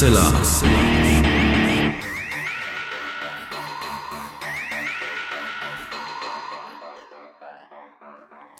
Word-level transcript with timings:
Hoaxilla. 0.00 0.32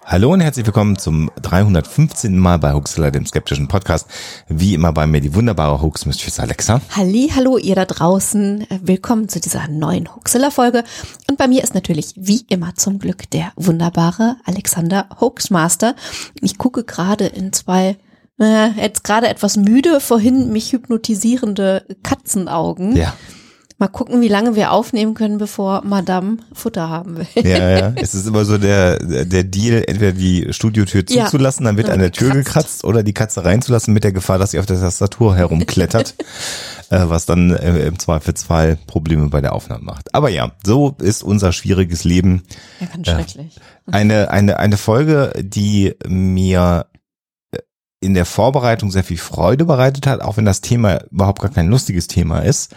Hallo 0.04 0.34
und 0.34 0.40
herzlich 0.42 0.66
willkommen 0.66 0.98
zum 0.98 1.30
315. 1.40 2.36
Mal 2.36 2.58
bei 2.58 2.74
Hoaxilla, 2.74 3.10
dem 3.10 3.24
skeptischen 3.24 3.68
Podcast. 3.68 4.06
Wie 4.48 4.74
immer 4.74 4.92
bei 4.92 5.06
mir 5.06 5.22
die 5.22 5.34
wunderbare 5.34 5.80
Hoax 5.80 6.04
Mistress 6.04 6.40
Alexa. 6.40 6.82
Halli, 6.94 7.32
hallo 7.34 7.56
ihr 7.56 7.74
da 7.74 7.86
draußen. 7.86 8.66
Willkommen 8.82 9.30
zu 9.30 9.40
dieser 9.40 9.66
neuen 9.68 10.14
Hoaxilla-Folge. 10.14 10.84
Und 11.30 11.38
bei 11.38 11.48
mir 11.48 11.64
ist 11.64 11.72
natürlich 11.72 12.12
wie 12.16 12.44
immer 12.50 12.74
zum 12.74 12.98
Glück 12.98 13.30
der 13.30 13.52
wunderbare 13.56 14.36
Alexander 14.44 15.08
Hoaxmaster. 15.18 15.96
Ich 16.42 16.58
gucke 16.58 16.84
gerade 16.84 17.24
in 17.24 17.54
zwei 17.54 17.96
äh, 18.40 18.68
jetzt 18.80 19.04
gerade 19.04 19.28
etwas 19.28 19.56
müde, 19.56 20.00
vorhin 20.00 20.52
mich 20.52 20.72
hypnotisierende 20.72 21.84
Katzenaugen. 22.02 22.96
Ja. 22.96 23.14
Mal 23.78 23.88
gucken, 23.88 24.20
wie 24.20 24.28
lange 24.28 24.56
wir 24.56 24.72
aufnehmen 24.72 25.14
können, 25.14 25.38
bevor 25.38 25.82
Madame 25.86 26.36
Futter 26.52 26.90
haben 26.90 27.16
will. 27.16 27.26
Ja, 27.34 27.70
ja. 27.70 27.92
Es 27.96 28.14
ist 28.14 28.26
immer 28.26 28.44
so 28.44 28.58
der, 28.58 28.98
der 28.98 29.42
Deal, 29.42 29.82
entweder 29.86 30.12
die 30.12 30.52
Studiotür 30.52 31.02
Ja. 31.08 31.24
zuzulassen, 31.24 31.64
dann 31.64 31.78
wird 31.78 31.88
an 31.88 31.98
der 31.98 32.12
Tür 32.12 32.28
gekratzt. 32.28 32.46
gekratzt, 32.46 32.84
oder 32.84 33.02
die 33.02 33.14
Katze 33.14 33.42
reinzulassen 33.42 33.94
mit 33.94 34.04
der 34.04 34.12
Gefahr, 34.12 34.38
dass 34.38 34.50
sie 34.50 34.58
auf 34.58 34.66
der 34.66 34.78
Tastatur 34.78 35.34
herumklettert, 35.34 36.14
äh, 36.90 37.04
was 37.04 37.24
dann 37.24 37.52
äh, 37.52 37.86
im 37.86 37.98
Zweifelsfall 37.98 38.76
Probleme 38.86 39.28
bei 39.30 39.40
der 39.40 39.54
Aufnahme 39.54 39.82
macht. 39.84 40.14
Aber 40.14 40.28
ja, 40.28 40.52
so 40.62 40.94
ist 41.00 41.22
unser 41.22 41.52
schwieriges 41.52 42.04
Leben. 42.04 42.42
Ja, 42.80 42.86
ganz 42.88 43.06
schrecklich. 43.08 43.56
Eine, 43.90 44.30
eine, 44.30 44.58
eine 44.58 44.76
Folge, 44.76 45.32
die 45.40 45.94
mir 46.06 46.84
äh, 46.92 46.99
in 48.00 48.14
der 48.14 48.24
Vorbereitung 48.24 48.90
sehr 48.90 49.04
viel 49.04 49.18
Freude 49.18 49.64
bereitet 49.64 50.06
hat, 50.06 50.22
auch 50.22 50.36
wenn 50.36 50.46
das 50.46 50.62
Thema 50.62 51.04
überhaupt 51.10 51.42
gar 51.42 51.50
kein 51.50 51.68
lustiges 51.68 52.06
Thema 52.06 52.40
ist. 52.40 52.74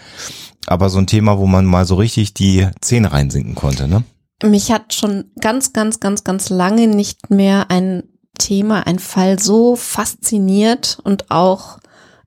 Aber 0.68 0.90
so 0.90 0.98
ein 1.00 1.08
Thema, 1.08 1.38
wo 1.38 1.48
man 1.48 1.66
mal 1.66 1.86
so 1.86 1.96
richtig 1.96 2.34
die 2.34 2.68
Zähne 2.82 3.12
reinsinken 3.12 3.56
konnte, 3.56 3.88
ne? 3.88 4.04
Mich 4.44 4.72
hat 4.72 4.94
schon 4.94 5.26
ganz, 5.40 5.72
ganz, 5.72 6.02
ganz, 6.02 6.26
ganz 6.26 6.50
lange 6.50 6.88
nicht 6.88 7.30
mehr 7.30 7.72
ein 7.72 8.04
Thema, 8.38 8.86
ein 8.86 9.00
Fall 9.00 9.40
so 9.40 9.78
fasziniert 9.78 10.98
und 11.04 11.32
auch 11.32 11.78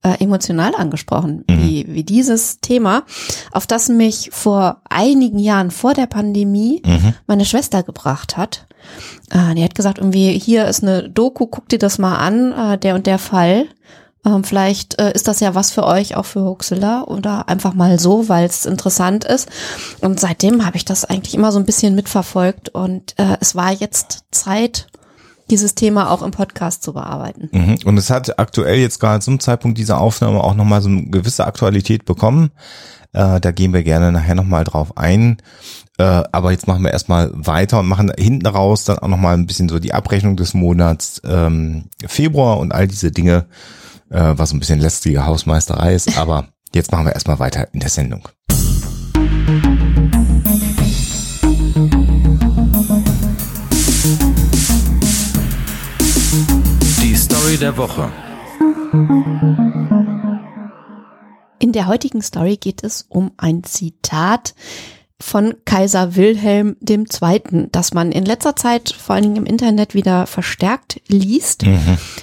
äh, 0.02 0.22
emotional 0.22 0.74
angesprochen 0.74 1.44
wie, 1.48 1.86
wie 1.88 2.04
dieses 2.04 2.60
Thema, 2.60 3.02
auf 3.52 3.66
das 3.66 3.88
mich 3.88 4.30
vor 4.32 4.80
einigen 4.88 5.38
Jahren 5.38 5.70
vor 5.70 5.92
der 5.94 6.06
Pandemie 6.06 6.80
Mhm. 6.86 7.14
meine 7.26 7.44
Schwester 7.44 7.82
gebracht 7.82 8.36
hat. 8.38 8.66
Äh, 9.30 9.54
die 9.54 9.64
hat 9.64 9.74
gesagt, 9.74 9.98
irgendwie, 9.98 10.38
hier 10.38 10.66
ist 10.66 10.82
eine 10.82 11.08
Doku, 11.08 11.46
guck 11.46 11.68
dir 11.68 11.78
das 11.78 11.98
mal 11.98 12.16
an, 12.16 12.52
äh, 12.52 12.78
der 12.78 12.94
und 12.94 13.06
der 13.06 13.18
Fall. 13.18 13.66
Ähm, 14.24 14.42
vielleicht 14.42 15.00
äh, 15.00 15.12
ist 15.12 15.28
das 15.28 15.40
ja 15.40 15.54
was 15.54 15.70
für 15.70 15.84
euch, 15.84 16.16
auch 16.16 16.24
für 16.24 16.44
Huxilla 16.44 17.04
oder 17.04 17.48
einfach 17.48 17.74
mal 17.74 17.98
so, 17.98 18.28
weil 18.28 18.46
es 18.46 18.66
interessant 18.66 19.24
ist. 19.24 19.48
Und 20.00 20.18
seitdem 20.18 20.66
habe 20.66 20.76
ich 20.76 20.84
das 20.84 21.04
eigentlich 21.04 21.34
immer 21.34 21.52
so 21.52 21.58
ein 21.58 21.66
bisschen 21.66 21.94
mitverfolgt 21.94 22.68
und 22.70 23.14
äh, 23.18 23.36
es 23.40 23.54
war 23.54 23.72
jetzt 23.72 24.24
Zeit, 24.32 24.88
dieses 25.48 25.76
Thema 25.76 26.10
auch 26.10 26.22
im 26.22 26.32
Podcast 26.32 26.82
zu 26.82 26.92
bearbeiten. 26.92 27.48
Mhm. 27.52 27.78
Und 27.84 27.96
es 27.98 28.10
hat 28.10 28.38
aktuell 28.38 28.78
jetzt 28.78 28.98
gerade 28.98 29.20
zum 29.20 29.38
Zeitpunkt 29.38 29.78
dieser 29.78 30.00
Aufnahme 30.00 30.42
auch 30.42 30.54
nochmal 30.54 30.82
so 30.82 30.88
eine 30.88 31.04
gewisse 31.04 31.46
Aktualität 31.46 32.04
bekommen. 32.04 32.50
Äh, 33.12 33.40
da 33.40 33.52
gehen 33.52 33.72
wir 33.72 33.84
gerne 33.84 34.10
nachher 34.10 34.34
nochmal 34.34 34.64
drauf 34.64 34.96
ein. 34.96 35.38
Äh, 35.98 36.22
aber 36.30 36.50
jetzt 36.50 36.66
machen 36.66 36.82
wir 36.82 36.92
erstmal 36.92 37.30
weiter 37.32 37.80
und 37.80 37.88
machen 37.88 38.12
hinten 38.18 38.46
raus 38.46 38.84
dann 38.84 38.98
auch 38.98 39.08
nochmal 39.08 39.34
ein 39.34 39.46
bisschen 39.46 39.68
so 39.68 39.78
die 39.78 39.94
Abrechnung 39.94 40.36
des 40.36 40.52
Monats 40.52 41.22
ähm, 41.24 41.84
Februar 42.06 42.58
und 42.58 42.74
all 42.74 42.86
diese 42.86 43.10
Dinge, 43.10 43.46
äh, 44.10 44.34
was 44.36 44.50
so 44.50 44.56
ein 44.56 44.60
bisschen 44.60 44.80
lästige 44.80 45.24
Hausmeisterei 45.24 45.94
ist. 45.94 46.18
Aber 46.18 46.48
jetzt 46.74 46.92
machen 46.92 47.06
wir 47.06 47.12
erstmal 47.12 47.38
weiter 47.38 47.68
in 47.72 47.80
der 47.80 47.88
Sendung. 47.88 48.28
Die 57.02 57.16
Story 57.16 57.56
der 57.56 57.76
Woche. 57.78 58.10
In 61.58 61.72
der 61.72 61.86
heutigen 61.86 62.20
Story 62.20 62.58
geht 62.58 62.84
es 62.84 63.06
um 63.08 63.32
ein 63.38 63.64
Zitat 63.64 64.54
von 65.18 65.54
Kaiser 65.64 66.14
Wilhelm 66.14 66.76
II., 66.86 67.68
das 67.72 67.94
man 67.94 68.12
in 68.12 68.26
letzter 68.26 68.54
Zeit 68.54 68.90
vor 68.90 69.14
allen 69.14 69.24
Dingen 69.24 69.36
im 69.36 69.46
Internet 69.46 69.94
wieder 69.94 70.26
verstärkt 70.26 71.00
liest. 71.08 71.64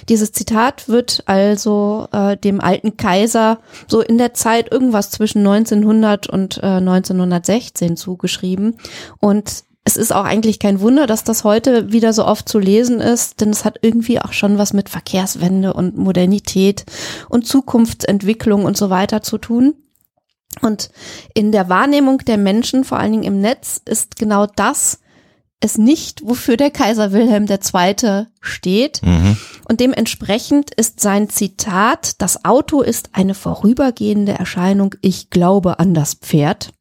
Dieses 0.08 0.32
Zitat 0.32 0.88
wird 0.88 1.24
also 1.26 2.06
äh, 2.12 2.36
dem 2.36 2.60
alten 2.60 2.96
Kaiser 2.96 3.58
so 3.88 4.00
in 4.00 4.18
der 4.18 4.34
Zeit 4.34 4.70
irgendwas 4.70 5.10
zwischen 5.10 5.40
1900 5.40 6.28
und 6.28 6.58
äh, 6.58 6.66
1916 6.66 7.96
zugeschrieben 7.96 8.76
und 9.18 9.64
es 9.86 9.98
ist 9.98 10.14
auch 10.14 10.24
eigentlich 10.24 10.58
kein 10.58 10.80
Wunder, 10.80 11.06
dass 11.06 11.24
das 11.24 11.44
heute 11.44 11.92
wieder 11.92 12.14
so 12.14 12.24
oft 12.24 12.48
zu 12.48 12.58
lesen 12.58 13.00
ist, 13.00 13.42
denn 13.42 13.50
es 13.50 13.66
hat 13.66 13.78
irgendwie 13.82 14.18
auch 14.18 14.32
schon 14.32 14.56
was 14.56 14.72
mit 14.72 14.88
Verkehrswende 14.88 15.74
und 15.74 15.98
Modernität 15.98 16.86
und 17.28 17.46
Zukunftsentwicklung 17.46 18.64
und 18.64 18.78
so 18.78 18.88
weiter 18.88 19.22
zu 19.22 19.36
tun. 19.36 19.74
Und 20.62 20.90
in 21.34 21.52
der 21.52 21.68
Wahrnehmung 21.68 22.18
der 22.18 22.38
Menschen, 22.38 22.84
vor 22.84 22.98
allen 22.98 23.12
Dingen 23.12 23.24
im 23.24 23.40
Netz, 23.40 23.80
ist 23.84 24.16
genau 24.16 24.46
das 24.46 25.00
es 25.60 25.78
nicht, 25.78 26.20
wofür 26.26 26.58
der 26.58 26.70
Kaiser 26.70 27.12
Wilhelm 27.12 27.46
II. 27.48 28.26
steht. 28.40 29.00
Und 29.66 29.80
dementsprechend 29.80 30.74
ist 30.74 31.00
sein 31.00 31.30
Zitat, 31.30 32.20
das 32.20 32.44
Auto 32.44 32.82
ist 32.82 33.10
eine 33.12 33.34
vorübergehende 33.34 34.32
Erscheinung, 34.32 34.94
ich 35.00 35.30
glaube 35.30 35.78
an 35.78 35.94
das 35.94 36.14
Pferd 36.14 36.74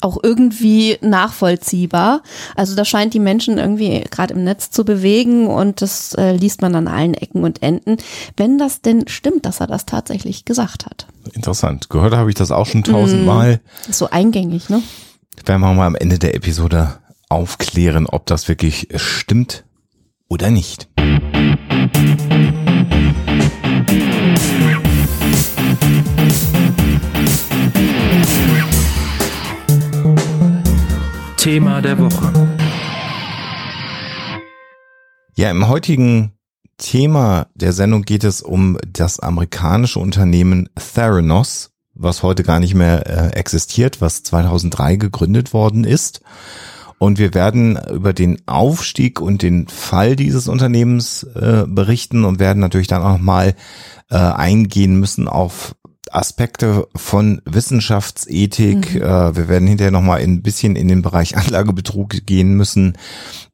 auch 0.00 0.18
irgendwie 0.22 0.98
nachvollziehbar. 1.00 2.22
Also 2.54 2.74
das 2.74 2.88
scheint 2.88 3.14
die 3.14 3.20
Menschen 3.20 3.58
irgendwie 3.58 4.04
gerade 4.10 4.34
im 4.34 4.44
Netz 4.44 4.70
zu 4.70 4.84
bewegen 4.84 5.46
und 5.46 5.82
das 5.82 6.14
äh, 6.14 6.32
liest 6.32 6.62
man 6.62 6.74
an 6.74 6.88
allen 6.88 7.14
Ecken 7.14 7.44
und 7.44 7.62
Enden. 7.62 7.96
Wenn 8.36 8.58
das 8.58 8.82
denn 8.82 9.08
stimmt, 9.08 9.46
dass 9.46 9.60
er 9.60 9.66
das 9.66 9.86
tatsächlich 9.86 10.44
gesagt 10.44 10.86
hat. 10.86 11.06
Interessant. 11.32 11.88
Gehört 11.90 12.14
habe 12.14 12.30
ich 12.30 12.36
das 12.36 12.50
auch 12.50 12.66
schon 12.66 12.84
tausendmal. 12.84 13.60
Ist 13.88 13.98
so 13.98 14.10
eingängig, 14.10 14.68
ne? 14.68 14.82
Werden 15.44 15.60
wir 15.60 15.74
mal 15.74 15.86
am 15.86 15.96
Ende 15.96 16.18
der 16.18 16.34
Episode 16.34 16.98
aufklären, 17.28 18.06
ob 18.06 18.26
das 18.26 18.48
wirklich 18.48 18.88
stimmt 18.96 19.64
oder 20.28 20.50
nicht. 20.50 20.88
Thema 31.46 31.80
der 31.80 31.96
Woche. 32.00 32.32
Ja, 35.36 35.48
im 35.48 35.68
heutigen 35.68 36.32
Thema 36.76 37.46
der 37.54 37.72
Sendung 37.72 38.02
geht 38.02 38.24
es 38.24 38.42
um 38.42 38.78
das 38.84 39.20
amerikanische 39.20 40.00
Unternehmen 40.00 40.68
Theranos, 40.74 41.70
was 41.94 42.24
heute 42.24 42.42
gar 42.42 42.58
nicht 42.58 42.74
mehr 42.74 43.06
äh, 43.06 43.36
existiert, 43.36 44.00
was 44.00 44.24
2003 44.24 44.96
gegründet 44.96 45.52
worden 45.52 45.84
ist. 45.84 46.20
Und 46.98 47.20
wir 47.20 47.32
werden 47.32 47.78
über 47.92 48.12
den 48.12 48.42
Aufstieg 48.48 49.20
und 49.20 49.42
den 49.42 49.68
Fall 49.68 50.16
dieses 50.16 50.48
Unternehmens 50.48 51.22
äh, 51.22 51.62
berichten 51.68 52.24
und 52.24 52.40
werden 52.40 52.58
natürlich 52.58 52.88
dann 52.88 53.02
auch 53.02 53.18
mal 53.18 53.54
äh, 54.10 54.16
eingehen 54.16 54.98
müssen 54.98 55.28
auf 55.28 55.76
Aspekte 56.12 56.88
von 56.94 57.42
Wissenschaftsethik. 57.44 58.96
Äh, 58.96 59.36
wir 59.36 59.48
werden 59.48 59.68
hinterher 59.68 59.90
noch 59.90 60.02
mal 60.02 60.20
ein 60.20 60.42
bisschen 60.42 60.76
in 60.76 60.88
den 60.88 61.02
Bereich 61.02 61.36
Anlagebetrug 61.36 62.26
gehen 62.26 62.54
müssen. 62.54 62.96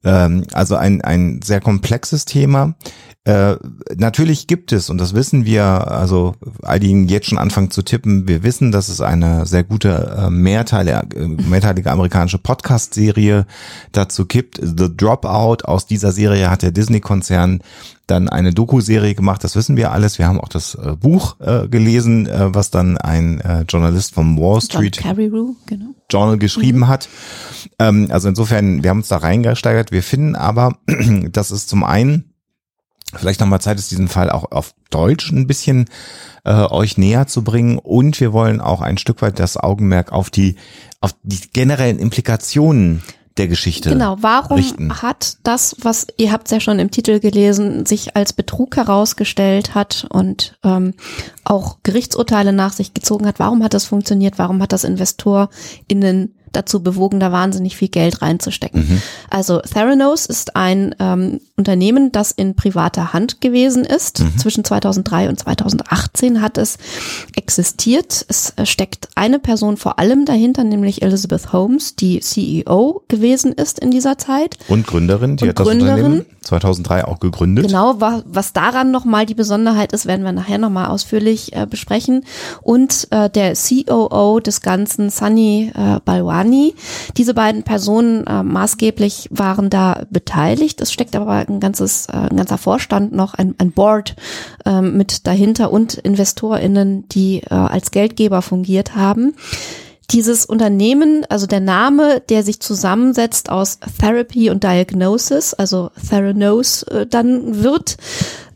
Ähm, 0.04 0.44
also 0.52 0.76
ein, 0.76 1.00
ein 1.02 1.40
sehr 1.42 1.60
komplexes 1.60 2.24
Thema. 2.24 2.74
Äh, 3.24 3.54
natürlich 3.94 4.48
gibt 4.48 4.72
es, 4.72 4.90
und 4.90 4.98
das 4.98 5.14
wissen 5.14 5.44
wir, 5.46 5.62
also 5.64 6.34
all 6.62 6.80
diejenigen 6.80 7.06
die 7.06 7.14
jetzt 7.14 7.28
schon 7.28 7.38
anfangen 7.38 7.70
zu 7.70 7.82
tippen, 7.82 8.26
wir 8.26 8.42
wissen, 8.42 8.72
dass 8.72 8.88
es 8.88 9.00
eine 9.00 9.46
sehr 9.46 9.62
gute 9.62 10.16
äh, 10.18 10.28
mehrteilige, 10.28 11.06
äh, 11.14 11.28
mehrteilige 11.28 11.92
amerikanische 11.92 12.38
Podcast-Serie 12.38 13.46
dazu 13.92 14.26
gibt. 14.26 14.58
The 14.60 14.88
Dropout, 14.96 15.64
aus 15.64 15.86
dieser 15.86 16.10
Serie 16.10 16.50
hat 16.50 16.62
der 16.62 16.72
Disney-Konzern 16.72 17.62
dann 18.08 18.28
eine 18.28 18.52
Doku-Serie 18.52 19.14
gemacht, 19.14 19.44
das 19.44 19.54
wissen 19.54 19.76
wir 19.76 19.92
alles. 19.92 20.18
Wir 20.18 20.26
haben 20.26 20.40
auch 20.40 20.48
das 20.48 20.74
äh, 20.74 20.96
Buch 20.96 21.36
äh, 21.38 21.68
gelesen, 21.68 22.26
äh, 22.26 22.52
was 22.52 22.72
dann 22.72 22.98
ein 22.98 23.40
äh, 23.40 23.62
Journalist 23.68 24.14
vom 24.14 24.36
Wall 24.36 24.60
Street 24.60 24.98
Carreyrou, 24.98 25.54
genau. 25.66 25.94
Journal 26.10 26.38
geschrieben 26.38 26.88
hat. 26.88 27.08
Ähm, 27.78 28.08
also 28.10 28.28
insofern, 28.28 28.82
wir 28.82 28.90
haben 28.90 28.98
uns 28.98 29.08
da 29.08 29.18
reingesteigert. 29.18 29.92
Wir 29.92 30.02
finden 30.02 30.34
aber, 30.34 30.78
dass 31.30 31.52
es 31.52 31.68
zum 31.68 31.84
einen 31.84 32.31
vielleicht 33.14 33.40
nochmal 33.40 33.60
Zeit 33.60 33.78
ist, 33.78 33.90
diesen 33.90 34.08
Fall 34.08 34.30
auch 34.30 34.50
auf 34.50 34.74
Deutsch 34.90 35.30
ein 35.30 35.46
bisschen 35.46 35.86
äh, 36.44 36.52
euch 36.52 36.98
näher 36.98 37.26
zu 37.26 37.44
bringen. 37.44 37.78
Und 37.78 38.20
wir 38.20 38.32
wollen 38.32 38.60
auch 38.60 38.80
ein 38.80 38.98
Stück 38.98 39.22
weit 39.22 39.38
das 39.38 39.56
Augenmerk 39.56 40.12
auf 40.12 40.30
die, 40.30 40.56
auf 41.00 41.14
die 41.22 41.40
generellen 41.52 41.98
Implikationen 41.98 43.02
der 43.36 43.48
Geschichte 43.48 43.90
Genau, 43.90 44.18
warum 44.20 44.58
richten. 44.58 45.02
hat 45.02 45.38
das, 45.42 45.76
was 45.80 46.06
ihr 46.18 46.32
habt 46.32 46.50
ja 46.50 46.60
schon 46.60 46.78
im 46.78 46.90
Titel 46.90 47.18
gelesen, 47.18 47.86
sich 47.86 48.14
als 48.14 48.32
Betrug 48.32 48.76
herausgestellt 48.76 49.74
hat 49.74 50.06
und 50.10 50.58
ähm, 50.62 50.94
auch 51.44 51.78
Gerichtsurteile 51.82 52.52
nach 52.52 52.72
sich 52.72 52.92
gezogen 52.92 53.26
hat, 53.26 53.38
warum 53.38 53.62
hat 53.64 53.74
das 53.74 53.86
funktioniert, 53.86 54.38
warum 54.38 54.60
hat 54.60 54.72
das 54.72 54.84
InvestorInnen 54.84 56.34
dazu 56.52 56.82
bewogen, 56.82 57.18
da 57.20 57.32
wahnsinnig 57.32 57.76
viel 57.76 57.88
Geld 57.88 58.22
reinzustecken. 58.22 58.88
Mhm. 58.88 59.02
Also 59.30 59.60
Theranos 59.60 60.26
ist 60.26 60.56
ein 60.56 60.94
ähm, 60.98 61.40
Unternehmen, 61.56 62.12
das 62.12 62.30
in 62.32 62.54
privater 62.54 63.12
Hand 63.12 63.40
gewesen 63.40 63.84
ist. 63.84 64.20
Mhm. 64.20 64.38
Zwischen 64.38 64.64
2003 64.64 65.28
und 65.28 65.38
2018 65.40 66.40
hat 66.42 66.58
es 66.58 66.78
existiert. 67.36 68.24
Es 68.28 68.52
äh, 68.56 68.66
steckt 68.66 69.08
eine 69.14 69.38
Person 69.38 69.76
vor 69.76 69.98
allem 69.98 70.24
dahinter, 70.24 70.64
nämlich 70.64 71.02
Elizabeth 71.02 71.52
Holmes, 71.52 71.96
die 71.96 72.20
CEO 72.20 73.02
gewesen 73.08 73.52
ist 73.52 73.78
in 73.78 73.90
dieser 73.90 74.18
Zeit. 74.18 74.58
Und 74.68 74.86
Gründerin, 74.86 75.36
die 75.36 75.44
Und 75.44 75.50
hat 75.50 75.58
das 75.60 75.66
Gründerin. 75.66 75.94
Unternehmen 76.04 76.26
2003 76.42 77.04
auch 77.06 77.20
gegründet. 77.20 77.66
Genau, 77.66 78.00
wa- 78.00 78.22
was 78.26 78.52
daran 78.52 78.90
nochmal 78.90 79.26
die 79.26 79.34
Besonderheit 79.34 79.92
ist, 79.92 80.06
werden 80.06 80.24
wir 80.24 80.32
nachher 80.32 80.58
nochmal 80.58 80.86
ausführlich 80.88 81.52
äh, 81.54 81.66
besprechen. 81.66 82.24
Und 82.62 83.06
äh, 83.10 83.30
der 83.30 83.54
COO 83.54 84.40
des 84.40 84.60
Ganzen, 84.60 85.10
Sunny 85.10 85.72
äh, 85.74 86.00
Balwani. 86.04 86.41
Diese 87.16 87.34
beiden 87.34 87.62
Personen 87.62 88.26
äh, 88.26 88.42
maßgeblich 88.42 89.28
waren 89.30 89.70
da 89.70 90.04
beteiligt. 90.10 90.80
Es 90.80 90.92
steckt 90.92 91.16
aber 91.16 91.46
ein 91.48 91.60
ganzes, 91.60 92.06
äh, 92.06 92.12
ein 92.12 92.36
ganzer 92.36 92.58
Vorstand 92.58 93.12
noch, 93.12 93.34
ein, 93.34 93.54
ein 93.58 93.72
Board 93.72 94.16
ähm, 94.64 94.96
mit 94.96 95.26
dahinter 95.26 95.72
und 95.72 95.94
InvestorInnen, 95.94 97.08
die 97.08 97.42
äh, 97.42 97.54
als 97.54 97.90
Geldgeber 97.90 98.42
fungiert 98.42 98.94
haben. 98.94 99.34
Dieses 100.12 100.44
Unternehmen, 100.44 101.24
also 101.30 101.46
der 101.46 101.60
Name, 101.60 102.20
der 102.20 102.42
sich 102.42 102.60
zusammensetzt 102.60 103.48
aus 103.48 103.78
Therapy 103.98 104.50
und 104.50 104.62
Diagnosis, 104.62 105.54
also 105.54 105.90
Theranos 106.08 106.82
äh, 106.82 107.06
dann 107.06 107.62
wird, 107.62 107.96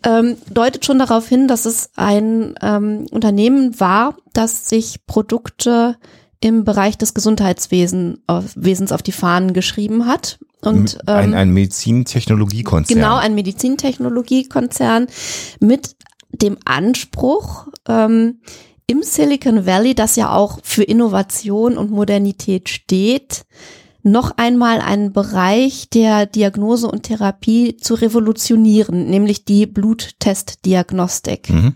ähm, 0.05 0.37
deutet 0.51 0.85
schon 0.85 0.99
darauf 0.99 1.29
hin, 1.29 1.49
dass 1.49 1.65
es 1.65 1.91
ein 1.97 2.55
ähm, 2.61 3.07
Unternehmen 3.11 3.81
war, 3.81 4.17
das 4.35 4.69
sich 4.69 5.07
Produkte 5.07 5.97
im 6.41 6.65
Bereich 6.65 6.99
des 6.99 7.15
Gesundheitswesens 7.15 8.19
auf, 8.27 9.03
die 9.03 9.13
Fahnen 9.13 9.53
geschrieben 9.53 10.07
hat. 10.07 10.39
Und 10.61 10.99
ähm, 11.07 11.15
ein, 11.17 11.35
ein 11.35 11.51
Medizintechnologiekonzern. 11.51 12.99
Genau, 12.99 13.17
ein 13.17 13.35
Medizintechnologiekonzern 13.35 15.07
mit 15.61 15.97
dem 16.31 16.59
Anspruch, 16.65 17.69
ähm, 17.89 18.41
im 18.87 19.03
Silicon 19.03 19.67
Valley, 19.67 19.95
das 19.95 20.17
ja 20.17 20.33
auch 20.33 20.61
für 20.63 20.85
Innovation 20.85 21.77
und 21.77 21.91
Modernität 21.91 22.69
steht, 22.69 23.45
noch 24.03 24.33
einmal 24.37 24.81
einen 24.81 25.13
Bereich 25.13 25.91
der 25.91 26.27
Diagnose 26.27 26.87
und 26.87 27.03
Therapie 27.03 27.77
zu 27.77 27.95
revolutionieren, 27.95 29.11
nämlich 29.11 29.45
die 29.45 29.67
Bluttestdiagnostik. 29.67 31.51
Mhm. 31.51 31.75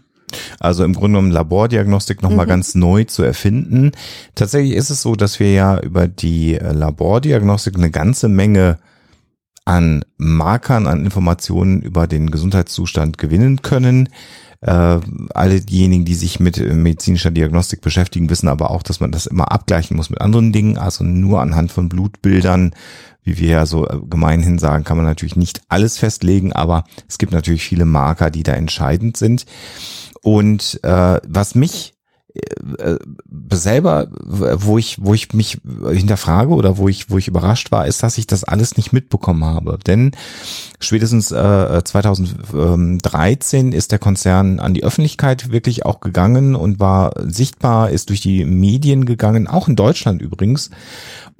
Also 0.58 0.84
im 0.84 0.92
Grunde 0.92 1.16
genommen 1.18 1.30
Labordiagnostik 1.32 2.22
nochmal 2.22 2.46
Mhm. 2.46 2.50
ganz 2.50 2.74
neu 2.74 3.04
zu 3.04 3.22
erfinden. 3.22 3.92
Tatsächlich 4.34 4.74
ist 4.74 4.90
es 4.90 5.02
so, 5.02 5.14
dass 5.14 5.40
wir 5.40 5.52
ja 5.52 5.78
über 5.80 6.08
die 6.08 6.54
äh, 6.54 6.72
Labordiagnostik 6.72 7.76
eine 7.76 7.90
ganze 7.90 8.28
Menge 8.28 8.78
an 9.64 10.04
Markern, 10.16 10.86
an 10.86 11.04
Informationen 11.04 11.82
über 11.82 12.06
den 12.06 12.30
Gesundheitszustand 12.30 13.18
gewinnen 13.18 13.62
können. 13.62 14.08
Äh, 14.62 14.98
alle 15.32 15.60
diejenigen, 15.60 16.04
die 16.04 16.14
sich 16.14 16.38
mit 16.40 16.58
äh, 16.58 16.74
medizinischer 16.74 17.30
Diagnostik 17.30 17.80
beschäftigen, 17.80 18.28
wissen 18.28 18.48
aber 18.48 18.70
auch, 18.70 18.82
dass 18.82 19.00
man 19.00 19.10
das 19.10 19.26
immer 19.26 19.52
abgleichen 19.52 19.96
muss 19.96 20.10
mit 20.10 20.20
anderen 20.20 20.52
Dingen. 20.52 20.76
Also 20.76 21.02
nur 21.04 21.40
anhand 21.40 21.72
von 21.72 21.88
Blutbildern, 21.88 22.74
wie 23.22 23.38
wir 23.38 23.48
ja 23.48 23.66
so 23.66 23.86
äh, 23.88 23.98
gemeinhin 24.08 24.58
sagen, 24.58 24.84
kann 24.84 24.96
man 24.98 25.06
natürlich 25.06 25.36
nicht 25.36 25.62
alles 25.68 25.98
festlegen, 25.98 26.52
aber 26.52 26.84
es 27.08 27.16
gibt 27.16 27.32
natürlich 27.32 27.62
viele 27.62 27.86
Marker, 27.86 28.30
die 28.30 28.42
da 28.42 28.52
entscheidend 28.52 29.16
sind. 29.16 29.46
Und 30.22 30.80
äh, 30.82 31.20
was 31.26 31.54
mich 31.54 31.94
selber, 33.52 34.08
wo 34.12 34.78
ich, 34.78 34.98
wo 35.00 35.14
ich 35.14 35.32
mich 35.32 35.58
hinterfrage 35.88 36.52
oder 36.54 36.78
wo 36.78 36.88
ich, 36.88 37.10
wo 37.10 37.18
ich 37.18 37.28
überrascht 37.28 37.72
war, 37.72 37.86
ist, 37.86 38.02
dass 38.02 38.18
ich 38.18 38.26
das 38.26 38.44
alles 38.44 38.76
nicht 38.76 38.92
mitbekommen 38.92 39.44
habe. 39.44 39.78
Denn 39.86 40.12
spätestens 40.78 41.32
äh, 41.32 41.82
2013 41.84 43.72
ist 43.72 43.92
der 43.92 43.98
Konzern 43.98 44.60
an 44.60 44.74
die 44.74 44.84
Öffentlichkeit 44.84 45.50
wirklich 45.50 45.84
auch 45.84 46.00
gegangen 46.00 46.54
und 46.54 46.80
war 46.80 47.12
sichtbar, 47.18 47.90
ist 47.90 48.10
durch 48.10 48.20
die 48.20 48.44
Medien 48.44 49.06
gegangen, 49.06 49.46
auch 49.46 49.68
in 49.68 49.76
Deutschland 49.76 50.22
übrigens. 50.22 50.70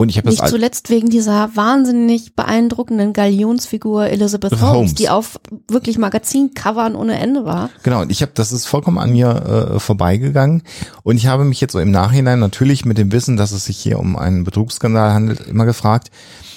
Und 0.01 0.09
ich 0.09 0.17
habe 0.17 0.31
das 0.31 0.41
Nicht 0.41 0.49
zuletzt 0.49 0.89
wegen 0.89 1.11
dieser 1.11 1.55
wahnsinnig 1.57 2.35
beeindruckenden 2.35 3.13
Galionsfigur 3.13 4.07
Elizabeth 4.07 4.53
Holmes, 4.53 4.63
Holmes. 4.63 4.95
die 4.95 5.11
auf 5.11 5.39
wirklich 5.69 5.99
Magazincovern 5.99 6.97
ohne 6.97 7.19
Ende 7.19 7.45
war. 7.45 7.69
Genau, 7.83 8.01
und 8.01 8.11
ich 8.11 8.23
habe, 8.23 8.33
das 8.35 8.51
ist 8.51 8.65
vollkommen 8.65 8.97
an 8.97 9.13
mir 9.13 9.75
äh, 9.75 9.79
vorbeigegangen. 9.79 10.63
Und 11.03 11.17
ich 11.17 11.27
habe 11.27 11.45
mich 11.45 11.61
jetzt 11.61 11.73
so 11.73 11.79
im 11.81 11.91
Nachhinein 11.91 12.39
natürlich 12.39 12.85
mit 12.85 12.99
dem 12.99 13.13
Wissen, 13.13 13.37
dass 13.37 13.53
es 13.53 13.65
sich 13.65 13.79
hier 13.79 13.99
um 13.99 14.17
einen 14.17 14.45
Betrugsskandal 14.45 15.13
handelt, 15.13 15.47
immer 15.47 15.67
gefragt, 15.67 16.11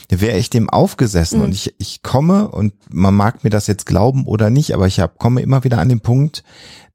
wäre 0.09 0.37
ich 0.37 0.49
dem 0.49 0.69
aufgesessen 0.69 1.39
Mhm. 1.39 1.45
und 1.45 1.51
ich, 1.53 1.73
ich 1.79 2.03
komme 2.03 2.47
und 2.49 2.73
man 2.91 3.15
mag 3.15 3.43
mir 3.43 3.49
das 3.49 3.65
jetzt 3.67 3.85
glauben 3.85 4.25
oder 4.25 4.49
nicht, 4.49 4.73
aber 4.73 4.85
ich 4.85 4.99
hab, 4.99 5.17
komme 5.17 5.41
immer 5.41 5.63
wieder 5.63 5.79
an 5.79 5.89
den 5.89 6.01
Punkt, 6.01 6.43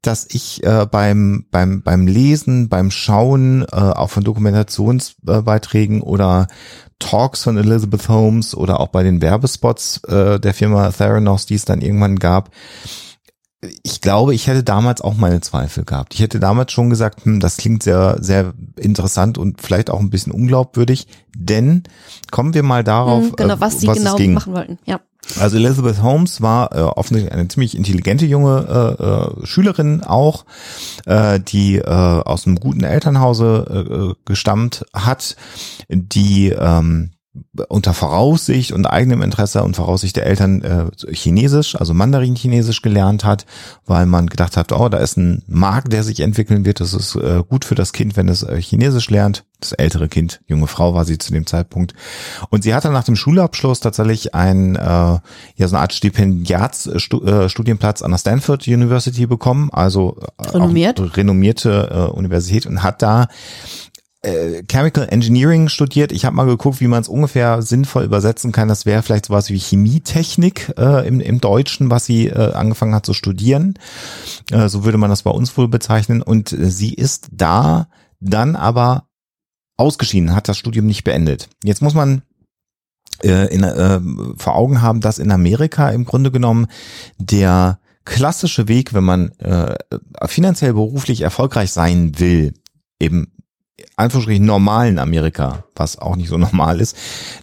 dass 0.01 0.25
ich 0.29 0.63
äh, 0.63 0.87
beim, 0.89 1.45
beim, 1.51 1.81
beim 1.81 2.07
Lesen, 2.07 2.69
beim 2.69 2.91
Schauen, 2.91 3.63
äh, 3.63 3.75
auch 3.75 4.09
von 4.09 4.23
Dokumentationsbeiträgen 4.23 6.01
oder 6.01 6.47
Talks 6.99 7.43
von 7.43 7.57
Elizabeth 7.57 8.07
Holmes 8.07 8.55
oder 8.55 8.79
auch 8.79 8.87
bei 8.89 9.03
den 9.03 9.21
Werbespots 9.21 10.03
äh, 10.05 10.39
der 10.39 10.53
Firma 10.53 10.89
Theranos, 10.91 11.45
die 11.45 11.55
es 11.55 11.65
dann 11.65 11.81
irgendwann 11.81 12.17
gab, 12.17 12.51
ich 13.83 13.99
glaube, 13.99 14.33
ich 14.33 14.47
hätte 14.47 14.63
damals 14.63 15.01
auch 15.01 15.15
meine 15.15 15.41
Zweifel 15.41 15.83
gehabt. 15.83 16.13
Ich 16.13 16.21
hätte 16.21 16.39
damals 16.39 16.71
schon 16.71 16.89
gesagt, 16.89 17.25
hm, 17.25 17.39
das 17.39 17.57
klingt 17.57 17.83
sehr, 17.83 18.17
sehr 18.21 18.53
interessant 18.77 19.37
und 19.37 19.61
vielleicht 19.61 19.89
auch 19.89 19.99
ein 19.99 20.09
bisschen 20.09 20.31
unglaubwürdig, 20.31 21.07
denn 21.35 21.83
kommen 22.31 22.53
wir 22.53 22.63
mal 22.63 22.83
darauf, 22.83 23.23
Mhm, 23.23 23.35
genau, 23.35 23.55
äh, 23.55 23.59
was 23.61 23.81
sie 23.81 23.87
was 23.87 23.97
genau 23.97 24.17
machen 24.17 24.53
wollten. 24.53 24.79
Ja. 24.85 25.01
Also 25.39 25.57
Elizabeth 25.57 26.01
Holmes 26.01 26.41
war 26.41 26.73
äh, 26.73 26.79
offensichtlich 26.79 27.33
eine 27.33 27.47
ziemlich 27.49 27.75
intelligente 27.75 28.25
junge 28.25 28.95
äh, 28.97 29.41
äh, 29.43 29.45
Schülerin 29.45 30.03
auch, 30.03 30.45
äh, 31.05 31.39
die 31.39 31.75
äh, 31.75 31.83
aus 31.83 32.47
einem 32.47 32.55
guten 32.55 32.83
Elternhause 32.83 33.65
äh, 33.69 33.93
äh, 33.93 34.13
gestammt 34.25 34.85
hat, 34.93 35.35
die 35.89 36.49
ähm, 36.49 37.11
unter 37.67 37.93
Voraussicht 37.93 38.71
und 38.71 38.87
eigenem 38.87 39.21
Interesse 39.21 39.61
und 39.63 39.75
Voraussicht 39.75 40.15
der 40.15 40.25
Eltern 40.25 40.63
äh, 40.63 40.85
Chinesisch, 41.13 41.75
also 41.75 41.93
Mandarin-Chinesisch 41.93 42.81
gelernt 42.81 43.23
hat, 43.23 43.45
weil 43.85 44.07
man 44.07 44.25
gedacht 44.27 44.57
hat, 44.57 44.71
oh, 44.71 44.89
da 44.89 44.97
ist 44.97 45.17
ein 45.17 45.43
Markt, 45.47 45.93
der 45.93 46.03
sich 46.03 46.21
entwickeln 46.21 46.65
wird. 46.65 46.79
Das 46.79 46.93
ist 46.93 47.13
äh, 47.15 47.43
gut 47.47 47.65
für 47.65 47.75
das 47.75 47.93
Kind, 47.93 48.17
wenn 48.17 48.29
es 48.29 48.41
äh, 48.43 48.59
Chinesisch 48.59 49.11
lernt. 49.11 49.45
Das 49.59 49.73
ältere 49.73 50.07
Kind, 50.07 50.39
junge 50.47 50.67
Frau 50.67 50.93
war 50.93 51.03
sie 51.03 51.17
zu 51.17 51.33
dem 51.33 51.45
Zeitpunkt. 51.45 51.93
Und 52.49 52.63
sie 52.63 52.73
hatte 52.73 52.91
nach 52.91 53.03
dem 53.03 53.17
Schulabschluss 53.17 53.81
tatsächlich 53.81 54.33
ein, 54.33 54.77
äh, 54.77 54.79
ja, 54.79 55.21
so 55.57 55.75
eine 55.75 55.81
Art 55.81 55.91
Stipendiatsstudienplatz 55.93 58.01
an 58.01 58.11
der 58.11 58.19
Stanford 58.19 58.65
University 58.67 59.27
bekommen, 59.27 59.69
also 59.71 60.17
äh, 60.37 60.43
Renommiert. 60.47 61.17
Renommierte 61.17 61.89
äh, 61.91 62.05
Universität 62.11 62.65
und 62.65 62.83
hat 62.83 63.01
da 63.01 63.27
äh, 64.21 64.63
Chemical 64.69 65.07
Engineering 65.09 65.69
studiert. 65.69 66.11
Ich 66.11 66.25
habe 66.25 66.35
mal 66.35 66.45
geguckt, 66.45 66.81
wie 66.81 66.87
man 66.87 67.01
es 67.01 67.07
ungefähr 67.07 67.61
sinnvoll 67.61 68.03
übersetzen 68.03 68.51
kann. 68.51 68.67
Das 68.67 68.85
wäre 68.85 69.01
vielleicht 69.01 69.27
sowas 69.27 69.49
wie 69.49 69.57
Chemietechnik 69.57 70.73
äh, 70.77 71.07
im, 71.07 71.19
im 71.19 71.39
Deutschen, 71.39 71.89
was 71.89 72.05
sie 72.05 72.27
äh, 72.27 72.53
angefangen 72.53 72.93
hat 72.93 73.05
zu 73.05 73.13
studieren. 73.13 73.75
Äh, 74.51 74.67
so 74.67 74.83
würde 74.83 74.97
man 74.97 75.09
das 75.09 75.23
bei 75.23 75.31
uns 75.31 75.55
wohl 75.57 75.67
bezeichnen. 75.67 76.21
Und 76.21 76.51
äh, 76.51 76.69
sie 76.69 76.93
ist 76.93 77.29
da 77.31 77.87
dann 78.19 78.55
aber 78.55 79.07
ausgeschieden, 79.77 80.35
hat 80.35 80.49
das 80.49 80.57
Studium 80.57 80.85
nicht 80.85 81.05
beendet. 81.05 81.47
Jetzt 81.63 81.81
muss 81.81 81.93
man 81.93 82.23
äh, 83.23 83.53
in, 83.53 83.63
äh, 83.63 84.01
vor 84.35 84.55
Augen 84.55 84.81
haben, 84.81 84.99
dass 84.99 85.19
in 85.19 85.31
Amerika 85.31 85.89
im 85.89 86.03
Grunde 86.03 86.31
genommen 86.31 86.67
der 87.17 87.79
klassische 88.03 88.67
Weg, 88.67 88.93
wenn 88.93 89.03
man 89.03 89.29
äh, 89.39 89.75
finanziell 90.25 90.73
beruflich 90.73 91.21
erfolgreich 91.21 91.71
sein 91.71 92.19
will, 92.19 92.53
eben 92.99 93.31
Anführungsstrichen 93.95 94.45
normalen 94.45 94.99
Amerika, 94.99 95.63
was 95.75 95.97
auch 95.97 96.15
nicht 96.15 96.29
so 96.29 96.37
normal 96.37 96.81
ist, 96.81 96.95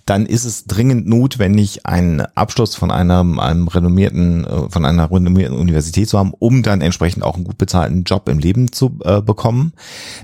dann 0.05 0.27
ist 0.27 0.45
es 0.45 0.65
dringend 0.65 1.07
notwendig, 1.07 1.87
einen 1.87 2.21
Abschluss 2.35 2.75
von 2.75 2.91
einem, 2.91 3.39
einem 3.39 3.69
renommierten, 3.69 4.45
äh, 4.45 4.71
von 4.71 4.85
einer 4.85 5.11
renommierten 5.11 5.57
Universität 5.57 6.09
zu 6.09 6.19
haben, 6.19 6.33
um 6.39 6.63
dann 6.63 6.81
entsprechend 6.81 7.23
auch 7.23 7.37
einen 7.37 7.45
gut 7.45 7.59
bezahlten 7.59 8.05
Job 8.05 8.29
im 8.29 8.39
Leben 8.39 8.73
zu 8.73 8.99
äh, 9.05 9.21
bekommen. 9.21 9.73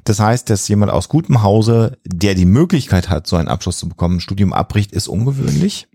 Das 0.04 0.20
heißt, 0.20 0.48
dass 0.50 0.68
jemand 0.68 0.92
aus 0.92 1.08
gutem 1.08 1.42
Hause, 1.42 1.98
der 2.04 2.34
die 2.34 2.46
Möglichkeit 2.46 3.08
hat, 3.08 3.26
so 3.26 3.36
einen 3.36 3.48
Abschluss 3.48 3.78
zu 3.78 3.88
bekommen, 3.88 4.16
ein 4.16 4.20
Studium 4.20 4.52
abbricht, 4.52 4.92
ist 4.92 5.08
ungewöhnlich. 5.08 5.88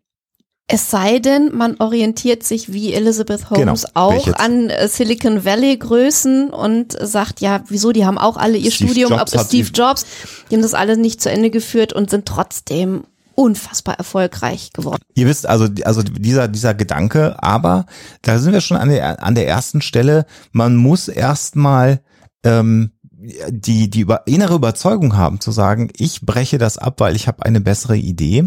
Es 0.70 0.92
sei 0.92 1.20
denn, 1.20 1.56
man 1.56 1.78
orientiert 1.80 2.44
sich 2.44 2.74
wie 2.74 2.94
Elizabeth 2.94 3.50
Holmes 3.50 3.86
Genau, 3.94 4.12
will 4.12 4.18
ich 4.18 4.28
auch 4.28 4.38
an 4.38 4.70
äh, 4.70 4.90
Silicon 4.90 5.46
Valley 5.46 5.78
Größen 5.78 6.50
und 6.50 6.98
sagt, 7.02 7.40
ja, 7.40 7.64
wieso, 7.70 7.94
die 7.94 8.06
haben 8.06 8.18
auch 8.18 8.36
alle 8.36 8.58
ihr 8.58 8.72
Steve 8.72 8.90
Studium, 8.90 9.14
ab 9.14 9.32
hat 9.34 9.46
Steve 9.46 9.70
Jobs, 9.74 10.06
die 10.52 10.56
haben 10.56 10.62
das 10.62 10.74
alles 10.74 10.98
nicht 10.98 11.22
zu 11.22 11.32
Ende 11.32 11.52
geführt 11.52 11.94
und 11.94 12.10
sind 12.10 12.26
trotzdem 12.26 13.06
unfassbar 13.34 13.98
erfolgreich 13.98 14.74
geworden. 14.74 15.02
Ihr 15.14 15.28
wisst 15.28 15.48
also, 15.48 15.68
also 15.86 16.02
dieser, 16.04 16.50
dieser 16.50 16.74
Gedanke, 16.74 17.42
aber 17.42 17.86
da 18.24 18.38
sind 18.40 18.52
wir 18.52 18.62
schon 18.62 18.78
an 18.78 18.90
der, 18.90 19.24
an 19.24 19.36
der 19.36 19.48
ersten 19.48 19.82
Stelle. 19.82 20.26
Man 20.52 20.76
muss 20.76 21.08
erstmal 21.08 22.02
ähm, 22.44 22.92
die, 23.50 23.90
die 23.90 24.02
über, 24.02 24.26
innere 24.26 24.56
Überzeugung 24.56 25.18
haben 25.18 25.40
zu 25.40 25.52
sagen, 25.52 25.90
ich 25.98 26.22
breche 26.22 26.58
das 26.58 26.78
ab, 26.78 27.00
weil 27.00 27.16
ich 27.16 27.28
habe 27.28 27.46
eine 27.46 27.62
bessere 27.62 27.98
Idee. 27.98 28.46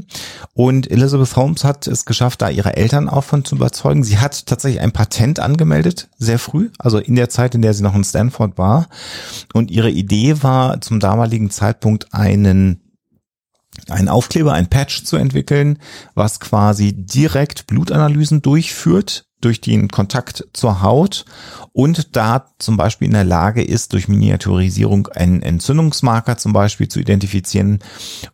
Und 0.54 0.90
Elizabeth 0.90 1.36
Holmes 1.36 1.64
hat 1.64 1.86
es 1.86 2.04
geschafft, 2.04 2.42
da 2.42 2.48
ihre 2.48 2.76
Eltern 2.76 3.08
auch 3.08 3.24
von 3.24 3.44
zu 3.44 3.56
überzeugen. 3.56 4.04
Sie 4.04 4.18
hat 4.18 4.46
tatsächlich 4.46 4.80
ein 4.80 4.92
Patent 4.92 5.40
angemeldet, 5.40 6.08
sehr 6.18 6.38
früh, 6.38 6.70
also 6.78 6.98
in 6.98 7.14
der 7.14 7.28
Zeit, 7.28 7.54
in 7.54 7.62
der 7.62 7.74
sie 7.74 7.82
noch 7.82 7.94
in 7.94 8.04
Stanford 8.04 8.58
war. 8.58 8.88
Und 9.52 9.70
ihre 9.70 9.90
Idee 9.90 10.42
war 10.42 10.80
zum 10.80 11.00
damaligen 11.00 11.50
Zeitpunkt 11.50 12.12
einen 12.14 12.80
einen 13.88 14.08
Aufkleber, 14.08 14.52
ein 14.52 14.68
Patch 14.68 15.04
zu 15.04 15.16
entwickeln, 15.16 15.78
was 16.14 16.40
quasi 16.40 16.92
direkt 16.92 17.66
Blutanalysen 17.66 18.42
durchführt 18.42 19.29
durch 19.40 19.60
den 19.60 19.88
Kontakt 19.88 20.46
zur 20.52 20.82
Haut 20.82 21.24
und 21.72 22.16
da 22.16 22.46
zum 22.58 22.76
Beispiel 22.76 23.06
in 23.06 23.14
der 23.14 23.24
Lage 23.24 23.62
ist, 23.62 23.92
durch 23.92 24.08
Miniaturisierung 24.08 25.08
einen 25.08 25.42
Entzündungsmarker 25.42 26.36
zum 26.36 26.52
Beispiel 26.52 26.88
zu 26.88 27.00
identifizieren 27.00 27.78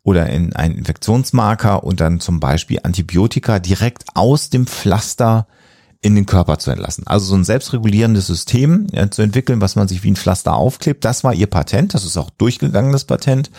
oder 0.02 0.28
in 0.28 0.54
einen 0.54 0.76
Infektionsmarker 0.76 1.84
und 1.84 2.00
dann 2.00 2.20
zum 2.20 2.40
Beispiel 2.40 2.80
Antibiotika 2.82 3.58
direkt 3.58 4.04
aus 4.14 4.50
dem 4.50 4.66
Pflaster 4.66 5.46
in 6.02 6.14
den 6.14 6.26
Körper 6.26 6.58
zu 6.58 6.70
entlassen. 6.70 7.06
Also 7.06 7.26
so 7.26 7.34
ein 7.34 7.44
selbstregulierendes 7.44 8.26
System 8.26 8.86
ja, 8.92 9.10
zu 9.10 9.22
entwickeln, 9.22 9.60
was 9.60 9.76
man 9.76 9.88
sich 9.88 10.04
wie 10.04 10.10
ein 10.10 10.16
Pflaster 10.16 10.54
aufklebt. 10.54 11.04
Das 11.04 11.24
war 11.24 11.34
ihr 11.34 11.46
Patent. 11.46 11.94
Das 11.94 12.04
ist 12.04 12.16
auch 12.16 12.30
durchgegangenes 12.30 13.04
Patent. 13.04 13.50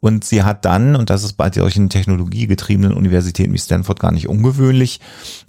Und 0.00 0.24
sie 0.24 0.42
hat 0.42 0.64
dann, 0.64 0.96
und 0.96 1.08
das 1.08 1.24
ist 1.24 1.34
bei 1.34 1.50
solchen 1.50 1.88
technologiegetriebenen 1.88 2.92
Universitäten 2.92 3.54
wie 3.54 3.58
Stanford 3.58 4.00
gar 4.00 4.12
nicht 4.12 4.28
ungewöhnlich, 4.28 5.00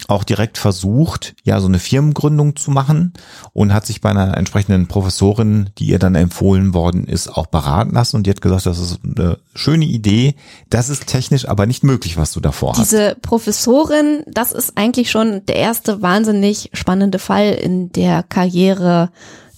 auch 0.08 0.24
direkt 0.24 0.56
versucht, 0.56 1.34
ja, 1.44 1.60
so 1.60 1.68
eine 1.68 1.78
Firmengründung 1.78 2.56
zu 2.56 2.70
machen 2.70 3.12
und 3.52 3.74
hat 3.74 3.84
sich 3.84 4.00
bei 4.00 4.10
einer 4.10 4.36
entsprechenden 4.36 4.86
Professorin, 4.86 5.70
die 5.78 5.86
ihr 5.86 5.98
dann 5.98 6.14
empfohlen 6.14 6.72
worden 6.72 7.04
ist, 7.04 7.28
auch 7.28 7.48
beraten 7.48 7.92
lassen. 7.92 8.16
Und 8.16 8.26
die 8.26 8.30
hat 8.30 8.40
gesagt, 8.40 8.66
das 8.66 8.78
ist 8.78 9.00
eine 9.04 9.38
schöne 9.54 9.84
Idee. 9.84 10.36
Das 10.70 10.88
ist 10.88 11.06
technisch 11.06 11.46
aber 11.48 11.66
nicht 11.66 11.84
möglich, 11.84 12.16
was 12.16 12.32
du 12.32 12.40
davor 12.40 12.72
hast. 12.72 12.90
Diese 12.90 13.16
Professorin, 13.20 14.22
das 14.26 14.52
ist 14.52 14.78
eigentlich 14.78 15.10
schon 15.10 15.44
der 15.46 15.56
erste 15.56 16.00
Wahnsinn 16.00 16.19
wahnsinnig 16.20 16.70
spannende 16.74 17.18
Fall 17.18 17.52
in 17.52 17.90
der 17.92 18.22
Karriere 18.22 19.10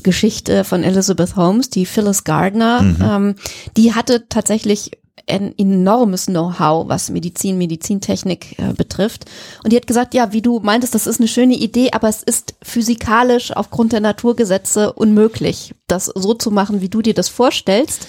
Geschichte 0.03 0.65
von 0.65 0.83
Elizabeth 0.83 1.37
Holmes, 1.37 1.71
die 1.71 1.87
Phyllis 1.87 2.25
Gardner, 2.25 2.83
mhm. 2.83 2.97
ähm, 3.03 3.35
die 3.77 3.95
hatte 3.95 4.29
tatsächlich 4.29 4.93
ein 5.29 5.57
enormes 5.57 6.27
Know-how, 6.27 6.89
was 6.89 7.11
Medizin, 7.11 7.57
Medizintechnik 7.57 8.59
äh, 8.59 8.73
betrifft. 8.73 9.27
Und 9.63 9.73
die 9.73 9.77
hat 9.77 9.87
gesagt, 9.87 10.15
ja, 10.15 10.33
wie 10.33 10.43
du 10.43 10.59
meintest, 10.59 10.97
das 10.97 11.07
ist 11.07 11.21
eine 11.21 11.29
schöne 11.29 11.55
Idee, 11.55 11.91
aber 11.93 12.09
es 12.09 12.25
ist 12.25 12.55
physikalisch 12.63 13.53
aufgrund 13.53 13.93
der 13.93 14.01
Naturgesetze 14.01 14.93
unmöglich, 14.93 15.75
das 15.87 16.07
so 16.07 16.35
zu 16.35 16.51
machen, 16.51 16.81
wie 16.81 16.89
du 16.89 17.03
dir 17.03 17.15
das 17.15 17.29
vorstellst. 17.29 18.09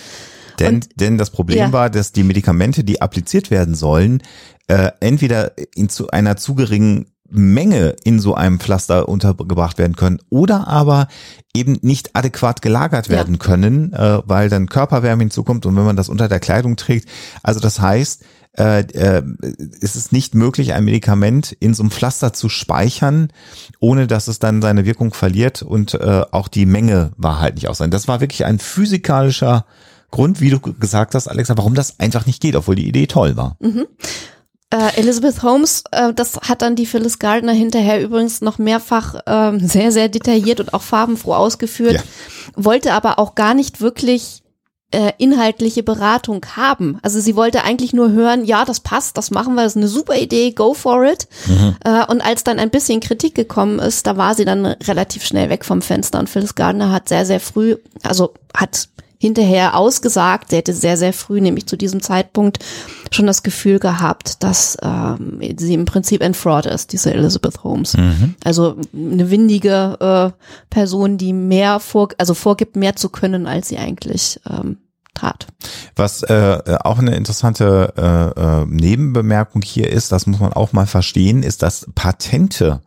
Denn, 0.59 0.75
Und, 0.75 0.87
denn 0.95 1.17
das 1.19 1.29
Problem 1.29 1.59
ja. 1.59 1.71
war, 1.71 1.91
dass 1.91 2.11
die 2.11 2.23
Medikamente, 2.23 2.83
die 2.83 3.01
appliziert 3.01 3.51
werden 3.51 3.75
sollen, 3.75 4.23
äh, 4.67 4.91
entweder 4.99 5.53
in 5.75 5.89
zu 5.89 6.09
einer 6.09 6.35
zu 6.37 6.55
geringen 6.55 7.12
Menge 7.33 7.95
in 8.03 8.19
so 8.19 8.35
einem 8.35 8.59
Pflaster 8.59 9.09
untergebracht 9.09 9.77
werden 9.77 9.95
können 9.95 10.19
oder 10.29 10.67
aber 10.67 11.07
eben 11.55 11.77
nicht 11.81 12.15
adäquat 12.15 12.61
gelagert 12.61 13.09
werden 13.09 13.35
ja. 13.35 13.39
können, 13.39 13.93
äh, 13.93 14.19
weil 14.25 14.49
dann 14.49 14.67
Körperwärme 14.67 15.23
hinzukommt 15.23 15.65
und 15.65 15.75
wenn 15.75 15.85
man 15.85 15.95
das 15.95 16.09
unter 16.09 16.27
der 16.27 16.39
Kleidung 16.39 16.75
trägt. 16.75 17.07
Also 17.43 17.59
das 17.59 17.79
heißt, 17.79 18.23
äh, 18.57 18.81
äh, 18.81 19.23
ist 19.81 19.95
es 19.95 20.11
nicht 20.11 20.35
möglich, 20.35 20.73
ein 20.73 20.85
Medikament 20.85 21.51
in 21.59 21.73
so 21.73 21.83
einem 21.83 21.91
Pflaster 21.91 22.33
zu 22.33 22.49
speichern, 22.49 23.29
ohne 23.79 24.05
dass 24.05 24.27
es 24.27 24.39
dann 24.39 24.61
seine 24.61 24.85
Wirkung 24.85 25.13
verliert 25.13 25.63
und 25.63 25.95
äh, 25.95 26.23
auch 26.31 26.47
die 26.47 26.67
Menge 26.67 27.11
war 27.17 27.39
halt 27.39 27.55
nicht 27.55 27.67
ausreichend. 27.67 27.95
Das 27.95 28.07
war 28.07 28.21
wirklich 28.21 28.45
ein 28.45 28.59
physikalischer 28.59 29.65
Grund, 30.11 30.41
wie 30.41 30.51
du 30.51 30.59
gesagt 30.59 31.15
hast, 31.15 31.27
Alexa, 31.27 31.57
warum 31.57 31.73
das 31.73 31.99
einfach 31.99 32.27
nicht 32.27 32.41
geht, 32.41 32.55
obwohl 32.55 32.75
die 32.75 32.87
Idee 32.87 33.07
toll 33.07 33.35
war. 33.35 33.57
Mhm. 33.59 33.87
Äh, 34.73 34.99
Elizabeth 34.99 35.43
Holmes, 35.43 35.83
äh, 35.91 36.13
das 36.13 36.35
hat 36.41 36.63
dann 36.63 36.75
die 36.75 36.87
Phyllis 36.87 37.19
Gardner 37.19 37.51
hinterher 37.53 38.01
übrigens 38.01 38.41
noch 38.41 38.57
mehrfach 38.57 39.13
äh, 39.27 39.59
sehr, 39.59 39.91
sehr 39.91 40.09
detailliert 40.09 40.59
und 40.59 40.73
auch 40.73 40.81
farbenfroh 40.81 41.35
ausgeführt, 41.35 41.93
ja. 41.93 42.01
wollte 42.55 42.93
aber 42.93 43.19
auch 43.19 43.35
gar 43.35 43.53
nicht 43.53 43.81
wirklich 43.81 44.41
äh, 44.89 45.11
inhaltliche 45.19 45.83
Beratung 45.83 46.43
haben. 46.55 46.97
Also 47.03 47.19
sie 47.19 47.35
wollte 47.35 47.63
eigentlich 47.63 47.93
nur 47.93 48.11
hören, 48.11 48.45
ja, 48.45 48.65
das 48.65 48.79
passt, 48.79 49.15
das 49.17 49.29
machen 49.29 49.53
wir, 49.53 49.61
das 49.61 49.73
ist 49.73 49.77
eine 49.77 49.87
super 49.87 50.15
Idee, 50.15 50.51
go 50.51 50.73
for 50.73 51.03
it. 51.03 51.27
Mhm. 51.45 51.75
Äh, 51.85 52.05
und 52.07 52.21
als 52.21 52.43
dann 52.43 52.57
ein 52.57 52.71
bisschen 52.71 52.99
Kritik 52.99 53.35
gekommen 53.35 53.77
ist, 53.77 54.07
da 54.07 54.17
war 54.17 54.33
sie 54.33 54.45
dann 54.45 54.65
relativ 54.65 55.23
schnell 55.23 55.51
weg 55.51 55.65
vom 55.65 55.83
Fenster 55.83 56.17
und 56.17 56.31
Phyllis 56.31 56.55
Gardner 56.55 56.91
hat 56.91 57.09
sehr, 57.09 57.27
sehr 57.27 57.39
früh, 57.39 57.75
also 58.01 58.33
hat 58.55 58.89
hinterher 59.23 59.77
ausgesagt, 59.77 60.49
sie 60.49 60.57
hätte 60.57 60.73
sehr, 60.73 60.97
sehr 60.97 61.13
früh, 61.13 61.39
nämlich 61.39 61.65
zu 61.65 61.77
diesem 61.77 62.01
Zeitpunkt, 62.01 62.59
schon 63.09 63.25
das 63.25 63.41
Gefühl 63.41 63.79
gehabt, 63.79 64.43
dass 64.43 64.77
ähm, 64.81 65.39
sie 65.55 65.73
im 65.73 65.85
Prinzip 65.85 66.21
ein 66.21 66.33
Fraud 66.33 66.65
ist, 66.65 66.91
diese 66.91 67.13
Elizabeth 67.13 67.63
Holmes. 67.63 67.95
Mhm. 67.95 68.35
Also 68.43 68.75
eine 68.93 69.31
windige 69.31 69.97
äh, 70.35 70.43
Person, 70.69 71.17
die 71.17 71.31
mehr 71.31 71.79
vor, 71.79 72.09
also 72.17 72.33
vorgibt, 72.33 72.75
mehr 72.75 72.97
zu 72.97 73.07
können, 73.07 73.47
als 73.47 73.69
sie 73.69 73.77
eigentlich 73.77 74.41
ähm, 74.49 74.79
tat. 75.13 75.47
Was 75.95 76.23
äh, 76.23 76.59
auch 76.83 76.99
eine 76.99 77.15
interessante 77.15 77.93
äh, 77.95 78.41
äh, 78.41 78.65
Nebenbemerkung 78.65 79.61
hier 79.61 79.89
ist, 79.89 80.11
das 80.11 80.27
muss 80.27 80.41
man 80.41 80.51
auch 80.51 80.73
mal 80.73 80.85
verstehen, 80.85 81.43
ist, 81.43 81.63
dass 81.63 81.87
Patente 81.95 82.81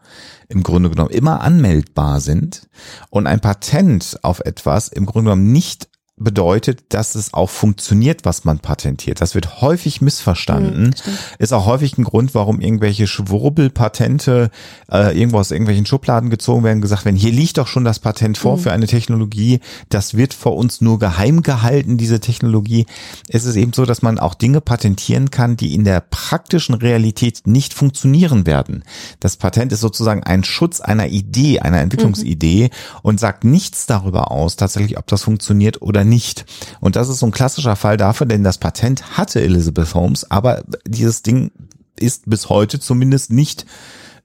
im 0.49 0.63
Grunde 0.63 0.91
genommen 0.91 1.11
immer 1.11 1.41
anmeldbar 1.41 2.21
sind 2.21 2.69
und 3.09 3.27
ein 3.27 3.41
Patent 3.41 4.19
auf 4.21 4.41
etwas 4.41 4.89
im 4.89 5.07
Grunde 5.07 5.31
genommen 5.31 5.51
nicht 5.51 5.89
bedeutet, 6.19 6.95
dass 6.95 7.15
es 7.15 7.35
auch 7.35 7.51
funktioniert, 7.51 8.25
was 8.25 8.47
man 8.47 8.59
patentiert. 8.59 9.21
Das 9.21 9.35
wird 9.35 9.61
häufig 9.61 10.01
missverstanden. 10.01 10.95
Mhm, 11.05 11.19
ist 11.39 11.53
auch 11.53 11.67
häufig 11.67 11.99
ein 11.99 12.05
Grund, 12.05 12.35
warum 12.35 12.63
irgendwelche 12.63 13.07
Schwurbelpatente 13.07 14.51
äh, 14.91 15.17
irgendwo 15.19 15.39
aus 15.39 15.51
irgendwelchen 15.51 15.85
Schubladen 15.85 16.31
gezogen 16.31 16.65
werden, 16.65 16.81
gesagt 16.81 17.05
werden, 17.05 17.17
hier 17.17 17.33
liegt 17.33 17.59
doch 17.59 17.67
schon 17.67 17.85
das 17.85 17.99
Patent 17.99 18.39
vor 18.39 18.57
mhm. 18.57 18.61
für 18.61 18.73
eine 18.73 18.87
Technologie. 18.87 19.61
Das 19.91 20.15
wird 20.15 20.33
vor 20.33 20.57
uns 20.57 20.81
nur 20.81 20.99
geheim 20.99 21.43
gehalten, 21.43 21.99
diese 21.99 22.19
Technologie. 22.19 22.87
Es 23.29 23.45
ist 23.45 23.57
eben 23.57 23.75
so, 23.75 23.85
dass 23.85 24.01
man 24.01 24.19
auch 24.19 24.35
Dinge 24.35 24.63
patentieren 24.63 25.31
kann, 25.31 25.59
die 25.59 25.75
in 25.75 25.85
der 25.85 26.01
praktischen 26.01 26.77
Realität 26.77 27.43
nicht 27.45 27.75
funktionieren 27.75 28.47
werden. 28.47 28.85
Das 29.21 29.37
Patent 29.37 29.71
ist 29.71 29.81
sozusagen 29.81 30.23
ein 30.23 30.45
Schutz 30.45 30.81
einer 30.81 31.09
Idee, 31.09 31.61
einer 31.61 31.83
Entwicklungsidee 31.83 32.65
mhm. 32.65 33.01
und 33.03 33.21
sagt 33.21 33.45
nichts 33.45 33.85
darüber 33.85 34.31
aus, 34.31 34.57
tatsächlich, 34.57 34.97
ob 34.97 35.07
das 35.09 35.23
funktioniert 35.23 35.83
oder 35.83 36.06
nicht. 36.09 36.47
Und 36.81 36.97
das 36.97 37.09
ist 37.09 37.21
so 37.21 37.27
ein 37.27 37.33
klassischer 37.33 37.77
Fall 37.77 37.97
dafür, 37.97 38.27
denn 38.27 38.45
das 38.45 38.59
Patent 38.59 39.17
hatte 39.17 39.41
Elizabeth 39.41 39.95
Holmes, 39.95 40.31
aber 40.31 40.63
dieses 40.87 41.23
Ding 41.23 41.51
ist 41.99 42.29
bis 42.29 42.49
heute 42.49 42.81
zumindest 42.81 43.33
nicht 43.33 43.67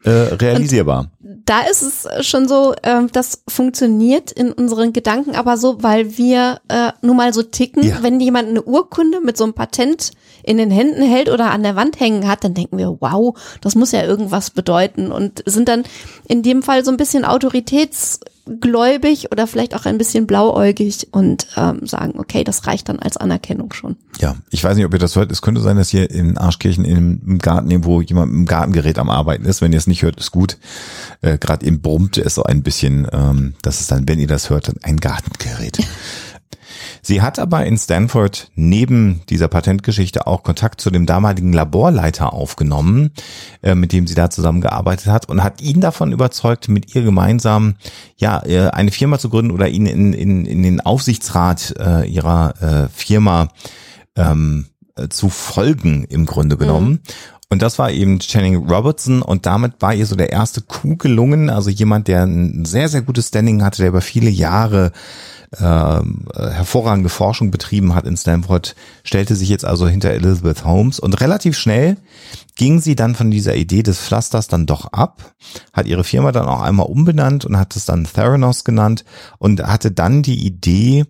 äh, 0.03 0.09
realisierbar. 0.09 1.11
Und 1.23 1.43
da 1.45 1.61
ist 1.61 1.81
es 1.81 2.27
schon 2.27 2.47
so, 2.47 2.73
äh, 2.81 3.03
das 3.11 3.43
funktioniert 3.47 4.31
in 4.31 4.51
unseren 4.51 4.93
Gedanken 4.93 5.35
aber 5.35 5.57
so, 5.57 5.83
weil 5.83 6.17
wir 6.17 6.59
äh, 6.69 6.91
nun 7.01 7.17
mal 7.17 7.33
so 7.33 7.43
ticken, 7.43 7.83
ja. 7.83 7.97
wenn 8.01 8.19
jemand 8.19 8.49
eine 8.49 8.63
Urkunde 8.63 9.21
mit 9.21 9.37
so 9.37 9.43
einem 9.43 9.53
Patent 9.53 10.11
in 10.43 10.57
den 10.57 10.71
Händen 10.71 11.03
hält 11.03 11.29
oder 11.29 11.51
an 11.51 11.63
der 11.63 11.75
Wand 11.75 11.99
hängen 11.99 12.27
hat, 12.27 12.43
dann 12.43 12.53
denken 12.53 12.77
wir, 12.77 12.97
wow, 12.99 13.37
das 13.61 13.75
muss 13.75 13.91
ja 13.91 14.03
irgendwas 14.03 14.49
bedeuten 14.49 15.11
und 15.11 15.43
sind 15.45 15.67
dann 15.67 15.83
in 16.27 16.41
dem 16.41 16.63
Fall 16.63 16.83
so 16.83 16.91
ein 16.91 16.97
bisschen 16.97 17.25
autoritätsgläubig 18.45 19.31
oder 19.31 19.47
vielleicht 19.47 19.75
auch 19.75 19.85
ein 19.85 19.97
bisschen 19.97 20.27
blauäugig 20.27 21.07
und 21.11 21.47
ähm, 21.57 21.85
sagen, 21.85 22.13
okay, 22.17 22.43
das 22.43 22.67
reicht 22.67 22.89
dann 22.89 22.99
als 22.99 23.17
Anerkennung 23.17 23.73
schon. 23.73 23.95
Ja, 24.19 24.35
ich 24.49 24.63
weiß 24.63 24.75
nicht, 24.75 24.85
ob 24.85 24.93
ihr 24.93 24.99
das 24.99 25.15
hört. 25.15 25.31
Es 25.31 25.41
könnte 25.41 25.61
sein, 25.61 25.77
dass 25.77 25.89
hier 25.89 26.09
in 26.09 26.37
Arschkirchen 26.37 26.85
im 26.85 27.39
Garten 27.39 27.69
irgendwo 27.71 28.01
jemand 28.01 28.31
im 28.33 28.45
Gartengerät 28.45 28.99
am 28.99 29.09
Arbeiten 29.09 29.45
ist. 29.45 29.61
Wenn 29.61 29.71
ihr 29.71 29.77
es 29.77 29.87
nicht 29.87 30.03
hört, 30.03 30.19
ist 30.19 30.31
gut. 30.31 30.57
Äh, 31.21 31.37
Gerade 31.37 31.65
eben 31.65 31.81
brummte 31.81 32.21
es 32.21 32.35
so 32.35 32.43
ein 32.43 32.63
bisschen. 32.63 33.07
Ähm, 33.11 33.53
das 33.61 33.81
ist 33.81 33.91
dann, 33.91 34.07
wenn 34.07 34.19
ihr 34.19 34.27
das 34.27 34.49
hört, 34.49 34.71
ein 34.83 34.97
Gartengerät. 34.97 35.77
Sie 37.01 37.21
hat 37.21 37.39
aber 37.39 37.65
in 37.65 37.77
Stanford 37.77 38.51
neben 38.55 39.21
dieser 39.29 39.47
Patentgeschichte 39.47 40.27
auch 40.27 40.43
Kontakt 40.43 40.81
zu 40.81 40.91
dem 40.91 41.05
damaligen 41.05 41.53
Laborleiter 41.53 42.33
aufgenommen, 42.33 43.11
äh, 43.61 43.75
mit 43.75 43.91
dem 43.91 44.07
sie 44.07 44.15
da 44.15 44.29
zusammengearbeitet 44.29 45.07
hat 45.07 45.29
und 45.29 45.43
hat 45.43 45.61
ihn 45.61 45.81
davon 45.81 46.11
überzeugt, 46.11 46.69
mit 46.69 46.95
ihr 46.95 47.01
gemeinsam 47.01 47.75
ja 48.17 48.43
äh, 48.45 48.69
eine 48.69 48.91
Firma 48.91 49.19
zu 49.19 49.29
gründen 49.29 49.51
oder 49.51 49.67
ihn 49.67 49.85
in, 49.85 50.13
in, 50.13 50.45
in 50.45 50.63
den 50.63 50.81
Aufsichtsrat 50.81 51.75
äh, 51.79 52.07
ihrer 52.07 52.61
äh, 52.61 52.89
Firma 52.89 53.49
ähm, 54.15 54.67
äh, 54.95 55.07
zu 55.09 55.29
folgen 55.29 56.05
im 56.09 56.25
Grunde 56.25 56.57
genommen. 56.57 56.89
Mhm. 56.89 56.99
Und 57.49 57.61
das 57.61 57.77
war 57.79 57.91
eben 57.91 58.19
Channing 58.19 58.69
Robertson 58.69 59.21
und 59.21 59.45
damit 59.45 59.81
war 59.81 59.93
ihr 59.93 60.05
so 60.05 60.15
der 60.15 60.31
erste 60.31 60.61
Coup 60.61 60.97
gelungen, 60.97 61.49
also 61.49 61.69
jemand, 61.69 62.07
der 62.07 62.23
ein 62.23 62.63
sehr, 62.63 62.87
sehr 62.87 63.01
gutes 63.01 63.27
Standing 63.27 63.61
hatte, 63.61 63.81
der 63.81 63.89
über 63.89 63.99
viele 63.99 64.29
Jahre 64.29 64.93
äh, 65.57 66.01
hervorragende 66.51 67.09
Forschung 67.09 67.51
betrieben 67.51 67.93
hat 67.93 68.05
in 68.05 68.15
Stanford, 68.17 68.75
stellte 69.03 69.35
sich 69.35 69.49
jetzt 69.49 69.65
also 69.65 69.87
hinter 69.87 70.11
Elizabeth 70.11 70.63
Holmes 70.63 70.99
und 70.99 71.19
relativ 71.19 71.57
schnell 71.57 71.97
ging 72.55 72.79
sie 72.79 72.95
dann 72.95 73.15
von 73.15 73.31
dieser 73.31 73.55
Idee 73.55 73.83
des 73.83 73.99
Pflasters 73.99 74.47
dann 74.47 74.65
doch 74.65 74.85
ab, 74.93 75.33
hat 75.73 75.87
ihre 75.87 76.03
Firma 76.03 76.31
dann 76.31 76.47
auch 76.47 76.61
einmal 76.61 76.85
umbenannt 76.85 77.45
und 77.45 77.57
hat 77.57 77.75
es 77.75 77.85
dann 77.85 78.05
Theranos 78.05 78.63
genannt 78.63 79.03
und 79.39 79.63
hatte 79.63 79.91
dann 79.91 80.21
die 80.21 80.45
Idee, 80.45 81.05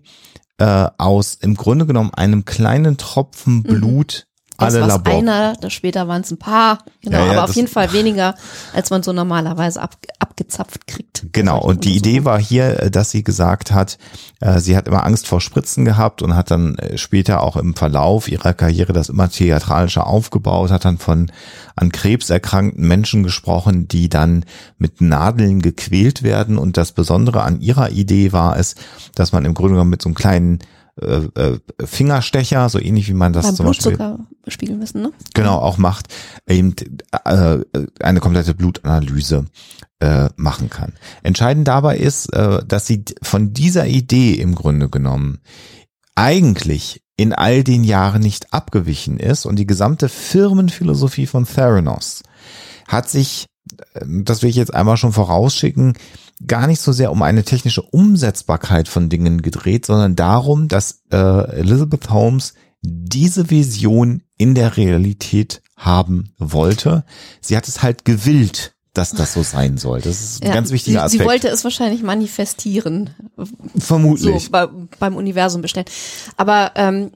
äh, 0.58 0.88
aus 0.98 1.34
im 1.34 1.54
Grunde 1.54 1.86
genommen 1.86 2.12
einem 2.14 2.44
kleinen 2.44 2.96
Tropfen 2.96 3.56
Mhm. 3.56 3.62
Blut 3.62 4.26
alle 4.58 4.80
war's 4.80 4.88
Labor 4.88 5.12
einer, 5.18 5.52
das 5.60 5.72
später 5.72 6.08
waren 6.08 6.22
es 6.22 6.30
ein 6.30 6.38
paar, 6.38 6.78
genau, 7.02 7.18
Ja, 7.18 7.24
ja, 7.26 7.30
aber 7.32 7.40
auf 7.42 7.46
das- 7.48 7.56
jeden 7.56 7.68
Fall 7.68 7.92
weniger, 7.92 8.34
als 8.74 8.90
man 8.90 9.02
so 9.02 9.12
normalerweise 9.12 9.80
ab, 9.80 9.96
abgezapft 10.18 10.86
kriegt. 10.86 11.26
Genau, 11.32 11.60
und 11.60 11.84
die 11.84 11.96
Idee 11.96 12.18
Untersuchungen. 12.18 12.24
war 12.24 12.38
hier, 12.40 12.82
äh, 12.82 12.90
dass 12.90 13.10
sie 13.10 13.22
gesagt 13.24 13.72
hat, 13.72 13.98
äh, 14.40 14.58
sie 14.60 14.76
hat 14.76 14.88
immer 14.88 15.04
Angst 15.06 15.26
vor 15.26 15.40
Spritzen 15.40 15.84
gehabt 15.84 16.22
und 16.22 16.34
hat 16.36 16.50
dann 16.50 16.76
äh, 16.76 16.98
später 16.98 17.42
auch 17.42 17.56
im 17.56 17.74
Verlauf 17.74 18.28
ihrer 18.28 18.52
Karriere 18.54 18.92
das 18.92 19.08
immer 19.08 19.28
theatralischer 19.30 20.06
aufgebaut, 20.06 20.70
hat 20.70 20.84
dann 20.84 20.98
von 20.98 21.30
an 21.76 21.90
Krebs 21.92 22.28
erkrankten 22.30 22.86
Menschen 22.86 23.22
gesprochen, 23.22 23.88
die 23.88 24.08
dann 24.08 24.44
mit 24.78 25.00
Nadeln 25.00 25.62
gequält 25.62 26.22
werden. 26.22 26.58
Und 26.58 26.76
das 26.76 26.92
Besondere 26.92 27.42
an 27.42 27.60
ihrer 27.60 27.90
Idee 27.90 28.32
war 28.32 28.58
es, 28.58 28.74
dass 29.14 29.32
man 29.32 29.44
im 29.44 29.54
Grunde 29.54 29.74
genommen 29.74 29.90
mit 29.90 30.02
so 30.02 30.08
einem 30.08 30.14
kleinen 30.14 30.58
äh, 31.00 31.28
äh, 31.40 31.58
Fingerstecher, 31.84 32.68
so 32.68 32.78
ähnlich 32.78 33.08
wie 33.08 33.14
man 33.14 33.32
das 33.32 33.46
beim 33.46 33.54
zum 33.54 33.66
Beispiel 33.66 33.96
Blutzucker 33.96 34.26
spiegeln 34.48 34.78
müssen, 34.78 35.02
ne? 35.02 35.12
genau 35.34 35.56
auch 35.56 35.78
macht, 35.78 36.08
eben 36.46 36.74
äh, 37.24 37.58
eine 38.00 38.20
komplette 38.20 38.54
Blutanalyse 38.54 39.46
äh, 40.00 40.28
machen 40.36 40.68
kann. 40.68 40.92
Entscheidend 41.22 41.66
dabei 41.68 41.96
ist, 41.96 42.26
äh, 42.34 42.62
dass 42.66 42.86
sie 42.86 43.04
von 43.22 43.54
dieser 43.54 43.86
Idee 43.86 44.34
im 44.34 44.54
Grunde 44.54 44.90
genommen 44.90 45.38
eigentlich 46.14 47.02
in 47.16 47.32
all 47.32 47.64
den 47.64 47.84
Jahren 47.84 48.20
nicht 48.20 48.52
abgewichen 48.52 49.18
ist 49.18 49.46
und 49.46 49.56
die 49.56 49.66
gesamte 49.66 50.08
Firmenphilosophie 50.08 51.26
von 51.26 51.46
Theranos 51.46 52.22
hat 52.88 53.08
sich, 53.08 53.46
das 54.06 54.42
will 54.42 54.50
ich 54.50 54.56
jetzt 54.56 54.74
einmal 54.74 54.96
schon 54.96 55.12
vorausschicken, 55.12 55.94
gar 56.46 56.66
nicht 56.66 56.80
so 56.80 56.92
sehr 56.92 57.12
um 57.12 57.22
eine 57.22 57.44
technische 57.44 57.82
Umsetzbarkeit 57.82 58.88
von 58.88 59.08
Dingen 59.08 59.42
gedreht, 59.42 59.86
sondern 59.86 60.16
darum, 60.16 60.68
dass 60.68 61.02
äh, 61.12 61.16
Elizabeth 61.16 62.10
Holmes 62.10 62.54
diese 62.82 63.50
Vision 63.50 64.22
in 64.38 64.54
der 64.54 64.76
Realität 64.76 65.62
haben 65.76 66.34
wollte. 66.38 67.04
Sie 67.40 67.56
hat 67.56 67.68
es 67.68 67.82
halt 67.82 68.04
gewillt, 68.04 68.74
dass 68.92 69.12
das 69.12 69.32
so 69.32 69.42
sein 69.42 69.78
soll. 69.78 70.00
Das 70.00 70.20
ist 70.22 70.42
ein 70.42 70.48
Ja, 70.48 70.54
ganz 70.54 70.70
wichtiger 70.70 71.00
sie, 71.00 71.04
Aspekt. 71.04 71.22
Sie 71.22 71.26
wollte 71.26 71.48
es 71.48 71.64
wahrscheinlich 71.64 72.02
manifestieren, 72.02 73.10
so 73.36 73.46
Vermutlich. 73.78 74.50
bei, 74.50 74.68
beim 74.98 75.16
Universum 75.16 75.62
bestellen. 75.62 75.86
Aber 76.36 76.72
ähm, 76.74 77.12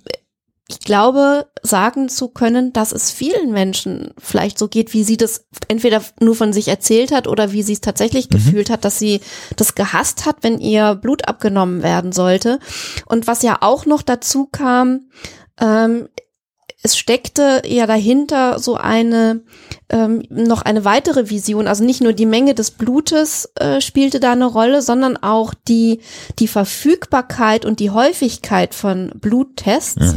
ich 0.68 0.80
glaube, 0.80 1.46
sagen 1.62 2.08
zu 2.08 2.28
können, 2.28 2.72
dass 2.72 2.90
es 2.90 3.12
vielen 3.12 3.52
Menschen 3.52 4.12
vielleicht 4.18 4.58
so 4.58 4.66
geht, 4.66 4.94
wie 4.94 5.04
sie 5.04 5.16
das 5.16 5.46
entweder 5.68 6.02
nur 6.20 6.34
von 6.34 6.52
sich 6.52 6.66
erzählt 6.66 7.12
hat 7.12 7.28
oder 7.28 7.52
wie 7.52 7.62
sie 7.62 7.74
es 7.74 7.80
tatsächlich 7.80 8.28
gefühlt 8.28 8.68
hat, 8.68 8.84
dass 8.84 8.98
sie 8.98 9.20
das 9.54 9.76
gehasst 9.76 10.26
hat, 10.26 10.38
wenn 10.42 10.58
ihr 10.58 10.96
Blut 10.96 11.28
abgenommen 11.28 11.84
werden 11.84 12.10
sollte. 12.10 12.58
Und 13.06 13.28
was 13.28 13.42
ja 13.42 13.58
auch 13.60 13.86
noch 13.86 14.02
dazu 14.02 14.46
kam, 14.46 15.08
ähm, 15.60 16.08
es 16.82 16.96
steckte 16.96 17.62
ja 17.66 17.86
dahinter 17.86 18.58
so 18.58 18.74
eine 18.76 19.40
ähm, 19.88 20.22
noch 20.28 20.62
eine 20.62 20.84
weitere 20.84 21.30
Vision, 21.30 21.68
also 21.68 21.84
nicht 21.84 22.00
nur 22.00 22.12
die 22.12 22.26
Menge 22.26 22.54
des 22.54 22.72
Blutes 22.72 23.48
äh, 23.54 23.80
spielte 23.80 24.18
da 24.20 24.32
eine 24.32 24.46
Rolle, 24.46 24.82
sondern 24.82 25.16
auch 25.16 25.54
die 25.68 26.00
die 26.38 26.48
Verfügbarkeit 26.48 27.64
und 27.64 27.80
die 27.80 27.90
Häufigkeit 27.90 28.74
von 28.74 29.10
Bluttests. 29.14 30.14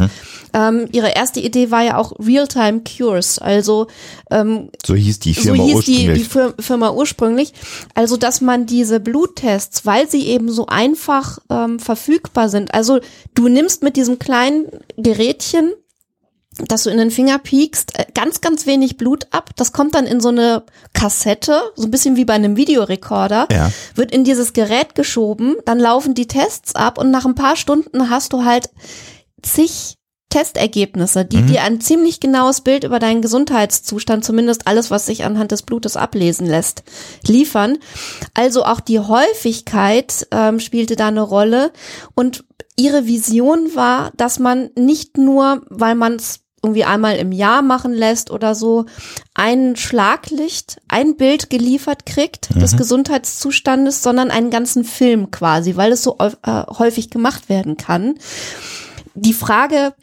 Ähm, 0.54 0.88
ihre 0.92 1.10
erste 1.10 1.40
Idee 1.40 1.70
war 1.70 1.84
ja 1.84 1.98
auch 1.98 2.14
Real-Time 2.20 2.82
Cures, 2.82 3.38
also 3.40 3.88
ähm, 4.32 4.70
So 4.84 4.96
hieß 4.96 5.20
die 5.20 5.36
Firma 5.36 5.58
so 5.58 5.64
hieß 5.64 5.86
die, 5.86 5.92
ursprünglich. 6.10 6.24
die 6.24 6.30
Fir- 6.30 6.54
Firma 6.60 6.90
ursprünglich. 6.92 7.54
Also, 7.94 8.18
dass 8.18 8.42
man 8.42 8.66
diese 8.66 9.00
Bluttests, 9.00 9.86
weil 9.86 10.10
sie 10.10 10.26
eben 10.28 10.52
so 10.52 10.66
einfach 10.66 11.38
ähm, 11.52 11.80
verfügbar 11.80 12.50
sind, 12.50 12.74
also 12.74 13.00
du 13.36 13.48
nimmst 13.48 13.84
mit 13.84 13.96
diesem 13.96 14.18
kleinen 14.18 14.66
Gerätchen, 14.98 15.74
dass 16.68 16.84
du 16.84 16.90
in 16.90 16.98
den 16.98 17.12
Finger 17.12 17.40
piekst, 17.40 17.98
äh, 17.98 18.06
ganz, 18.14 18.42
ganz 18.42 18.66
wenig 18.66 18.98
Blut 18.98 19.28
ab. 19.32 19.52
Das 19.56 19.72
kommt 19.74 19.96
dann 19.96 20.06
in 20.06 20.20
so 20.20 20.30
eine 20.30 20.64
Kassette, 20.94 21.62
so 21.76 21.84
ein 21.86 21.92
bisschen 21.92 22.16
wie 22.16 22.26
bei 22.26 22.34
einem 22.34 22.56
Videorekorder, 22.58 23.48
Ja. 23.52 23.72
wird 23.96 24.12
in 24.12 24.24
dieses 24.24 24.54
Gerät 24.54 24.96
geschoben, 24.96 25.56
dann 25.66 25.80
laufen 25.80 26.14
die 26.14 26.28
Tests 26.28 26.76
ab 26.76 26.98
und 26.98 27.12
nach 27.12 27.26
ein 27.26 27.36
paar 27.36 27.56
Stunden 27.56 28.10
hast 28.10 28.34
du 28.34 28.44
halt 28.46 28.70
zig 29.42 29.96
Testergebnisse, 30.32 31.26
die 31.26 31.42
dir 31.42 31.64
ein 31.64 31.82
ziemlich 31.82 32.20
genaues 32.20 32.62
Bild 32.62 32.84
über 32.84 33.00
deinen 33.00 33.24
Gesundheitszustand, 33.24 34.24
zumindest 34.24 34.68
alles, 34.68 34.92
was 34.92 35.08
sich 35.08 35.24
anhand 35.24 35.52
des 35.52 35.64
Blutes 35.64 35.98
ablesen 35.98 36.46
lässt, 36.46 36.84
liefern. 37.26 37.80
Also 38.36 38.64
auch 38.64 38.80
die 38.80 39.00
Häufigkeit 39.00 40.28
ähm, 40.30 40.60
spielte 40.60 40.96
da 40.96 41.08
eine 41.08 41.22
Rolle 41.24 41.72
und 42.14 42.46
ihre 42.76 43.08
Vision 43.08 43.74
war, 43.76 44.12
dass 44.18 44.38
man 44.38 44.70
nicht 44.78 45.18
nur, 45.18 45.64
weil 45.70 45.96
man 45.96 46.18
es 46.18 46.42
irgendwie 46.62 46.84
einmal 46.84 47.16
im 47.18 47.32
Jahr 47.32 47.62
machen 47.62 47.94
lässt 47.94 48.32
oder 48.32 48.56
so, 48.56 48.86
ein 49.34 49.76
Schlaglicht, 49.76 50.82
ein 50.88 51.16
Bild 51.18 51.50
geliefert 51.50 52.06
kriegt 52.06 52.50
des 52.56 52.78
Gesundheitszustandes, 52.78 54.04
sondern 54.04 54.32
einen 54.32 54.50
ganzen 54.50 54.84
Film 54.84 55.32
quasi, 55.32 55.76
weil 55.76 55.92
es 55.92 56.04
so 56.04 56.18
äh, 56.20 56.32
häufig 56.78 57.10
gemacht 57.10 57.50
werden 57.50 57.78
kann. 57.78 58.16
Die 59.16 59.34
Frage 59.34 59.94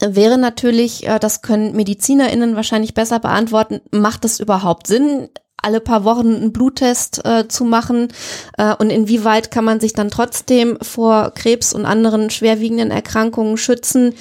wäre 0.00 0.38
natürlich, 0.38 1.06
äh, 1.06 1.18
das 1.18 1.42
können 1.42 1.74
MedizinerInnen 1.74 2.56
wahrscheinlich 2.56 2.94
besser 2.94 3.20
beantworten, 3.20 3.80
macht 3.90 4.24
es 4.24 4.40
überhaupt 4.40 4.86
Sinn, 4.86 5.28
alle 5.64 5.80
paar 5.80 6.04
Wochen 6.04 6.34
einen 6.34 6.52
Bluttest 6.52 7.24
äh, 7.24 7.48
zu 7.48 7.64
machen 7.64 8.08
äh, 8.58 8.74
und 8.74 8.90
inwieweit 8.90 9.50
kann 9.50 9.64
man 9.64 9.80
sich 9.80 9.94
dann 9.94 10.10
trotzdem 10.10 10.78
vor 10.82 11.32
Krebs 11.34 11.72
und 11.72 11.86
anderen 11.86 12.28
schwerwiegenden 12.30 12.90
Erkrankungen 12.90 13.56
schützen. 13.56 14.14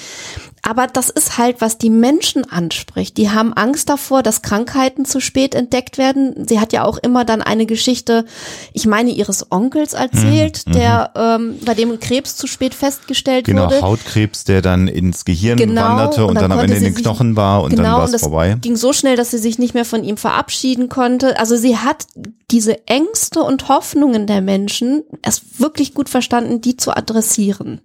Aber 0.65 0.88
das 0.88 1.10
ist 1.10 1.38
halt, 1.38 1.60
was 1.60 1.78
die 1.78 1.89
Menschen 1.89 2.49
anspricht. 2.49 3.17
Die 3.17 3.30
haben 3.30 3.52
Angst 3.52 3.89
davor, 3.89 4.23
dass 4.23 4.41
Krankheiten 4.41 5.04
zu 5.04 5.19
spät 5.19 5.56
entdeckt 5.56 5.97
werden. 5.97 6.47
Sie 6.47 6.58
hat 6.62 6.71
ja 6.71 6.86
auch 6.86 6.97
immer 6.97 7.26
dann 7.26 7.41
eine 7.41 7.65
Geschichte, 7.65 8.23
ich 8.71 8.86
meine, 8.86 9.12
ihres 9.12 9.52
Onkels 9.52 9.91
erzählt, 9.91 10.63
der 10.73 11.12
ähm, 11.15 11.60
bei 11.65 11.73
dem 11.73 11.99
Krebs 11.99 12.38
zu 12.38 12.47
spät 12.47 12.73
festgestellt 12.73 13.43
Genau, 13.45 13.65
wurde. 13.65 13.82
Hautkrebs, 13.82 14.45
der 14.45 14.62
dann 14.62 14.88
ins 14.88 15.26
Gehirn 15.26 15.58
Genau, 15.58 15.82
wanderte 15.82 16.23
und, 16.23 16.30
und 16.30 16.36
dann 16.36 16.43
dann 16.49 16.52
am 16.54 16.60
Ende 16.60 16.78
in 16.78 16.84
den 16.84 16.93
sich- 16.95 17.04
Knochen 17.04 17.36
war 17.36 17.62
und 17.63 17.73
dann 17.73 17.84
genau, 17.84 17.97
war 17.97 18.08
und 18.08 18.13
es 18.13 18.21
vorbei. 18.21 18.56
ging 18.62 18.78
so 18.78 18.93
schnell, 18.93 19.17
dass 19.17 19.32
sie 19.32 19.39
sich 19.39 19.60
nicht 19.60 19.73
mehr 19.73 19.86
von 19.86 20.06
ihm 20.06 20.15
verabschieden 20.15 20.88
konnte. 20.88 21.38
Also 21.39 21.58
sie 21.58 21.78
hat 21.78 22.08
diese 22.52 22.88
Ängste 22.88 23.41
und 23.41 23.67
Hoffnungen 23.67 24.28
der 24.28 24.39
Menschen 24.39 25.04
erst 25.23 25.60
wirklich 25.60 25.93
gut 25.93 26.08
verstanden, 26.08 26.62
die 26.62 26.78
zu 26.78 26.95
adressieren. 26.95 27.82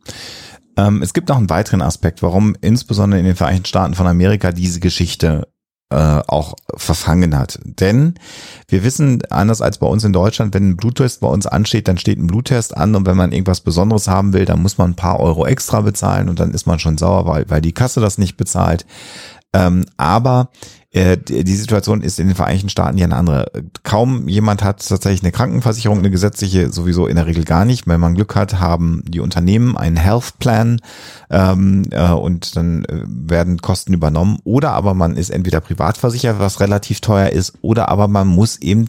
Ähm, 0.79 1.03
es 1.03 1.13
gibt 1.13 1.29
noch 1.29 1.37
einen 1.37 1.51
weiteren 1.51 1.83
Aspekt, 1.83 2.23
warum 2.23 2.57
insbesondere 2.61 3.19
in 3.19 3.27
den 3.27 3.37
Vereinigten 3.37 3.67
Staaten 3.67 3.95
von 3.95 4.07
Amerika 4.07 4.53
diese 4.53 4.79
Geschichte 4.79 5.49
äh, 5.91 6.21
auch 6.27 6.55
verfangen 6.77 7.37
hat. 7.37 7.59
Denn 7.65 8.15
wir 8.69 8.85
wissen, 8.85 9.23
anders 9.31 9.61
als 9.61 9.79
bei 9.79 9.89
uns 9.89 10.05
in 10.05 10.13
Deutschland, 10.13 10.55
wenn 10.55 10.71
ein 10.71 10.77
Bluttest 10.77 11.21
bei 11.21 11.29
uns 11.29 11.47
ansteht, 11.47 11.89
dann 11.89 11.99
steht 11.99 12.19
ein 12.19 12.29
Bluttest 12.29 12.77
an 12.77 12.95
und 12.95 13.07
wenn 13.07 13.17
man 13.17 13.33
irgendwas 13.33 13.63
Besonderes 13.63 14.07
haben 14.07 14.33
will, 14.33 14.45
dann 14.45 14.63
muss 14.63 14.79
man 14.79 14.91
ein 14.91 14.97
paar 14.97 15.19
Euro 15.19 15.47
extra 15.47 15.81
bezahlen 15.81 16.29
und 16.29 16.39
dann 16.39 16.53
ist 16.53 16.67
man 16.67 16.79
schon 16.79 16.97
sauer, 16.97 17.27
weil, 17.27 17.51
weil 17.51 17.61
die 17.61 17.73
Kasse 17.73 18.01
das 18.01 18.19
nicht 18.19 18.37
bezahlt. 18.37 18.87
Ähm, 19.53 19.87
aber 19.97 20.51
die 20.95 21.45
die 21.45 21.55
Situation 21.57 22.01
ist 22.01 22.19
in 22.19 22.29
den 22.29 22.37
Vereinigten 22.37 22.71
Staaten 22.71 22.97
ja 22.97 23.05
eine 23.05 23.17
andere. 23.17 23.51
Kaum 23.83 24.27
jemand 24.27 24.65
hat 24.65 24.87
tatsächlich 24.89 25.23
eine 25.23 25.33
Krankenversicherung, 25.33 25.99
eine 25.99 26.11
gesetzliche 26.11 26.73
sowieso 26.73 27.07
in 27.07 27.17
der 27.17 27.27
Regel 27.27 27.45
gar 27.45 27.67
nicht. 27.67 27.87
Wenn 27.87 28.01
man 28.01 28.15
Glück 28.15 28.35
hat, 28.35 28.59
haben 28.59 29.03
die 29.07 29.21
Unternehmen 29.21 29.77
einen 29.77 29.97
Health 29.97 30.39
Plan 30.39 30.81
ähm, 31.29 31.85
äh, 31.91 32.11
und 32.11 32.57
dann 32.57 32.87
äh, 32.87 33.05
werden 33.07 33.61
Kosten 33.61 33.93
übernommen. 33.93 34.39
Oder 34.45 34.73
aber 34.73 34.95
man 34.95 35.17
ist 35.17 35.29
entweder 35.29 35.61
privat 35.61 35.99
versichert, 35.99 36.39
was 36.39 36.61
relativ 36.61 37.03
teuer 37.03 37.29
ist, 37.29 37.53
oder 37.61 37.91
aber 37.91 38.09
man 38.09 38.27
muss 38.27 38.57
eben 38.57 38.87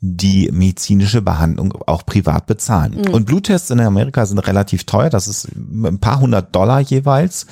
die 0.00 0.48
medizinische 0.52 1.22
Behandlung 1.22 1.72
auch 1.86 2.06
privat 2.06 2.46
bezahlen. 2.46 2.94
Und 3.08 3.26
Bluttests 3.26 3.70
in 3.70 3.80
Amerika 3.80 4.26
sind 4.26 4.38
relativ 4.38 4.84
teuer. 4.84 5.10
Das 5.10 5.26
ist 5.26 5.48
ein 5.54 5.98
paar 5.98 6.20
hundert 6.20 6.54
Dollar 6.54 6.80
jeweils. 6.80 7.46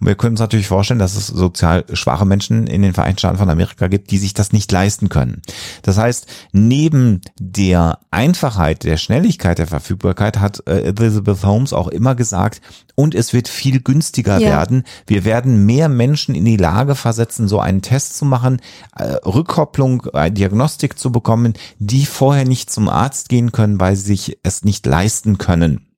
Und 0.00 0.06
wir 0.06 0.14
können 0.14 0.32
uns 0.32 0.40
natürlich 0.40 0.66
vorstellen, 0.66 0.98
dass 0.98 1.16
es 1.16 1.26
sozial 1.26 1.84
schwache 1.92 2.24
Menschen 2.24 2.66
in 2.66 2.82
den 2.82 2.94
Vereinigten 2.94 3.18
Staaten 3.18 3.33
von 3.36 3.50
Amerika 3.50 3.88
gibt, 3.88 4.10
die 4.10 4.18
sich 4.18 4.34
das 4.34 4.52
nicht 4.52 4.70
leisten 4.72 5.08
können. 5.08 5.42
Das 5.82 5.98
heißt, 5.98 6.26
neben 6.52 7.20
der 7.38 7.98
Einfachheit, 8.10 8.84
der 8.84 8.96
Schnelligkeit 8.96 9.58
der 9.58 9.66
Verfügbarkeit 9.66 10.38
hat 10.40 10.62
äh, 10.66 10.82
Elizabeth 10.82 11.44
Holmes 11.44 11.72
auch 11.72 11.88
immer 11.88 12.14
gesagt, 12.14 12.60
und 12.96 13.14
es 13.14 13.32
wird 13.32 13.48
viel 13.48 13.80
günstiger 13.80 14.38
Ja. 14.38 14.50
werden. 14.50 14.84
Wir 15.06 15.24
werden 15.24 15.66
mehr 15.66 15.88
Menschen 15.88 16.34
in 16.34 16.44
die 16.44 16.56
Lage 16.56 16.94
versetzen, 16.94 17.48
so 17.48 17.58
einen 17.58 17.82
Test 17.82 18.16
zu 18.16 18.24
machen, 18.24 18.60
äh, 18.96 19.14
Rückkopplung, 19.26 20.06
äh, 20.12 20.30
Diagnostik 20.30 20.98
zu 20.98 21.10
bekommen, 21.10 21.54
die 21.78 22.06
vorher 22.06 22.44
nicht 22.44 22.70
zum 22.70 22.88
Arzt 22.88 23.28
gehen 23.28 23.50
können, 23.52 23.80
weil 23.80 23.96
sie 23.96 24.04
sich 24.14 24.38
es 24.42 24.64
nicht 24.64 24.86
leisten 24.86 25.38
können. 25.38 25.88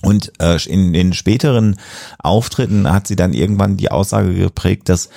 Und 0.00 0.32
in 0.66 0.92
den 0.92 1.12
späteren 1.12 1.74
Auftritten 2.20 2.88
hat 2.90 3.08
sie 3.08 3.16
dann 3.16 3.32
irgendwann 3.32 3.76
die 3.76 3.90
Aussage 3.90 4.32
geprägt, 4.32 4.88
dass 4.88 5.08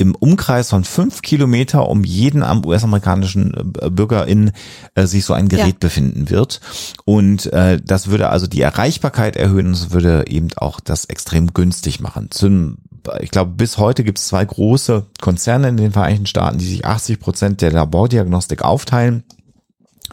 im 0.00 0.14
Umkreis 0.14 0.70
von 0.70 0.84
fünf 0.84 1.20
Kilometer 1.20 1.86
um 1.86 2.04
jeden 2.04 2.42
US-amerikanischen 2.42 3.74
äh, 3.80 3.90
Bürgerin 3.90 4.52
äh, 4.94 5.06
sich 5.06 5.26
so 5.26 5.34
ein 5.34 5.48
Gerät 5.48 5.66
ja. 5.66 5.78
befinden 5.78 6.30
wird. 6.30 6.60
Und 7.04 7.52
äh, 7.52 7.78
das 7.84 8.08
würde 8.08 8.30
also 8.30 8.46
die 8.46 8.62
Erreichbarkeit 8.62 9.36
erhöhen 9.36 9.66
und 9.66 9.72
es 9.74 9.90
würde 9.90 10.24
eben 10.26 10.48
auch 10.56 10.80
das 10.80 11.04
extrem 11.04 11.52
günstig 11.52 12.00
machen. 12.00 12.28
Zum 12.30 12.78
ich 13.20 13.30
glaube, 13.30 13.52
bis 13.52 13.78
heute 13.78 14.04
gibt 14.04 14.18
es 14.18 14.26
zwei 14.26 14.44
große 14.44 15.06
Konzerne 15.22 15.68
in 15.68 15.78
den 15.78 15.92
Vereinigten 15.92 16.26
Staaten, 16.26 16.58
die 16.58 16.66
sich 16.66 16.84
80 16.84 17.18
Prozent 17.18 17.62
der 17.62 17.72
Labordiagnostik 17.72 18.62
aufteilen 18.62 19.24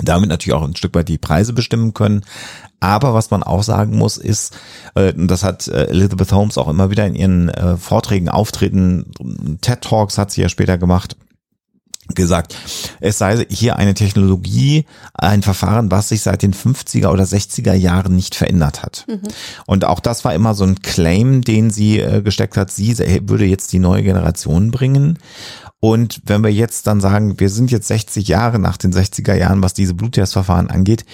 damit 0.01 0.29
natürlich 0.29 0.55
auch 0.57 0.63
ein 0.63 0.75
Stück 0.75 0.95
weit 0.95 1.09
die 1.09 1.17
Preise 1.17 1.53
bestimmen 1.53 1.93
können. 1.93 2.23
Aber 2.79 3.13
was 3.13 3.31
man 3.31 3.43
auch 3.43 3.63
sagen 3.63 3.97
muss, 3.97 4.17
ist, 4.17 4.55
äh, 4.95 5.13
das 5.15 5.43
hat 5.43 5.67
äh, 5.67 5.85
Elizabeth 5.85 6.31
Holmes 6.31 6.57
auch 6.57 6.67
immer 6.67 6.91
wieder 6.91 7.05
in 7.07 7.15
ihren 7.15 7.49
äh, 7.49 7.77
Vorträgen, 7.77 8.29
Auftritten, 8.29 9.57
TED 9.61 9.81
Talks 9.81 10.17
hat 10.17 10.31
sie 10.31 10.41
ja 10.41 10.49
später 10.49 10.77
gemacht, 10.77 11.17
gesagt, 12.13 12.55
es 13.01 13.17
sei 13.17 13.45
hier 13.49 13.75
eine 13.75 13.93
Technologie, 13.93 14.85
ein 15.13 15.41
Verfahren, 15.41 15.91
was 15.91 16.07
sich 16.07 16.21
seit 16.21 16.41
den 16.41 16.53
50er 16.53 17.09
oder 17.09 17.25
60er 17.25 17.73
Jahren 17.73 18.15
nicht 18.15 18.33
verändert 18.33 18.81
hat. 18.81 19.05
Mhm. 19.09 19.23
Und 19.65 19.83
auch 19.83 19.99
das 19.99 20.23
war 20.23 20.33
immer 20.33 20.53
so 20.53 20.63
ein 20.63 20.81
Claim, 20.81 21.41
den 21.41 21.69
sie 21.69 22.01
gesteckt 22.23 22.55
hat, 22.55 22.71
sie 22.71 22.97
würde 22.97 23.43
jetzt 23.43 23.73
die 23.73 23.79
neue 23.79 24.03
Generation 24.03 24.71
bringen. 24.71 25.19
Und 25.79 26.21
wenn 26.25 26.43
wir 26.43 26.51
jetzt 26.51 26.87
dann 26.87 27.01
sagen, 27.01 27.39
wir 27.39 27.49
sind 27.49 27.71
jetzt 27.71 27.87
60 27.87 28.27
Jahre 28.27 28.59
nach 28.59 28.77
den 28.77 28.93
60er 28.93 29.35
Jahren, 29.35 29.61
was 29.61 29.73
diese 29.73 29.93
Bluttestverfahren 29.93 30.69
angeht, 30.69 31.05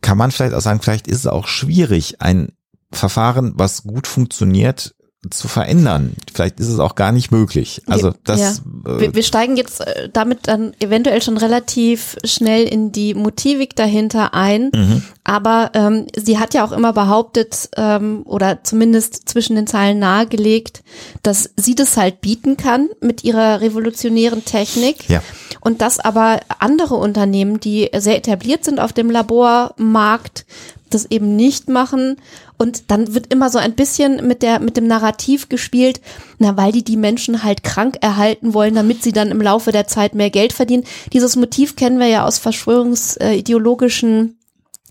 kann 0.00 0.18
man 0.18 0.30
vielleicht 0.30 0.54
auch 0.54 0.60
sagen, 0.60 0.80
vielleicht 0.80 1.08
ist 1.08 1.18
es 1.18 1.26
auch 1.26 1.46
schwierig, 1.46 2.20
ein 2.20 2.52
Verfahren, 2.92 3.54
was 3.56 3.82
gut 3.82 4.06
funktioniert, 4.06 4.94
zu 5.30 5.48
verändern. 5.48 6.14
Vielleicht 6.32 6.60
ist 6.60 6.68
es 6.68 6.78
auch 6.78 6.94
gar 6.94 7.12
nicht 7.12 7.30
möglich. 7.30 7.82
Also 7.86 8.12
das. 8.24 8.40
Ja. 8.40 8.50
Äh, 8.96 9.00
wir, 9.00 9.14
wir, 9.14 9.22
steigen 9.22 9.56
jetzt 9.56 9.80
äh, 9.80 10.08
damit 10.12 10.48
dann 10.48 10.74
eventuell 10.80 11.22
schon 11.22 11.36
relativ 11.36 12.16
schnell 12.24 12.64
in 12.64 12.92
die 12.92 13.14
Motivik 13.14 13.76
dahinter 13.76 14.34
ein. 14.34 14.70
Mhm. 14.74 15.02
Aber 15.24 15.70
ähm, 15.74 16.06
sie 16.16 16.38
hat 16.38 16.54
ja 16.54 16.64
auch 16.64 16.72
immer 16.72 16.92
behauptet 16.92 17.68
ähm, 17.76 18.22
oder 18.24 18.62
zumindest 18.62 19.28
zwischen 19.28 19.56
den 19.56 19.66
Zeilen 19.66 19.98
nahegelegt, 19.98 20.82
dass 21.22 21.50
sie 21.56 21.74
das 21.74 21.96
halt 21.96 22.20
bieten 22.20 22.56
kann 22.56 22.88
mit 23.00 23.24
ihrer 23.24 23.60
revolutionären 23.60 24.44
Technik. 24.44 25.08
Ja. 25.08 25.22
Und 25.60 25.80
dass 25.80 25.98
aber 25.98 26.40
andere 26.60 26.94
Unternehmen, 26.94 27.58
die 27.58 27.90
sehr 27.96 28.16
etabliert 28.16 28.64
sind 28.64 28.78
auf 28.78 28.92
dem 28.92 29.10
Labormarkt, 29.10 30.46
das 30.90 31.10
eben 31.10 31.36
nicht 31.36 31.68
machen. 31.68 32.16
Und 32.58 32.90
dann 32.90 33.14
wird 33.14 33.32
immer 33.32 33.50
so 33.50 33.58
ein 33.58 33.74
bisschen 33.74 34.26
mit 34.26 34.42
der, 34.42 34.60
mit 34.60 34.76
dem 34.76 34.86
Narrativ 34.86 35.48
gespielt, 35.48 36.00
na, 36.38 36.56
weil 36.56 36.72
die 36.72 36.84
die 36.84 36.96
Menschen 36.96 37.42
halt 37.42 37.62
krank 37.62 37.98
erhalten 38.00 38.54
wollen, 38.54 38.74
damit 38.74 39.02
sie 39.02 39.12
dann 39.12 39.30
im 39.30 39.42
Laufe 39.42 39.72
der 39.72 39.86
Zeit 39.86 40.14
mehr 40.14 40.30
Geld 40.30 40.52
verdienen. 40.52 40.84
Dieses 41.12 41.36
Motiv 41.36 41.76
kennen 41.76 41.98
wir 41.98 42.08
ja 42.08 42.24
aus 42.24 42.38
verschwörungsideologischen 42.38 44.38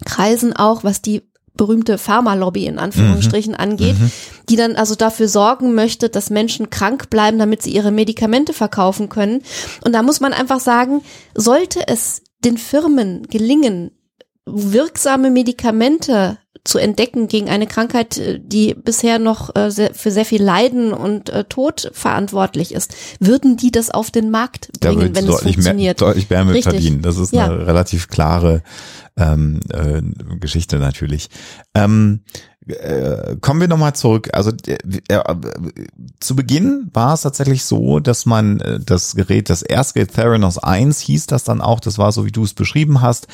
Kreisen 0.05 0.53
auch, 0.53 0.83
was 0.83 1.01
die 1.01 1.23
berühmte 1.55 1.97
Pharmalobby 1.97 2.65
in 2.65 2.79
Anführungsstrichen 2.79 3.53
mhm. 3.53 3.59
angeht, 3.59 3.99
mhm. 3.99 4.11
die 4.49 4.55
dann 4.55 4.75
also 4.75 4.95
dafür 4.95 5.27
sorgen 5.27 5.73
möchte, 5.73 6.09
dass 6.09 6.29
Menschen 6.29 6.69
krank 6.69 7.09
bleiben, 7.09 7.39
damit 7.39 7.61
sie 7.61 7.71
ihre 7.71 7.91
Medikamente 7.91 8.53
verkaufen 8.53 9.09
können. 9.09 9.41
Und 9.83 9.93
da 9.93 10.03
muss 10.03 10.19
man 10.19 10.33
einfach 10.33 10.59
sagen, 10.59 11.01
sollte 11.33 11.87
es 11.87 12.21
den 12.43 12.57
Firmen 12.57 13.27
gelingen, 13.27 13.91
wirksame 14.45 15.31
Medikamente 15.31 16.37
zu 16.65 16.79
entdecken 16.79 17.27
gegen 17.27 17.47
eine 17.47 17.67
Krankheit, 17.67 18.17
äh, 18.17 18.39
die 18.43 18.73
bisher 18.73 19.19
noch 19.19 19.55
äh, 19.55 19.71
sehr, 19.71 19.93
für 19.93 20.11
sehr 20.11 20.25
viel 20.25 20.43
Leiden 20.43 20.91
und 20.91 21.29
äh, 21.29 21.45
Tod 21.45 21.89
verantwortlich 21.93 22.73
ist, 22.73 22.93
würden 23.19 23.55
die 23.55 23.71
das 23.71 23.91
auf 23.91 24.11
den 24.11 24.31
Markt 24.31 24.71
bringen, 24.81 25.15
wenn 25.15 25.29
es 25.29 25.41
funktioniert? 25.41 26.01
Mehr, 26.01 26.09
deutlich 26.09 26.29
mehr 26.29 26.43
mit 26.43 26.55
Richtig. 26.55 26.73
verdienen. 26.73 27.01
Das 27.01 27.17
ist 27.17 27.31
ja. 27.31 27.45
eine 27.45 27.67
relativ 27.67 28.09
klare 28.09 28.63
ähm, 29.15 29.61
äh, 29.69 30.01
Geschichte 30.39 30.77
natürlich. 30.77 31.29
Ähm, 31.73 32.21
äh, 32.67 33.35
kommen 33.41 33.61
wir 33.61 33.67
nochmal 33.67 33.93
zurück. 33.93 34.29
Also 34.33 34.51
äh, 34.67 34.77
äh, 35.07 35.21
zu 36.19 36.35
Beginn 36.35 36.89
war 36.93 37.13
es 37.13 37.21
tatsächlich 37.21 37.63
so, 37.63 37.99
dass 37.99 38.25
man 38.25 38.59
äh, 38.59 38.79
das 38.79 39.15
Gerät, 39.15 39.49
das 39.49 39.61
erste 39.61 40.05
Theranos 40.07 40.57
1 40.57 40.99
hieß 40.99 41.27
das 41.27 41.43
dann 41.43 41.61
auch, 41.61 41.79
das 41.79 41.97
war 41.97 42.11
so, 42.11 42.25
wie 42.25 42.31
du 42.31 42.43
es 42.43 42.53
beschrieben 42.53 43.01
hast. 43.01 43.27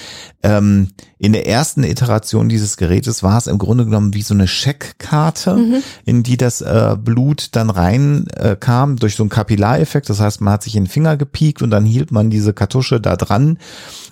Ähm, 0.43 0.89
in 1.17 1.33
der 1.33 1.47
ersten 1.47 1.83
Iteration 1.83 2.49
dieses 2.49 2.75
Gerätes 2.75 3.23
war 3.23 3.37
es 3.37 3.47
im 3.47 3.57
Grunde 3.57 3.85
genommen 3.85 4.13
wie 4.13 4.21
so 4.21 4.33
eine 4.33 4.47
Scheckkarte, 4.47 5.55
mhm. 5.55 5.83
in 6.03 6.23
die 6.23 6.35
das 6.35 6.61
äh, 6.61 6.97
Blut 6.99 7.55
dann 7.55 7.69
rein 7.69 8.27
äh, 8.35 8.57
durch 8.95 9.15
so 9.15 9.23
einen 9.23 9.29
Kapillareffekt. 9.29 10.09
Das 10.09 10.19
heißt, 10.19 10.41
man 10.41 10.53
hat 10.53 10.63
sich 10.63 10.75
in 10.75 10.85
den 10.85 10.89
Finger 10.89 11.15
gepiekt 11.15 11.61
und 11.61 11.71
dann 11.71 11.85
hielt 11.85 12.11
man 12.11 12.29
diese 12.29 12.53
Kartusche 12.53 12.99
da 12.99 13.15
dran 13.15 13.59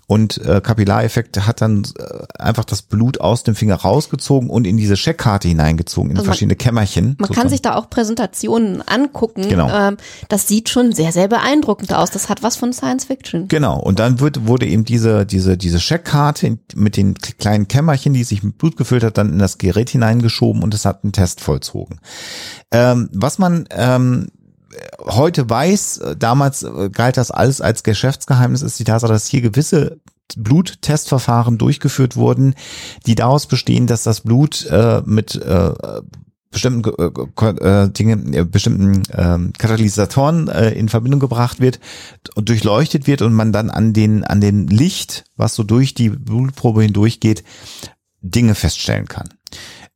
und 0.08 0.42
Kapillareffekt 0.44 1.46
hat 1.46 1.62
dann 1.62 1.84
einfach 2.38 2.66
das 2.66 2.82
Blut 2.82 3.22
aus 3.22 3.44
dem 3.44 3.56
Finger 3.56 3.76
rausgezogen 3.76 4.50
und 4.50 4.66
in 4.66 4.76
diese 4.76 4.98
Scheckkarte 5.10 5.48
hineingezogen, 5.48 6.12
in 6.12 6.18
also 6.18 6.26
verschiedene 6.26 6.56
Kämmerchen. 6.56 7.06
Man 7.06 7.16
sozusagen. 7.18 7.36
kann 7.42 7.50
sich 7.50 7.62
da 7.64 7.76
auch 7.76 7.90
Präsentationen 7.90 8.88
angucken. 8.88 9.50
Genau. 9.50 9.70
Ähm, 9.70 9.98
das 10.28 10.48
sieht 10.48 10.70
schon 10.70 10.92
sehr, 10.92 11.12
sehr 11.12 11.28
beeindruckend 11.28 11.94
aus. 11.94 12.12
Das 12.12 12.30
hat 12.30 12.44
was 12.44 12.56
von 12.56 12.74
Science 12.74 13.06
Fiction. 13.06 13.48
Genau. 13.48 13.80
Und 13.80 13.98
dann 13.98 14.20
wird, 14.20 14.46
wurde 14.46 14.68
eben 14.68 14.86
diese, 14.86 15.26
diese, 15.26 15.58
diese 15.58 15.80
Scheckkarte 15.80 16.60
mit 16.76 16.96
den 16.96 17.16
kleinen 17.16 17.68
Kämmerchen, 17.68 18.14
die 18.14 18.24
sich 18.24 18.44
mit 18.44 18.60
Blut 18.60 18.78
gefüllt 18.78 19.04
hat, 19.04 19.18
dann 19.18 19.32
in 19.32 19.40
das 19.40 19.58
Gerät 19.58 19.90
hineingeschoben 19.90 20.62
und 20.62 20.74
es 20.76 20.86
hat 20.86 21.04
einen 21.04 21.12
Test 21.12 21.42
vollzogen. 21.42 22.00
Ähm, 22.72 23.10
was 23.12 23.40
man 23.40 23.66
ähm, 23.72 24.28
heute 25.06 25.50
weiß, 25.50 25.98
äh, 25.98 26.16
damals 26.18 26.62
äh, 26.62 26.90
galt 26.92 27.18
das 27.18 27.32
alles 27.32 27.62
als 27.62 27.82
Geschäftsgeheimnis, 27.82 28.62
ist 28.62 28.78
die 28.78 28.84
Tatsache, 28.84 29.12
dass 29.12 29.26
hier 29.26 29.42
gewisse 29.42 30.00
Bluttestverfahren 30.38 31.58
durchgeführt 31.58 32.16
wurden, 32.16 32.56
die 33.06 33.16
daraus 33.16 33.48
bestehen, 33.48 33.88
dass 33.88 34.04
das 34.04 34.22
Blut 34.22 34.66
äh, 34.68 35.02
mit 35.06 35.36
äh, 35.36 35.74
bestimmten 36.52 36.92
äh, 36.98 37.46
äh, 37.46 37.90
Dinge, 37.90 38.38
äh, 38.38 38.44
bestimmten 38.44 39.04
äh, 39.12 39.52
Katalysatoren 39.58 40.48
äh, 40.48 40.72
in 40.72 40.90
Verbindung 40.90 41.20
gebracht 41.20 41.60
wird 41.60 41.80
und 42.36 42.50
durchleuchtet 42.50 43.08
wird 43.08 43.22
und 43.22 43.34
man 43.34 43.52
dann 43.52 43.70
an 43.70 43.94
den 43.94 44.24
an 44.24 44.42
dem 44.42 44.68
Licht, 44.68 45.26
was 45.36 45.56
so 45.56 45.64
durch 45.64 45.94
die 45.94 46.10
Blutprobe 46.10 46.84
hindurchgeht, 46.84 47.44
Dinge 48.22 48.56
feststellen 48.56 49.08
kann. 49.08 49.30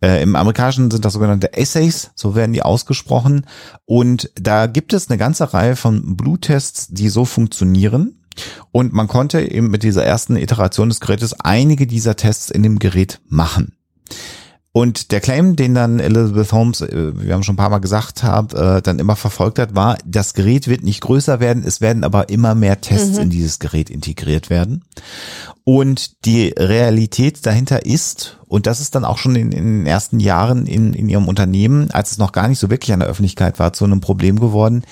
Äh, 0.02 0.22
Im 0.22 0.36
Amerikanischen 0.36 0.92
sind 0.92 1.06
das 1.06 1.14
sogenannte 1.14 1.54
Essays, 1.54 2.12
so 2.16 2.36
werden 2.36 2.54
die 2.54 2.62
ausgesprochen. 2.62 3.46
Und 3.86 4.32
da 4.36 4.68
gibt 4.68 4.94
es 4.94 5.10
eine 5.10 5.18
ganze 5.18 5.54
Reihe 5.54 5.76
von 5.76 6.18
Bluttests, 6.18 6.88
die 6.90 7.10
so 7.10 7.26
funktionieren. 7.26 8.23
Und 8.72 8.94
man 8.94 9.08
konnte 9.08 9.42
eben 9.42 9.70
mit 9.70 9.84
dieser 9.84 10.04
ersten 10.04 10.36
Iteration 10.36 10.90
des 10.90 11.00
Gerätes 11.00 11.34
einige 11.40 11.88
dieser 11.88 12.16
Tests 12.16 12.50
in 12.50 12.64
dem 12.64 12.80
Gerät 12.80 13.22
machen. 13.28 13.76
Und 14.76 15.12
der 15.12 15.22
Claim, 15.22 15.56
den 15.56 15.76
dann 15.76 16.00
Elizabeth 16.00 16.52
Holmes, 16.52 16.82
äh, 16.82 17.14
wir 17.16 17.36
haben 17.36 17.44
schon 17.44 17.54
ein 17.54 17.58
paar 17.58 17.70
Mal 17.70 17.78
gesagt, 17.78 18.24
hat, 18.24 18.56
äh, 18.56 18.82
dann 18.82 18.98
immer 18.98 19.16
verfolgt 19.16 19.60
hat, 19.60 19.76
war, 19.76 20.00
das 20.04 20.34
Gerät 20.34 20.68
wird 20.68 20.84
nicht 20.84 21.00
größer 21.00 21.40
werden, 21.40 21.64
es 21.64 21.80
werden 21.80 22.04
aber 22.04 22.30
immer 22.30 22.56
mehr 22.56 22.82
Tests 22.82 23.18
mhm. 23.18 23.24
in 23.24 23.30
dieses 23.30 23.60
Gerät 23.60 23.92
integriert 23.92 24.50
werden. 24.50 24.84
Und 25.64 26.26
die 26.26 26.56
Realität 26.58 27.46
dahinter 27.46 27.86
ist, 27.86 28.40
und 28.48 28.66
das 28.66 28.82
ist 28.82 28.96
dann 28.96 29.06
auch 29.06 29.20
schon 29.20 29.36
in, 29.36 29.52
in 29.52 29.64
den 29.64 29.86
ersten 29.86 30.20
Jahren 30.20 30.66
in, 30.66 30.94
in 30.94 31.08
ihrem 31.08 31.28
Unternehmen, 31.28 31.92
als 31.92 32.12
es 32.12 32.18
noch 32.18 32.32
gar 32.32 32.48
nicht 32.48 32.60
so 32.60 32.72
wirklich 32.72 32.94
an 32.94 33.00
der 33.00 33.10
Öffentlichkeit 33.10 33.60
war, 33.60 33.74
zu 33.74 33.86
einem 33.86 34.02
Problem 34.02 34.40
geworden, 34.40 34.84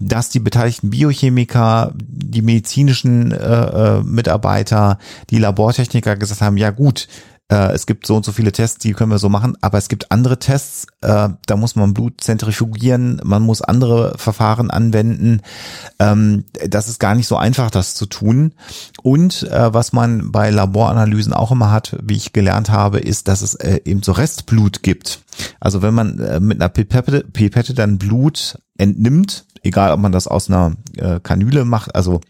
dass 0.00 0.30
die 0.30 0.40
beteiligten 0.40 0.90
Biochemiker, 0.90 1.94
die 1.96 2.42
medizinischen 2.42 3.30
äh, 3.30 3.36
äh 3.36 4.02
Mitarbeiter, 4.02 4.98
die 5.30 5.38
Labortechniker 5.38 6.16
gesagt 6.16 6.40
haben, 6.40 6.56
ja 6.56 6.70
gut, 6.70 7.06
äh, 7.50 7.72
es 7.72 7.86
gibt 7.86 8.06
so 8.06 8.16
und 8.16 8.24
so 8.24 8.32
viele 8.32 8.52
Tests, 8.52 8.78
die 8.78 8.92
können 8.92 9.10
wir 9.10 9.18
so 9.18 9.28
machen, 9.28 9.56
aber 9.60 9.78
es 9.78 9.88
gibt 9.88 10.10
andere 10.10 10.38
Tests, 10.38 10.86
äh, 11.02 11.28
da 11.46 11.56
muss 11.56 11.76
man 11.76 11.92
Blut 11.94 12.20
zentrifugieren, 12.20 13.20
man 13.24 13.42
muss 13.42 13.62
andere 13.62 14.14
Verfahren 14.16 14.70
anwenden. 14.70 15.42
Ähm, 15.98 16.44
das 16.66 16.88
ist 16.88 16.98
gar 16.98 17.14
nicht 17.14 17.26
so 17.26 17.36
einfach, 17.36 17.70
das 17.70 17.94
zu 17.94 18.06
tun. 18.06 18.54
Und 19.02 19.42
äh, 19.50 19.74
was 19.74 19.92
man 19.92 20.32
bei 20.32 20.50
Laboranalysen 20.50 21.32
auch 21.32 21.52
immer 21.52 21.70
hat, 21.70 21.96
wie 22.02 22.16
ich 22.16 22.32
gelernt 22.32 22.70
habe, 22.70 23.00
ist, 23.00 23.28
dass 23.28 23.42
es 23.42 23.54
äh, 23.54 23.80
eben 23.84 24.02
so 24.02 24.12
Restblut 24.12 24.82
gibt. 24.82 25.22
Also 25.60 25.82
wenn 25.82 25.94
man 25.94 26.18
äh, 26.20 26.40
mit 26.40 26.60
einer 26.60 26.68
Pipette, 26.68 27.24
Pipette 27.32 27.74
dann 27.74 27.98
Blut 27.98 28.58
entnimmt, 28.78 29.46
egal 29.62 29.92
ob 29.92 30.00
man 30.00 30.12
das 30.12 30.26
aus 30.26 30.48
einer 30.48 30.72
äh, 30.96 31.20
Kanüle 31.20 31.64
macht, 31.64 31.94
also 31.94 32.20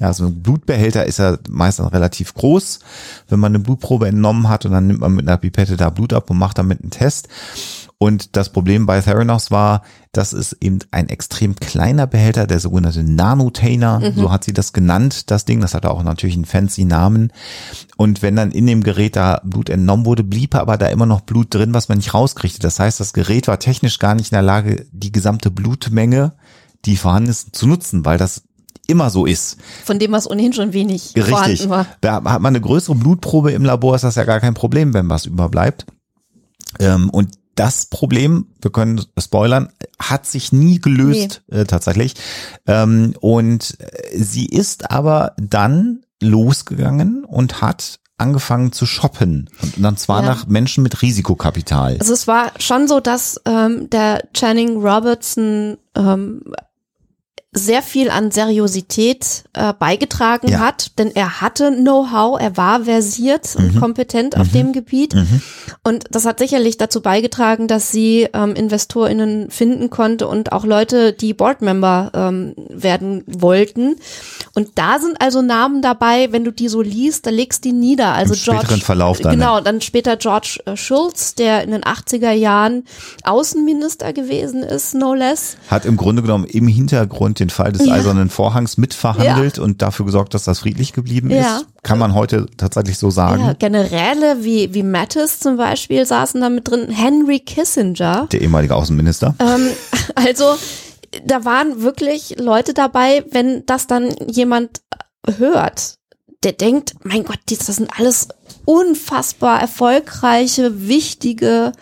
Ja, 0.00 0.14
so 0.14 0.24
ein 0.24 0.42
Blutbehälter 0.42 1.04
ist 1.04 1.18
ja 1.18 1.36
meistens 1.48 1.92
relativ 1.92 2.32
groß, 2.32 2.80
wenn 3.28 3.38
man 3.38 3.52
eine 3.54 3.62
Blutprobe 3.62 4.08
entnommen 4.08 4.48
hat 4.48 4.64
und 4.64 4.72
dann 4.72 4.86
nimmt 4.86 5.00
man 5.00 5.12
mit 5.12 5.28
einer 5.28 5.36
Pipette 5.36 5.76
da 5.76 5.90
Blut 5.90 6.14
ab 6.14 6.30
und 6.30 6.38
macht 6.38 6.56
damit 6.56 6.80
einen 6.80 6.90
Test. 6.90 7.28
Und 7.98 8.34
das 8.34 8.48
Problem 8.48 8.86
bei 8.86 8.98
Theranos 9.02 9.50
war, 9.50 9.82
dass 10.12 10.32
es 10.32 10.56
eben 10.62 10.78
ein 10.90 11.10
extrem 11.10 11.54
kleiner 11.54 12.06
Behälter, 12.06 12.46
der 12.46 12.58
sogenannte 12.58 13.02
Nanotainer, 13.02 14.00
mhm. 14.00 14.14
so 14.14 14.32
hat 14.32 14.42
sie 14.42 14.54
das 14.54 14.72
genannt, 14.72 15.30
das 15.30 15.44
Ding, 15.44 15.60
das 15.60 15.74
hatte 15.74 15.90
auch 15.90 16.02
natürlich 16.02 16.34
einen 16.34 16.46
fancy 16.46 16.86
Namen. 16.86 17.30
Und 17.98 18.22
wenn 18.22 18.36
dann 18.36 18.52
in 18.52 18.66
dem 18.66 18.82
Gerät 18.82 19.16
da 19.16 19.42
Blut 19.44 19.68
entnommen 19.68 20.06
wurde, 20.06 20.24
blieb 20.24 20.54
aber 20.54 20.78
da 20.78 20.86
immer 20.86 21.04
noch 21.04 21.20
Blut 21.20 21.52
drin, 21.52 21.74
was 21.74 21.90
man 21.90 21.98
nicht 21.98 22.14
rauskriegte. 22.14 22.60
Das 22.60 22.80
heißt, 22.80 23.00
das 23.00 23.12
Gerät 23.12 23.48
war 23.48 23.58
technisch 23.58 23.98
gar 23.98 24.14
nicht 24.14 24.32
in 24.32 24.36
der 24.36 24.42
Lage, 24.42 24.86
die 24.92 25.12
gesamte 25.12 25.50
Blutmenge, 25.50 26.32
die 26.86 26.96
vorhanden 26.96 27.28
ist, 27.28 27.54
zu 27.54 27.66
nutzen, 27.66 28.06
weil 28.06 28.16
das 28.16 28.44
immer 28.90 29.10
so 29.10 29.26
ist. 29.26 29.58
Von 29.84 29.98
dem 29.98 30.12
was 30.12 30.30
ohnehin 30.30 30.52
schon 30.52 30.72
wenig 30.72 31.14
Richtig. 31.16 31.68
war. 31.68 31.86
Da 32.00 32.16
hat 32.24 32.42
man 32.42 32.46
eine 32.46 32.60
größere 32.60 32.94
Blutprobe 32.94 33.52
im 33.52 33.64
Labor, 33.64 33.94
ist 33.94 34.04
das 34.04 34.16
ja 34.16 34.24
gar 34.24 34.40
kein 34.40 34.54
Problem, 34.54 34.92
wenn 34.94 35.08
was 35.08 35.26
überbleibt. 35.26 35.86
Ähm, 36.78 37.10
und 37.10 37.30
das 37.54 37.86
Problem, 37.86 38.46
wir 38.60 38.70
können 38.70 39.04
spoilern, 39.18 39.70
hat 39.98 40.26
sich 40.26 40.52
nie 40.52 40.80
gelöst 40.80 41.42
nee. 41.48 41.58
äh, 41.58 41.64
tatsächlich. 41.64 42.14
Ähm, 42.66 43.14
und 43.20 43.76
sie 44.14 44.46
ist 44.46 44.90
aber 44.90 45.34
dann 45.36 46.04
losgegangen 46.22 47.24
und 47.24 47.60
hat 47.60 48.00
angefangen 48.20 48.70
zu 48.72 48.84
shoppen 48.84 49.48
und 49.62 49.82
dann 49.82 49.96
zwar 49.96 50.22
ja. 50.22 50.28
nach 50.28 50.46
Menschen 50.46 50.82
mit 50.82 51.00
Risikokapital. 51.00 51.96
Also 51.98 52.12
es 52.12 52.26
war 52.28 52.52
schon 52.58 52.86
so, 52.86 53.00
dass 53.00 53.40
ähm, 53.46 53.88
der 53.88 54.28
Channing 54.34 54.76
Robertson 54.76 55.78
ähm, 55.96 56.42
sehr 57.52 57.82
viel 57.82 58.10
an 58.10 58.30
Seriosität 58.30 59.42
äh, 59.54 59.72
beigetragen 59.72 60.48
ja. 60.48 60.60
hat, 60.60 60.96
denn 60.98 61.10
er 61.12 61.40
hatte 61.40 61.72
Know-how, 61.72 62.40
er 62.40 62.56
war 62.56 62.84
versiert 62.84 63.56
und 63.56 63.74
mhm. 63.74 63.80
kompetent 63.80 64.36
auf 64.36 64.48
mhm. 64.48 64.52
dem 64.52 64.72
Gebiet. 64.72 65.16
Mhm. 65.16 65.42
Und 65.82 66.04
das 66.12 66.26
hat 66.26 66.38
sicherlich 66.38 66.78
dazu 66.78 67.00
beigetragen, 67.00 67.66
dass 67.66 67.90
sie 67.90 68.28
ähm, 68.32 68.54
InvestorInnen 68.54 69.50
finden 69.50 69.90
konnte 69.90 70.28
und 70.28 70.52
auch 70.52 70.64
Leute, 70.64 71.12
die 71.12 71.34
Boardmember 71.34 72.12
ähm, 72.14 72.54
werden 72.68 73.24
wollten. 73.26 73.96
Und 74.54 74.68
da 74.76 75.00
sind 75.00 75.20
also 75.20 75.42
Namen 75.42 75.82
dabei, 75.82 76.30
wenn 76.30 76.44
du 76.44 76.52
die 76.52 76.68
so 76.68 76.82
liest, 76.82 77.26
da 77.26 77.30
legst 77.30 77.64
die 77.64 77.72
nieder. 77.72 78.12
Also 78.12 78.34
Im 78.34 78.40
George, 78.40 78.76
Verlauf 78.76 79.18
dann. 79.20 79.32
Genau, 79.32 79.60
dann 79.60 79.80
später 79.80 80.16
George 80.16 80.60
äh, 80.66 80.76
Schulz, 80.76 81.34
der 81.34 81.64
in 81.64 81.72
den 81.72 81.82
80er 81.82 82.30
Jahren 82.30 82.84
Außenminister 83.24 84.12
gewesen 84.12 84.62
ist, 84.62 84.94
no 84.94 85.14
less. 85.14 85.56
Hat 85.68 85.84
im 85.84 85.96
Grunde 85.96 86.22
genommen 86.22 86.44
im 86.44 86.68
Hintergrund 86.68 87.39
den 87.40 87.50
Fall 87.50 87.72
des 87.72 87.86
ja. 87.86 87.94
Eisernen 87.94 88.30
Vorhangs 88.30 88.76
mitverhandelt 88.76 89.56
ja. 89.56 89.62
und 89.62 89.82
dafür 89.82 90.06
gesorgt, 90.06 90.34
dass 90.34 90.44
das 90.44 90.60
friedlich 90.60 90.92
geblieben 90.92 91.30
ja. 91.30 91.58
ist. 91.58 91.66
Kann 91.82 91.98
man 91.98 92.14
heute 92.14 92.46
tatsächlich 92.56 92.98
so 92.98 93.10
sagen. 93.10 93.42
Ja, 93.42 93.52
Generäle 93.54 94.44
wie, 94.44 94.72
wie 94.74 94.82
Mattis 94.82 95.40
zum 95.40 95.56
Beispiel 95.56 96.04
saßen 96.06 96.40
da 96.40 96.48
mit 96.48 96.68
drin. 96.68 96.90
Henry 96.90 97.40
Kissinger. 97.40 98.28
Der 98.30 98.42
ehemalige 98.42 98.76
Außenminister. 98.76 99.34
Ähm, 99.38 99.70
also 100.14 100.56
da 101.24 101.44
waren 101.44 101.82
wirklich 101.82 102.36
Leute 102.38 102.74
dabei, 102.74 103.24
wenn 103.32 103.64
das 103.66 103.86
dann 103.86 104.14
jemand 104.26 104.82
hört, 105.26 105.96
der 106.42 106.52
denkt, 106.52 106.94
mein 107.02 107.24
Gott, 107.24 107.40
das 107.46 107.66
sind 107.66 107.90
alles 107.98 108.28
unfassbar 108.64 109.60
erfolgreiche, 109.60 110.88
wichtige 110.88 111.72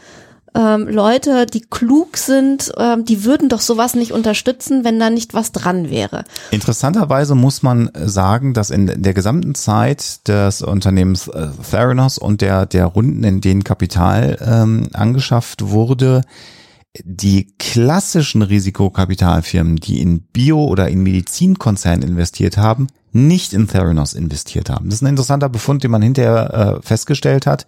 ähm, 0.55 0.89
Leute, 0.89 1.47
die 1.47 1.61
klug 1.61 2.17
sind, 2.17 2.73
ähm, 2.77 3.05
die 3.05 3.25
würden 3.25 3.49
doch 3.49 3.61
sowas 3.61 3.95
nicht 3.95 4.13
unterstützen, 4.13 4.85
wenn 4.85 4.99
da 4.99 5.11
nicht 5.11 5.35
was 5.35 5.53
dran 5.53 5.91
wäre. 5.91 6.25
Interessanterweise 6.51 7.35
muss 7.35 7.63
man 7.63 7.91
sagen, 7.95 8.55
dass 8.55 8.71
in 8.71 9.03
der 9.03 9.15
gesamten 9.15 9.55
Zeit 9.55 10.27
des 10.29 10.63
Unternehmens 10.63 11.29
äh, 11.29 11.49
Theranos 11.71 12.19
und 12.19 12.41
der, 12.41 12.67
der 12.67 12.87
Runden, 12.87 13.25
in 13.25 13.41
denen 13.41 13.65
Kapital 13.65 14.39
ähm, 14.41 14.89
angeschafft 14.93 15.69
wurde, 15.71 16.23
die 17.05 17.55
klassischen 17.59 18.43
Risikokapitalfirmen, 18.43 19.77
die 19.77 20.01
in 20.01 20.23
Bio- 20.23 20.65
oder 20.65 20.89
in 20.89 21.03
Medizinkonzernen 21.03 22.09
investiert 22.09 22.57
haben, 22.57 22.89
nicht 23.13 23.53
in 23.53 23.69
Theranos 23.69 24.15
investiert 24.15 24.71
haben. 24.71 24.87
Das 24.87 24.97
ist 24.97 25.03
ein 25.03 25.09
interessanter 25.09 25.49
Befund, 25.49 25.85
den 25.85 25.91
man 25.91 26.03
hinterher 26.03 26.81
äh, 26.81 26.87
festgestellt 26.87 27.47
hat. 27.47 27.67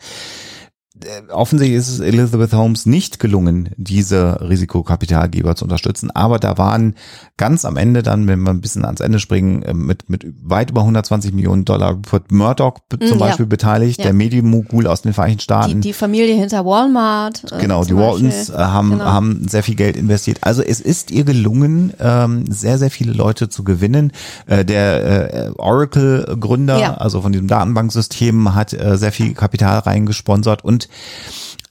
Äh, 0.99 1.31
offensichtlich 1.33 1.79
ist 1.79 1.89
es 1.89 2.01
Elizabeth 2.01 2.53
Holmes 2.53 2.85
nicht 2.85 3.21
gelungen, 3.21 3.71
diese 3.77 4.41
Risikokapitalgeber 4.41 5.55
zu 5.55 5.65
unterstützen, 5.65 6.11
aber 6.11 6.41
da 6.41 6.59
waren 6.59 6.97
ganz 7.37 7.65
am 7.65 7.77
Ende 7.77 8.03
dann, 8.03 8.27
wenn 8.27 8.41
wir 8.41 8.51
ein 8.51 8.61
bisschen 8.61 8.85
ans 8.85 9.01
Ende 9.01 9.21
springen, 9.21 9.63
äh, 9.63 9.73
mit, 9.73 10.11
mit 10.11 10.27
weit 10.43 10.71
über 10.71 10.81
120 10.81 11.33
Millionen 11.33 11.65
Dollar 11.65 12.01
wird 12.11 12.33
Murdoch 12.33 12.79
zum 12.91 13.19
mm, 13.19 13.21
Beispiel 13.21 13.47
beteiligt, 13.47 13.99
ja. 14.01 14.07
der 14.07 14.15
Medienmogul 14.15 14.89
aus 14.89 15.03
den 15.03 15.13
Vereinigten 15.13 15.43
Staaten. 15.43 15.81
Die, 15.81 15.89
die 15.89 15.93
Familie 15.93 16.35
hinter 16.35 16.67
Walmart. 16.67 17.45
Äh, 17.53 17.61
genau, 17.61 17.85
die 17.85 17.95
Waltons 17.95 18.53
haben, 18.53 18.91
genau. 18.91 19.05
haben 19.05 19.47
sehr 19.49 19.63
viel 19.63 19.77
Geld 19.77 19.97
investiert. 19.97 20.39
Also 20.41 20.61
es 20.61 20.81
ist 20.81 21.13
ihr 21.13 21.23
gelungen, 21.23 21.93
ähm, 22.01 22.51
sehr, 22.51 22.79
sehr 22.79 22.91
viele 22.91 23.13
Leute 23.13 23.49
zu 23.49 23.63
gewinnen. 23.63 24.13
Äh, 24.47 24.65
der 24.65 25.35
äh, 25.35 25.51
Oracle-Gründer, 25.57 26.81
ja. 26.81 26.95
also 26.95 27.23
von 27.23 27.31
diesem 27.31 27.47
Datenbanksystem, 27.47 28.57
hat 28.57 28.73
äh, 28.73 28.97
sehr 28.97 29.13
viel 29.13 29.35
Kapital 29.35 29.79
reingesponsert 29.79 30.65
und 30.65 30.80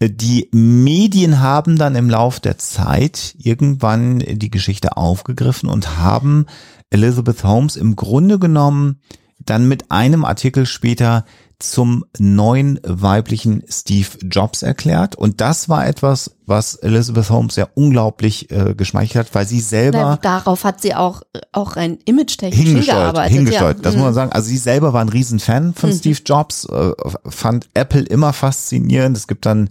die 0.01 0.49
Medien 0.51 1.39
haben 1.39 1.77
dann 1.77 1.95
im 1.95 2.09
Lauf 2.09 2.39
der 2.39 2.57
Zeit 2.57 3.35
irgendwann 3.37 4.19
die 4.19 4.49
Geschichte 4.49 4.95
aufgegriffen 4.95 5.69
und 5.69 5.97
haben 5.97 6.45
Elizabeth 6.89 7.43
Holmes 7.43 7.75
im 7.75 7.95
Grunde 7.95 8.39
genommen 8.39 8.99
dann 9.39 9.67
mit 9.67 9.91
einem 9.91 10.25
Artikel 10.25 10.65
später 10.65 11.25
zum 11.59 12.05
neuen 12.17 12.79
weiblichen 12.83 13.63
Steve 13.67 14.07
Jobs 14.23 14.63
erklärt. 14.63 15.15
Und 15.15 15.41
das 15.41 15.67
war 15.67 15.85
etwas, 15.85 16.37
was 16.45 16.75
Elizabeth 16.75 17.29
Holmes 17.29 17.57
ja 17.57 17.67
unglaublich 17.75 18.49
äh, 18.49 18.73
geschmeichelt 18.75 19.27
hat, 19.27 19.35
weil 19.35 19.45
sie 19.45 19.59
selber. 19.59 19.99
Na, 19.99 20.17
darauf 20.17 20.63
hat 20.63 20.81
sie 20.81 20.95
auch, 20.95 21.21
auch 21.51 21.75
ein 21.75 21.97
Image-technisch 22.05 22.65
hingearbeitet. 22.65 23.33
Hingesteuert, 23.33 23.77
ja. 23.77 23.83
das 23.83 23.93
muss 23.95 24.03
man 24.03 24.11
mhm. 24.11 24.15
sagen. 24.15 24.31
Also 24.31 24.47
sie 24.47 24.57
selber 24.57 24.93
war 24.93 25.01
ein 25.01 25.09
Riesenfan 25.09 25.73
von 25.73 25.89
mhm. 25.89 25.95
Steve 25.95 26.19
Jobs, 26.25 26.65
äh, 26.65 26.91
fand 27.27 27.69
Apple 27.73 28.03
immer 28.03 28.31
faszinierend. 28.31 29.17
Es 29.17 29.27
gibt 29.27 29.45
dann 29.45 29.69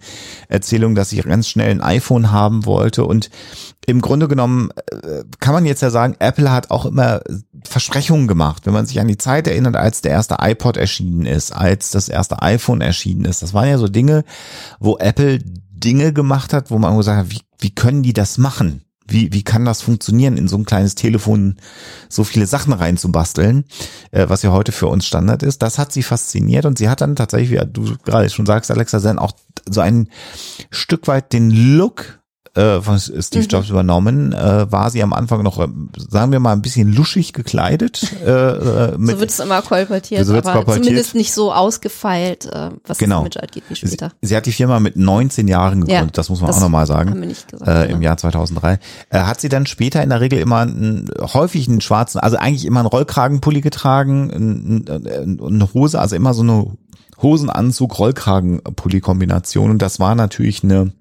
Erzählungen, 0.48 0.94
dass 0.94 1.08
sie 1.08 1.22
ganz 1.22 1.48
schnell 1.48 1.70
ein 1.70 1.80
iPhone 1.80 2.30
haben 2.30 2.66
wollte 2.66 3.04
und 3.04 3.30
im 3.88 4.02
Grunde 4.02 4.28
genommen 4.28 4.70
äh, 4.90 5.24
kann 5.40 5.54
man 5.54 5.64
jetzt 5.64 5.80
ja 5.80 5.88
sagen, 5.88 6.14
Apple 6.18 6.52
hat 6.52 6.70
auch 6.70 6.84
immer 6.84 7.22
Versprechungen 7.64 8.28
gemacht. 8.28 8.66
Wenn 8.66 8.74
man 8.74 8.84
sich 8.84 9.00
an 9.00 9.08
die 9.08 9.16
Zeit 9.16 9.46
erinnert, 9.46 9.76
als 9.76 10.02
der 10.02 10.12
erste 10.12 10.36
iPod 10.40 10.76
erschienen 10.76 11.24
ist, 11.24 11.52
als 11.52 11.90
das 11.90 12.08
erste 12.08 12.42
iPhone 12.42 12.82
erschienen 12.82 13.24
ist, 13.24 13.40
das 13.40 13.54
waren 13.54 13.68
ja 13.68 13.78
so 13.78 13.88
Dinge, 13.88 14.24
wo 14.78 14.98
Apple 14.98 15.38
Dinge 15.42 16.12
gemacht 16.12 16.52
hat, 16.52 16.70
wo 16.70 16.78
man 16.78 16.96
gesagt 16.98 17.18
hat, 17.18 17.30
wie, 17.30 17.40
wie 17.58 17.74
können 17.74 18.02
die 18.02 18.12
das 18.12 18.36
machen? 18.36 18.82
Wie, 19.10 19.32
wie 19.32 19.42
kann 19.42 19.64
das 19.64 19.80
funktionieren, 19.80 20.36
in 20.36 20.48
so 20.48 20.58
ein 20.58 20.66
kleines 20.66 20.94
Telefon 20.94 21.56
so 22.10 22.24
viele 22.24 22.46
Sachen 22.46 22.74
reinzubasteln, 22.74 23.64
äh, 24.10 24.28
was 24.28 24.42
ja 24.42 24.52
heute 24.52 24.72
für 24.72 24.88
uns 24.88 25.06
Standard 25.06 25.42
ist. 25.42 25.62
Das 25.62 25.78
hat 25.78 25.92
sie 25.92 26.02
fasziniert 26.02 26.66
und 26.66 26.76
sie 26.76 26.90
hat 26.90 27.00
dann 27.00 27.16
tatsächlich, 27.16 27.50
wie 27.50 27.66
du 27.72 27.96
gerade 28.04 28.28
schon 28.28 28.44
sagst, 28.44 28.70
Alexa, 28.70 28.98
dann 28.98 29.18
auch 29.18 29.32
so 29.66 29.80
ein 29.80 30.10
Stück 30.70 31.08
weit 31.08 31.32
den 31.32 31.50
Look 31.50 32.17
äh, 32.58 32.82
von 32.82 32.98
Steve 32.98 33.44
mhm. 33.44 33.48
Jobs 33.48 33.70
übernommen, 33.70 34.32
äh, 34.32 34.70
war 34.70 34.90
sie 34.90 35.02
am 35.02 35.12
Anfang 35.12 35.42
noch, 35.42 35.58
äh, 35.60 35.68
sagen 36.08 36.32
wir 36.32 36.40
mal, 36.40 36.52
ein 36.52 36.62
bisschen 36.62 36.92
luschig 36.92 37.32
gekleidet. 37.32 38.06
Äh, 38.18 38.30
äh 38.30 38.98
mit, 38.98 39.14
so 39.14 39.20
wird 39.20 39.30
es 39.30 39.38
immer 39.38 39.62
kolportiert, 39.62 40.26
so 40.26 40.32
aber 40.32 40.52
kolportiert. 40.52 40.84
zumindest 40.84 41.14
nicht 41.14 41.32
so 41.32 41.52
ausgefeilt, 41.52 42.46
äh, 42.46 42.70
was 42.84 42.98
genau. 42.98 43.24
das 43.24 43.36
Image 43.36 43.36
angeht 43.36 43.62
wie 43.68 43.76
später. 43.76 44.12
Sie, 44.20 44.28
sie, 44.28 44.36
hat 44.36 44.46
die 44.46 44.52
Firma 44.52 44.80
mit 44.80 44.96
19 44.96 45.46
Jahren 45.46 45.82
gegründet, 45.82 46.06
ja, 46.08 46.12
das 46.12 46.28
muss 46.28 46.40
man 46.40 46.48
das 46.48 46.56
auch 46.56 46.62
nochmal 46.62 46.86
sagen. 46.86 47.10
Haben 47.10 47.20
wir 47.20 47.28
nicht 47.28 47.48
gesagt, 47.48 47.68
äh, 47.68 47.84
Im 47.84 47.88
genau. 47.88 48.02
Jahr 48.02 48.16
2003. 48.16 48.80
Äh, 49.10 49.20
hat 49.20 49.40
sie 49.40 49.48
dann 49.48 49.66
später 49.66 50.02
in 50.02 50.10
der 50.10 50.20
Regel 50.20 50.40
immer 50.40 50.58
einen, 50.58 51.08
häufig 51.20 51.68
einen 51.68 51.80
schwarzen, 51.80 52.18
also 52.18 52.36
eigentlich 52.36 52.64
immer 52.64 52.80
einen 52.80 52.88
Rollkragenpulli 52.88 53.60
getragen, 53.60 54.84
eine 54.88 55.74
Hose, 55.74 56.00
also 56.00 56.16
immer 56.16 56.34
so 56.34 56.42
eine 56.42 56.66
Hosenanzug, 57.22 57.98
Rollkragenpulli-Kombination 57.98 59.70
und 59.70 59.80
das 59.80 60.00
war 60.00 60.14
natürlich 60.14 60.64
eine 60.64 60.92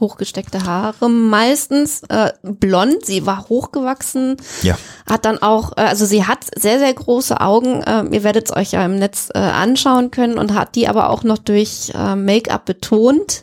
hochgesteckte 0.00 0.64
Haare, 0.64 1.08
meistens 1.08 2.02
äh, 2.08 2.32
blond. 2.42 3.04
Sie 3.04 3.26
war 3.26 3.48
hochgewachsen, 3.48 4.36
ja. 4.62 4.76
hat 5.08 5.24
dann 5.24 5.38
auch, 5.42 5.72
äh, 5.76 5.82
also 5.82 6.06
sie 6.06 6.24
hat 6.24 6.46
sehr, 6.56 6.78
sehr 6.78 6.92
große 6.92 7.40
Augen. 7.40 7.82
Äh, 7.82 8.04
ihr 8.10 8.24
werdet 8.24 8.46
es 8.46 8.56
euch 8.56 8.72
ja 8.72 8.84
im 8.84 8.96
Netz 8.96 9.28
äh, 9.34 9.38
anschauen 9.38 10.10
können 10.10 10.38
und 10.38 10.54
hat 10.54 10.74
die 10.74 10.88
aber 10.88 11.10
auch 11.10 11.24
noch 11.24 11.38
durch 11.38 11.92
äh, 11.94 12.16
Make-up 12.16 12.64
betont. 12.64 13.40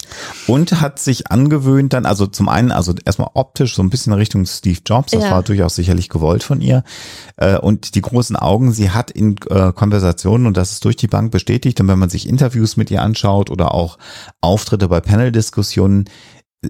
Und 0.47 0.81
hat 0.81 0.99
sich 0.99 1.31
angewöhnt 1.31 1.93
dann, 1.93 2.05
also 2.05 2.27
zum 2.27 2.49
einen, 2.49 2.71
also 2.71 2.93
erstmal 3.05 3.29
optisch 3.33 3.75
so 3.75 3.83
ein 3.83 3.89
bisschen 3.89 4.13
Richtung 4.13 4.45
Steve 4.45 4.79
Jobs, 4.85 5.11
das 5.11 5.23
ja. 5.23 5.31
war 5.31 5.43
durchaus 5.43 5.75
sicherlich 5.75 6.09
gewollt 6.09 6.43
von 6.43 6.61
ihr. 6.61 6.83
Äh, 7.37 7.57
und 7.57 7.95
die 7.95 8.01
großen 8.01 8.35
Augen, 8.35 8.71
sie 8.71 8.91
hat 8.91 9.11
in 9.11 9.35
äh, 9.49 9.71
Konversationen, 9.71 10.47
und 10.47 10.57
das 10.57 10.73
ist 10.73 10.85
durch 10.85 10.95
die 10.95 11.07
Bank 11.07 11.31
bestätigt, 11.31 11.79
und 11.79 11.87
wenn 11.87 11.99
man 11.99 12.09
sich 12.09 12.27
Interviews 12.27 12.77
mit 12.77 12.91
ihr 12.91 13.01
anschaut 13.01 13.49
oder 13.49 13.73
auch 13.73 13.97
Auftritte 14.41 14.87
bei 14.87 14.99
Panel-Diskussionen, 14.99 16.05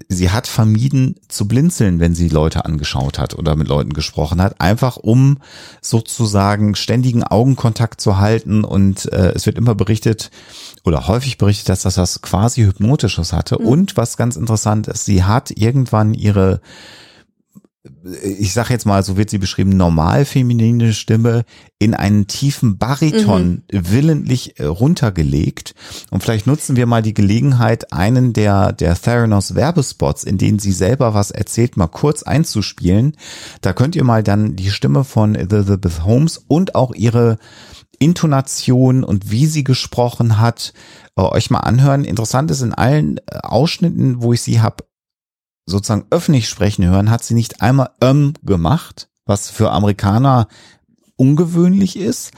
sie 0.08 0.30
hat 0.30 0.46
vermieden 0.46 1.16
zu 1.28 1.46
blinzeln, 1.46 2.00
wenn 2.00 2.14
sie 2.14 2.28
Leute 2.28 2.64
angeschaut 2.64 3.18
hat 3.18 3.34
oder 3.34 3.56
mit 3.56 3.68
Leuten 3.68 3.92
gesprochen 3.92 4.42
hat, 4.42 4.60
einfach 4.60 4.96
um 4.96 5.38
sozusagen 5.80 6.74
ständigen 6.74 7.22
Augenkontakt 7.22 8.00
zu 8.00 8.18
halten 8.18 8.64
und 8.64 9.10
äh, 9.12 9.32
es 9.34 9.46
wird 9.46 9.58
immer 9.58 9.74
berichtet 9.74 10.30
oder 10.84 11.06
häufig 11.08 11.38
berichtet, 11.38 11.68
dass 11.68 11.82
das 11.82 11.98
was 11.98 12.22
quasi 12.22 12.62
hypnotisches 12.62 13.32
hatte 13.32 13.58
mhm. 13.60 13.66
und 13.66 13.96
was 13.96 14.16
ganz 14.16 14.36
interessant 14.36 14.88
ist, 14.88 15.04
sie 15.04 15.24
hat 15.24 15.50
irgendwann 15.50 16.14
ihre 16.14 16.60
ich 18.22 18.54
sage 18.54 18.72
jetzt 18.72 18.86
mal, 18.86 19.02
so 19.02 19.18
wird 19.18 19.28
sie 19.28 19.38
beschrieben, 19.38 19.76
normal 19.76 20.24
feminine 20.24 20.94
Stimme 20.94 21.44
in 21.78 21.92
einen 21.92 22.26
tiefen 22.26 22.78
Bariton 22.78 23.62
mhm. 23.70 23.90
willentlich 23.90 24.58
äh, 24.58 24.64
runtergelegt. 24.64 25.74
Und 26.10 26.22
vielleicht 26.22 26.46
nutzen 26.46 26.76
wir 26.76 26.86
mal 26.86 27.02
die 27.02 27.12
Gelegenheit, 27.12 27.92
einen 27.92 28.32
der, 28.32 28.72
der 28.72 28.94
Theranos 28.94 29.54
Werbespots, 29.54 30.24
in 30.24 30.38
denen 30.38 30.58
sie 30.58 30.72
selber 30.72 31.12
was 31.12 31.30
erzählt, 31.30 31.76
mal 31.76 31.88
kurz 31.88 32.22
einzuspielen. 32.22 33.16
Da 33.60 33.74
könnt 33.74 33.96
ihr 33.96 34.04
mal 34.04 34.22
dann 34.22 34.56
die 34.56 34.70
Stimme 34.70 35.04
von 35.04 35.34
Elizabeth 35.34 36.04
Holmes 36.04 36.42
und 36.48 36.74
auch 36.74 36.94
ihre 36.94 37.36
Intonation 37.98 39.04
und 39.04 39.30
wie 39.30 39.46
sie 39.46 39.62
gesprochen 39.62 40.38
hat, 40.38 40.72
äh, 41.16 41.22
euch 41.22 41.50
mal 41.50 41.60
anhören. 41.60 42.04
Interessant 42.04 42.50
ist 42.50 42.62
in 42.62 42.72
allen 42.72 43.18
äh, 43.18 43.40
Ausschnitten, 43.42 44.22
wo 44.22 44.32
ich 44.32 44.40
sie 44.40 44.62
habe 44.62 44.84
sozusagen 45.66 46.06
öffentlich 46.10 46.48
sprechen 46.48 46.84
hören, 46.86 47.10
hat 47.10 47.24
sie 47.24 47.34
nicht 47.34 47.62
einmal 47.62 47.90
ähm 48.00 48.34
gemacht, 48.42 49.08
was 49.26 49.48
für 49.50 49.70
Amerikaner 49.70 50.48
ungewöhnlich 51.16 51.96
ist, 51.96 52.32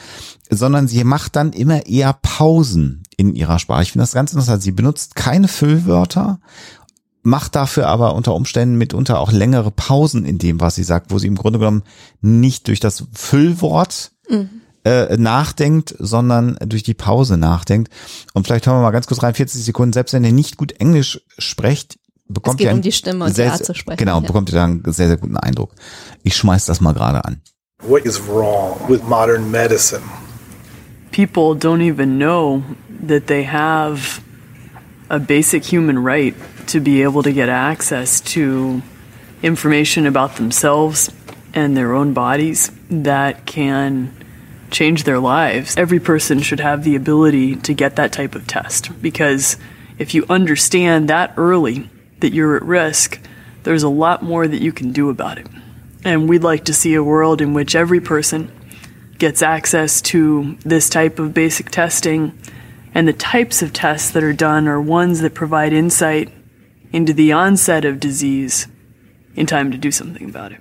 sondern 0.50 0.86
sie 0.86 1.02
macht 1.04 1.36
dann 1.36 1.52
immer 1.52 1.86
eher 1.86 2.12
Pausen 2.12 3.02
in 3.16 3.34
ihrer 3.34 3.58
Sprache. 3.58 3.82
Ich 3.82 3.92
finde 3.92 4.02
das 4.02 4.12
ganz 4.12 4.32
interessant. 4.32 4.62
Sie 4.62 4.72
benutzt 4.72 5.16
keine 5.16 5.48
Füllwörter, 5.48 6.40
macht 7.22 7.56
dafür 7.56 7.88
aber 7.88 8.14
unter 8.14 8.34
Umständen 8.34 8.76
mitunter 8.76 9.18
auch 9.18 9.32
längere 9.32 9.70
Pausen 9.70 10.24
in 10.24 10.38
dem, 10.38 10.60
was 10.60 10.76
sie 10.76 10.84
sagt, 10.84 11.10
wo 11.10 11.18
sie 11.18 11.26
im 11.26 11.36
Grunde 11.36 11.58
genommen 11.58 11.82
nicht 12.20 12.68
durch 12.68 12.78
das 12.78 13.04
Füllwort 13.12 14.12
mhm. 14.28 14.48
äh, 14.84 15.16
nachdenkt, 15.16 15.96
sondern 15.98 16.56
durch 16.64 16.82
die 16.82 16.94
Pause 16.94 17.36
nachdenkt. 17.36 17.92
Und 18.34 18.46
vielleicht 18.46 18.66
hören 18.66 18.76
wir 18.76 18.82
mal 18.82 18.90
ganz 18.90 19.06
kurz 19.06 19.22
rein, 19.22 19.34
40 19.34 19.64
Sekunden, 19.64 19.92
selbst 19.92 20.12
wenn 20.12 20.24
ihr 20.24 20.32
nicht 20.32 20.56
gut 20.56 20.72
Englisch 20.72 21.20
sprecht, 21.38 21.98
bekommt 22.28 22.54
es 22.54 22.58
geht 22.58 22.68
ihr 22.68 22.74
um 22.74 22.82
die 22.82 22.92
Stimme 22.92 23.24
und 23.24 23.34
sehr, 23.34 23.46
die 23.46 23.52
Art 23.52 23.64
zu 23.64 23.74
sprechen. 23.74 23.98
Genau, 23.98 24.20
ja. 24.20 24.26
bekommt 24.26 24.50
ihr 24.50 24.56
da 24.56 24.64
einen 24.64 24.82
sehr, 24.86 25.08
sehr 25.08 25.16
guten 25.16 25.36
Eindruck. 25.36 25.72
Ich 26.22 26.36
schmeiß 26.36 26.66
das 26.66 26.80
mal 26.80 26.92
gerade 26.92 27.24
an. 27.24 27.40
What 27.82 28.04
is 28.04 28.20
wrong 28.26 28.78
with 28.88 29.02
modern 29.04 29.50
medicine? 29.50 30.02
People 31.12 31.54
don't 31.54 31.82
even 31.82 32.18
know 32.18 32.62
that 33.06 33.26
they 33.26 33.44
have 33.44 34.20
a 35.08 35.18
basic 35.18 35.64
human 35.64 35.98
right 35.98 36.34
to 36.68 36.80
be 36.80 37.02
able 37.02 37.22
to 37.22 37.32
get 37.32 37.48
access 37.48 38.20
to 38.34 38.82
information 39.42 40.06
about 40.06 40.36
themselves 40.36 41.10
and 41.54 41.76
their 41.76 41.94
own 41.94 42.12
bodies 42.12 42.70
that 42.90 43.46
can 43.46 44.10
change 44.70 45.04
their 45.04 45.18
lives. 45.18 45.76
Every 45.76 46.00
person 46.00 46.40
should 46.40 46.60
have 46.60 46.82
the 46.82 46.96
ability 46.96 47.56
to 47.56 47.74
get 47.74 47.96
that 47.96 48.12
type 48.12 48.34
of 48.34 48.46
test 48.46 48.90
because 49.00 49.56
if 49.98 50.14
you 50.14 50.26
understand 50.28 51.08
that 51.08 51.32
early, 51.36 51.88
that 52.20 52.32
you're 52.32 52.56
at 52.56 52.62
risk, 52.62 53.20
there's 53.62 53.82
a 53.82 53.88
lot 53.88 54.22
more 54.22 54.46
that 54.46 54.62
you 54.62 54.72
can 54.72 54.92
do 54.92 55.10
about 55.10 55.38
it. 55.38 55.46
And 56.04 56.28
we'd 56.28 56.44
like 56.44 56.64
to 56.66 56.74
see 56.74 56.94
a 56.94 57.02
world 57.02 57.40
in 57.40 57.52
which 57.52 57.74
every 57.74 58.00
person 58.00 58.52
gets 59.18 59.42
access 59.42 60.00
to 60.02 60.56
this 60.64 60.88
type 60.88 61.18
of 61.18 61.34
basic 61.34 61.70
testing. 61.70 62.38
And 62.94 63.08
the 63.08 63.12
types 63.12 63.62
of 63.62 63.72
tests 63.72 64.10
that 64.12 64.22
are 64.22 64.32
done 64.32 64.68
are 64.68 64.80
ones 64.80 65.20
that 65.20 65.34
provide 65.34 65.72
insight 65.72 66.32
into 66.92 67.12
the 67.12 67.32
onset 67.32 67.84
of 67.84 68.00
disease 68.00 68.68
in 69.34 69.46
time 69.46 69.70
to 69.70 69.78
do 69.78 69.90
something 69.90 70.28
about 70.30 70.52
it. 70.52 70.60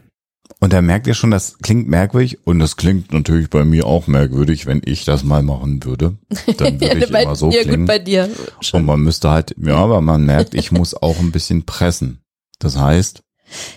Und 0.66 0.74
da 0.74 0.82
merkt 0.82 1.06
ihr 1.06 1.14
schon, 1.14 1.30
das 1.30 1.60
klingt 1.62 1.88
merkwürdig 1.88 2.40
und 2.48 2.58
das 2.58 2.76
klingt 2.76 3.14
natürlich 3.14 3.52
bei 3.52 3.64
mir 3.64 3.86
auch 3.86 4.08
merkwürdig, 4.08 4.66
wenn 4.66 4.82
ich 4.84 5.06
das 5.06 5.24
mal 5.24 5.44
machen 5.44 5.84
würde. 5.84 6.18
Dann 6.58 6.82
würde 6.82 7.06
ich 7.06 7.12
bei, 7.12 7.22
immer 7.22 7.36
so 7.36 7.52
ja, 7.52 7.62
klingen. 7.62 7.82
gut 7.82 7.88
bei 7.88 8.00
dir. 8.00 8.32
Und 8.74 8.84
man 8.84 9.00
müsste 9.02 9.30
halt, 9.30 9.54
ja, 9.64 9.76
aber 9.76 10.02
man 10.02 10.26
merkt, 10.26 10.56
ich 10.56 10.72
muss 10.72 10.96
auch 11.00 11.20
ein 11.20 11.32
bisschen 11.32 11.68
pressen. 11.68 12.24
Das 12.58 12.80
heißt, 12.80 13.22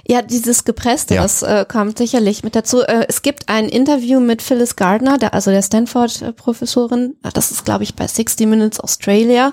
Ja, 0.08 0.22
dieses 0.22 0.64
Gepresste, 0.64 1.16
Ja. 1.16 1.24
das 1.24 1.42
äh, 1.42 1.66
kommt 1.68 1.98
sicherlich 1.98 2.42
mit 2.42 2.56
dazu. 2.56 2.80
Äh, 2.80 3.04
es 3.06 3.20
gibt 3.20 3.50
ein 3.50 3.68
Interview 3.68 4.18
mit 4.18 4.40
Phyllis 4.40 4.74
Gardner, 4.74 5.18
der, 5.18 5.34
also 5.34 5.50
der 5.50 5.60
Stanford-Professorin, 5.60 7.16
das 7.34 7.50
ist, 7.50 7.66
glaube 7.66 7.84
ich, 7.84 7.96
bei 7.96 8.06
60 8.06 8.46
Minutes 8.46 8.80
Australia, 8.80 9.52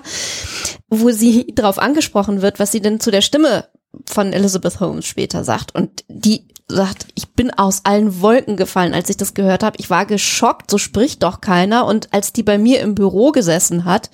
wo 0.88 1.10
sie 1.10 1.52
darauf 1.54 1.78
angesprochen 1.78 2.40
wird, 2.40 2.58
was 2.60 2.72
sie 2.72 2.80
denn 2.80 2.98
zu 2.98 3.10
der 3.10 3.20
Stimme 3.20 3.66
von 4.04 4.32
Elizabeth 4.32 4.80
Holmes 4.80 5.06
später 5.06 5.44
sagt. 5.44 5.74
Und 5.74 6.04
die 6.08 6.44
sagt, 6.68 7.06
ich 7.14 7.28
bin 7.28 7.50
aus 7.50 7.82
allen 7.84 8.20
Wolken 8.20 8.56
gefallen, 8.56 8.92
als 8.92 9.08
ich 9.08 9.16
das 9.16 9.34
gehört 9.34 9.62
habe. 9.62 9.76
Ich 9.78 9.88
war 9.88 10.04
geschockt, 10.04 10.70
so 10.70 10.78
spricht 10.78 11.22
doch 11.22 11.40
keiner. 11.40 11.86
Und 11.86 12.12
als 12.12 12.32
die 12.32 12.42
bei 12.42 12.58
mir 12.58 12.80
im 12.80 12.94
Büro 12.94 13.30
gesessen 13.30 13.84
hat, 13.84 14.10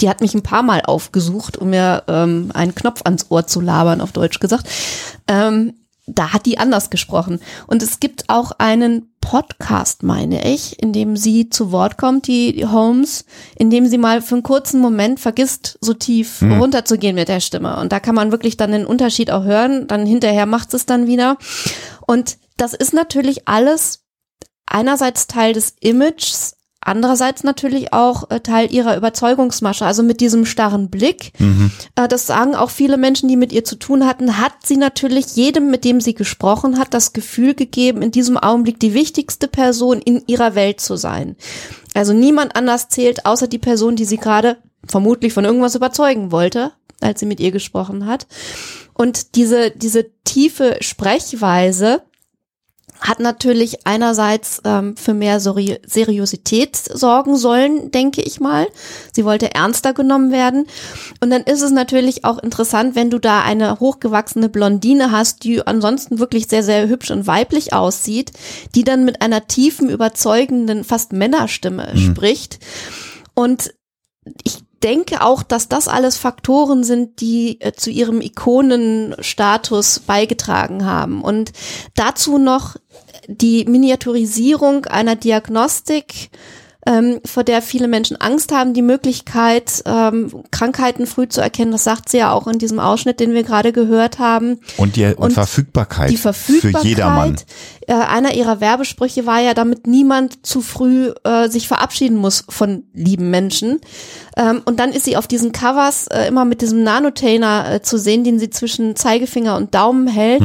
die 0.00 0.08
hat 0.08 0.20
mich 0.20 0.34
ein 0.34 0.42
paar 0.42 0.62
Mal 0.62 0.80
aufgesucht, 0.82 1.58
um 1.58 1.70
mir 1.70 2.04
ähm, 2.08 2.50
einen 2.54 2.74
Knopf 2.74 3.02
ans 3.04 3.26
Ohr 3.28 3.46
zu 3.46 3.60
labern, 3.60 4.00
auf 4.00 4.12
Deutsch 4.12 4.40
gesagt. 4.40 4.68
Ähm, 5.28 5.74
da 6.06 6.32
hat 6.32 6.46
die 6.46 6.58
anders 6.58 6.90
gesprochen. 6.90 7.40
Und 7.66 7.82
es 7.82 8.00
gibt 8.00 8.24
auch 8.28 8.52
einen 8.58 9.11
Podcast, 9.22 10.02
meine 10.02 10.46
ich, 10.52 10.82
in 10.82 10.92
dem 10.92 11.16
sie 11.16 11.48
zu 11.48 11.72
Wort 11.72 11.96
kommt, 11.96 12.26
die 12.26 12.66
Holmes, 12.66 13.24
in 13.56 13.70
dem 13.70 13.86
sie 13.86 13.96
mal 13.96 14.20
für 14.20 14.34
einen 14.34 14.42
kurzen 14.42 14.80
Moment 14.80 15.20
vergisst, 15.20 15.78
so 15.80 15.94
tief 15.94 16.42
runterzugehen 16.42 17.14
mit 17.14 17.28
der 17.28 17.40
Stimme. 17.40 17.78
Und 17.78 17.92
da 17.92 18.00
kann 18.00 18.14
man 18.14 18.32
wirklich 18.32 18.58
dann 18.58 18.72
den 18.72 18.84
Unterschied 18.84 19.30
auch 19.30 19.44
hören. 19.44 19.86
Dann 19.86 20.04
hinterher 20.04 20.44
macht 20.44 20.74
es 20.74 20.84
dann 20.84 21.06
wieder. 21.06 21.38
Und 22.06 22.36
das 22.58 22.74
ist 22.74 22.92
natürlich 22.92 23.48
alles 23.48 24.04
einerseits 24.66 25.26
Teil 25.26 25.54
des 25.54 25.76
Images, 25.80 26.56
andererseits 26.84 27.44
natürlich 27.44 27.92
auch 27.92 28.30
äh, 28.30 28.40
Teil 28.40 28.72
ihrer 28.72 28.96
Überzeugungsmasche. 28.96 29.86
Also 29.86 30.02
mit 30.02 30.20
diesem 30.20 30.44
starren 30.44 30.90
Blick, 30.90 31.32
äh, 31.96 32.08
das 32.08 32.26
sagen 32.26 32.54
auch 32.54 32.70
viele 32.70 32.96
Menschen, 32.96 33.28
die 33.28 33.36
mit 33.36 33.52
ihr 33.52 33.64
zu 33.64 33.76
tun 33.76 34.06
hatten, 34.06 34.38
hat 34.38 34.52
sie 34.64 34.76
natürlich 34.76 35.36
jedem, 35.36 35.70
mit 35.70 35.84
dem 35.84 36.00
sie 36.00 36.14
gesprochen 36.14 36.78
hat, 36.78 36.94
das 36.94 37.12
Gefühl 37.12 37.54
gegeben, 37.54 38.02
in 38.02 38.10
diesem 38.10 38.36
Augenblick 38.36 38.80
die 38.80 38.94
wichtigste 38.94 39.48
Person 39.48 40.00
in 40.00 40.22
ihrer 40.26 40.54
Welt 40.54 40.80
zu 40.80 40.96
sein. 40.96 41.36
Also 41.94 42.12
niemand 42.12 42.56
anders 42.56 42.88
zählt, 42.88 43.26
außer 43.26 43.48
die 43.48 43.58
Person, 43.58 43.96
die 43.96 44.04
sie 44.04 44.18
gerade 44.18 44.56
vermutlich 44.86 45.32
von 45.32 45.44
irgendwas 45.44 45.74
überzeugen 45.74 46.32
wollte, 46.32 46.72
als 47.00 47.20
sie 47.20 47.26
mit 47.26 47.40
ihr 47.40 47.52
gesprochen 47.52 48.06
hat. 48.06 48.26
Und 48.94 49.36
diese, 49.36 49.70
diese 49.70 50.06
tiefe 50.24 50.76
Sprechweise, 50.80 52.02
hat 53.02 53.18
natürlich 53.18 53.86
einerseits 53.86 54.60
ähm, 54.64 54.96
für 54.96 55.12
mehr 55.12 55.40
Seri 55.40 55.78
Seriosität 55.84 56.76
sorgen 56.76 57.36
sollen, 57.36 57.90
denke 57.90 58.22
ich 58.22 58.40
mal. 58.40 58.68
Sie 59.12 59.24
wollte 59.24 59.54
ernster 59.54 59.92
genommen 59.92 60.30
werden. 60.30 60.66
Und 61.20 61.30
dann 61.30 61.42
ist 61.42 61.62
es 61.62 61.72
natürlich 61.72 62.24
auch 62.24 62.38
interessant, 62.38 62.94
wenn 62.94 63.10
du 63.10 63.18
da 63.18 63.42
eine 63.42 63.80
hochgewachsene 63.80 64.48
Blondine 64.48 65.10
hast, 65.10 65.42
die 65.44 65.66
ansonsten 65.66 66.20
wirklich 66.20 66.46
sehr, 66.46 66.62
sehr 66.62 66.88
hübsch 66.88 67.10
und 67.10 67.26
weiblich 67.26 67.72
aussieht, 67.72 68.32
die 68.74 68.84
dann 68.84 69.04
mit 69.04 69.20
einer 69.20 69.48
tiefen, 69.48 69.90
überzeugenden, 69.90 70.84
fast 70.84 71.12
Männerstimme 71.12 71.96
spricht. 71.96 72.60
Und 73.34 73.74
ich 74.44 74.62
denke 74.82 75.22
auch, 75.22 75.42
dass 75.42 75.68
das 75.68 75.88
alles 75.88 76.16
Faktoren 76.16 76.84
sind, 76.84 77.20
die 77.20 77.60
äh, 77.60 77.72
zu 77.72 77.90
ihrem 77.90 78.20
Ikonenstatus 78.20 80.00
beigetragen 80.00 80.84
haben. 80.84 81.22
Und 81.22 81.52
dazu 81.94 82.38
noch 82.38 82.76
die 83.28 83.64
Miniaturisierung 83.64 84.86
einer 84.86 85.16
Diagnostik, 85.16 86.30
ähm, 86.86 87.20
vor 87.24 87.44
der 87.44 87.62
viele 87.62 87.86
Menschen 87.86 88.20
Angst 88.20 88.50
haben, 88.52 88.74
die 88.74 88.82
Möglichkeit, 88.82 89.82
ähm, 89.86 90.42
Krankheiten 90.50 91.06
früh 91.06 91.28
zu 91.28 91.40
erkennen. 91.40 91.70
Das 91.72 91.84
sagt 91.84 92.08
sie 92.08 92.18
ja 92.18 92.32
auch 92.32 92.48
in 92.48 92.58
diesem 92.58 92.80
Ausschnitt, 92.80 93.20
den 93.20 93.34
wir 93.34 93.44
gerade 93.44 93.72
gehört 93.72 94.18
haben. 94.18 94.58
und 94.76 94.96
die 94.96 95.04
und 95.06 95.18
Und 95.18 95.32
Verfügbarkeit, 95.32 96.10
Die 96.10 96.16
Verfügbarkeit. 96.16 96.82
für 96.82 96.88
jedermann. 96.88 97.36
Äh, 97.86 97.94
einer 97.94 98.34
ihrer 98.34 98.60
Werbesprüche 98.60 99.26
war 99.26 99.40
ja, 99.40 99.54
damit 99.54 99.86
niemand 99.86 100.44
zu 100.44 100.60
früh 100.60 101.12
äh, 101.24 101.48
sich 101.48 101.68
verabschieden 101.68 102.16
muss 102.16 102.44
von 102.48 102.84
lieben 102.92 103.30
Menschen. 103.30 103.80
Ähm, 104.36 104.62
und 104.64 104.80
dann 104.80 104.92
ist 104.92 105.04
sie 105.04 105.16
auf 105.16 105.28
diesen 105.28 105.52
Covers 105.52 106.08
äh, 106.08 106.26
immer 106.26 106.44
mit 106.44 106.62
diesem 106.62 106.82
Nanotainer 106.82 107.74
äh, 107.74 107.82
zu 107.82 107.96
sehen, 107.96 108.24
den 108.24 108.38
sie 108.40 108.50
zwischen 108.50 108.96
Zeigefinger 108.96 109.56
und 109.56 109.74
Daumen 109.74 110.08
hält. 110.08 110.42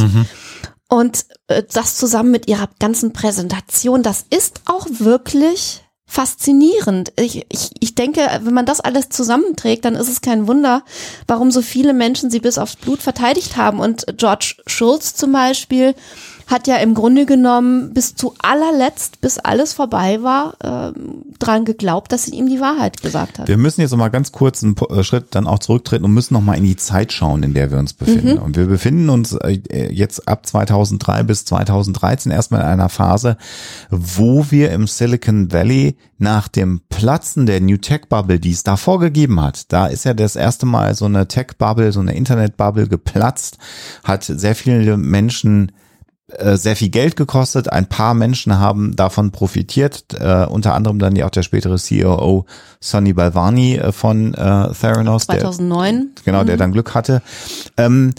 Und 0.89 1.25
äh, 1.47 1.63
das 1.73 1.95
zusammen 1.95 2.31
mit 2.31 2.47
ihrer 2.47 2.69
ganzen 2.79 3.11
Präsentation, 3.11 4.03
das 4.03 4.25
ist 4.29 4.61
auch 4.65 4.85
wirklich 4.99 5.83
faszinierend. 6.07 7.11
Ich, 7.17 7.45
ich, 7.49 7.71
ich 7.79 7.93
denke, 7.93 8.21
wenn 8.41 8.53
man 8.53 8.65
das 8.65 8.79
alles 8.79 9.09
zusammenträgt, 9.09 9.83
dann 9.83 9.95
ist 9.95 10.07
es 10.07 10.21
kein 10.21 10.47
Wunder, 10.47 10.83
warum 11.27 11.51
so 11.51 11.61
viele 11.61 11.93
Menschen 11.93 12.31
sie 12.31 12.39
bis 12.39 12.57
aufs 12.57 12.77
Blut 12.77 13.01
verteidigt 13.01 13.57
haben. 13.57 13.79
Und 13.79 14.05
George 14.15 14.55
Schulz 14.65 15.15
zum 15.15 15.33
Beispiel 15.33 15.93
hat 16.47 16.65
ja 16.67 16.77
im 16.77 16.93
Grunde 16.93 17.25
genommen 17.25 17.93
bis 17.93 18.15
zu 18.15 18.33
allerletzt, 18.39 19.19
bis 19.19 19.37
alles 19.37 19.73
vorbei 19.73 20.23
war, 20.23 20.55
ähm, 20.63 21.23
dran 21.39 21.65
geglaubt, 21.65 22.11
dass 22.13 22.23
sie 22.23 22.35
ihm 22.35 22.47
die 22.47 22.61
Wahrheit 22.61 23.01
gesagt 23.01 23.37
hat. 23.37 23.49
Wir 23.49 23.57
müssen 23.57 23.81
jetzt 23.81 23.91
noch 23.91 23.97
mal 23.97 24.07
ganz 24.07 24.31
kurz 24.31 24.63
einen 24.63 24.75
äh, 24.89 25.03
Schritt 25.03 25.27
dann 25.31 25.45
auch 25.45 25.59
zurücktreten 25.59 26.05
und 26.05 26.13
müssen 26.13 26.33
noch 26.33 26.41
mal 26.41 26.57
in 26.57 26.63
die 26.63 26.77
Zeit 26.77 27.11
schauen, 27.11 27.43
in 27.43 27.53
der 27.53 27.69
wir 27.69 27.77
uns 27.77 27.93
befinden. 27.93 28.37
Und 28.37 28.55
wir 28.55 28.65
befinden 28.65 29.09
uns 29.09 29.33
äh, 29.33 29.59
jetzt 29.91 30.27
ab 30.27 30.45
2003 30.45 31.23
bis 31.23 31.43
2013 31.43 32.31
erstmal 32.31 32.61
in 32.61 32.67
einer 32.67 32.89
Phase, 32.89 33.37
wo 33.89 34.45
wir 34.49 34.71
im 34.71 34.87
Silicon 34.87 35.51
Valley 35.51 35.97
nach 36.17 36.47
dem 36.47 36.79
Platzen 36.89 37.45
der 37.45 37.59
New 37.59 37.77
Tech 37.77 38.03
Bubble, 38.07 38.39
die 38.39 38.51
es 38.51 38.63
davor 38.63 38.99
gegeben 38.99 39.41
hat, 39.41 39.71
da 39.73 39.87
ist 39.87 40.05
ja 40.05 40.13
das 40.13 40.37
erste 40.37 40.65
Mal 40.65 40.95
so 40.95 41.05
eine 41.05 41.27
Tech 41.27 41.57
Bubble, 41.57 41.91
so 41.91 41.99
eine 41.99 42.15
Internet 42.15 42.55
Bubble 42.55 42.87
geplatzt, 42.87 43.57
hat 44.05 44.23
sehr 44.23 44.55
viele 44.55 44.95
Menschen 44.95 45.69
äh, 45.69 45.86
sehr 46.27 46.75
viel 46.75 46.89
Geld 46.89 47.15
gekostet. 47.15 47.71
Ein 47.71 47.87
paar 47.87 48.13
Menschen 48.13 48.59
haben 48.59 48.95
davon 48.95 49.31
profitiert, 49.31 50.05
äh, 50.19 50.45
unter 50.45 50.75
anderem 50.75 50.99
dann 50.99 51.15
ja 51.15 51.25
auch 51.25 51.29
der 51.29 51.43
spätere 51.43 51.77
COO 51.77 52.45
Sonny 52.81 53.13
Balvani 53.13 53.77
äh, 53.77 53.91
von 53.93 54.33
äh, 54.33 54.73
Theranos, 54.73 55.27
der, 55.27 55.39
2009. 55.39 56.09
genau, 56.25 56.43
der 56.43 56.57
dann 56.57 56.73
Glück 56.73 56.93
hatte. 56.93 57.21
Ähm, 57.77 58.13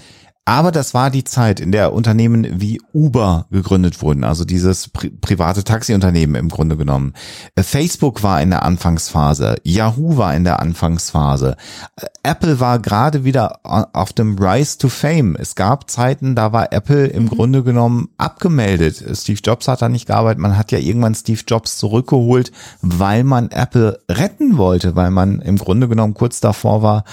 aber 0.48 0.72
das 0.72 0.94
war 0.94 1.10
die 1.10 1.24
Zeit, 1.24 1.60
in 1.60 1.72
der 1.72 1.92
Unternehmen 1.92 2.46
wie 2.58 2.80
Uber 2.94 3.44
gegründet 3.50 4.00
wurden, 4.00 4.24
also 4.24 4.46
dieses 4.46 4.88
pri 4.88 5.10
private 5.10 5.62
Taxiunternehmen 5.62 6.36
im 6.36 6.48
Grunde 6.48 6.78
genommen. 6.78 7.12
Äh, 7.54 7.62
Facebook 7.62 8.22
war 8.22 8.40
in 8.40 8.48
der 8.48 8.62
Anfangsphase, 8.62 9.56
Yahoo 9.62 10.16
war 10.16 10.34
in 10.34 10.44
der 10.44 10.60
Anfangsphase, 10.60 11.58
Äh, 11.96 12.06
Apple 12.22 12.60
war 12.60 12.78
gerade 12.78 13.24
wieder 13.24 13.60
auf 13.62 14.14
dem 14.14 14.38
Rise 14.38 14.78
to 14.78 14.88
Fame. 14.88 15.36
Es 15.38 15.54
gab 15.54 15.90
Zeiten, 15.90 16.34
da 16.34 16.52
war 16.52 16.72
Apple 16.72 17.06
im 17.06 17.28
Grunde 17.28 17.62
genommen 17.62 18.08
abgemeldet. 18.16 19.04
Steve 19.14 19.40
Jobs 19.44 19.68
hat 19.68 19.82
da 19.82 19.88
nicht 19.88 20.06
gearbeitet. 20.06 20.38
Man 20.38 20.56
hat 20.56 20.72
ja 20.72 20.78
irgendwann 20.78 21.14
Steve 21.14 21.40
Jobs 21.46 21.76
zurückgeholt, 21.76 22.52
weil 22.80 23.22
man 23.22 23.50
Apple 23.50 24.00
retten 24.10 24.56
wollte, 24.56 24.96
weil 24.96 25.10
man 25.10 25.40
im 25.40 25.56
Grunde 25.56 25.88
genommen 25.88 26.14
kurz 26.14 26.40
davor 26.40 26.82
war, 26.82 27.04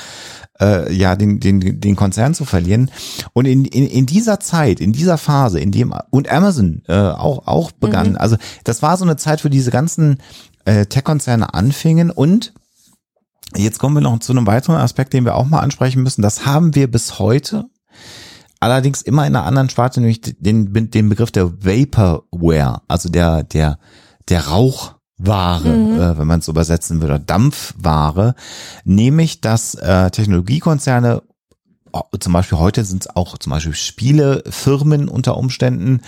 äh, 0.59 0.93
ja, 0.93 1.15
den, 1.15 1.39
den, 1.39 1.79
den 1.79 1.95
Konzern 1.95 2.33
zu 2.33 2.45
verlieren. 2.45 2.91
Und 3.33 3.45
in, 3.45 3.65
in, 3.65 3.87
in 3.87 4.05
dieser 4.05 4.39
Zeit, 4.39 4.79
in 4.79 4.93
dieser 4.93 5.17
Phase, 5.17 5.59
in 5.59 5.71
dem, 5.71 5.93
und 6.09 6.29
Amazon 6.29 6.83
äh, 6.87 6.93
auch, 6.93 7.47
auch 7.47 7.71
begann, 7.71 8.15
also 8.17 8.37
das 8.63 8.81
war 8.81 8.97
so 8.97 9.05
eine 9.05 9.17
Zeit, 9.17 9.43
wo 9.43 9.49
diese 9.49 9.71
ganzen 9.71 10.19
äh, 10.65 10.85
Tech-Konzerne 10.85 11.53
anfingen 11.53 12.11
und 12.11 12.53
jetzt 13.55 13.79
kommen 13.79 13.95
wir 13.95 14.01
noch 14.01 14.19
zu 14.19 14.33
einem 14.33 14.47
weiteren 14.47 14.77
Aspekt, 14.77 15.13
den 15.13 15.25
wir 15.25 15.35
auch 15.35 15.45
mal 15.45 15.59
ansprechen 15.59 16.03
müssen. 16.03 16.21
Das 16.21 16.45
haben 16.45 16.75
wir 16.75 16.89
bis 16.89 17.19
heute. 17.19 17.65
Allerdings 18.59 19.01
immer 19.01 19.27
in 19.27 19.35
einer 19.35 19.45
anderen 19.45 19.69
Sparte, 19.69 19.99
nämlich 19.99 20.21
den, 20.21 20.89
den 20.89 21.09
Begriff 21.09 21.31
der 21.31 21.51
Vaporware, 21.63 22.81
also 22.87 23.09
der, 23.09 23.43
der, 23.43 23.77
der 24.29 24.47
Rauchware, 25.19 26.13
äh, 26.13 26.17
wenn 26.17 26.27
man 26.27 26.39
es 26.39 26.47
übersetzen 26.47 27.01
würde, 27.01 27.19
Dampfware, 27.19 28.35
nämlich 28.83 29.41
dass 29.41 29.75
äh, 29.75 30.11
Technologiekonzerne 30.11 31.21
zum 32.19 32.33
Beispiel 32.33 32.57
heute 32.57 32.83
sind 32.83 33.03
es 33.03 33.15
auch 33.15 33.37
zum 33.37 33.51
Beispiel 33.51 33.73
Spielefirmen 33.73 35.07
unter 35.07 35.37
Umständen 35.37 36.01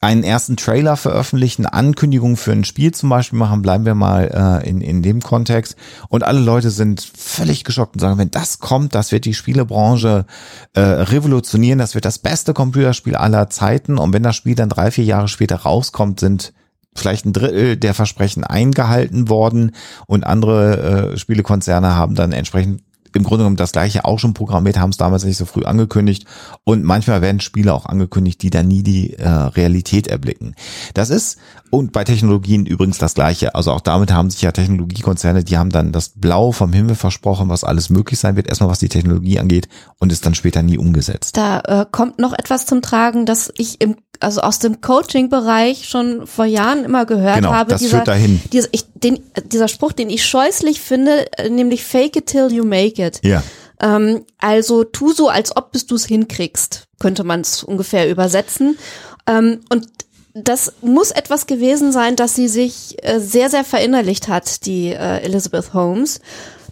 einen 0.00 0.24
ersten 0.24 0.56
Trailer 0.56 0.96
veröffentlichen, 0.96 1.64
Ankündigungen 1.64 2.36
für 2.36 2.52
ein 2.52 2.64
Spiel 2.64 2.92
zum 2.92 3.08
Beispiel 3.08 3.38
machen, 3.38 3.62
bleiben 3.62 3.86
wir 3.86 3.94
mal 3.94 4.60
äh, 4.62 4.68
in, 4.68 4.80
in 4.80 5.02
dem 5.02 5.20
Kontext. 5.20 5.76
Und 6.08 6.24
alle 6.24 6.40
Leute 6.40 6.70
sind 6.70 7.00
völlig 7.00 7.64
geschockt 7.64 7.94
und 7.94 8.00
sagen, 8.00 8.18
wenn 8.18 8.30
das 8.30 8.58
kommt, 8.58 8.94
das 8.94 9.12
wird 9.12 9.24
die 9.24 9.34
Spielebranche 9.34 10.26
äh, 10.74 10.80
revolutionieren, 10.80 11.78
das 11.78 11.94
wird 11.94 12.04
das 12.04 12.18
beste 12.18 12.52
Computerspiel 12.52 13.14
aller 13.14 13.48
Zeiten. 13.48 13.96
Und 13.96 14.12
wenn 14.12 14.24
das 14.24 14.36
Spiel 14.36 14.56
dann 14.56 14.68
drei, 14.68 14.90
vier 14.90 15.04
Jahre 15.04 15.28
später 15.28 15.56
rauskommt, 15.56 16.20
sind 16.20 16.52
vielleicht 16.94 17.24
ein 17.24 17.32
Drittel 17.32 17.76
der 17.76 17.94
Versprechen 17.94 18.44
eingehalten 18.44 19.28
worden 19.28 19.72
und 20.06 20.24
andere 20.24 21.12
äh, 21.12 21.18
Spielekonzerne 21.18 21.94
haben 21.94 22.14
dann 22.14 22.32
entsprechend 22.32 22.82
im 23.14 23.24
Grunde 23.24 23.42
genommen 23.42 23.56
das 23.56 23.72
gleiche 23.72 24.04
auch 24.04 24.18
schon 24.18 24.34
programmiert, 24.34 24.78
haben 24.78 24.90
es 24.90 24.96
damals 24.96 25.24
nicht 25.24 25.36
so 25.36 25.44
früh 25.44 25.64
angekündigt 25.64 26.26
und 26.64 26.84
manchmal 26.84 27.22
werden 27.22 27.40
Spiele 27.40 27.74
auch 27.74 27.86
angekündigt, 27.86 28.42
die 28.42 28.50
dann 28.50 28.68
nie 28.68 28.82
die 28.82 29.14
äh, 29.14 29.28
Realität 29.28 30.06
erblicken. 30.06 30.54
Das 30.94 31.10
ist 31.10 31.38
und 31.70 31.92
bei 31.92 32.04
Technologien 32.04 32.66
übrigens 32.66 32.98
das 32.98 33.14
gleiche. 33.14 33.54
Also 33.54 33.72
auch 33.72 33.80
damit 33.80 34.12
haben 34.12 34.30
sich 34.30 34.42
ja 34.42 34.52
Technologiekonzerne, 34.52 35.44
die 35.44 35.58
haben 35.58 35.70
dann 35.70 35.92
das 35.92 36.10
Blau 36.10 36.52
vom 36.52 36.72
Himmel 36.72 36.94
versprochen, 36.94 37.48
was 37.48 37.64
alles 37.64 37.90
möglich 37.90 38.18
sein 38.18 38.36
wird, 38.36 38.48
erstmal 38.48 38.70
was 38.70 38.78
die 38.78 38.88
Technologie 38.88 39.38
angeht 39.38 39.68
und 39.98 40.12
ist 40.12 40.26
dann 40.26 40.34
später 40.34 40.62
nie 40.62 40.78
umgesetzt. 40.78 41.36
Da 41.36 41.60
äh, 41.60 41.86
kommt 41.90 42.18
noch 42.18 42.32
etwas 42.32 42.66
zum 42.66 42.82
Tragen, 42.82 43.26
das 43.26 43.52
ich 43.56 43.80
im, 43.80 43.96
also 44.22 44.40
aus 44.40 44.58
dem 44.58 44.80
Coaching-Bereich 44.80 45.88
schon 45.88 46.26
vor 46.26 46.44
Jahren 46.44 46.84
immer 46.84 47.06
gehört 47.06 47.36
Genau, 47.36 47.52
habe. 47.52 47.70
das 47.70 47.84
führt 47.84 48.08
dahin. 48.08 48.40
Dieser, 48.52 48.68
ich, 48.72 48.84
den, 48.94 49.20
dieser 49.46 49.68
Spruch, 49.68 49.92
den 49.92 50.10
ich 50.10 50.24
scheußlich 50.24 50.80
finde, 50.80 51.26
äh, 51.38 51.48
nämlich 51.48 51.84
fake 51.84 52.16
it 52.16 52.26
till 52.26 52.52
you 52.52 52.64
make 52.64 53.04
it. 53.04 53.20
Ja. 53.22 53.42
Ähm, 53.80 54.24
also 54.38 54.84
tu 54.84 55.12
so, 55.12 55.28
als 55.28 55.56
ob 55.56 55.72
bis 55.72 55.86
du 55.86 55.96
es 55.96 56.06
hinkriegst, 56.06 56.84
könnte 57.00 57.24
man 57.24 57.40
es 57.40 57.62
ungefähr 57.62 58.08
übersetzen. 58.08 58.78
Ähm, 59.26 59.60
und 59.68 59.86
das 60.34 60.72
muss 60.80 61.10
etwas 61.10 61.46
gewesen 61.46 61.92
sein, 61.92 62.16
dass 62.16 62.34
sie 62.34 62.48
sich 62.48 62.96
äh, 63.02 63.18
sehr, 63.20 63.50
sehr 63.50 63.64
verinnerlicht 63.64 64.28
hat, 64.28 64.64
die 64.66 64.88
äh, 64.88 65.20
Elizabeth 65.22 65.74
Holmes. 65.74 66.20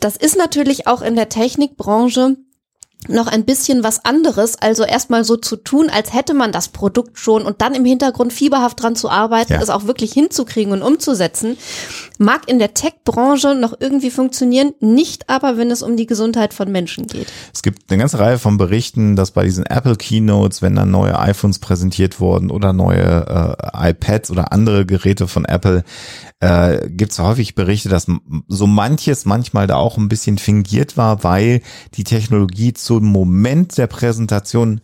Das 0.00 0.16
ist 0.16 0.36
natürlich 0.36 0.86
auch 0.86 1.02
in 1.02 1.14
der 1.14 1.28
Technikbranche 1.28 2.36
noch 3.08 3.26
ein 3.28 3.44
bisschen 3.44 3.82
was 3.82 4.04
anderes, 4.04 4.56
also 4.56 4.84
erstmal 4.84 5.24
so 5.24 5.36
zu 5.36 5.56
tun, 5.56 5.88
als 5.90 6.12
hätte 6.12 6.34
man 6.34 6.52
das 6.52 6.68
Produkt 6.68 7.18
schon 7.18 7.42
und 7.46 7.62
dann 7.62 7.74
im 7.74 7.84
Hintergrund 7.84 8.32
fieberhaft 8.32 8.82
dran 8.82 8.94
zu 8.94 9.08
arbeiten, 9.08 9.54
Ja. 9.54 9.62
es 9.62 9.70
auch 9.70 9.86
wirklich 9.86 10.12
hinzukriegen 10.12 10.72
und 10.74 10.82
umzusetzen, 10.82 11.56
mag 12.18 12.42
in 12.46 12.58
der 12.58 12.74
Tech-Branche 12.74 13.54
noch 13.54 13.74
irgendwie 13.80 14.10
funktionieren, 14.10 14.74
nicht 14.80 15.30
aber, 15.30 15.56
wenn 15.56 15.70
es 15.70 15.82
um 15.82 15.96
die 15.96 16.06
Gesundheit 16.06 16.52
von 16.52 16.70
Menschen 16.70 17.06
geht. 17.06 17.28
Es 17.54 17.62
gibt 17.62 17.90
eine 17.90 17.98
ganze 17.98 18.18
Reihe 18.18 18.38
von 18.38 18.58
Berichten, 18.58 19.16
dass 19.16 19.30
bei 19.30 19.44
diesen 19.44 19.64
Apple 19.64 19.96
Keynotes, 19.96 20.60
wenn 20.60 20.76
dann 20.76 20.90
neue 20.90 21.18
iPhones 21.18 21.58
präsentiert 21.58 22.20
wurden 22.20 22.50
oder 22.50 22.72
neue 22.74 23.56
äh, 23.72 23.90
iPads 23.90 24.30
oder 24.30 24.52
andere 24.52 24.84
Geräte 24.84 25.26
von 25.26 25.46
Apple, 25.46 25.84
äh, 26.40 26.88
gibt 26.88 27.12
es 27.12 27.18
häufig 27.18 27.54
Berichte, 27.54 27.88
dass 27.88 28.06
so 28.48 28.66
manches 28.66 29.26
manchmal 29.26 29.66
da 29.66 29.76
auch 29.76 29.98
ein 29.98 30.08
bisschen 30.08 30.38
fingiert 30.38 30.96
war, 30.96 31.22
weil 31.22 31.60
die 31.94 32.04
Technologie 32.04 32.72
zum 32.72 33.04
Moment 33.04 33.76
der 33.76 33.86
Präsentation 33.86 34.80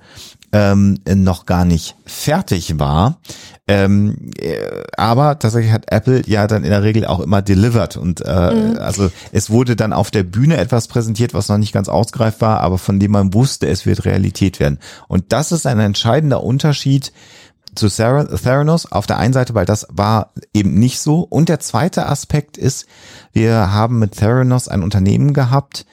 ähm, 0.52 0.98
noch 1.06 1.46
gar 1.46 1.64
nicht 1.64 1.96
fertig 2.04 2.78
war. 2.78 3.20
Ähm, 3.68 4.30
äh, 4.38 4.58
aber 4.96 5.38
tatsächlich 5.38 5.72
hat 5.72 5.90
Apple 5.90 6.22
ja 6.26 6.46
dann 6.46 6.62
in 6.62 6.70
der 6.70 6.84
Regel 6.84 7.04
auch 7.04 7.18
immer 7.18 7.42
delivered 7.42 7.96
und 7.96 8.20
äh, 8.20 8.28
also 8.28 9.10
es 9.32 9.50
wurde 9.50 9.74
dann 9.74 9.92
auf 9.92 10.12
der 10.12 10.22
Bühne 10.22 10.56
etwas 10.58 10.86
präsentiert, 10.86 11.34
was 11.34 11.48
noch 11.48 11.58
nicht 11.58 11.72
ganz 11.72 11.88
ausgereift 11.88 12.40
war, 12.40 12.60
aber 12.60 12.78
von 12.78 13.00
dem 13.00 13.10
man 13.10 13.34
wusste, 13.34 13.66
es 13.66 13.84
wird 13.84 14.04
Realität 14.04 14.60
werden. 14.60 14.78
Und 15.08 15.32
das 15.32 15.50
ist 15.50 15.66
ein 15.66 15.80
entscheidender 15.80 16.44
Unterschied 16.44 17.12
zu 17.76 17.86
Thera- 17.88 18.26
Theranos 18.36 18.90
auf 18.90 19.06
der 19.06 19.18
einen 19.18 19.32
Seite, 19.34 19.54
weil 19.54 19.66
das 19.66 19.86
war 19.90 20.32
eben 20.52 20.74
nicht 20.74 21.00
so. 21.00 21.20
Und 21.20 21.48
der 21.48 21.60
zweite 21.60 22.06
Aspekt 22.06 22.56
ist, 22.56 22.86
wir 23.32 23.72
haben 23.72 23.98
mit 23.98 24.12
Theranos 24.16 24.68
ein 24.68 24.82
Unternehmen 24.82 25.32
gehabt, 25.34 25.86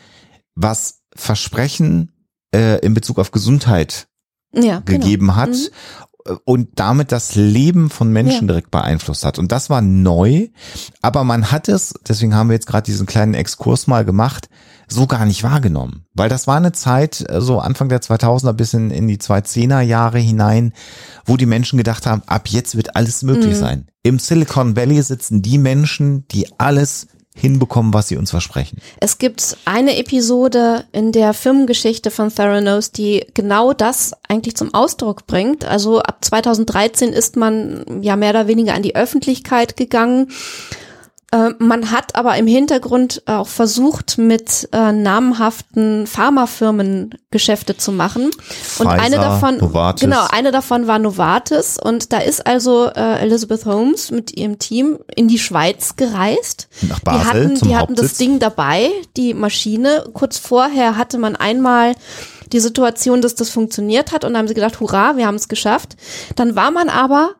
was 0.56 1.00
Versprechen 1.16 2.12
äh, 2.56 2.80
in 2.86 2.94
Bezug 2.94 3.20
auf 3.20 3.32
Gesundheit 3.32 4.08
Ja, 4.56 4.80
gegeben 4.86 5.36
hat 5.36 5.50
Mhm. 5.50 6.38
und 6.46 6.70
damit 6.76 7.12
das 7.12 7.36
Leben 7.36 7.90
von 7.90 8.12
Menschen 8.12 8.42
Ja. 8.48 8.54
direkt 8.54 8.72
beeinflusst 8.72 9.26
hat. 9.26 9.40
Und 9.40 9.52
das 9.52 9.70
war 9.70 9.82
neu, 9.82 10.48
aber 11.02 11.24
man 11.24 11.52
hat 11.52 11.68
es, 11.70 11.94
deswegen 12.08 12.36
haben 12.36 12.50
wir 12.50 12.54
jetzt 12.56 12.68
gerade 12.68 12.86
diesen 12.86 13.06
kleinen 13.08 13.34
Exkurs 13.34 13.88
mal 13.88 14.06
gemacht, 14.06 14.48
so 14.88 15.08
gar 15.08 15.26
nicht 15.26 15.44
wahrgenommen. 15.44 16.06
Weil 16.14 16.30
das 16.30 16.48
war 16.48 16.58
eine 16.58 16.72
Zeit, 16.72 17.24
äh, 17.30 17.42
so 17.42 17.60
Anfang 17.60 17.90
der 17.90 18.02
2000er 18.02 18.54
bis 18.54 18.74
in, 18.74 18.92
in 18.92 19.08
die 19.08 19.18
2010er 19.18 19.82
Jahre 19.82 20.20
hinein, 20.20 20.74
wo 21.26 21.38
die 21.38 21.46
Menschen 21.46 21.78
gedacht 21.78 22.06
haben, 22.06 22.22
ab 22.28 22.48
jetzt 22.48 22.76
wird 22.76 22.96
alles 22.96 23.24
Mhm. 23.24 23.30
möglich 23.32 23.58
sein. 23.58 23.88
Im 24.04 24.20
Silicon 24.20 24.76
Valley 24.76 25.02
sitzen 25.02 25.42
die 25.42 25.58
Menschen, 25.58 26.28
die 26.30 26.48
alles 26.58 27.08
hinbekommen, 27.36 27.96
was 27.96 28.10
sie 28.10 28.18
uns 28.18 28.30
versprechen. 28.30 28.78
Es 29.00 29.18
gibt 29.18 29.58
eine 29.66 29.98
Episode 29.98 30.84
in 30.92 31.12
der 31.12 31.34
Firmengeschichte 31.34 32.12
von 32.12 32.30
Theranos, 32.30 32.92
die 32.92 33.26
genau 33.34 33.74
das 33.74 34.12
eigentlich 34.28 34.56
zum 34.56 34.72
Ausdruck 34.76 35.26
bringt. 35.26 35.66
Also 35.66 36.00
ab 36.00 36.24
2013 36.24 37.10
ist 37.12 37.36
man 37.36 38.04
ja 38.04 38.16
mehr 38.18 38.30
oder 38.30 38.48
weniger 38.48 38.76
an 38.76 38.84
die 38.84 38.96
Öffentlichkeit 38.96 39.78
gegangen 39.78 40.28
man 41.58 41.90
hat 41.90 42.16
aber 42.16 42.38
im 42.38 42.46
Hintergrund 42.46 43.24
auch 43.26 43.48
versucht, 43.48 44.18
mit 44.18 44.70
äh, 44.72 44.92
namhaften 44.92 46.06
Pharmafirmen 46.06 47.16
Geschäfte 47.32 47.76
zu 47.76 47.92
machen. 47.92 48.26
und 48.26 48.88
Pfizer, 48.88 48.90
eine 48.90 49.16
davon, 49.16 49.58
Novartis. 49.58 50.02
genau, 50.02 50.28
eine 50.30 50.52
davon 50.52 50.86
war 50.86 51.00
Novartis. 51.00 51.80
Und 51.80 52.14
da 52.14 52.20
ist 52.20 52.46
also 52.46 52.88
äh, 52.88 53.20
Elizabeth 53.20 53.66
Holmes 53.66 54.12
mit 54.12 54.38
ihrem 54.38 54.60
Team 54.60 55.00
in 55.16 55.28
die 55.28 55.40
Schweiz 55.40 55.96
gereist. 55.96 56.68
Nach 56.82 57.00
Basel 57.00 57.22
die 57.22 57.28
hatten, 57.28 57.56
zum 57.56 57.68
die 57.68 57.76
hatten 57.76 57.96
das. 57.96 58.18
Ding 58.18 58.38
dabei, 58.38 58.92
die 59.18 59.34
Maschine. 59.34 60.06
Kurz 60.14 60.38
vorher 60.38 60.98
hatte 60.98 61.18
man 61.18 61.36
einmal 61.36 61.96
die 62.52 62.60
Situation, 62.60 63.22
dass 63.22 63.34
das 63.34 63.50
funktioniert 63.50 64.12
hat 64.12 64.24
und 64.24 64.34
dann 64.34 64.40
haben 64.42 64.48
sie 64.48 64.54
gedacht, 64.54 64.80
hurra, 64.80 65.18
wir 65.18 65.26
haben 65.26 65.36
es 65.36 65.48
geschafft. 65.48 65.96
Dann 66.36 66.56
war 66.56 66.70
man 66.70 66.90
aber 66.90 67.32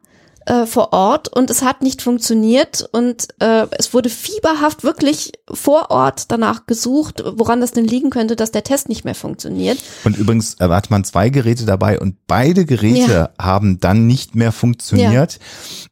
äh, 0.46 0.66
vor 0.66 0.94
Ort 0.94 1.28
und 1.30 1.50
es 1.50 1.62
hat 1.62 1.82
nicht 1.82 2.02
funktioniert 2.02 2.88
und 2.92 3.28
äh, 3.40 3.68
es 3.78 3.94
wurde 3.94 4.10
fieberhaft 4.10 4.84
wirklich 4.84 5.32
vor 5.52 5.92
Ort 5.92 6.32
danach 6.32 6.66
gesucht, 6.66 7.24
woran 7.36 7.62
das 7.62 7.72
denn 7.72 7.86
liegen 7.86 8.10
könnte, 8.10 8.36
dass 8.36 8.52
der 8.52 8.64
Test 8.64 8.90
nicht 8.90 9.06
mehr 9.06 9.16
funktioniert. 9.16 9.78
Und 10.04 10.18
übrigens 10.18 10.56
äh, 10.60 10.68
hat 10.70 10.90
man 10.90 11.04
zwei 11.04 11.30
Geräte 11.30 11.66
dabei 11.66 12.00
und 12.00 12.16
beide 12.28 12.66
Geräte 12.66 13.12
Ja. 13.12 13.30
haben 13.40 13.80
dann 13.80 14.08
nicht 14.08 14.36
mehr 14.36 14.52
funktioniert. 14.52 15.40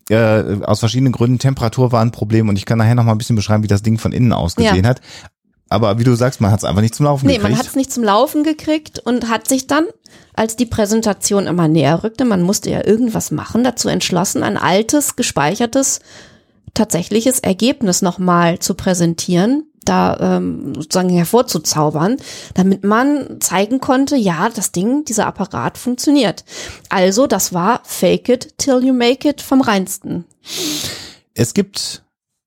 Äh, 0.09 0.61
aus 0.63 0.79
verschiedenen 0.79 1.13
Gründen. 1.13 1.39
Temperatur 1.39 1.91
war 1.91 2.01
ein 2.01 2.11
Problem 2.11 2.49
und 2.49 2.57
ich 2.57 2.65
kann 2.65 2.77
nachher 2.77 2.95
noch 2.95 3.03
mal 3.05 3.13
ein 3.13 3.17
bisschen 3.17 3.35
beschreiben, 3.35 3.63
wie 3.63 3.67
das 3.67 3.81
Ding 3.83 3.97
von 3.97 4.11
innen 4.11 4.33
ausgesehen 4.33 4.83
Ja. 4.83 4.89
hat. 4.89 5.01
Aber 5.71 5.97
wie 5.99 6.03
du 6.03 6.13
sagst, 6.15 6.41
man 6.41 6.51
hat 6.51 6.59
es 6.59 6.65
einfach 6.65 6.81
nicht 6.81 6.93
zum 6.93 7.05
Laufen 7.05 7.25
Nee, 7.27 7.35
gekriegt. 7.37 7.49
man 7.49 7.57
hat 7.57 7.65
es 7.67 7.75
nicht 7.75 7.93
zum 7.93 8.03
Laufen 8.03 8.43
gekriegt 8.43 8.99
und 8.99 9.29
hat 9.29 9.47
sich 9.47 9.67
dann, 9.67 9.85
als 10.33 10.57
die 10.57 10.65
Präsentation 10.65 11.47
immer 11.47 11.69
näher 11.69 12.03
rückte, 12.03 12.25
man 12.25 12.41
musste 12.41 12.69
ja 12.69 12.85
irgendwas 12.85 13.31
machen, 13.31 13.63
dazu 13.63 13.87
entschlossen, 13.87 14.43
ein 14.43 14.57
altes, 14.57 15.15
gespeichertes, 15.15 16.01
tatsächliches 16.73 17.39
Ergebnis 17.39 18.01
nochmal 18.01 18.59
zu 18.59 18.73
präsentieren, 18.73 19.63
da 19.85 20.37
ähm, 20.37 20.75
sozusagen 20.75 21.09
hervorzuzaubern, 21.09 22.17
damit 22.53 22.83
man 22.83 23.39
zeigen 23.39 23.79
konnte, 23.79 24.17
ja, 24.17 24.49
das 24.53 24.73
Ding, 24.73 25.05
dieser 25.05 25.25
Apparat 25.25 25.77
funktioniert. 25.77 26.43
Also, 26.89 27.27
das 27.27 27.53
war 27.53 27.79
Fake 27.85 28.27
it 28.27 28.57
till 28.57 28.83
you 28.83 28.93
make 28.93 29.27
it 29.27 29.41
vom 29.41 29.61
Reinsten. 29.61 30.25
Es 31.33 31.53
gibt 31.53 32.03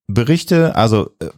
Berichte, 0.07 0.77
also 0.77 1.11
äh, 1.19 1.29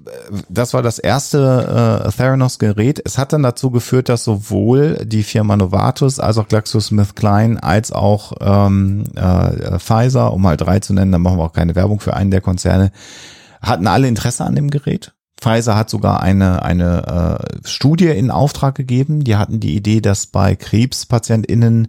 das 0.48 0.74
war 0.74 0.82
das 0.82 0.98
erste 0.98 2.02
äh, 2.04 2.10
Theranos-Gerät. 2.10 3.00
Es 3.04 3.16
hat 3.16 3.32
dann 3.32 3.44
dazu 3.44 3.70
geführt, 3.70 4.08
dass 4.08 4.24
sowohl 4.24 5.04
die 5.04 5.22
Firma 5.22 5.56
Novartis 5.56 6.18
als 6.18 6.36
auch 6.38 6.48
GlaxoSmithKline 6.48 7.62
als 7.62 7.92
auch 7.92 8.32
ähm, 8.40 9.04
äh, 9.14 9.78
Pfizer, 9.78 10.32
um 10.32 10.42
mal 10.42 10.56
drei 10.56 10.80
zu 10.80 10.94
nennen, 10.94 11.12
da 11.12 11.18
machen 11.18 11.38
wir 11.38 11.44
auch 11.44 11.52
keine 11.52 11.76
Werbung 11.76 12.00
für 12.00 12.14
einen 12.14 12.32
der 12.32 12.40
Konzerne, 12.40 12.90
hatten 13.62 13.86
alle 13.86 14.08
Interesse 14.08 14.44
an 14.44 14.56
dem 14.56 14.70
Gerät. 14.70 15.15
Pfizer 15.38 15.76
hat 15.76 15.90
sogar 15.90 16.22
eine, 16.22 16.62
eine 16.62 17.40
äh, 17.62 17.68
Studie 17.68 18.06
in 18.06 18.30
Auftrag 18.30 18.74
gegeben. 18.74 19.22
Die 19.22 19.36
hatten 19.36 19.60
die 19.60 19.76
Idee, 19.76 20.00
dass 20.00 20.26
bei 20.26 20.56
KrebspatientInnen 20.56 21.88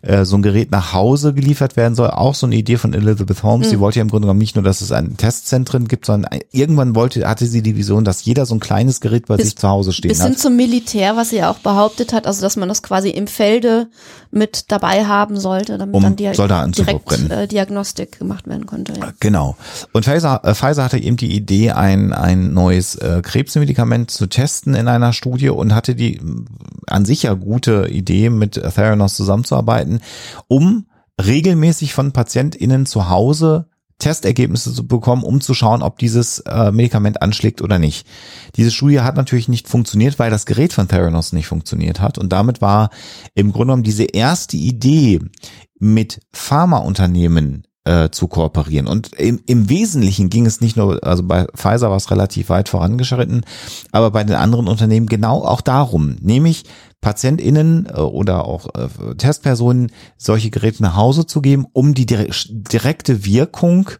äh, 0.00 0.24
so 0.24 0.36
ein 0.36 0.42
Gerät 0.42 0.70
nach 0.70 0.94
Hause 0.94 1.34
geliefert 1.34 1.76
werden 1.76 1.94
soll. 1.94 2.10
Auch 2.10 2.34
so 2.34 2.46
eine 2.46 2.56
Idee 2.56 2.78
von 2.78 2.94
Elizabeth 2.94 3.42
Holmes. 3.42 3.68
Die 3.68 3.78
wollte 3.78 3.98
ja 3.98 4.02
im 4.02 4.08
Grunde 4.08 4.24
genommen 4.26 4.38
nicht 4.38 4.56
nur, 4.56 4.64
dass 4.64 4.80
es 4.80 4.90
ein 4.90 5.18
Testzentren 5.18 5.86
gibt, 5.86 6.06
sondern 6.06 6.38
irgendwann 6.50 6.94
wollte, 6.94 7.28
hatte 7.28 7.46
sie 7.46 7.62
die 7.62 7.76
Vision, 7.76 8.04
dass 8.04 8.24
jeder 8.24 8.46
so 8.46 8.54
ein 8.54 8.60
kleines 8.60 9.00
Gerät 9.00 9.26
bei 9.26 9.36
Bis- 9.36 9.46
sich 9.48 9.56
zu 9.56 9.68
Hause 9.68 9.92
stehen 9.92 10.08
Bis 10.08 10.22
hin 10.22 10.32
hat. 10.32 10.38
zum 10.38 10.56
Militär, 10.56 11.14
was 11.14 11.28
sie 11.28 11.36
ja 11.36 11.50
auch 11.50 11.58
behauptet 11.58 12.14
hat, 12.14 12.26
also 12.26 12.40
dass 12.40 12.56
man 12.56 12.70
das 12.70 12.82
quasi 12.82 13.10
im 13.10 13.26
Felde 13.26 13.88
mit 14.30 14.72
dabei 14.72 15.04
haben 15.04 15.38
sollte, 15.38 15.76
damit 15.76 15.94
Um 15.94 16.02
dann 16.02 16.16
die 16.16 16.30
direkt 16.30 17.30
äh, 17.30 17.46
Diagnostik 17.46 18.18
gemacht 18.18 18.46
werden 18.46 18.64
konnte. 18.64 18.94
Ja. 18.98 19.12
Genau. 19.20 19.56
Und 19.92 20.06
Pfizer, 20.06 20.40
äh, 20.44 20.54
Pfizer 20.54 20.84
hatte 20.84 20.98
eben 20.98 21.18
die 21.18 21.34
Idee, 21.34 21.72
ein, 21.72 22.14
ein 22.14 22.54
neues 22.54 22.77
äh, 22.96 23.20
Krebsmedikament 23.22 24.10
zu 24.10 24.26
testen 24.26 24.74
in 24.74 24.88
einer 24.88 25.12
Studie 25.12 25.50
und 25.50 25.74
hatte 25.74 25.94
die 25.94 26.20
mh, 26.20 26.44
an 26.86 27.04
sich 27.04 27.24
ja 27.24 27.34
gute 27.34 27.88
Idee, 27.88 28.30
mit 28.30 28.54
Theranos 28.54 29.14
zusammenzuarbeiten, 29.14 30.00
um 30.48 30.86
regelmäßig 31.20 31.94
von 31.94 32.12
PatientInnen 32.12 32.86
zu 32.86 33.08
Hause 33.08 33.68
Testergebnisse 33.98 34.72
zu 34.72 34.86
bekommen, 34.86 35.24
um 35.24 35.40
zu 35.40 35.54
schauen, 35.54 35.82
ob 35.82 35.98
dieses 35.98 36.38
äh, 36.40 36.70
Medikament 36.70 37.20
anschlägt 37.20 37.62
oder 37.62 37.80
nicht. 37.80 38.06
Diese 38.56 38.70
Studie 38.70 39.00
hat 39.00 39.16
natürlich 39.16 39.48
nicht 39.48 39.66
funktioniert, 39.66 40.20
weil 40.20 40.30
das 40.30 40.46
Gerät 40.46 40.72
von 40.72 40.86
Theranos 40.86 41.32
nicht 41.32 41.48
funktioniert 41.48 42.00
hat. 42.00 42.16
Und 42.16 42.32
damit 42.32 42.60
war 42.60 42.90
im 43.34 43.50
Grunde 43.50 43.66
genommen 43.66 43.82
diese 43.82 44.04
erste 44.04 44.56
Idee, 44.56 45.18
mit 45.78 46.20
Pharmaunternehmen 46.32 47.67
äh, 47.88 48.10
zu 48.10 48.28
kooperieren. 48.28 48.86
Und 48.86 49.14
im, 49.14 49.40
im 49.46 49.70
Wesentlichen 49.70 50.28
ging 50.28 50.44
es 50.44 50.60
nicht 50.60 50.76
nur, 50.76 51.02
also 51.02 51.22
bei 51.22 51.46
Pfizer 51.56 51.88
war 51.88 51.96
es 51.96 52.10
relativ 52.10 52.50
weit 52.50 52.68
vorangeschritten, 52.68 53.46
aber 53.92 54.10
bei 54.10 54.22
den 54.24 54.36
anderen 54.36 54.68
Unternehmen 54.68 55.06
genau 55.06 55.42
auch 55.42 55.62
darum, 55.62 56.16
nämlich 56.20 56.64
PatientInnen 57.00 57.86
äh, 57.86 57.98
oder 57.98 58.44
auch 58.44 58.68
äh, 58.74 59.14
Testpersonen 59.14 59.90
solche 60.18 60.50
Geräte 60.50 60.82
nach 60.82 60.96
Hause 60.96 61.24
zu 61.24 61.40
geben, 61.40 61.66
um 61.72 61.94
die 61.94 62.04
dire 62.04 62.28
direkte 62.50 63.24
Wirkung 63.24 63.90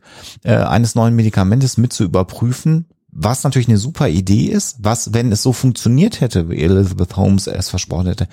äh, 0.44 0.54
eines 0.54 0.94
neuen 0.94 1.16
Medikamentes 1.16 1.78
mit 1.78 1.94
zu 1.94 2.04
überprüfen, 2.04 2.88
was 3.10 3.42
natürlich 3.42 3.68
eine 3.68 3.78
super 3.78 4.08
Idee 4.08 4.46
ist, 4.48 4.76
was, 4.80 5.14
wenn 5.14 5.32
es 5.32 5.42
so 5.42 5.54
funktioniert 5.54 6.20
hätte, 6.20 6.50
wie 6.50 6.58
Elizabeth 6.58 7.16
Holmes 7.16 7.46
es 7.46 7.70
versprochen 7.70 8.08
hätte, 8.08 8.28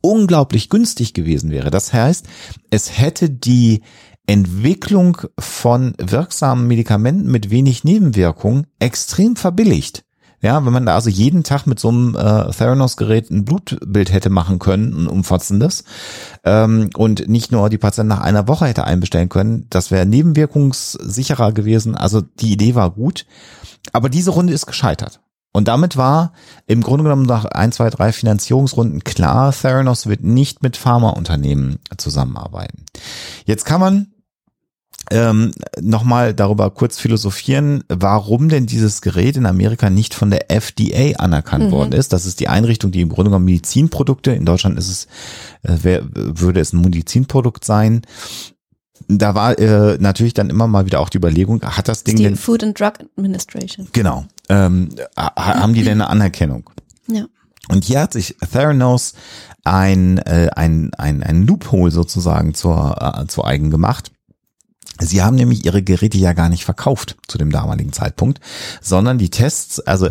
unglaublich 0.00 0.68
günstig 0.68 1.14
gewesen 1.14 1.52
wäre. 1.52 1.70
Das 1.70 1.92
heißt, 1.92 2.26
es 2.70 2.98
hätte 2.98 3.30
die 3.30 3.82
Entwicklung 4.26 5.18
von 5.38 5.94
wirksamen 5.98 6.66
Medikamenten 6.66 7.30
mit 7.30 7.50
wenig 7.50 7.84
Nebenwirkungen 7.84 8.66
extrem 8.78 9.36
verbilligt. 9.36 10.04
Ja, 10.42 10.64
wenn 10.64 10.72
man 10.72 10.86
da 10.86 10.94
also 10.94 11.08
jeden 11.08 11.44
Tag 11.44 11.66
mit 11.66 11.80
so 11.80 11.88
einem 11.88 12.14
äh, 12.14 12.50
Theranos-Gerät 12.50 13.30
ein 13.30 13.44
Blutbild 13.44 14.12
hätte 14.12 14.28
machen 14.30 14.58
können, 14.58 14.92
ein 14.92 15.06
umfassendes, 15.06 15.84
ähm, 16.44 16.90
und 16.94 17.26
nicht 17.28 17.52
nur 17.52 17.70
die 17.70 17.78
Patienten 17.78 18.08
nach 18.08 18.20
einer 18.20 18.46
Woche 18.46 18.66
hätte 18.66 18.84
einbestellen 18.84 19.28
können, 19.30 19.66
das 19.70 19.90
wäre 19.90 20.04
nebenwirkungssicherer 20.04 21.52
gewesen. 21.52 21.94
Also 21.94 22.20
die 22.20 22.52
Idee 22.52 22.74
war 22.74 22.90
gut, 22.90 23.24
aber 23.92 24.08
diese 24.08 24.30
Runde 24.30 24.52
ist 24.52 24.66
gescheitert. 24.66 25.20
Und 25.52 25.68
damit 25.68 25.96
war 25.96 26.32
im 26.66 26.82
Grunde 26.82 27.04
genommen 27.04 27.24
nach 27.24 27.46
ein, 27.46 27.72
zwei, 27.72 27.88
drei 27.88 28.12
Finanzierungsrunden 28.12 29.04
klar, 29.04 29.52
Theranos 29.52 30.06
wird 30.06 30.22
nicht 30.22 30.62
mit 30.62 30.76
Pharmaunternehmen 30.76 31.78
zusammenarbeiten. 31.96 32.84
Jetzt 33.46 33.64
kann 33.64 33.80
man 33.80 34.08
ähm, 35.10 35.52
nochmal 35.80 36.34
darüber 36.34 36.70
kurz 36.70 36.98
philosophieren, 36.98 37.84
warum 37.88 38.48
denn 38.48 38.66
dieses 38.66 39.00
Gerät 39.00 39.36
in 39.36 39.46
Amerika 39.46 39.90
nicht 39.90 40.14
von 40.14 40.30
der 40.30 40.50
FDA 40.50 41.16
anerkannt 41.18 41.70
worden 41.70 41.92
ist. 41.92 42.12
Das 42.12 42.26
ist 42.26 42.40
die 42.40 42.48
Einrichtung, 42.48 42.90
die 42.90 43.00
im 43.00 43.08
Grunde 43.08 43.30
genommen 43.30 43.44
Medizinprodukte, 43.44 44.32
in 44.32 44.44
Deutschland 44.44 44.78
ist 44.78 44.88
es, 44.88 45.06
äh, 45.62 45.84
wär, 45.84 46.02
würde 46.12 46.60
es 46.60 46.72
ein 46.72 46.80
Medizinprodukt 46.80 47.64
sein. 47.64 48.02
Da 49.08 49.34
war 49.34 49.58
äh, 49.58 49.98
natürlich 50.00 50.34
dann 50.34 50.50
immer 50.50 50.66
mal 50.66 50.86
wieder 50.86 51.00
auch 51.00 51.08
die 51.10 51.18
Überlegung, 51.18 51.62
hat 51.62 51.86
das 51.88 52.02
Ding 52.02 52.16
Die 52.16 52.22
denn, 52.24 52.36
Food 52.36 52.64
and 52.64 52.78
Drug 52.80 52.92
Administration. 53.16 53.86
genau, 53.92 54.24
ähm, 54.48 54.88
ha- 55.16 55.34
haben 55.36 55.74
die 55.74 55.82
denn 55.84 56.00
eine 56.00 56.08
Anerkennung? 56.08 56.70
Ja. 57.06 57.26
Und 57.68 57.84
hier 57.84 58.00
hat 58.00 58.12
sich 58.14 58.36
Theranos 58.52 59.14
ein, 59.64 60.18
äh, 60.18 60.48
ein, 60.56 60.92
ein, 60.96 61.22
ein 61.22 61.46
Loophole 61.46 61.90
sozusagen 61.90 62.54
zur, 62.54 62.96
äh, 63.22 63.26
zu 63.26 63.44
eigen 63.44 63.70
gemacht. 63.70 64.12
Sie 64.98 65.22
haben 65.22 65.36
nämlich 65.36 65.64
ihre 65.64 65.82
Geräte 65.82 66.18
ja 66.18 66.32
gar 66.32 66.48
nicht 66.48 66.64
verkauft 66.64 67.16
zu 67.28 67.38
dem 67.38 67.50
damaligen 67.50 67.92
Zeitpunkt, 67.92 68.40
sondern 68.80 69.18
die 69.18 69.30
Tests, 69.30 69.80
also 69.80 70.10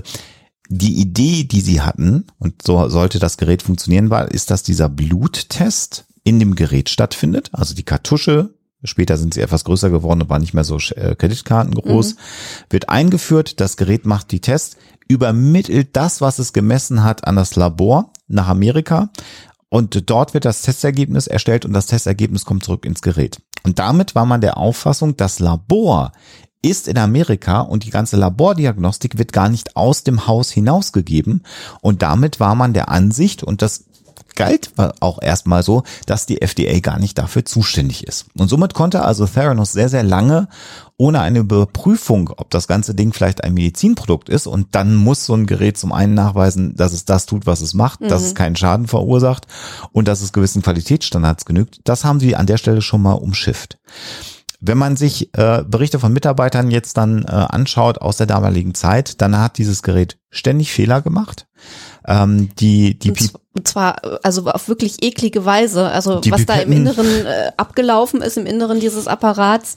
die 0.69 0.99
Idee, 0.99 1.43
die 1.43 1.61
sie 1.61 1.82
hatten, 1.82 2.26
und 2.39 2.61
so 2.61 2.89
sollte 2.89 3.19
das 3.19 3.38
Gerät 3.38 3.61
funktionieren, 3.61 4.09
war, 4.09 4.32
ist, 4.32 4.51
dass 4.51 4.63
dieser 4.63 4.89
Bluttest 4.89 6.05
in 6.23 6.39
dem 6.39 6.55
Gerät 6.55 6.89
stattfindet. 6.89 7.49
Also 7.51 7.76
die 7.76 7.84
Kartusche, 7.84 8.53
später 8.84 9.17
sind 9.17 9.34
sie 9.34 9.41
etwas 9.41 9.63
größer 9.63 9.89
geworden 9.89 10.23
und 10.23 10.30
war 10.30 10.39
nicht 10.39 10.53
mehr 10.53 10.63
so 10.63 10.78
äh, 10.95 11.15
Kreditkarten 11.15 11.73
groß, 11.73 12.15
wird 12.69 12.89
eingeführt, 12.89 13.59
das 13.59 13.78
Gerät 13.78 14.05
macht 14.05 14.32
die 14.32 14.41
Tests, 14.41 14.78
übermittelt 15.07 15.89
das, 15.93 16.21
was 16.21 16.39
es 16.39 16.53
gemessen 16.53 17.03
hat, 17.03 17.28
an 17.28 17.36
das 17.36 17.55
Labor 17.55 18.11
nach 18.28 18.47
Amerika 18.47 19.09
und 19.69 20.09
dort 20.09 20.34
wird 20.34 20.45
das 20.45 20.61
Testergebnis 20.61 21.28
erstellt 21.28 21.65
und 21.65 21.73
das 21.73 21.88
Testergebnis 21.88 22.45
kommt 22.45 22.63
zurück 22.63 22.86
ins 22.86 23.01
Gerät. 23.01 23.41
Und 23.66 23.80
damit 23.80 24.13
war 24.13 24.26
man 24.26 24.41
der 24.41 24.57
Auffassung, 24.57 25.18
das 25.18 25.39
Labor 25.39 26.11
ist 26.61 26.88
in 26.88 26.97
Amerika 26.97 27.61
und 27.61 27.84
die 27.84 27.89
ganze 27.89 28.16
Labordiagnostik 28.16 29.18
wird 29.18 29.34
gar 29.34 29.49
nicht 29.49 29.76
aus 29.76 30.03
dem 30.03 30.28
Haus 30.28 30.51
hinausgegeben. 30.51 31.43
Und 31.82 32.01
damit 32.01 32.39
war 32.39 32.55
man 32.55 32.74
der 32.74 32.89
Ansicht, 32.89 33.43
und 33.43 33.61
das 33.61 33.86
galt 34.36 34.71
auch 34.99 35.21
erstmal 35.21 35.63
so, 35.63 35.83
dass 36.05 36.25
die 36.25 36.41
FDA 36.41 36.79
gar 36.79 36.99
nicht 36.99 37.17
dafür 37.17 37.45
zuständig 37.45 38.05
ist. 38.07 38.25
Und 38.38 38.49
somit 38.49 38.73
konnte 38.73 39.03
also 39.03 39.25
Theranos 39.25 39.71
sehr, 39.71 39.89
sehr 39.89 40.03
lange 40.03 40.47
ohne 40.97 41.19
eine 41.19 41.39
Überprüfung, 41.39 42.31
ob 42.38 42.49
das 42.51 42.67
ganze 42.67 42.95
Ding 42.95 43.11
vielleicht 43.11 43.43
ein 43.43 43.53
Medizinprodukt 43.53 44.29
ist 44.29 44.47
und 44.47 44.75
dann 44.75 44.95
muss 44.95 45.25
so 45.25 45.36
ein 45.36 45.45
Gerät 45.45 45.77
zum 45.77 45.91
einen 45.91 46.13
nachweisen, 46.13 46.75
dass 46.75 46.93
es 46.93 47.03
das 47.03 47.25
tut, 47.25 47.45
was 47.45 47.61
es 47.61 47.73
macht, 47.73 47.99
dass 48.01 48.23
es 48.23 48.36
keinen 48.36 48.55
Schaden 48.55 48.88
verursacht 48.88 49.45
und 49.91 50.07
dass 50.07 50.21
es 50.21 50.31
gewissen 50.31 50.61
Qualitätsstandards 50.61 51.45
genügt. 51.45 51.81
Das 51.83 52.05
haben 52.05 52.21
sie 52.21 52.36
an 52.36 52.47
der 52.47 52.57
Stelle 52.57 52.81
schon 52.81 53.01
mal 53.01 53.13
umschifft. 53.13 53.77
Wenn 54.66 54.78
man 54.78 54.95
sich 54.95 55.30
äh, 55.34 55.63
Berichte 55.66 55.99
von 55.99 56.13
Mitarbeitern 56.13 56.72
jetzt 56.72 56.97
dann 56.97 57.24
äh, 57.24 57.32
anschaut 57.32 57.99
aus 57.99 58.18
der 58.18 58.28
damaligen 58.28 58.74
Zeit, 58.74 59.22
dann 59.22 59.38
hat 59.38 59.57
dieses 59.57 59.84
Gerät 59.84 60.18
ständig 60.30 60.72
Fehler 60.72 61.01
gemacht. 61.01 61.47
Ähm, 62.07 62.49
die 62.59 62.97
die 62.99 63.13
Und 63.53 63.68
zwar, 63.68 64.03
äh, 64.03 64.18
also 64.24 64.45
auf 64.45 64.68
wirklich 64.68 65.03
eklige 65.03 65.45
Weise. 65.45 65.89
Also 65.89 66.22
was 66.30 66.45
da 66.45 66.55
im 66.55 66.70
Pipetten- 66.70 66.74
Inneren 66.74 67.26
äh, 67.26 67.51
abgelaufen 67.57 68.22
ist, 68.22 68.38
im 68.38 68.45
Inneren 68.45 68.80
dieses 68.80 69.07
Apparats, 69.07 69.76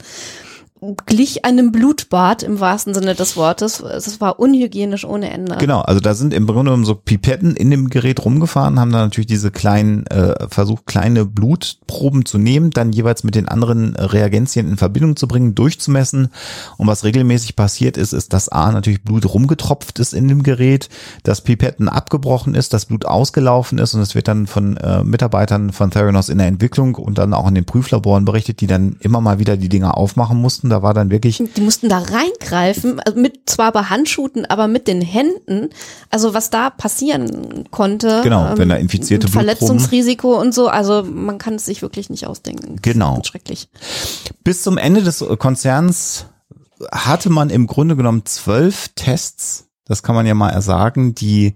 glich 1.05 1.43
einem 1.45 1.71
Blutbad 1.71 2.43
im 2.43 2.59
wahrsten 2.59 2.93
Sinne 2.93 3.15
des 3.15 3.35
Wortes. 3.35 3.81
Es 3.81 4.21
war 4.21 4.39
unhygienisch 4.39 5.03
ohne 5.03 5.29
Ende. 5.29 5.57
Genau, 5.57 5.81
also 5.81 5.99
da 5.99 6.13
sind 6.13 6.33
im 6.33 6.45
Grunde 6.45 6.65
genommen 6.65 6.85
so 6.85 6.95
Pipetten 6.95 7.55
in 7.55 7.69
dem 7.69 7.89
Gerät 7.89 8.23
rumgefahren, 8.23 8.79
haben 8.79 8.91
dann 8.91 9.07
natürlich 9.07 9.27
diese 9.27 9.51
kleinen, 9.51 10.07
äh, 10.07 10.47
versucht 10.47 10.85
kleine 10.85 11.25
Blutproben 11.25 12.25
zu 12.25 12.37
nehmen, 12.37 12.71
dann 12.71 12.93
jeweils 12.93 13.23
mit 13.23 13.35
den 13.35 13.47
anderen 13.47 13.95
Reagenzien 13.95 14.69
in 14.69 14.77
Verbindung 14.77 15.17
zu 15.17 15.27
bringen, 15.27 15.53
durchzumessen. 15.53 16.29
Und 16.77 16.87
was 16.87 17.03
regelmäßig 17.03 17.55
passiert 17.55 17.97
ist, 17.97 18.13
ist, 18.13 18.31
dass 18.31 18.49
A 18.49 18.71
natürlich 18.71 19.03
Blut 19.03 19.25
rumgetropft 19.25 19.99
ist 19.99 20.13
in 20.13 20.27
dem 20.27 20.43
Gerät, 20.43 20.89
dass 21.23 21.41
Pipetten 21.41 21.89
abgebrochen 21.89 22.55
ist, 22.55 22.73
das 22.73 22.85
Blut 22.85 23.05
ausgelaufen 23.05 23.79
ist 23.79 23.93
und 23.93 24.01
es 24.01 24.15
wird 24.15 24.27
dann 24.27 24.47
von 24.47 24.77
äh, 24.77 25.03
Mitarbeitern 25.03 25.73
von 25.73 25.91
Theranos 25.91 26.29
in 26.29 26.37
der 26.37 26.47
Entwicklung 26.47 26.95
und 26.95 27.17
dann 27.17 27.33
auch 27.33 27.47
in 27.47 27.55
den 27.55 27.65
Prüflaboren 27.65 28.23
berichtet, 28.23 28.61
die 28.61 28.67
dann 28.67 28.95
immer 29.01 29.19
mal 29.19 29.39
wieder 29.39 29.57
die 29.57 29.69
Dinger 29.69 29.97
aufmachen 29.97 30.39
mussten. 30.39 30.68
Da 30.69 30.81
war 30.81 30.93
dann 30.93 31.09
wirklich 31.11 31.41
Die 31.55 31.61
mussten 31.61 31.89
da 31.89 31.99
reingreifen, 31.99 32.99
also 32.99 33.19
mit 33.19 33.49
zwar 33.49 33.71
behandschuhten, 33.71 34.45
aber 34.45 34.67
mit 34.67 34.87
den 34.87 35.01
Händen. 35.01 35.69
Also 36.09 36.33
was 36.33 36.49
da 36.49 36.69
passieren 36.69 37.65
konnte. 37.71 38.07
ähm, 38.17 38.23
Genau, 38.23 38.51
wenn 38.57 38.69
da 38.69 38.75
infizierte 38.75 39.27
Blutproben- 39.27 39.33
Verletzungsrisiko 39.33 40.39
und 40.39 40.53
so. 40.53 40.67
Also 40.69 41.03
man 41.03 41.37
kann 41.37 41.55
es 41.55 41.65
sich 41.65 41.81
wirklich 41.81 42.09
nicht 42.09 42.27
ausdenken. 42.27 42.75
Das 42.75 42.81
Genau. 42.81 43.21
Schrecklich. 43.23 43.69
Bis 44.43 44.63
zum 44.63 44.77
Ende 44.77 45.01
des 45.03 45.23
Konzerns 45.39 46.25
hatte 46.91 47.29
man 47.29 47.49
im 47.49 47.67
Grunde 47.67 47.95
genommen 47.95 48.25
zwölf 48.25 48.89
Tests, 48.95 49.67
das 49.85 50.03
kann 50.03 50.15
man 50.15 50.25
ja 50.25 50.33
mal 50.33 50.61
sagen, 50.61 51.13
die 51.15 51.55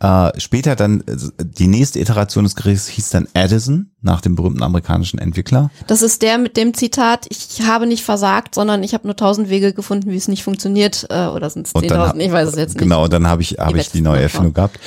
äh, 0.00 0.30
später 0.40 0.76
dann, 0.76 1.00
äh, 1.02 1.16
die 1.42 1.66
nächste 1.66 1.98
Iteration 2.00 2.44
des 2.44 2.54
Geräts 2.54 2.86
hieß 2.88 3.10
dann 3.10 3.26
Edison, 3.34 3.90
nach 4.00 4.20
dem 4.20 4.36
berühmten 4.36 4.62
amerikanischen 4.62 5.18
Entwickler. 5.18 5.70
Das 5.86 6.02
ist 6.02 6.22
der 6.22 6.38
mit 6.38 6.56
dem 6.56 6.74
Zitat, 6.74 7.26
ich 7.30 7.62
habe 7.66 7.86
nicht 7.86 8.04
versagt, 8.04 8.54
sondern 8.54 8.82
ich 8.82 8.94
habe 8.94 9.06
nur 9.06 9.16
tausend 9.16 9.48
Wege 9.50 9.72
gefunden, 9.72 10.10
wie 10.10 10.16
es 10.16 10.28
nicht 10.28 10.44
funktioniert. 10.44 11.06
Äh, 11.10 11.26
oder 11.26 11.50
sind 11.50 11.66
es 11.66 11.72
Und 11.72 11.90
dann 11.90 11.98
10.000? 12.00 12.08
hab- 12.08 12.16
Ich 12.16 12.32
weiß 12.32 12.48
es 12.50 12.56
jetzt 12.56 12.74
nicht. 12.74 12.82
Genau, 12.82 13.08
dann 13.08 13.26
habe 13.26 13.42
ich, 13.42 13.58
habe 13.58 13.78
ich 13.78 13.90
die 13.90 14.00
neue 14.00 14.22
Erfindung 14.22 14.52
gehabt. 14.54 14.78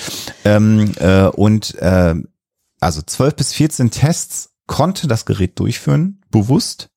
Ähm, 0.46 0.92
äh, 1.00 1.26
und 1.26 1.76
äh, 1.80 2.16
also 2.80 3.02
12 3.02 3.36
bis 3.36 3.54
14 3.54 3.92
Tests 3.92 4.50
konnte 4.68 5.08
das 5.08 5.26
Gerät 5.26 5.60
durchführen, 5.60 6.22
bewusst. 6.32 6.88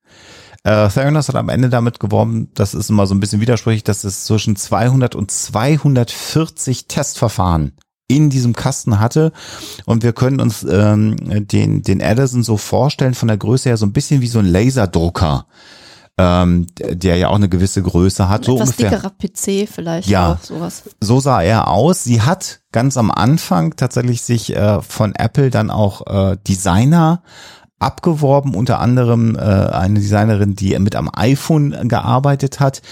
Äh, 0.63 0.89
Theranos 0.89 1.29
hat 1.29 1.35
am 1.37 1.51
Ende 1.51 1.69
damit 1.69 2.01
geworben, 2.01 2.49
das 2.55 2.73
ist 2.73 2.89
immer 2.89 3.07
so 3.07 3.15
ein 3.15 3.21
bisschen 3.21 3.43
widersprüchlich, 3.43 3.85
dass 3.85 4.03
es 4.05 4.25
zwischen 4.25 4.57
200 4.57 5.15
und 5.15 5.31
240 5.31 6.89
Testverfahren 6.89 7.73
in 8.07 8.31
diesem 8.31 8.55
Kasten 8.55 9.01
hatte 9.01 9.33
und 9.87 10.03
wir 10.03 10.13
können 10.13 10.41
uns 10.41 10.65
ähm, 10.69 11.17
den 11.47 11.83
den 11.83 12.01
Edison 12.01 12.43
so 12.43 12.57
vorstellen 12.57 13.15
von 13.15 13.29
der 13.29 13.39
Größe 13.39 13.71
her 13.71 13.77
so 13.77 13.87
ein 13.87 13.93
bisschen 13.93 14.21
wie 14.21 14.27
so 14.27 14.41
ein 14.41 14.47
Laserdrucker, 14.47 15.47
ähm, 16.19 16.67
der 16.79 17.17
ja 17.17 17.29
auch 17.29 17.37
eine 17.37 17.49
gewisse 17.49 17.83
Größe 17.83 18.29
hat, 18.29 18.45
so 18.45 18.57
Etwas 18.57 18.71
ungefähr 18.71 18.91
dickerer 18.91 19.11
PC 19.11 19.69
vielleicht. 19.69 20.09
Ja. 20.09 20.35
Auch 20.35 20.45
sowas. 20.45 20.83
so 21.01 21.21
sah 21.21 21.43
er 21.43 21.69
aus. 21.69 22.05
Sie 22.05 22.21
hat 22.21 22.61
ganz 22.73 22.97
am 22.99 23.11
Anfang 23.11 23.75
tatsächlich 23.77 24.23
sich 24.23 24.55
äh, 24.55 24.83
von 24.83 25.15
Apple 25.15 25.51
dann 25.51 25.71
auch 25.71 26.07
äh, 26.07 26.37
Designer 26.47 27.23
abgeworben, 27.85 28.55
unter 28.55 28.81
anderem 28.81 29.37
äh, 29.37 29.41
eine 29.41 30.01
Designerin, 30.01 30.57
die 30.57 30.79
mit 30.79 30.97
am 30.97 31.11
iPhone 31.13 31.89
gearbeitet 31.89 32.61
hat. 32.61 32.83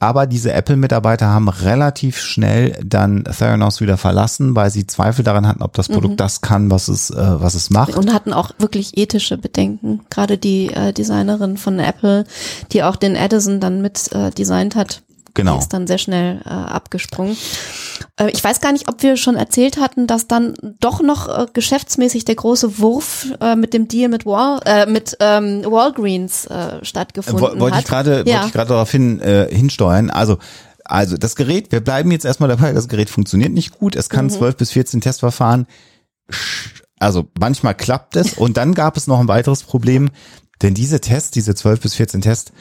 Aber 0.00 0.26
diese 0.26 0.52
Apple-Mitarbeiter 0.52 1.26
haben 1.26 1.48
relativ 1.48 2.18
schnell 2.18 2.78
dann 2.84 3.24
Theranos 3.24 3.80
wieder 3.80 3.96
verlassen, 3.96 4.54
weil 4.54 4.70
sie 4.70 4.86
Zweifel 4.86 5.24
daran 5.24 5.46
hatten, 5.46 5.62
ob 5.62 5.74
das 5.74 5.88
Produkt 5.88 6.20
das 6.20 6.40
kann, 6.40 6.70
was 6.70 6.88
es, 6.88 7.10
äh, 7.10 7.16
was 7.16 7.54
es 7.54 7.70
macht. 7.70 7.96
Und 7.96 8.12
hatten 8.12 8.32
auch 8.32 8.52
wirklich 8.58 8.96
ethische 8.96 9.38
Bedenken. 9.38 10.00
Gerade 10.10 10.38
die 10.38 10.68
äh, 10.68 10.92
Designerin 10.92 11.56
von 11.56 11.78
Apple, 11.78 12.24
die 12.72 12.82
auch 12.82 12.96
den 12.96 13.16
Edison 13.16 13.60
dann 13.60 13.82
mit 13.82 14.12
äh, 14.12 14.30
designt 14.30 14.76
hat, 14.76 15.02
Genau. 15.34 15.54
die 15.54 15.58
ist 15.60 15.72
dann 15.72 15.86
sehr 15.86 15.98
schnell 15.98 16.40
äh, 16.44 16.48
abgesprungen. 16.48 17.36
Äh, 18.16 18.30
ich 18.30 18.42
weiß 18.42 18.60
gar 18.60 18.72
nicht, 18.72 18.88
ob 18.88 19.02
wir 19.02 19.16
schon 19.16 19.36
erzählt 19.36 19.78
hatten, 19.78 20.06
dass 20.06 20.26
dann 20.26 20.54
doch 20.80 21.00
noch 21.02 21.28
äh, 21.28 21.46
geschäftsmäßig 21.52 22.24
der 22.24 22.34
große 22.34 22.78
Wurf 22.78 23.28
äh, 23.40 23.54
mit 23.56 23.72
dem 23.74 23.86
Deal 23.88 24.08
mit 24.08 24.26
Wall, 24.26 24.60
äh, 24.64 24.86
mit 24.86 25.16
ähm, 25.20 25.62
Walgreens 25.64 26.46
äh, 26.46 26.84
stattgefunden 26.84 27.40
Wo- 27.56 27.60
Wollte 27.60 27.76
hat. 27.76 27.82
ich 27.84 27.88
gerade, 27.88 28.24
ja. 28.26 28.34
wollte 28.34 28.46
ich 28.48 28.52
gerade 28.52 28.68
darauf 28.68 28.90
hin, 28.90 29.20
äh, 29.20 29.48
hinsteuern. 29.54 30.10
Also, 30.10 30.38
also 30.84 31.16
das 31.16 31.36
Gerät, 31.36 31.70
wir 31.70 31.80
bleiben 31.80 32.10
jetzt 32.10 32.24
erstmal 32.24 32.48
dabei, 32.48 32.72
das 32.72 32.88
Gerät 32.88 33.10
funktioniert 33.10 33.52
nicht 33.52 33.78
gut. 33.78 33.94
Es 33.94 34.08
kann 34.08 34.26
Mhm. 34.26 34.30
12 34.30 34.56
bis 34.56 34.70
14 34.72 35.00
Testverfahren. 35.00 35.66
Also 36.98 37.26
manchmal 37.38 37.74
klappt 37.74 38.16
es. 38.16 38.32
Und 38.34 38.56
dann 38.56 38.74
gab 38.74 38.96
es 38.96 39.06
noch 39.06 39.20
ein 39.20 39.28
weiteres 39.28 39.62
Problem, 39.62 40.10
denn 40.62 40.74
diese 40.74 41.00
Tests, 41.00 41.30
diese 41.30 41.54
12 41.54 41.80
bis 41.80 41.94
14 41.94 42.20
Tests, 42.22 42.52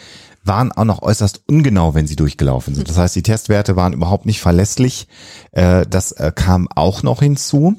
waren 0.48 0.72
auch 0.72 0.86
noch 0.86 1.02
äußerst 1.02 1.42
ungenau, 1.48 1.94
wenn 1.94 2.08
sie 2.08 2.16
durchgelaufen 2.16 2.76
sind. 2.76 2.90
Das 2.90 2.98
heißt, 2.98 3.16
die 3.16 3.24
Testwerte 3.24 3.76
waren 3.76 3.94
überhaupt 3.94 4.26
nicht 4.26 4.42
verlässlich. 4.42 5.08
Äh, 5.52 5.86
Das 5.90 6.12
äh, 6.14 6.32
kam 6.34 6.68
auch 6.76 7.04
noch 7.04 7.20
hinzu. 7.22 7.76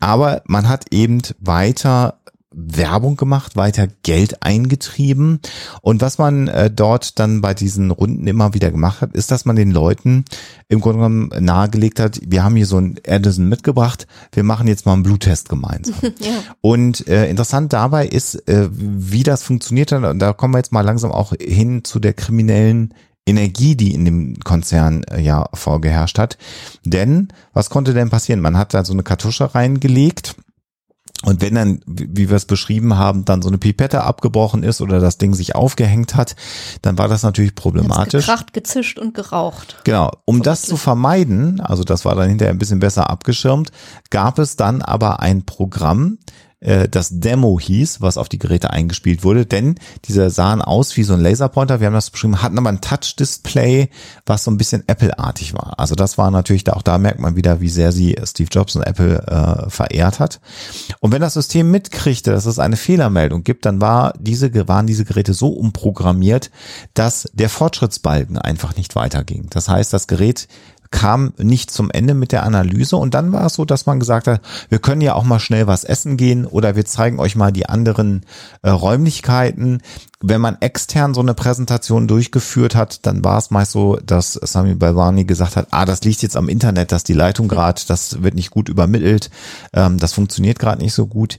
Aber 0.00 0.42
man 0.46 0.68
hat 0.68 0.92
eben 0.92 1.22
weiter 1.38 2.20
Werbung 2.58 3.16
gemacht, 3.16 3.54
weiter 3.54 3.86
Geld 4.02 4.42
eingetrieben. 4.42 5.40
Und 5.82 6.00
was 6.00 6.16
man 6.16 6.48
äh, 6.48 6.70
dort 6.70 7.18
dann 7.18 7.42
bei 7.42 7.52
diesen 7.52 7.90
Runden 7.90 8.26
immer 8.26 8.54
wieder 8.54 8.70
gemacht 8.70 9.02
hat, 9.02 9.12
ist, 9.12 9.30
dass 9.30 9.44
man 9.44 9.56
den 9.56 9.70
Leuten 9.70 10.24
im 10.68 10.80
Grunde 10.80 10.98
genommen 10.98 11.30
nahegelegt 11.44 12.00
hat, 12.00 12.18
wir 12.26 12.42
haben 12.42 12.56
hier 12.56 12.66
so 12.66 12.78
ein 12.78 12.98
Edison 13.04 13.48
mitgebracht, 13.48 14.06
wir 14.32 14.42
machen 14.42 14.68
jetzt 14.68 14.86
mal 14.86 14.94
einen 14.94 15.02
Bluttest 15.02 15.50
gemeinsam. 15.50 15.94
Und 16.62 17.06
äh, 17.06 17.28
interessant 17.28 17.74
dabei 17.74 18.06
ist, 18.06 18.48
äh, 18.48 18.68
wie 18.72 19.22
das 19.22 19.42
funktioniert 19.42 19.92
hat. 19.92 20.04
Und 20.04 20.18
da 20.18 20.32
kommen 20.32 20.54
wir 20.54 20.58
jetzt 20.58 20.72
mal 20.72 20.80
langsam 20.80 21.12
auch 21.12 21.34
hin 21.38 21.84
zu 21.84 22.00
der 22.00 22.14
kriminellen 22.14 22.94
Energie, 23.26 23.74
die 23.76 23.92
in 23.92 24.04
dem 24.04 24.38
Konzern 24.40 25.02
äh, 25.04 25.20
ja 25.20 25.48
vorgeherrscht 25.52 26.18
hat. 26.18 26.38
Denn 26.84 27.28
was 27.52 27.70
konnte 27.70 27.92
denn 27.92 28.08
passieren? 28.08 28.40
Man 28.40 28.56
hat 28.56 28.72
da 28.72 28.84
so 28.84 28.92
eine 28.92 29.02
Kartusche 29.02 29.54
reingelegt. 29.54 30.36
Und 31.26 31.42
wenn 31.42 31.56
dann, 31.56 31.80
wie 31.86 32.28
wir 32.28 32.36
es 32.36 32.44
beschrieben 32.44 32.96
haben, 32.96 33.24
dann 33.24 33.42
so 33.42 33.48
eine 33.48 33.58
Pipette 33.58 34.04
abgebrochen 34.04 34.62
ist 34.62 34.80
oder 34.80 35.00
das 35.00 35.18
Ding 35.18 35.34
sich 35.34 35.56
aufgehängt 35.56 36.14
hat, 36.14 36.36
dann 36.82 36.98
war 36.98 37.08
das 37.08 37.24
natürlich 37.24 37.56
problematisch. 37.56 38.24
gekracht, 38.24 38.52
gezischt 38.52 38.96
und 38.96 39.12
geraucht. 39.12 39.78
Genau. 39.82 40.12
Um 40.24 40.44
das 40.44 40.62
zu 40.62 40.76
vermeiden, 40.76 41.60
also 41.60 41.82
das 41.82 42.04
war 42.04 42.14
dann 42.14 42.28
hinterher 42.28 42.54
ein 42.54 42.60
bisschen 42.60 42.78
besser 42.78 43.10
abgeschirmt, 43.10 43.72
gab 44.10 44.38
es 44.38 44.54
dann 44.54 44.82
aber 44.82 45.18
ein 45.18 45.44
Programm, 45.44 46.18
äh, 46.66 46.88
das 46.88 47.10
Demo 47.12 47.58
hieß, 47.58 48.00
was 48.00 48.18
auf 48.18 48.28
die 48.28 48.38
Geräte 48.38 48.70
eingespielt 48.70 49.24
wurde, 49.24 49.46
denn 49.46 49.76
diese 50.04 50.30
sahen 50.30 50.60
aus 50.60 50.96
wie 50.96 51.04
so 51.04 51.14
ein 51.14 51.20
Laserpointer, 51.20 51.80
wir 51.80 51.86
haben 51.86 51.94
das 51.94 52.10
beschrieben, 52.10 52.42
hatten 52.42 52.58
aber 52.58 52.68
ein 52.68 52.80
Touch-Display, 52.80 53.88
was 54.26 54.44
so 54.44 54.50
ein 54.50 54.58
bisschen 54.58 54.82
Apple-artig 54.86 55.54
war. 55.54 55.78
Also 55.78 55.94
das 55.94 56.18
war 56.18 56.30
natürlich, 56.30 56.64
da 56.64 56.72
auch 56.72 56.82
da 56.82 56.98
merkt 56.98 57.20
man 57.20 57.36
wieder, 57.36 57.60
wie 57.60 57.68
sehr 57.68 57.92
sie 57.92 58.16
Steve 58.24 58.48
Jobs 58.50 58.74
und 58.74 58.82
Apple 58.82 59.22
äh, 59.26 59.70
verehrt 59.70 60.18
hat. 60.18 60.40
Und 61.00 61.12
wenn 61.12 61.22
das 61.22 61.34
System 61.34 61.70
mitkriegte, 61.70 62.32
dass 62.32 62.46
es 62.46 62.58
eine 62.58 62.76
Fehlermeldung 62.76 63.44
gibt, 63.44 63.64
dann 63.64 63.80
war 63.80 64.12
diese, 64.18 64.52
waren 64.68 64.86
diese 64.86 65.04
Geräte 65.04 65.34
so 65.34 65.48
umprogrammiert, 65.48 66.50
dass 66.94 67.28
der 67.32 67.48
Fortschrittsbalken 67.48 68.38
einfach 68.38 68.76
nicht 68.76 68.96
weiterging. 68.96 69.46
Das 69.50 69.68
heißt, 69.68 69.92
das 69.92 70.08
Gerät 70.08 70.48
kam 70.90 71.32
nicht 71.38 71.70
zum 71.70 71.90
Ende 71.90 72.14
mit 72.14 72.32
der 72.32 72.42
Analyse 72.42 72.96
und 72.96 73.14
dann 73.14 73.32
war 73.32 73.46
es 73.46 73.54
so, 73.54 73.64
dass 73.64 73.86
man 73.86 74.00
gesagt 74.00 74.26
hat, 74.26 74.40
wir 74.68 74.78
können 74.78 75.00
ja 75.00 75.14
auch 75.14 75.24
mal 75.24 75.38
schnell 75.38 75.66
was 75.66 75.84
essen 75.84 76.16
gehen 76.16 76.46
oder 76.46 76.76
wir 76.76 76.84
zeigen 76.84 77.18
euch 77.18 77.36
mal 77.36 77.52
die 77.52 77.68
anderen 77.68 78.24
äh, 78.62 78.70
Räumlichkeiten. 78.70 79.82
Wenn 80.20 80.40
man 80.40 80.56
extern 80.60 81.14
so 81.14 81.20
eine 81.20 81.34
Präsentation 81.34 82.08
durchgeführt 82.08 82.74
hat, 82.74 83.06
dann 83.06 83.24
war 83.24 83.38
es 83.38 83.50
meist 83.50 83.72
so, 83.72 83.96
dass 84.04 84.32
Sami 84.32 84.74
Balvani 84.74 85.24
gesagt 85.24 85.56
hat, 85.56 85.68
ah, 85.70 85.84
das 85.84 86.02
liegt 86.02 86.22
jetzt 86.22 86.36
am 86.36 86.48
Internet, 86.48 86.92
dass 86.92 87.04
die 87.04 87.12
Leitung 87.12 87.48
gerade, 87.48 87.82
das 87.86 88.22
wird 88.22 88.34
nicht 88.34 88.50
gut 88.50 88.68
übermittelt, 88.68 89.30
ähm, 89.72 89.98
das 89.98 90.12
funktioniert 90.12 90.58
gerade 90.58 90.82
nicht 90.82 90.94
so 90.94 91.06
gut. 91.06 91.38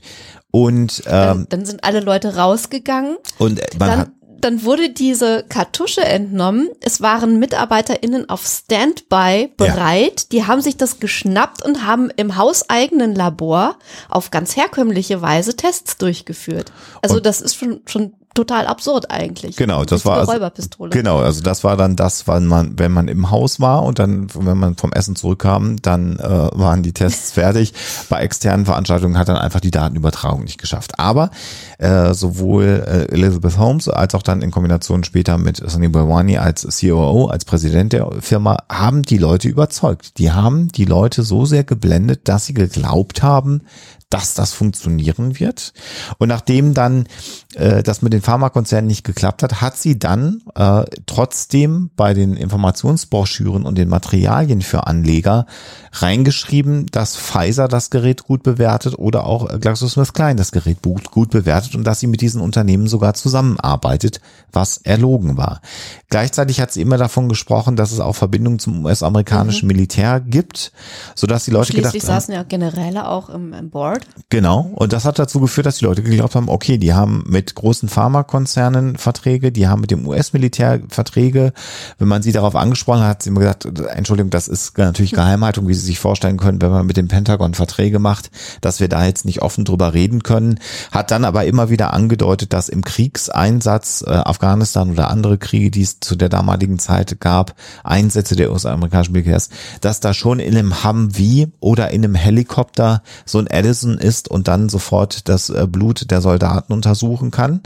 Und, 0.50 1.02
ähm, 1.06 1.12
Dann, 1.12 1.46
dann 1.50 1.66
sind 1.66 1.84
alle 1.84 2.00
Leute 2.00 2.36
rausgegangen. 2.36 3.16
und 3.38 3.60
man 3.78 3.98
hat, 3.98 4.10
Dann, 4.40 4.62
wurde 4.64 4.90
diese 4.90 5.44
Kartusche 5.48 6.02
entnommen. 6.04 6.68
Es 6.80 7.00
waren 7.00 7.38
MitarbeiterInnen 7.38 8.28
auf 8.28 8.46
Standby 8.46 9.52
bereit. 9.56 10.32
Die 10.32 10.46
haben 10.46 10.60
sich 10.60 10.76
das 10.76 11.00
geschnappt 11.00 11.62
und 11.64 11.84
haben 11.86 12.10
im 12.16 12.36
hauseigenen 12.36 13.14
Labor 13.14 13.76
auf 14.08 14.30
ganz 14.30 14.56
herkömmliche 14.56 15.20
Weise 15.22 15.56
Tests 15.56 15.96
durchgeführt. 15.98 16.72
Also 17.02 17.16
Und- 17.16 17.26
das 17.26 17.40
ist 17.40 17.56
schon, 17.56 17.80
schon 17.86 18.12
total 18.38 18.68
absurd 18.68 19.10
eigentlich. 19.10 19.56
Genau, 19.56 19.84
das 19.84 20.04
war 20.04 20.18
also, 20.18 20.30
Räuberpistole. 20.30 20.90
Genau, 20.90 21.18
also 21.18 21.42
das 21.42 21.64
war 21.64 21.76
dann 21.76 21.96
das, 21.96 22.28
wann 22.28 22.46
man, 22.46 22.78
wenn 22.78 22.92
man 22.92 23.08
im 23.08 23.32
Haus 23.32 23.58
war 23.58 23.82
und 23.82 23.98
dann, 23.98 24.28
wenn 24.32 24.56
man 24.56 24.76
vom 24.76 24.92
Essen 24.92 25.16
zurückkam, 25.16 25.82
dann 25.82 26.20
äh, 26.20 26.22
waren 26.22 26.84
die 26.84 26.92
Tests 26.92 27.32
fertig. 27.38 27.74
Bei 28.08 28.20
externen 28.20 28.64
Veranstaltungen 28.64 29.18
hat 29.18 29.28
dann 29.28 29.36
einfach 29.36 29.58
die 29.58 29.72
Datenübertragung 29.72 30.44
nicht 30.44 30.58
geschafft. 30.58 31.00
Aber 31.00 31.30
äh, 31.78 32.14
sowohl 32.14 32.84
äh, 32.86 33.12
Elizabeth 33.12 33.58
Holmes 33.58 33.88
als 33.88 34.14
auch 34.14 34.22
dann 34.22 34.40
in 34.40 34.52
Kombination 34.52 35.02
später 35.02 35.36
mit 35.36 35.56
Sunny 35.56 35.88
Balwani 35.88 36.38
als 36.38 36.62
COO, 36.80 37.26
als 37.26 37.44
Präsident 37.44 37.92
der 37.92 38.08
Firma, 38.20 38.58
haben 38.70 39.02
die 39.02 39.18
Leute 39.18 39.48
überzeugt. 39.48 40.18
Die 40.18 40.30
haben 40.30 40.68
die 40.68 40.84
Leute 40.84 41.24
so 41.24 41.44
sehr 41.44 41.64
geblendet, 41.64 42.28
dass 42.28 42.46
sie 42.46 42.54
geglaubt 42.54 43.24
haben, 43.24 43.62
dass 44.10 44.34
das 44.34 44.52
funktionieren 44.52 45.38
wird. 45.38 45.72
Und 46.18 46.28
nachdem 46.28 46.74
dann 46.74 47.06
äh, 47.54 47.82
das 47.82 48.02
mit 48.02 48.12
den 48.12 48.22
Pharmakonzernen 48.22 48.88
nicht 48.88 49.04
geklappt 49.04 49.42
hat, 49.42 49.60
hat 49.60 49.76
sie 49.76 49.98
dann 49.98 50.42
äh, 50.54 50.84
trotzdem 51.06 51.90
bei 51.96 52.14
den 52.14 52.34
Informationsbroschüren 52.34 53.64
und 53.64 53.76
den 53.76 53.88
Materialien 53.88 54.62
für 54.62 54.86
Anleger 54.86 55.46
reingeschrieben, 55.92 56.86
dass 56.86 57.16
Pfizer 57.16 57.68
das 57.68 57.90
Gerät 57.90 58.24
gut 58.24 58.42
bewertet 58.42 58.98
oder 58.98 59.24
auch 59.24 59.48
GlaxoSmithKline 59.60 60.36
das 60.36 60.52
Gerät 60.52 60.82
gut, 60.82 61.10
gut 61.10 61.30
bewertet 61.30 61.74
und 61.74 61.84
dass 61.84 62.00
sie 62.00 62.06
mit 62.06 62.20
diesen 62.20 62.40
Unternehmen 62.40 62.86
sogar 62.86 63.14
zusammenarbeitet, 63.14 64.20
was 64.52 64.78
erlogen 64.78 65.36
war. 65.36 65.60
Gleichzeitig 66.08 66.60
hat 66.60 66.72
sie 66.72 66.80
immer 66.80 66.96
davon 66.96 67.28
gesprochen, 67.28 67.76
dass 67.76 67.92
es 67.92 68.00
auch 68.00 68.14
Verbindungen 68.14 68.58
zum 68.58 68.84
US-amerikanischen 68.84 69.66
Mhm. 69.66 69.68
Militär 69.68 70.20
gibt, 70.20 70.72
sodass 71.14 71.44
die 71.44 71.50
Leute 71.50 71.72
Schließlich 71.72 71.92
gedacht 71.92 72.08
haben, 72.08 72.20
saßen 72.20 72.34
ja 72.34 72.42
Generäle 72.42 73.08
auch 73.08 73.28
im, 73.28 73.52
im 73.52 73.70
Board. 73.70 73.97
Genau. 74.30 74.70
Und 74.74 74.92
das 74.92 75.06
hat 75.06 75.18
dazu 75.18 75.40
geführt, 75.40 75.66
dass 75.66 75.78
die 75.78 75.86
Leute 75.86 76.02
geglaubt 76.02 76.34
haben, 76.34 76.50
okay, 76.50 76.76
die 76.76 76.92
haben 76.92 77.24
mit 77.26 77.54
großen 77.54 77.88
Pharmakonzernen 77.88 78.96
Verträge, 78.96 79.52
die 79.52 79.68
haben 79.68 79.80
mit 79.80 79.90
dem 79.90 80.06
US-Militär 80.06 80.80
Verträge. 80.90 81.54
Wenn 81.98 82.08
man 82.08 82.22
sie 82.22 82.32
darauf 82.32 82.54
angesprochen 82.54 83.00
hat, 83.00 83.08
hat 83.08 83.22
sie 83.22 83.30
immer 83.30 83.40
gesagt, 83.40 83.66
Entschuldigung, 83.94 84.28
das 84.28 84.46
ist 84.46 84.76
natürlich 84.76 85.12
Geheimhaltung, 85.12 85.66
wie 85.66 85.74
Sie 85.74 85.86
sich 85.86 85.98
vorstellen 85.98 86.36
können, 86.36 86.60
wenn 86.60 86.70
man 86.70 86.86
mit 86.86 86.98
dem 86.98 87.08
Pentagon 87.08 87.54
Verträge 87.54 87.98
macht, 87.98 88.30
dass 88.60 88.80
wir 88.80 88.88
da 88.88 89.06
jetzt 89.06 89.24
nicht 89.24 89.40
offen 89.40 89.64
drüber 89.64 89.94
reden 89.94 90.22
können. 90.22 90.60
Hat 90.92 91.10
dann 91.10 91.24
aber 91.24 91.46
immer 91.46 91.70
wieder 91.70 91.94
angedeutet, 91.94 92.52
dass 92.52 92.68
im 92.68 92.84
Kriegseinsatz 92.84 94.04
äh, 94.06 94.10
Afghanistan 94.10 94.90
oder 94.90 95.10
andere 95.10 95.38
Kriege, 95.38 95.70
die 95.70 95.82
es 95.82 96.00
zu 96.00 96.16
der 96.16 96.28
damaligen 96.28 96.78
Zeit 96.78 97.18
gab, 97.20 97.54
Einsätze 97.82 98.36
der 98.36 98.52
US-amerikanischen 98.52 99.12
Militärs, 99.12 99.48
dass 99.80 100.00
da 100.00 100.12
schon 100.12 100.38
in 100.38 100.56
einem 100.56 100.84
Humvee 100.84 101.48
oder 101.60 101.90
in 101.90 102.04
einem 102.04 102.14
Helikopter 102.14 103.02
so 103.24 103.38
ein 103.38 103.46
Edison 103.46 103.87
ist 103.96 104.28
und 104.28 104.48
dann 104.48 104.68
sofort 104.68 105.28
das 105.28 105.48
äh, 105.48 105.66
Blut 105.66 106.10
der 106.10 106.20
Soldaten 106.20 106.72
untersuchen 106.72 107.30
kann. 107.30 107.62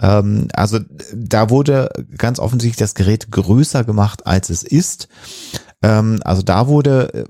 Ähm, 0.00 0.48
also 0.54 0.78
da 1.14 1.50
wurde 1.50 1.90
ganz 2.16 2.38
offensichtlich 2.38 2.78
das 2.78 2.94
Gerät 2.94 3.30
größer 3.30 3.84
gemacht, 3.84 4.26
als 4.26 4.48
es 4.48 4.62
ist. 4.62 5.08
Ähm, 5.82 6.20
also 6.24 6.42
da 6.42 6.68
wurde 6.68 7.12
äh, 7.12 7.24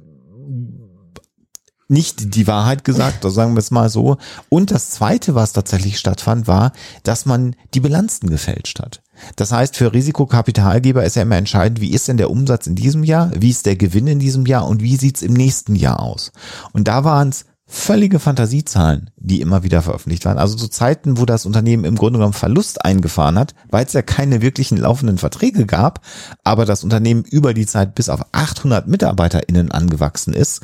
nicht 1.89 2.35
die 2.35 2.47
Wahrheit 2.47 2.85
gesagt, 2.85 3.25
das 3.25 3.35
sagen 3.35 3.55
wir 3.55 3.61
es 3.61 3.71
mal 3.71 3.89
so. 3.89 4.19
Und 4.51 4.71
das 4.71 4.91
zweite, 4.91 5.35
was 5.35 5.55
tatsächlich 5.55 5.99
stattfand, 5.99 6.47
war, 6.47 6.73
dass 7.03 7.25
man 7.25 7.57
die 7.75 7.81
Bilanzen 7.81 8.29
gefälscht 8.29 8.79
hat. 8.81 9.03
Das 9.37 9.53
heißt, 9.53 9.77
für 9.77 9.93
Risikokapitalgeber 9.93 11.03
ist 11.03 11.17
ja 11.17 11.23
immer 11.23 11.37
entscheidend, 11.37 11.81
wie 11.81 11.93
ist 11.93 12.07
denn 12.07 12.19
der 12.19 12.31
Umsatz 12.31 12.67
in 12.67 12.75
diesem 12.75 13.05
Jahr, 13.05 13.33
wie 13.35 13.51
ist 13.51 13.67
der 13.67 13.77
Gewinn 13.77 14.07
in 14.07 14.19
diesem 14.19 14.47
Jahr 14.47 14.69
und 14.69 14.83
wie 14.83 14.97
sieht's 14.97 15.23
im 15.23 15.33
nächsten 15.33 15.75
Jahr 15.75 16.01
aus. 16.01 16.31
Und 16.73 16.89
da 16.89 17.05
waren 17.05 17.31
es 17.31 17.47
völlige 17.69 18.19
Fantasiezahlen, 18.19 19.11
die 19.21 19.41
immer 19.41 19.63
wieder 19.63 19.83
veröffentlicht 19.83 20.25
waren. 20.25 20.39
Also 20.39 20.57
zu 20.57 20.69
Zeiten, 20.69 21.19
wo 21.19 21.25
das 21.25 21.47
Unternehmen 21.47 21.85
im 21.85 21.97
Grunde 21.97 22.19
genommen 22.19 22.35
Verlust 22.35 22.85
eingefahren 22.85 23.39
hat, 23.39 23.55
weil 23.71 23.85
es 23.85 23.93
ja 23.93 24.03
keine 24.03 24.43
wirklichen 24.43 24.79
laufenden 24.79 25.19
Verträge 25.19 25.67
gab, 25.67 26.01
aber 26.45 26.65
das 26.65 26.85
Unternehmen 26.85 27.25
über 27.25 27.55
die 27.55 27.67
Zeit 27.67 27.95
bis 27.95 28.09
auf 28.09 28.25
800 28.33 28.87
MitarbeiterInnen 28.87 29.73
angewachsen 29.73 30.35
ist, 30.35 30.63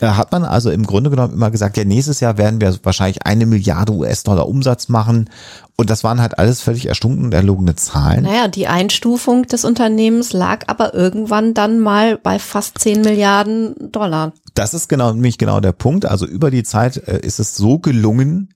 äh, 0.00 0.06
hat 0.06 0.32
man 0.32 0.44
also 0.44 0.70
im 0.70 0.86
Grunde 0.86 1.10
genommen 1.10 1.34
immer 1.34 1.50
gesagt, 1.50 1.76
ja, 1.76 1.84
nächstes 1.84 2.20
Jahr 2.20 2.38
werden 2.38 2.60
wir 2.60 2.76
wahrscheinlich 2.82 3.24
eine 3.26 3.46
Milliarde 3.46 3.92
US-Dollar 3.92 4.48
Umsatz 4.48 4.88
machen. 4.88 5.30
Und 5.76 5.90
das 5.90 6.04
waren 6.04 6.20
halt 6.20 6.38
alles 6.38 6.60
völlig 6.60 6.86
erstunken 6.86 7.24
und 7.24 7.34
erlogene 7.34 7.74
Zahlen. 7.74 8.22
Naja, 8.22 8.46
die 8.46 8.68
Einstufung 8.68 9.44
des 9.46 9.64
Unternehmens 9.64 10.32
lag 10.32 10.64
aber 10.68 10.94
irgendwann 10.94 11.52
dann 11.52 11.80
mal 11.80 12.16
bei 12.16 12.38
fast 12.38 12.78
10 12.78 13.00
Milliarden 13.02 13.90
Dollar. 13.90 14.32
Das 14.54 14.72
ist 14.72 14.88
genau, 14.88 15.12
nämlich 15.12 15.36
genau 15.36 15.58
der 15.58 15.72
Punkt. 15.72 16.06
Also 16.06 16.26
über 16.26 16.52
die 16.52 16.62
Zeit 16.62 16.96
äh, 17.08 17.18
ist 17.18 17.40
es 17.40 17.56
so 17.56 17.78
gelungen, 17.84 18.52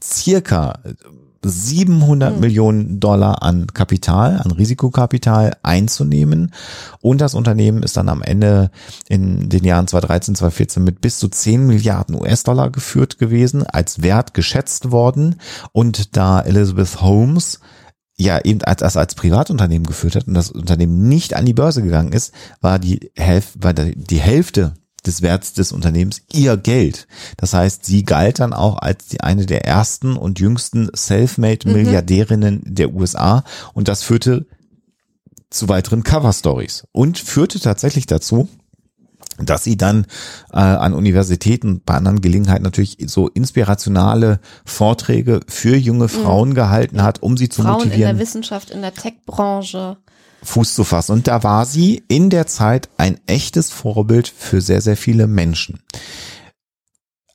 circa 0.00 0.78
700 1.44 2.40
Millionen 2.40 3.00
Dollar 3.00 3.42
an 3.42 3.66
Kapital, 3.66 4.40
an 4.42 4.50
Risikokapital 4.50 5.56
einzunehmen. 5.62 6.52
Und 7.00 7.20
das 7.20 7.34
Unternehmen 7.34 7.82
ist 7.82 7.96
dann 7.96 8.08
am 8.08 8.22
Ende 8.22 8.70
in 9.08 9.48
den 9.48 9.64
Jahren 9.64 9.86
2013, 9.86 10.36
2014 10.36 10.84
mit 10.84 11.00
bis 11.00 11.18
zu 11.18 11.28
10 11.28 11.66
Milliarden 11.66 12.14
US-Dollar 12.14 12.70
geführt 12.70 13.18
gewesen, 13.18 13.64
als 13.66 14.02
Wert 14.02 14.34
geschätzt 14.34 14.90
worden. 14.90 15.36
Und 15.72 16.16
da 16.16 16.40
Elizabeth 16.40 17.00
Holmes 17.00 17.60
ja 18.16 18.38
eben 18.44 18.62
als, 18.62 18.82
als, 18.82 18.96
als 18.96 19.14
Privatunternehmen 19.14 19.86
geführt 19.86 20.14
hat 20.14 20.28
und 20.28 20.34
das 20.34 20.50
Unternehmen 20.50 21.08
nicht 21.08 21.34
an 21.34 21.46
die 21.46 21.52
Börse 21.54 21.82
gegangen 21.82 22.12
ist, 22.12 22.32
war 22.60 22.78
die 22.78 23.10
Hälfte, 23.16 23.62
war 23.62 23.74
die 23.74 24.20
Hälfte 24.20 24.74
des 25.06 25.22
Werts 25.22 25.52
des 25.52 25.72
Unternehmens 25.72 26.22
ihr 26.32 26.56
Geld. 26.56 27.06
Das 27.36 27.54
heißt, 27.54 27.84
sie 27.84 28.04
galt 28.04 28.40
dann 28.40 28.52
auch 28.52 28.78
als 28.78 29.06
die 29.06 29.20
eine 29.20 29.46
der 29.46 29.64
ersten 29.64 30.16
und 30.16 30.40
jüngsten 30.40 30.90
self-made 30.94 31.68
Milliardärinnen 31.68 32.62
der 32.64 32.94
USA 32.94 33.44
und 33.74 33.88
das 33.88 34.02
führte 34.02 34.46
zu 35.50 35.68
weiteren 35.68 36.02
Cover 36.02 36.32
Stories 36.32 36.86
und 36.92 37.18
führte 37.18 37.60
tatsächlich 37.60 38.06
dazu, 38.06 38.48
dass 39.38 39.64
sie 39.64 39.76
dann 39.76 40.06
äh, 40.52 40.58
an 40.58 40.94
Universitäten 40.94 41.82
bei 41.84 41.94
anderen 41.94 42.20
Gelegenheiten 42.20 42.62
natürlich 42.62 42.98
so 43.06 43.28
inspirationale 43.28 44.40
Vorträge 44.64 45.40
für 45.48 45.76
junge 45.76 46.08
Frauen 46.08 46.54
gehalten 46.54 47.02
hat, 47.02 47.22
um 47.22 47.36
sie 47.36 47.48
zu 47.48 47.62
Frauen 47.62 47.82
in 47.82 47.88
motivieren. 47.88 48.16
der 48.16 48.22
Wissenschaft, 48.24 48.70
in 48.70 48.80
der 48.80 48.94
Tech-Branche. 48.94 49.96
Fuß 50.42 50.74
zu 50.74 50.84
fassen. 50.84 51.12
Und 51.12 51.26
da 51.26 51.42
war 51.42 51.64
sie 51.66 52.04
in 52.08 52.30
der 52.30 52.46
Zeit 52.46 52.90
ein 52.98 53.18
echtes 53.26 53.70
Vorbild 53.70 54.28
für 54.28 54.60
sehr, 54.60 54.80
sehr 54.80 54.96
viele 54.96 55.26
Menschen. 55.26 55.80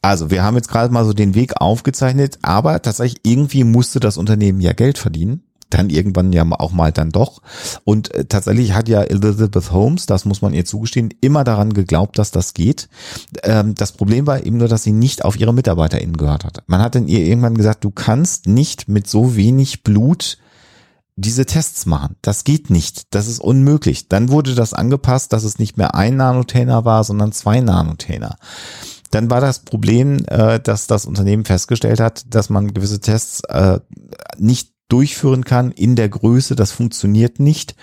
Also, 0.02 0.32
wir 0.32 0.44
haben 0.44 0.56
jetzt 0.56 0.70
gerade 0.70 0.94
mal 0.94 1.04
so 1.04 1.12
den 1.12 1.36
Weg 1.36 1.60
aufgezeichnet, 1.60 2.40
aber 2.42 2.82
tatsächlich 2.82 3.20
irgendwie 3.26 3.66
musste 3.66 4.00
das 4.00 4.18
Unternehmen 4.18 4.62
ja 4.62 4.72
Geld 4.72 4.98
verdienen. 4.98 5.49
Dann 5.70 5.90
irgendwann 5.90 6.34
ja 6.34 6.46
auch 6.52 6.72
mal 6.72 6.92
dann 6.92 7.12
doch. 7.12 7.42
Und 7.84 8.14
äh, 8.14 8.26
tatsächlich 8.26 8.74
hat 8.74 8.90
ja 8.90 9.02
Elizabeth 9.02 9.72
Holmes, 9.72 10.06
das 10.06 10.26
muss 10.26 10.42
man 10.42 10.54
ihr 10.54 10.66
zugestehen, 10.66 11.14
immer 11.22 11.44
daran 11.44 11.74
geglaubt, 11.74 12.18
dass 12.18 12.32
das 12.32 12.54
geht. 12.54 12.90
Ähm, 13.44 13.76
das 13.76 13.92
Problem 13.92 14.26
war 14.26 14.44
eben 14.46 14.58
nur, 14.58 14.68
dass 14.68 14.84
sie 14.84 14.92
nicht 14.92 15.24
auf 15.24 15.40
ihre 15.40 15.54
MitarbeiterInnen 15.54 16.18
gehört 16.18 16.44
hat. 16.44 16.64
Man 16.68 16.82
hat 16.82 16.96
dann 16.96 17.08
ihr 17.08 17.26
irgendwann 17.26 17.56
gesagt, 17.56 17.84
du 17.84 17.92
kannst 17.92 18.48
nicht 18.48 18.88
mit 18.88 19.08
so 19.08 19.36
wenig 19.36 19.84
Blut 19.84 20.38
diese 21.20 21.46
Tests 21.46 21.86
machen. 21.86 22.16
Das 22.22 22.44
geht 22.44 22.70
nicht. 22.70 23.14
Das 23.14 23.28
ist 23.28 23.40
unmöglich. 23.40 24.08
Dann 24.08 24.30
wurde 24.30 24.56
das 24.56 24.74
angepasst, 24.74 25.34
dass 25.34 25.44
es 25.44 25.60
nicht 25.60 25.78
mehr 25.78 25.96
ein 25.96 26.16
Nanotainer 26.16 26.86
war, 26.86 27.04
sondern 27.04 27.32
zwei 27.32 27.60
Nanotainer. 27.60 28.38
Dann 29.12 29.30
war 29.30 29.42
das 29.42 29.60
Problem, 29.60 30.24
äh, 30.28 30.60
dass 30.60 30.88
das 30.88 31.06
Unternehmen 31.06 31.46
festgestellt 31.46 32.00
hat, 32.00 32.34
dass 32.34 32.50
man 32.50 32.74
gewisse 32.74 33.00
Tests 33.00 33.42
äh, 33.50 33.80
nicht 34.38 34.72
durchführen 34.90 35.46
kann 35.46 35.72
in 35.72 35.96
der 35.96 36.10
Größe, 36.10 36.56
das 36.56 36.72
funktioniert 36.72 37.40
nicht. 37.40 37.76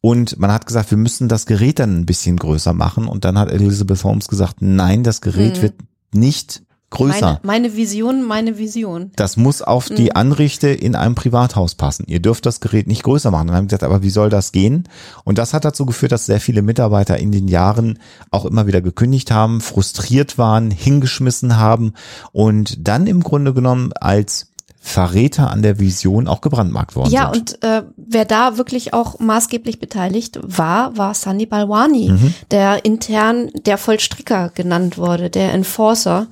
Und 0.00 0.38
man 0.38 0.52
hat 0.52 0.66
gesagt, 0.66 0.90
wir 0.90 0.98
müssen 0.98 1.28
das 1.28 1.46
Gerät 1.46 1.78
dann 1.80 2.00
ein 2.00 2.06
bisschen 2.06 2.36
größer 2.36 2.72
machen. 2.72 3.08
Und 3.08 3.24
dann 3.24 3.38
hat 3.38 3.50
Elizabeth 3.50 4.04
Holmes 4.04 4.28
gesagt, 4.28 4.56
nein, 4.60 5.02
das 5.02 5.20
Gerät 5.20 5.58
Mhm. 5.58 5.62
wird 5.62 5.74
nicht 6.14 6.62
größer. 6.90 7.26
Meine, 7.26 7.40
meine 7.42 7.76
Vision, 7.76 8.22
meine 8.22 8.58
Vision. 8.58 9.12
Das 9.16 9.38
muss 9.38 9.62
auf 9.62 9.88
die 9.88 10.14
Anrichte 10.14 10.68
in 10.68 10.94
einem 10.94 11.14
Privathaus 11.14 11.74
passen. 11.74 12.04
Ihr 12.06 12.20
dürft 12.20 12.44
das 12.44 12.60
Gerät 12.60 12.86
nicht 12.86 13.02
größer 13.02 13.30
machen. 13.30 13.46
Dann 13.46 13.56
haben 13.56 13.64
wir 13.64 13.68
gesagt, 13.68 13.82
aber 13.82 14.02
wie 14.02 14.10
soll 14.10 14.28
das 14.28 14.52
gehen? 14.52 14.86
Und 15.24 15.38
das 15.38 15.54
hat 15.54 15.64
dazu 15.64 15.86
geführt, 15.86 16.12
dass 16.12 16.26
sehr 16.26 16.38
viele 16.38 16.60
Mitarbeiter 16.60 17.16
in 17.16 17.32
den 17.32 17.48
Jahren 17.48 17.98
auch 18.30 18.44
immer 18.44 18.66
wieder 18.66 18.82
gekündigt 18.82 19.30
haben, 19.30 19.62
frustriert 19.62 20.36
waren, 20.36 20.70
hingeschmissen 20.70 21.56
haben 21.56 21.94
und 22.30 22.86
dann 22.86 23.06
im 23.06 23.22
Grunde 23.22 23.54
genommen 23.54 23.92
als 23.94 24.51
Verräter 24.84 25.48
an 25.50 25.62
der 25.62 25.78
Vision 25.78 26.26
auch 26.26 26.40
gebrandmarkt 26.40 26.96
worden 26.96 27.12
Ja, 27.12 27.32
sind. 27.32 27.52
und 27.62 27.62
äh, 27.62 27.82
wer 27.96 28.24
da 28.24 28.56
wirklich 28.58 28.92
auch 28.92 29.20
maßgeblich 29.20 29.78
beteiligt 29.78 30.40
war, 30.42 30.96
war 30.98 31.14
Sunny 31.14 31.46
Balwani, 31.46 32.10
Mhm. 32.10 32.34
der 32.50 32.84
intern 32.84 33.50
der 33.64 33.78
Vollstrecker 33.78 34.50
genannt 34.54 34.98
wurde, 34.98 35.30
der 35.30 35.52
Enforcer. 35.54 36.26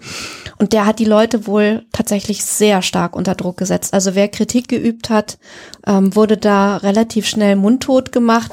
Und 0.59 0.73
der 0.73 0.85
hat 0.85 0.99
die 0.99 1.05
Leute 1.05 1.47
wohl 1.47 1.87
tatsächlich 1.93 2.45
sehr 2.45 2.83
stark 2.83 3.15
unter 3.15 3.35
Druck 3.37 3.57
gesetzt. 3.57 3.95
Also 3.95 4.15
wer 4.17 4.27
Kritik 4.29 4.67
geübt 4.69 5.09
hat, 5.11 5.39
ähm, 5.87 6.15
wurde 6.17 6.37
da 6.37 6.77
relativ 6.79 7.27
schnell 7.27 7.55
mundtot 7.57 8.11
gemacht. 8.13 8.51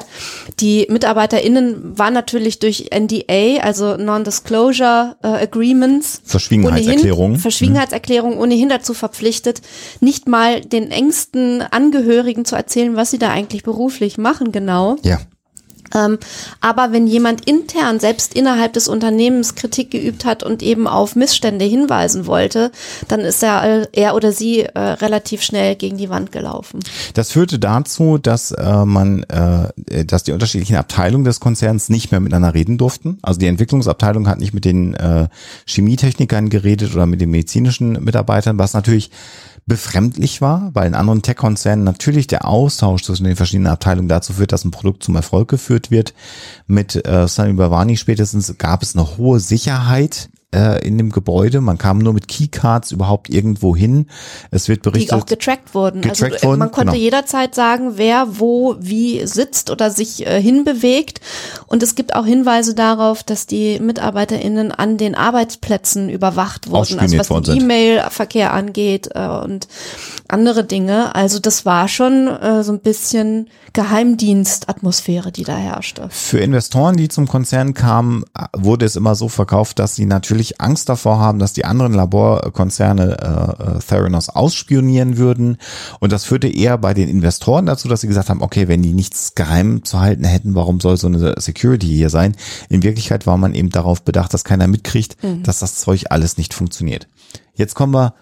Die 0.60 0.86
MitarbeiterInnen 0.88 1.98
waren 1.98 2.14
natürlich 2.14 2.60
durch 2.60 2.90
NDA, 2.92 3.60
also 3.62 3.96
Non-Disclosure 3.96 5.16
äh, 5.22 5.26
Agreements, 5.26 6.22
Verschwiegenheitserklärungen. 6.24 7.24
ohnehin, 7.32 7.40
Verschwiegenheitserklärungen 7.40 8.38
ohnehin 8.38 8.68
dazu 8.68 8.94
verpflichtet, 8.94 9.60
nicht 10.00 10.28
mal 10.28 10.60
den 10.60 10.90
engsten 10.90 11.62
Angehörigen 11.62 12.44
zu 12.44 12.56
erzählen, 12.56 12.96
was 12.96 13.10
sie 13.10 13.18
da 13.18 13.30
eigentlich 13.30 13.62
beruflich 13.62 14.18
machen, 14.18 14.52
genau. 14.52 14.96
Ja. 15.02 15.18
Ähm, 15.94 16.18
aber 16.60 16.92
wenn 16.92 17.06
jemand 17.06 17.46
intern, 17.46 18.00
selbst 18.00 18.34
innerhalb 18.34 18.72
des 18.74 18.88
Unternehmens 18.88 19.54
Kritik 19.54 19.90
geübt 19.90 20.24
hat 20.24 20.42
und 20.42 20.62
eben 20.62 20.86
auf 20.86 21.16
Missstände 21.16 21.64
hinweisen 21.64 22.26
wollte, 22.26 22.70
dann 23.08 23.20
ist 23.20 23.42
er, 23.42 23.82
äh, 23.82 23.86
er 23.92 24.14
oder 24.14 24.32
sie 24.32 24.60
äh, 24.60 24.78
relativ 24.78 25.42
schnell 25.42 25.76
gegen 25.76 25.96
die 25.96 26.10
Wand 26.10 26.32
gelaufen. 26.32 26.80
Das 27.14 27.32
führte 27.32 27.58
dazu, 27.58 28.18
dass 28.18 28.52
äh, 28.52 28.84
man, 28.84 29.22
äh, 29.24 30.04
dass 30.04 30.24
die 30.24 30.32
unterschiedlichen 30.32 30.76
Abteilungen 30.76 31.24
des 31.24 31.40
Konzerns 31.40 31.88
nicht 31.88 32.10
mehr 32.10 32.20
miteinander 32.20 32.54
reden 32.54 32.78
durften. 32.78 33.18
Also 33.22 33.40
die 33.40 33.46
Entwicklungsabteilung 33.46 34.28
hat 34.28 34.38
nicht 34.38 34.54
mit 34.54 34.64
den 34.64 34.94
äh, 34.94 35.28
Chemietechnikern 35.66 36.50
geredet 36.50 36.94
oder 36.94 37.06
mit 37.06 37.20
den 37.20 37.30
medizinischen 37.30 37.92
Mitarbeitern, 38.04 38.58
was 38.58 38.74
natürlich 38.74 39.10
befremdlich 39.68 40.40
war, 40.40 40.70
weil 40.72 40.86
in 40.86 40.94
anderen 40.94 41.22
Tech-Konzernen 41.22 41.84
natürlich 41.84 42.26
der 42.26 42.46
Austausch 42.46 43.02
zwischen 43.02 43.24
den 43.24 43.36
verschiedenen 43.36 43.70
Abteilungen 43.70 44.08
dazu 44.08 44.32
führt, 44.32 44.50
dass 44.50 44.64
ein 44.64 44.70
Produkt 44.70 45.04
zum 45.04 45.14
Erfolg 45.14 45.48
geführt 45.48 45.90
wird. 45.90 46.14
Mit 46.66 47.06
äh, 47.06 47.28
Sunny 47.28 47.52
Bavani 47.52 47.96
spätestens 47.96 48.56
gab 48.56 48.82
es 48.82 48.96
eine 48.96 49.18
hohe 49.18 49.38
Sicherheit 49.38 50.30
äh, 50.54 50.86
in 50.86 50.96
dem 50.96 51.10
Gebäude. 51.10 51.60
Man 51.60 51.76
kam 51.76 51.98
nur 51.98 52.14
mit 52.14 52.26
Keycards 52.26 52.90
überhaupt 52.90 53.28
irgendwo 53.28 53.76
hin. 53.76 54.06
Es 54.50 54.68
wird 54.68 54.82
berichtet. 54.82 55.10
Die 55.10 55.14
auch 55.14 55.26
getrackt 55.26 55.74
wurden. 55.74 56.00
Getrackt 56.00 56.34
also 56.34 56.48
wurden, 56.48 56.58
man 56.58 56.70
konnte 56.70 56.92
genau. 56.92 57.02
jederzeit 57.02 57.54
sagen, 57.54 57.92
wer 57.96 58.38
wo 58.38 58.76
wie 58.78 59.26
sitzt 59.26 59.70
oder 59.70 59.90
sich 59.90 60.26
äh, 60.26 60.40
hinbewegt. 60.40 61.20
Und 61.66 61.82
es 61.82 61.94
gibt 61.94 62.14
auch 62.14 62.24
Hinweise 62.24 62.74
darauf, 62.74 63.22
dass 63.22 63.46
die 63.46 63.78
MitarbeiterInnen 63.78 64.72
an 64.72 64.96
den 64.96 65.14
Arbeitsplätzen 65.14 66.08
überwacht 66.08 66.70
wurden, 66.70 66.98
also 66.98 67.18
was 67.18 67.28
den 67.44 67.60
E-Mail-Verkehr 67.60 68.52
angeht 68.54 69.10
äh, 69.14 69.26
und 69.26 69.68
andere 70.28 70.64
Dinge. 70.64 71.14
Also 71.14 71.40
das 71.40 71.66
war 71.66 71.88
schon 71.88 72.26
äh, 72.26 72.62
so 72.62 72.72
ein 72.72 72.80
bisschen 72.80 73.48
Geheimdienstatmosphäre, 73.74 75.30
die 75.30 75.44
da 75.44 75.56
herrschte. 75.56 76.08
Für 76.10 76.38
Investoren, 76.38 76.96
die 76.96 77.08
zum 77.08 77.28
Konzern 77.28 77.74
kamen, 77.74 78.24
wurde 78.56 78.86
es 78.86 78.96
immer 78.96 79.14
so 79.14 79.28
verkauft, 79.28 79.78
dass 79.78 79.94
sie 79.94 80.06
natürlich 80.06 80.37
Angst 80.60 80.88
davor 80.88 81.18
haben, 81.18 81.38
dass 81.38 81.52
die 81.52 81.64
anderen 81.64 81.92
Laborkonzerne 81.92 83.16
äh, 83.18 83.76
äh, 83.76 83.78
Theranos 83.80 84.28
ausspionieren 84.28 85.18
würden. 85.18 85.58
Und 86.00 86.12
das 86.12 86.24
führte 86.24 86.48
eher 86.48 86.78
bei 86.78 86.94
den 86.94 87.08
Investoren 87.08 87.66
dazu, 87.66 87.88
dass 87.88 88.00
sie 88.00 88.08
gesagt 88.08 88.28
haben, 88.30 88.42
okay, 88.42 88.68
wenn 88.68 88.82
die 88.82 88.92
nichts 88.92 89.34
geheim 89.34 89.84
zu 89.84 90.00
halten 90.00 90.24
hätten, 90.24 90.54
warum 90.54 90.80
soll 90.80 90.96
so 90.96 91.06
eine 91.08 91.34
Security 91.38 91.86
hier 91.86 92.10
sein? 92.10 92.36
In 92.68 92.82
Wirklichkeit 92.82 93.26
war 93.26 93.36
man 93.36 93.54
eben 93.54 93.70
darauf 93.70 94.02
bedacht, 94.02 94.32
dass 94.34 94.44
keiner 94.44 94.66
mitkriegt, 94.66 95.16
dass 95.42 95.58
das 95.58 95.76
Zeug 95.76 96.04
alles 96.10 96.38
nicht 96.38 96.54
funktioniert. 96.54 97.08
Jetzt 97.54 97.74
kommen 97.74 97.92
wir 97.92 98.14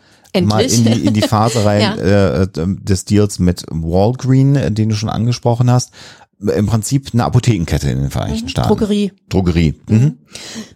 mal 0.42 0.62
Endlich. 0.62 0.78
in 0.78 0.84
die, 0.84 1.06
in 1.06 1.14
die 1.14 1.22
Phase 1.22 1.64
rein 1.64 1.80
Ja. 1.98 2.42
äh, 2.42 2.48
des 2.54 3.04
Deals 3.04 3.38
mit 3.38 3.64
Walgreen, 3.70 4.56
äh, 4.56 4.70
den 4.70 4.90
du 4.90 4.94
schon 4.94 5.08
angesprochen 5.08 5.70
hast. 5.70 5.92
Im 6.38 6.66
Prinzip 6.66 7.08
eine 7.14 7.24
Apothekenkette 7.24 7.88
in 7.88 8.02
den 8.02 8.10
Vereinigten 8.10 8.50
Staaten. 8.50 8.68
Drogerie. 8.68 9.12
Drogerie. 9.30 9.80
Mhm. 9.88 10.18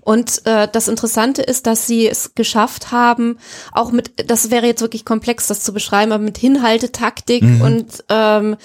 Und 0.01 0.47
äh, 0.47 0.69
das 0.73 0.89
Interessante 0.89 1.43
ist, 1.43 1.67
dass 1.67 1.87
sie 1.87 2.09
es 2.09 2.35
geschafft 2.35 2.93
haben, 2.93 3.37
auch 3.73 3.93
mit, 3.93 4.13
das 4.27 4.51
wäre 4.51 4.67
jetzt 4.67 4.81
wirklich 4.81 5.05
komplex, 5.05 5.49
das 5.49 5.63
zu 5.63 5.75
beschreiben, 5.75 6.13
aber 6.13 6.23
mit 6.25 6.39
Hinhaltetaktik 6.39 7.43
und 7.43 8.05
ähm, 8.09 8.57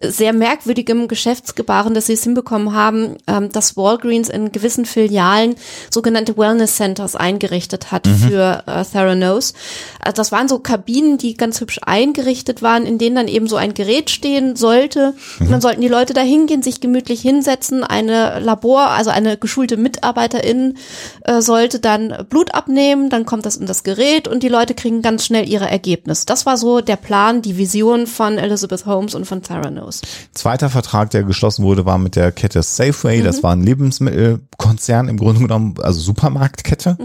sehr 0.00 0.32
merkwürdigem 0.32 1.08
Geschäftsgebaren, 1.08 1.92
dass 1.92 2.06
sie 2.06 2.12
es 2.12 2.22
hinbekommen 2.22 2.72
haben, 2.72 3.16
ähm, 3.26 3.50
dass 3.50 3.76
Walgreens 3.76 4.28
in 4.28 4.52
gewissen 4.52 4.84
Filialen 4.84 5.56
sogenannte 5.90 6.36
Wellness 6.36 6.76
Centers 6.76 7.16
eingerichtet 7.16 7.90
hat 7.90 8.06
für 8.06 8.62
äh, 8.66 8.84
Theranos. 8.84 9.54
Also 10.00 10.14
das 10.16 10.30
waren 10.30 10.48
so 10.48 10.60
Kabinen, 10.60 11.18
die 11.18 11.36
ganz 11.36 11.60
hübsch 11.60 11.80
eingerichtet 11.84 12.62
waren, 12.62 12.86
in 12.86 12.98
denen 12.98 13.16
dann 13.16 13.28
eben 13.28 13.48
so 13.48 13.56
ein 13.56 13.74
Gerät 13.74 14.10
stehen 14.10 14.54
sollte. 14.54 15.14
Und 15.40 15.50
dann 15.50 15.60
sollten 15.60 15.80
die 15.80 15.88
Leute 15.88 16.14
da 16.14 16.20
hingehen, 16.20 16.62
sich 16.62 16.80
gemütlich 16.80 17.20
hinsetzen. 17.20 17.82
Eine 17.82 18.38
Labor, 18.38 18.90
also 18.90 19.10
eine 19.10 19.36
geschulte 19.36 19.76
Mitarbeiterin 19.76 20.78
äh, 21.24 21.40
sollte 21.40 21.80
dann 21.80 22.26
Blut 22.28 22.54
abnehmen, 22.54 23.10
dann 23.10 23.26
kommt 23.26 23.46
das 23.46 23.56
in 23.56 23.66
das 23.66 23.82
Gerät 23.82 24.28
und 24.28 24.44
die 24.44 24.48
Leute 24.48 24.74
kriegen 24.74 25.02
ganz 25.02 25.24
schnell 25.24 25.48
ihre 25.48 25.68
Ergebnisse. 25.68 26.24
Das 26.26 26.46
war 26.46 26.56
so 26.56 26.80
der 26.80 26.96
Plan, 26.96 27.42
die 27.42 27.56
Vision 27.56 28.06
von 28.06 28.38
Elizabeth 28.38 28.86
Holmes 28.86 29.16
und 29.16 29.24
von 29.24 29.42
Theranos. 29.42 29.87
Zweiter 30.32 30.70
Vertrag, 30.70 31.10
der 31.10 31.24
geschlossen 31.24 31.64
wurde, 31.64 31.84
war 31.84 31.98
mit 31.98 32.16
der 32.16 32.32
Kette 32.32 32.62
Safeway. 32.62 33.22
Das 33.22 33.42
war 33.42 33.52
ein 33.52 33.62
Lebensmittelkonzern 33.62 35.08
im 35.08 35.16
Grunde 35.16 35.40
genommen, 35.40 35.74
also 35.82 36.00
Supermarktkette, 36.00 36.96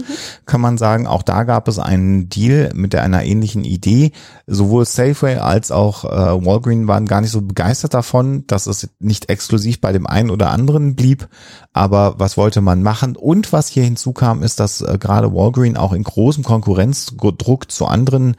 kann 0.46 0.60
man 0.60 0.78
sagen. 0.78 1.06
Auch 1.06 1.22
da 1.22 1.44
gab 1.44 1.68
es 1.68 1.78
einen 1.78 2.28
Deal 2.28 2.72
mit 2.74 2.94
einer 2.94 3.24
ähnlichen 3.24 3.64
Idee. 3.64 4.12
Sowohl 4.46 4.84
Safeway 4.84 5.36
als 5.36 5.70
auch 5.70 6.04
äh, 6.04 6.44
Walgreen 6.44 6.88
waren 6.88 7.06
gar 7.06 7.20
nicht 7.20 7.30
so 7.30 7.42
begeistert 7.42 7.94
davon, 7.94 8.46
dass 8.46 8.66
es 8.66 8.88
nicht 8.98 9.28
exklusiv 9.28 9.80
bei 9.80 9.92
dem 9.92 10.06
einen 10.06 10.30
oder 10.30 10.50
anderen 10.50 10.94
blieb. 10.94 11.28
Aber 11.72 12.14
was 12.18 12.36
wollte 12.36 12.60
man 12.60 12.82
machen? 12.82 13.16
Und 13.16 13.52
was 13.52 13.68
hier 13.68 13.82
hinzukam, 13.82 14.42
ist, 14.42 14.60
dass 14.60 14.80
äh, 14.80 14.98
gerade 14.98 15.32
Walgreen 15.32 15.76
auch 15.76 15.92
in 15.92 16.04
großem 16.04 16.44
Konkurrenzdruck 16.44 17.70
zu 17.70 17.86
anderen 17.86 18.36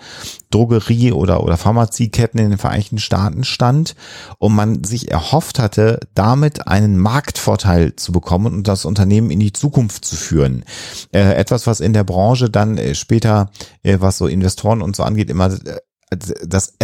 Drogerie- 0.55 1.11
oder, 1.11 1.43
oder 1.43 1.57
Pharmazieketten 1.57 2.39
in 2.39 2.51
den 2.51 2.57
Vereinigten 2.57 2.97
Staaten 2.97 3.43
stand 3.43 3.95
und 4.37 4.55
man 4.55 4.83
sich 4.83 5.11
erhofft 5.11 5.59
hatte, 5.59 5.99
damit 6.13 6.67
einen 6.67 6.97
Marktvorteil 6.97 7.95
zu 7.95 8.11
bekommen 8.11 8.53
und 8.53 8.67
das 8.67 8.85
Unternehmen 8.85 9.31
in 9.31 9.39
die 9.39 9.53
Zukunft 9.53 10.05
zu 10.05 10.15
führen. 10.15 10.63
Äh, 11.11 11.33
etwas, 11.33 11.67
was 11.67 11.81
in 11.81 11.93
der 11.93 12.05
Branche 12.05 12.49
dann 12.49 12.77
äh, 12.77 12.95
später, 12.95 13.51
äh, 13.83 13.97
was 13.99 14.17
so 14.17 14.27
Investoren 14.27 14.81
und 14.81 14.95
so 14.95 15.03
angeht, 15.03 15.29
immer 15.29 15.51
äh, 15.51 15.79
das 16.45 16.75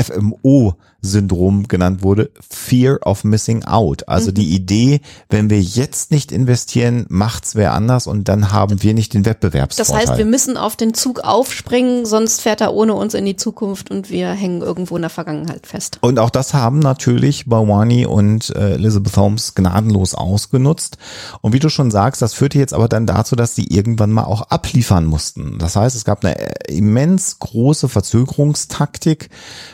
FMO-Syndrom 1.02 1.68
genannt 1.68 2.04
wurde, 2.04 2.32
Fear 2.49 2.99
of 3.06 3.24
Missing 3.24 3.66
Out. 3.66 4.08
Also 4.08 4.32
die 4.32 4.54
Idee, 4.56 5.02
wenn 5.30 5.49
wir 5.49 5.62
jetzt 5.62 6.12
nicht 6.12 6.32
investieren, 6.32 7.06
macht's 7.10 7.56
wer 7.56 7.74
anders 7.74 8.08
und 8.08 8.28
dann 8.28 8.52
haben 8.52 8.82
wir 8.82 8.93
nicht 8.93 9.14
den 9.14 9.24
Das 9.24 9.32
Wettbewerbsvorteil. 9.32 10.08
heißt, 10.08 10.18
wir 10.18 10.26
müssen 10.26 10.58
auf 10.58 10.76
den 10.76 10.93
Zug 10.93 11.22
aufspringen, 11.22 12.06
sonst 12.06 12.41
fährt 12.41 12.62
er 12.62 12.74
ohne 12.74 12.93
uns 12.93 13.14
in 13.14 13.26
die 13.26 13.36
Zukunft 13.36 13.91
und 13.91 14.10
wir 14.10 14.32
hängen 14.32 14.62
irgendwo 14.62 14.95
in 14.95 15.02
der 15.02 15.10
Vergangenheit 15.10 15.68
fest. 15.68 15.97
Und 16.02 16.20
auch 16.20 16.30
das 16.30 16.54
haben 16.54 16.80
natürlich 16.80 17.45
Bawani 17.45 18.06
und 18.06 18.56
äh, 18.56 18.74
Elizabeth 18.76 19.18
Holmes 19.18 19.56
gnadenlos 19.56 20.14
ausgenutzt. 20.16 20.97
Und 21.41 21.54
wie 21.54 21.60
du 21.60 21.70
schon 21.70 21.91
sagst, 21.91 22.22
das 22.22 22.34
führte 22.34 22.60
jetzt 22.60 22.74
aber 22.74 22.88
dann 22.88 23.06
dazu, 23.06 23.36
dass 23.36 23.56
sie 23.56 23.66
irgendwann 23.68 24.12
mal 24.12 24.24
auch 24.24 24.43
abliefern 24.43 25.06
mussten. 25.06 25.58
Das 25.60 25.76
heißt, 25.76 25.95
es 25.95 26.06
gab 26.06 26.24
eine 26.24 26.38
äh, 26.38 26.74
immens 26.74 27.39
große 27.39 27.89
Verzögerungstaktik. 27.89 29.30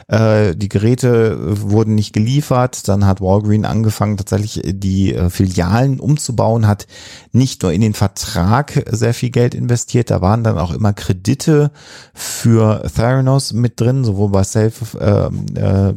Äh, 0.07 0.55
die 0.55 0.69
Geräte 0.69 1.16
wurden 1.17 1.95
nicht 1.95 2.13
geliefert. 2.13 2.87
Dann 2.87 3.05
hat 3.05 3.21
Walgreen 3.21 3.65
angefangen, 3.65 4.17
tatsächlich 4.17 4.61
die 4.65 5.13
äh, 5.13 5.29
Filialen 5.29 5.99
umzubauen, 5.99 6.67
hat 6.67 6.87
nicht 7.31 7.63
nur 7.63 7.71
in 7.71 7.81
den 7.81 7.93
Vertrag 7.93 8.83
sehr 8.89 9.13
viel 9.13 9.29
Geld 9.29 9.53
investiert, 9.55 10.09
da 10.09 10.21
waren 10.21 10.43
dann 10.43 10.57
auch 10.57 10.73
immer 10.73 10.93
Kredite 10.93 11.71
für 12.13 12.83
Theranos 12.93 13.53
mit 13.53 13.79
drin, 13.79 14.03
sowohl 14.03 14.29
bei 14.29 14.43
Safe, 14.43 14.71
äh, 14.99 15.59
äh, 15.59 15.93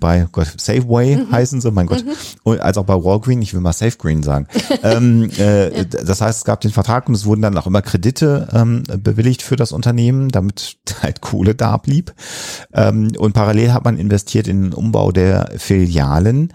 bei 0.00 0.26
Gott, 0.32 0.52
Safeway 0.56 1.18
heißen 1.30 1.60
sie, 1.60 1.70
mein 1.70 1.86
Gott, 1.86 2.04
und 2.42 2.60
als 2.60 2.76
auch 2.76 2.84
bei 2.84 2.94
Walgreen, 2.94 3.40
ich 3.42 3.54
will 3.54 3.60
mal 3.60 3.72
Safe 3.72 3.96
Green 3.96 4.22
sagen. 4.22 4.46
ähm, 4.82 5.30
äh, 5.38 5.86
Das 5.86 6.20
heißt, 6.20 6.38
es 6.38 6.44
gab 6.44 6.60
den 6.60 6.72
Vertrag 6.72 7.08
und 7.08 7.14
es 7.14 7.24
wurden 7.24 7.42
dann 7.42 7.56
auch 7.56 7.66
immer 7.66 7.82
Kredite 7.82 8.48
ähm, 8.52 8.82
bewilligt 8.98 9.42
für 9.42 9.56
das 9.56 9.72
Unternehmen, 9.72 10.28
damit 10.28 10.78
halt 11.02 11.20
Kohle 11.20 11.54
da 11.54 11.76
blieb. 11.76 12.12
Ähm, 12.72 13.12
und 13.18 13.32
parallel 13.32 13.72
hat 13.72 13.84
man 13.84 13.98
investiert 13.98 14.48
in 14.48 14.59
den 14.64 14.72
Umbau 14.72 15.12
der 15.12 15.52
Filialen. 15.56 16.52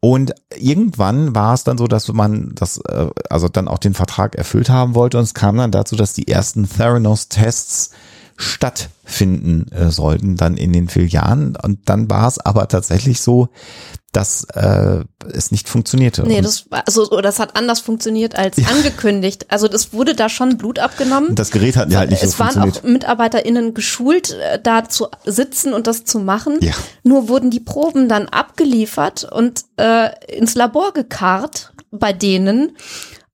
Und 0.00 0.34
irgendwann 0.56 1.34
war 1.34 1.54
es 1.54 1.64
dann 1.64 1.78
so, 1.78 1.86
dass 1.86 2.12
man 2.12 2.52
das, 2.54 2.78
äh, 2.78 3.06
also 3.30 3.48
dann 3.48 3.68
auch 3.68 3.78
den 3.78 3.94
Vertrag 3.94 4.34
erfüllt 4.34 4.68
haben 4.68 4.94
wollte. 4.94 5.18
Und 5.18 5.24
es 5.24 5.34
kam 5.34 5.56
dann 5.56 5.70
dazu, 5.70 5.94
dass 5.94 6.12
die 6.12 6.28
ersten 6.28 6.68
Theranos-Tests 6.68 7.90
stattfinden 8.36 9.70
äh, 9.70 9.90
sollten, 9.90 10.36
dann 10.36 10.56
in 10.56 10.72
den 10.72 10.88
Filialen. 10.88 11.56
Und 11.56 11.88
dann 11.88 12.10
war 12.10 12.26
es 12.26 12.38
aber 12.38 12.66
tatsächlich 12.66 13.20
so, 13.20 13.48
dass 14.12 14.44
äh, 14.54 15.04
es 15.32 15.50
nicht 15.50 15.70
funktionierte. 15.70 16.22
Nee, 16.22 16.42
das 16.42 16.70
war, 16.70 16.82
also, 16.86 17.06
das 17.22 17.38
hat 17.38 17.56
anders 17.56 17.80
funktioniert 17.80 18.36
als 18.36 18.58
angekündigt. 18.58 19.46
Also 19.48 19.68
das 19.68 19.94
wurde 19.94 20.14
da 20.14 20.28
schon 20.28 20.58
Blut 20.58 20.78
abgenommen. 20.78 21.34
das 21.34 21.50
Gerät 21.50 21.76
hat 21.76 21.90
ja 21.90 22.00
halt 22.00 22.10
nicht 22.10 22.22
es 22.22 22.32
so 22.32 22.38
waren 22.40 22.52
funktioniert. 22.52 22.84
auch 22.84 22.88
MitarbeiterInnen 22.88 23.72
geschult, 23.72 24.32
äh, 24.32 24.60
da 24.62 24.88
zu 24.88 25.08
sitzen 25.24 25.72
und 25.72 25.86
das 25.86 26.04
zu 26.04 26.18
machen. 26.18 26.58
Ja. 26.60 26.74
Nur 27.02 27.28
wurden 27.28 27.50
die 27.50 27.60
Proben 27.60 28.08
dann 28.08 28.28
abgeliefert 28.28 29.24
und 29.24 29.64
äh, 29.78 30.10
ins 30.36 30.54
Labor 30.54 30.92
gekarrt 30.92 31.72
bei 31.90 32.12
denen. 32.12 32.76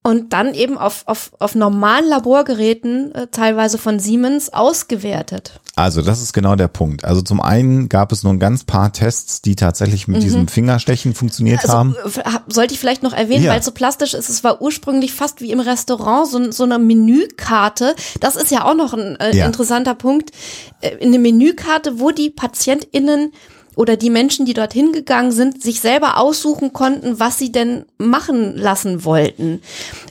und 0.05 0.33
dann 0.33 0.55
eben 0.55 0.79
auf, 0.79 1.03
auf, 1.07 1.33
auf 1.39 1.55
normalen 1.55 2.09
Laborgeräten, 2.09 3.15
äh, 3.15 3.27
teilweise 3.27 3.79
von 3.79 3.99
Siemens, 3.99 4.53
ausgewertet. 4.53 5.61
Also 5.79 6.03
das 6.03 6.21
ist 6.21 6.33
genau 6.33 6.57
der 6.57 6.67
Punkt. 6.69 7.05
Also 7.05 7.23
zum 7.23 7.41
einen 7.41 7.89
gab 7.89 8.11
es 8.11 8.25
nur 8.25 8.33
ein 8.33 8.41
ganz 8.41 8.65
paar 8.65 8.93
Tests, 8.93 9.43
die 9.43 9.55
tatsächlich 9.55 10.09
mit 10.09 10.23
diesem 10.23 10.49
Fingerstechen 10.49 11.15
funktioniert 11.15 11.61
Also, 11.63 11.73
haben. 11.73 11.95
äh, 12.05 12.21
sollte 12.49 12.75
ich 12.75 12.81
vielleicht 12.81 13.05
noch 13.05 13.13
erwähnen, 13.13 13.45
Ja. 13.45 13.53
weil 13.53 13.61
es 13.61 13.65
so 13.67 13.71
plastisch 13.71 14.15
ist, 14.15 14.29
es 14.29 14.43
war 14.43 14.61
ursprünglich 14.61 15.13
fast 15.13 15.41
wie 15.41 15.53
im 15.53 15.61
Restaurant, 15.61 16.27
so, 16.29 16.51
so 16.51 16.65
eine 16.65 16.79
Menükarte. 16.81 17.95
Das 18.21 18.35
ist 18.35 18.51
ja 18.51 18.65
auch 18.65 18.75
noch 18.75 18.93
ein 18.93 19.17
äh, 19.21 19.37
Ja. 19.37 19.47
interessanter 19.47 19.95
Punkt. 19.95 20.31
Äh, 20.81 20.97
eine 21.05 21.19
Menükarte, 21.19 22.01
wo 22.01 22.11
die 22.11 22.31
PatientInnen 22.31 23.33
oder 23.79 23.97
die 23.97 24.11
Menschen, 24.11 24.45
die 24.45 24.55
dorthin 24.55 24.91
gegangen 24.91 25.31
sind, 25.31 25.63
sich 25.63 25.81
selber 25.81 26.17
aussuchen 26.17 26.73
konnten, 26.73 27.21
was 27.21 27.39
sie 27.39 27.53
denn 27.53 27.85
machen 27.97 28.57
lassen 28.57 29.05
wollten. 29.05 29.63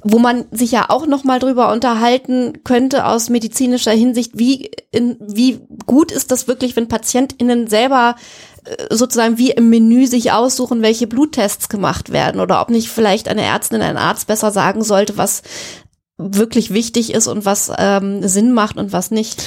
Wo 0.03 0.19
man 0.19 0.45
sich 0.51 0.71
ja 0.71 0.85
auch 0.87 1.05
noch 1.05 1.25
mal 1.25 1.39
drüber 1.39 1.73
unterhalten 1.73 2.63
könnte 2.63 3.05
aus 3.05 3.29
medizinischer 3.29 3.91
Hinsicht, 3.91 4.39
wie, 4.39 4.71
in, 4.91 5.17
wie 5.19 5.59
gut 5.85 6.13
ist 6.13 6.31
das 6.31 6.47
wirklich, 6.47 6.77
wenn 6.77 6.87
PatientInnen 6.87 7.67
selber 7.67 8.15
äh, 8.63 8.95
sozusagen 8.95 9.37
wie 9.37 9.51
im 9.51 9.69
Menü 9.69 10.07
sich 10.07 10.31
aussuchen, 10.31 10.81
welche 10.81 11.07
Bluttests 11.07 11.67
gemacht 11.67 12.13
werden 12.13 12.39
oder 12.39 12.61
ob 12.61 12.69
nicht 12.69 12.87
vielleicht 12.87 13.27
eine 13.27 13.41
Ärztin, 13.41 13.81
ein 13.81 13.97
Arzt 13.97 14.27
besser 14.27 14.51
sagen 14.51 14.81
sollte, 14.81 15.17
was 15.17 15.41
wirklich 16.17 16.71
wichtig 16.71 17.13
ist 17.13 17.27
und 17.27 17.43
was 17.43 17.69
ähm, 17.77 18.25
Sinn 18.25 18.53
macht 18.53 18.77
und 18.77 18.93
was 18.93 19.11
nicht. 19.11 19.43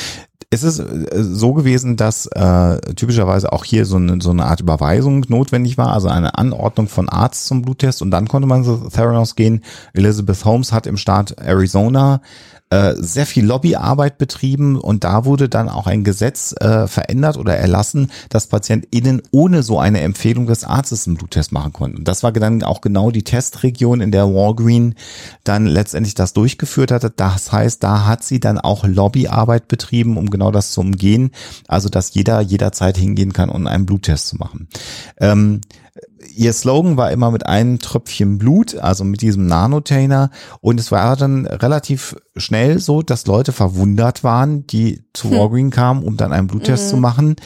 Es 0.53 0.65
ist 0.65 0.81
äh, 0.81 1.07
so 1.13 1.55
gewesen, 1.55 1.97
dass 1.97 2.27
äh, 2.27 2.81
typischerweise 2.97 3.53
auch 3.53 3.65
hier 3.65 3.87
so 3.87 3.97
eine, 3.97 4.21
so 4.21 4.31
eine 4.31 4.47
Art 4.47 4.61
Überweisung 4.61 5.25
notwendig 5.29 5.79
war, 5.79 5.93
also 5.93 6.09
eine 6.09 6.37
Anordnung 6.37 6.89
von 6.89 7.09
Arzt 7.09 7.47
zum 7.47 7.63
Bluttest 7.63 8.03
und 8.03 8.11
dann 8.11 8.27
konnte 8.27 8.49
man 8.49 8.65
zu 8.65 8.89
Theranos 8.93 9.37
gehen. 9.37 9.63
Elizabeth 9.95 10.45
Holmes 10.45 10.73
hat 10.73 10.89
im 10.89 10.97
Staat 10.97 11.37
Arizona 11.39 12.21
äh, 12.71 12.95
sehr 12.97 13.27
viel 13.27 13.45
Lobbyarbeit 13.45 14.17
betrieben 14.17 14.79
und 14.79 15.03
da 15.03 15.25
wurde 15.25 15.49
dann 15.49 15.69
auch 15.69 15.89
ein 15.89 16.05
Gesetz 16.05 16.55
äh, 16.61 16.87
verändert 16.87 17.37
oder 17.37 17.57
erlassen, 17.57 18.11
dass 18.29 18.47
PatientInnen 18.47 19.23
ohne 19.33 19.63
so 19.65 19.81
eine 19.81 20.01
Empfehlung 20.01 20.47
des 20.47 20.63
Arztes 20.63 21.07
einen 21.07 21.17
Bluttest 21.17 21.51
machen 21.51 21.73
konnten. 21.73 22.05
Das 22.05 22.23
war 22.23 22.31
dann 22.31 22.63
auch 22.63 22.81
genau 22.81 23.11
die 23.11 23.25
Testregion, 23.25 24.01
in 24.01 24.13
der 24.13 24.33
Walgreen 24.33 24.95
dann 25.43 25.67
letztendlich 25.67 26.15
das 26.15 26.33
durchgeführt 26.33 26.93
hatte. 26.93 27.11
Das 27.11 27.51
heißt, 27.51 27.83
da 27.83 28.07
hat 28.07 28.23
sie 28.23 28.39
dann 28.39 28.59
auch 28.59 28.85
Lobbyarbeit 28.85 29.67
betrieben, 29.67 30.17
um 30.17 30.31
genau 30.31 30.53
das 30.53 30.71
zu 30.71 30.81
umgehen. 30.81 31.33
Also, 31.67 31.89
dass 31.89 32.15
jeder 32.15 32.41
jederzeit 32.41 32.97
hingehen 32.97 33.33
kann, 33.33 33.49
um 33.49 33.67
einen 33.67 33.87
Bluttest 33.87 34.29
zu 34.29 34.37
machen. 34.37 34.69
Ähm, 35.19 35.61
ihr 36.35 36.53
Slogan 36.53 36.97
war 36.97 37.11
immer 37.11 37.31
mit 37.31 37.47
einem 37.47 37.79
Tröpfchen 37.79 38.39
Blut, 38.39 38.77
also 38.77 39.05
mit 39.05 39.23
diesem 39.23 39.47
Nanotainer. 39.47 40.31
Und 40.61 40.79
es 40.81 40.93
war 40.93 41.17
dann 41.17 41.47
relativ 41.47 42.17
schnell 42.37 42.79
so, 42.79 43.03
dass 43.03 43.27
Leute 43.27 43.53
verwundert 43.53 44.25
waren, 44.25 44.67
die 44.67 45.03
zu 45.13 45.31
Walgreen 45.31 45.71
kamen, 45.71 46.03
um 46.03 46.17
dann 46.17 46.33
einen 46.33 46.47
Bluttest 46.47 46.89
zu 46.89 46.97
machen, 46.97 47.37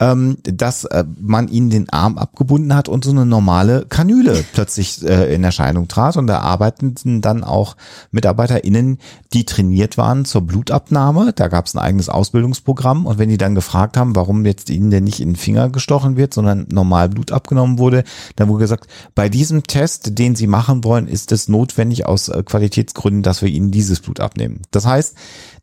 ähm, 0.00 0.38
dass 0.42 0.84
äh, 0.84 1.04
man 1.20 1.48
ihnen 1.48 1.70
den 1.70 1.88
Arm 1.90 2.18
abgebunden 2.18 2.74
hat 2.74 2.88
und 2.88 3.04
so 3.04 3.10
eine 3.10 3.26
normale 3.26 3.86
Kanüle 3.86 4.44
plötzlich 4.52 5.06
äh, 5.06 5.34
in 5.34 5.44
Erscheinung 5.44 5.88
trat. 5.88 6.16
Und 6.16 6.26
da 6.26 6.40
arbeiteten 6.40 7.20
dann 7.20 7.44
auch 7.44 7.76
MitarbeiterInnen, 8.10 8.98
die 9.32 9.44
trainiert 9.44 9.98
waren 9.98 10.24
zur 10.24 10.42
Blutabnahme. 10.42 11.32
Da 11.34 11.48
gab 11.48 11.66
es 11.66 11.74
ein 11.74 11.78
eigenes 11.78 12.08
Ausbildungsprogramm. 12.08 13.06
Und 13.06 13.18
wenn 13.18 13.28
die 13.28 13.38
dann 13.38 13.54
gefragt 13.54 13.96
haben, 13.96 14.16
warum 14.16 14.44
jetzt 14.46 14.70
ihnen 14.70 14.90
denn 14.90 15.04
nicht 15.04 15.20
in 15.20 15.30
den 15.30 15.36
Finger 15.36 15.68
gestochen 15.68 16.16
wird, 16.16 16.34
sondern 16.34 16.66
normal 16.70 17.08
Blut 17.08 17.32
abgenommen 17.32 17.78
wurde, 17.78 18.04
dann 18.36 18.48
wurde 18.48 18.60
gesagt, 18.60 18.88
bei 19.14 19.28
diesem 19.28 19.62
Test, 19.64 20.18
den 20.18 20.36
sie 20.36 20.46
machen 20.46 20.84
wollen, 20.84 21.08
ist 21.08 21.32
es 21.32 21.48
notwendig 21.48 22.06
aus 22.06 22.28
äh, 22.28 22.42
Qualitätsgründen, 22.42 23.22
dass 23.22 23.42
wir 23.42 23.48
ihnen 23.48 23.70
dieses 23.70 24.00
Blut 24.00 24.20
abnehmen. 24.20 24.62
Das 24.70 24.86
heißt, 24.86 25.16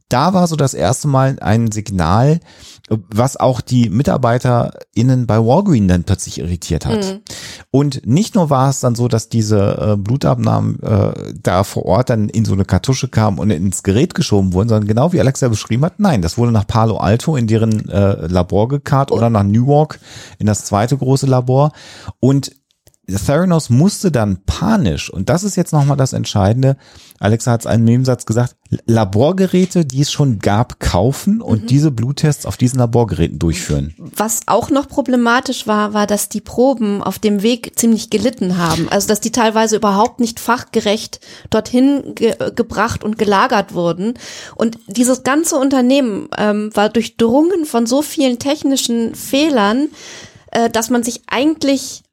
da 0.10 0.34
war 0.34 0.48
so 0.48 0.56
das 0.56 0.74
erste 0.74 1.08
Mal 1.08 1.38
ein 1.40 1.72
Signal, 1.72 2.40
was 2.90 3.38
auch 3.38 3.60
die 3.60 3.90
MitarbeiterInnen 3.90 5.28
bei 5.28 5.38
Walgreen 5.38 5.88
dann 5.88 6.06
plötzlich 6.06 6.40
irritiert 6.40 6.86
hat. 6.86 7.22
Und 7.70 8.06
nicht 8.08 8.36
nur 8.36 8.50
war 8.50 8.70
es 8.70 8.80
dann 8.80 8.96
so, 8.96 9.10
dass 9.10 9.28
diese 9.28 9.94
äh, 9.94 9.98
Blutabnahmen 9.98 10.82
äh, 10.82 11.34
da 11.42 11.64
vor 11.66 11.86
Ort 11.86 12.10
dann 12.10 12.30
in 12.30 12.46
so 12.46 12.54
eine 12.54 12.64
Kartusche 12.64 13.10
kamen 13.10 13.40
und 13.40 13.52
ins 13.52 13.84
Gerät 13.84 14.16
geschoben 14.16 14.54
wurden, 14.54 14.70
sondern 14.70 14.88
genau 14.88 15.12
wie 15.12 15.20
Alexa 15.20 15.50
beschrieben 15.50 15.84
hat, 15.84 16.00
nein, 16.00 16.22
das 16.22 16.38
wurde 16.38 16.54
nach 16.54 16.66
Palo 16.66 16.98
Alto 16.98 17.36
in 17.36 17.48
deren 17.48 17.90
äh, 17.90 18.26
Labor 18.28 18.70
gekarrt 18.70 19.12
oder 19.12 19.30
nach 19.30 19.44
Newark 19.44 20.00
in 20.40 20.48
das 20.48 20.64
zweite 20.64 20.96
große 20.96 21.26
Labor. 21.26 21.74
Und 22.20 22.52
Theranos 23.08 23.70
musste 23.70 24.12
dann 24.12 24.44
panisch, 24.46 25.10
und 25.10 25.30
das 25.30 25.44
ist 25.44 25.56
jetzt 25.56 25.72
nochmal 25.72 25.96
das 25.96 26.12
Entscheidende, 26.12 26.76
Alexa 27.20 27.52
hat 27.52 27.62
es 27.62 27.68
einen 27.68 27.86
Nebensatz 27.86 28.26
gesagt, 28.26 28.56
Laborgeräte, 28.86 29.86
die 29.86 30.02
es 30.02 30.12
schon 30.12 30.40
gab, 30.40 30.80
kaufen 30.80 31.42
und 31.42 31.70
diese 31.70 31.90
Bluttests 31.90 32.46
auf 32.46 32.58
diesen 32.58 32.80
Laborgeräten 32.80 33.40
durchführen. 33.40 33.96
Was 33.98 34.42
auch 34.48 34.70
noch 34.70 34.88
problematisch 34.88 35.68
war, 35.68 35.94
war, 35.94 36.06
dass 36.06 36.30
die 36.30 36.42
Proben 36.42 37.02
auf 37.02 37.18
dem 37.18 37.44
Weg 37.44 37.80
ziemlich 37.80 38.10
gelitten 38.10 38.58
haben. 38.58 38.88
Also, 38.90 39.08
dass 39.08 39.22
die 39.22 39.32
teilweise 39.32 39.78
überhaupt 39.78 40.20
nicht 40.20 40.40
fachgerecht 40.40 41.22
dorthin 41.50 42.14
ge 42.14 42.36
gebracht 42.56 43.04
und 43.04 43.18
gelagert 43.18 43.74
wurden. 43.74 44.16
Und 44.56 44.78
dieses 44.88 45.24
ganze 45.24 45.56
Unternehmen 45.56 46.28
ähm, 46.38 46.70
war 46.74 46.90
durchdrungen 46.90 47.66
von 47.66 47.86
so 47.86 48.02
vielen 48.02 48.38
technischen 48.38 49.16
Fehlern, 49.16 49.90
äh, 50.52 50.70
dass 50.70 50.90
man 50.90 51.04
sich 51.04 51.22
eigentlich 51.28 52.04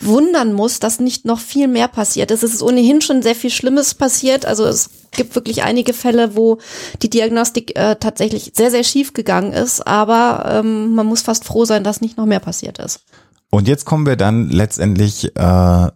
wundern 0.00 0.52
muss, 0.52 0.80
dass 0.80 1.00
nicht 1.00 1.24
noch 1.24 1.38
viel 1.38 1.68
mehr 1.68 1.88
passiert 1.88 2.30
ist. 2.30 2.42
Es 2.42 2.54
ist 2.54 2.62
ohnehin 2.62 3.00
schon 3.00 3.22
sehr 3.22 3.34
viel 3.34 3.50
Schlimmes 3.50 3.94
passiert. 3.94 4.44
Also 4.44 4.64
es 4.64 4.90
gibt 5.12 5.34
wirklich 5.34 5.62
einige 5.62 5.92
Fälle, 5.92 6.36
wo 6.36 6.58
die 7.02 7.10
Diagnostik 7.10 7.78
äh, 7.78 7.96
tatsächlich 7.96 8.52
sehr, 8.54 8.70
sehr 8.70 8.84
schief 8.84 9.12
gegangen 9.12 9.52
ist. 9.52 9.86
Aber 9.86 10.60
ähm, 10.60 10.94
man 10.94 11.06
muss 11.06 11.22
fast 11.22 11.44
froh 11.44 11.64
sein, 11.64 11.84
dass 11.84 12.00
nicht 12.00 12.16
noch 12.16 12.26
mehr 12.26 12.40
passiert 12.40 12.78
ist. 12.78 13.04
Und 13.50 13.68
jetzt 13.68 13.84
kommen 13.84 14.06
wir 14.06 14.16
dann 14.16 14.50
letztendlich 14.50 15.36
äh, 15.36 15.90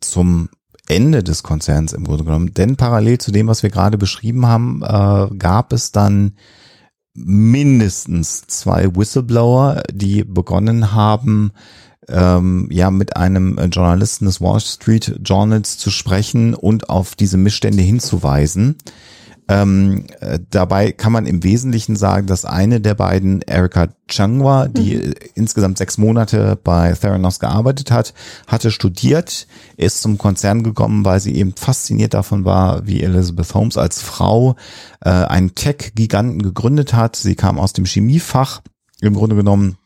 zum 0.00 0.48
Ende 0.88 1.24
des 1.24 1.42
Konzerns 1.42 1.92
im 1.92 2.04
Grunde 2.04 2.24
genommen. 2.24 2.54
Denn 2.54 2.76
parallel 2.76 3.18
zu 3.18 3.32
dem, 3.32 3.48
was 3.48 3.64
wir 3.64 3.70
gerade 3.70 3.98
beschrieben 3.98 4.46
haben, 4.46 4.82
äh, 4.82 5.34
gab 5.36 5.72
es 5.72 5.90
dann 5.90 6.36
mindestens 7.14 8.46
zwei 8.46 8.94
Whistleblower, 8.94 9.82
die 9.92 10.24
begonnen 10.24 10.92
haben, 10.92 11.52
ähm, 12.08 12.68
ja 12.70 12.90
mit 12.90 13.16
einem 13.16 13.58
äh, 13.58 13.66
Journalisten 13.66 14.26
des 14.26 14.40
Wall 14.40 14.60
Street 14.60 15.20
Journals 15.24 15.78
zu 15.78 15.90
sprechen 15.90 16.54
und 16.54 16.90
auf 16.90 17.14
diese 17.14 17.36
Missstände 17.36 17.82
hinzuweisen. 17.82 18.76
Ähm, 19.48 20.06
äh, 20.20 20.38
dabei 20.50 20.92
kann 20.92 21.12
man 21.12 21.26
im 21.26 21.42
Wesentlichen 21.42 21.96
sagen, 21.96 22.26
dass 22.26 22.44
eine 22.44 22.80
der 22.80 22.94
beiden, 22.94 23.42
Erika 23.42 23.88
Changwa, 24.08 24.68
die 24.68 24.94
äh, 24.94 25.14
insgesamt 25.34 25.78
sechs 25.78 25.98
Monate 25.98 26.56
bei 26.62 26.92
Theranos 26.92 27.40
gearbeitet 27.40 27.90
hat, 27.90 28.14
hatte 28.46 28.70
studiert, 28.70 29.48
ist 29.76 30.00
zum 30.00 30.16
Konzern 30.16 30.62
gekommen, 30.62 31.04
weil 31.04 31.18
sie 31.18 31.34
eben 31.34 31.54
fasziniert 31.56 32.14
davon 32.14 32.44
war, 32.44 32.86
wie 32.86 33.02
Elizabeth 33.02 33.52
Holmes 33.52 33.76
als 33.76 34.00
Frau 34.00 34.54
äh, 35.00 35.10
einen 35.10 35.54
Tech-Giganten 35.54 36.40
gegründet 36.40 36.94
hat. 36.94 37.16
Sie 37.16 37.34
kam 37.34 37.58
aus 37.58 37.72
dem 37.72 37.84
Chemiefach, 37.84 38.62
im 39.00 39.14
Grunde 39.14 39.34
genommen 39.34 39.76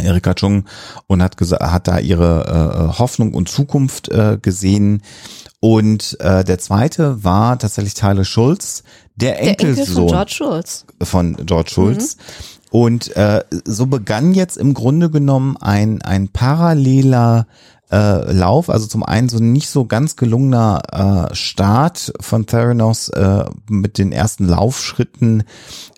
Erika 0.00 0.34
Chung 0.34 0.64
und 1.06 1.22
hat 1.22 1.36
gesagt, 1.36 1.62
hat 1.62 1.88
da 1.88 1.98
ihre 1.98 2.92
äh, 2.94 2.98
Hoffnung 2.98 3.34
und 3.34 3.48
Zukunft 3.48 4.08
äh, 4.08 4.38
gesehen. 4.40 5.02
Und 5.60 6.16
äh, 6.20 6.44
der 6.44 6.58
zweite 6.58 7.22
war 7.22 7.58
tatsächlich 7.58 7.94
Tyler 7.94 8.24
Schulz, 8.24 8.82
der 9.16 9.32
Der 9.32 9.42
Enkel 9.42 9.70
Enkelsohn 9.70 9.94
von 9.94 10.06
George 10.08 10.32
Schulz. 10.32 10.86
von 11.02 11.36
George 11.46 11.70
Schulz. 11.70 12.16
Und 12.70 13.14
äh, 13.16 13.44
so 13.66 13.86
begann 13.86 14.32
jetzt 14.32 14.56
im 14.56 14.72
Grunde 14.72 15.10
genommen 15.10 15.56
ein, 15.58 16.00
ein 16.00 16.28
paralleler 16.28 17.46
äh, 17.92 18.32
Lauf, 18.32 18.70
also 18.70 18.86
zum 18.86 19.02
einen 19.02 19.28
so 19.28 19.38
nicht 19.38 19.68
so 19.68 19.84
ganz 19.84 20.16
gelungener 20.16 21.28
äh, 21.30 21.34
Start 21.34 22.12
von 22.20 22.46
Theranos 22.46 23.10
äh, 23.10 23.44
mit 23.68 23.98
den 23.98 24.10
ersten 24.10 24.46
Laufschritten 24.46 25.44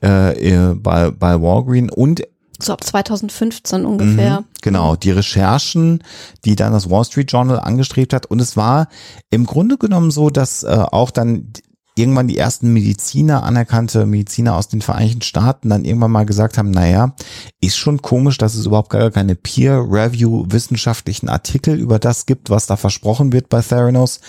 äh, 0.02 0.32
äh, 0.50 0.74
bei, 0.74 1.12
bei 1.12 1.40
Walgreen 1.40 1.90
und 1.90 2.24
So 2.60 2.72
ab 2.72 2.84
2015 2.84 3.84
ungefähr. 3.84 4.40
Mhm, 4.40 4.44
genau, 4.62 4.96
die 4.96 5.10
Recherchen, 5.10 6.02
die 6.44 6.54
dann 6.54 6.72
das 6.72 6.88
Wall 6.88 7.04
Street 7.04 7.30
Journal 7.32 7.58
angestrebt 7.58 8.12
hat. 8.12 8.26
Und 8.26 8.40
es 8.40 8.56
war 8.56 8.88
im 9.30 9.44
Grunde 9.44 9.76
genommen 9.76 10.10
so, 10.10 10.30
dass 10.30 10.62
äh, 10.62 10.68
auch 10.68 11.10
dann 11.10 11.52
irgendwann 11.96 12.26
die 12.26 12.38
ersten 12.38 12.72
Mediziner, 12.72 13.44
anerkannte 13.44 14.04
Mediziner 14.04 14.56
aus 14.56 14.68
den 14.68 14.82
Vereinigten 14.82 15.22
Staaten 15.22 15.68
dann 15.68 15.84
irgendwann 15.84 16.10
mal 16.10 16.26
gesagt 16.26 16.58
haben, 16.58 16.72
naja, 16.72 17.14
ist 17.60 17.76
schon 17.76 18.02
komisch, 18.02 18.36
dass 18.36 18.56
es 18.56 18.66
überhaupt 18.66 18.90
gar 18.90 19.12
keine 19.12 19.36
Peer-Review 19.36 20.46
wissenschaftlichen 20.48 21.28
Artikel 21.28 21.78
über 21.78 22.00
das 22.00 22.26
gibt, 22.26 22.50
was 22.50 22.66
da 22.66 22.76
versprochen 22.76 23.32
wird 23.32 23.48
bei 23.48 23.60
Theranos. 23.60 24.20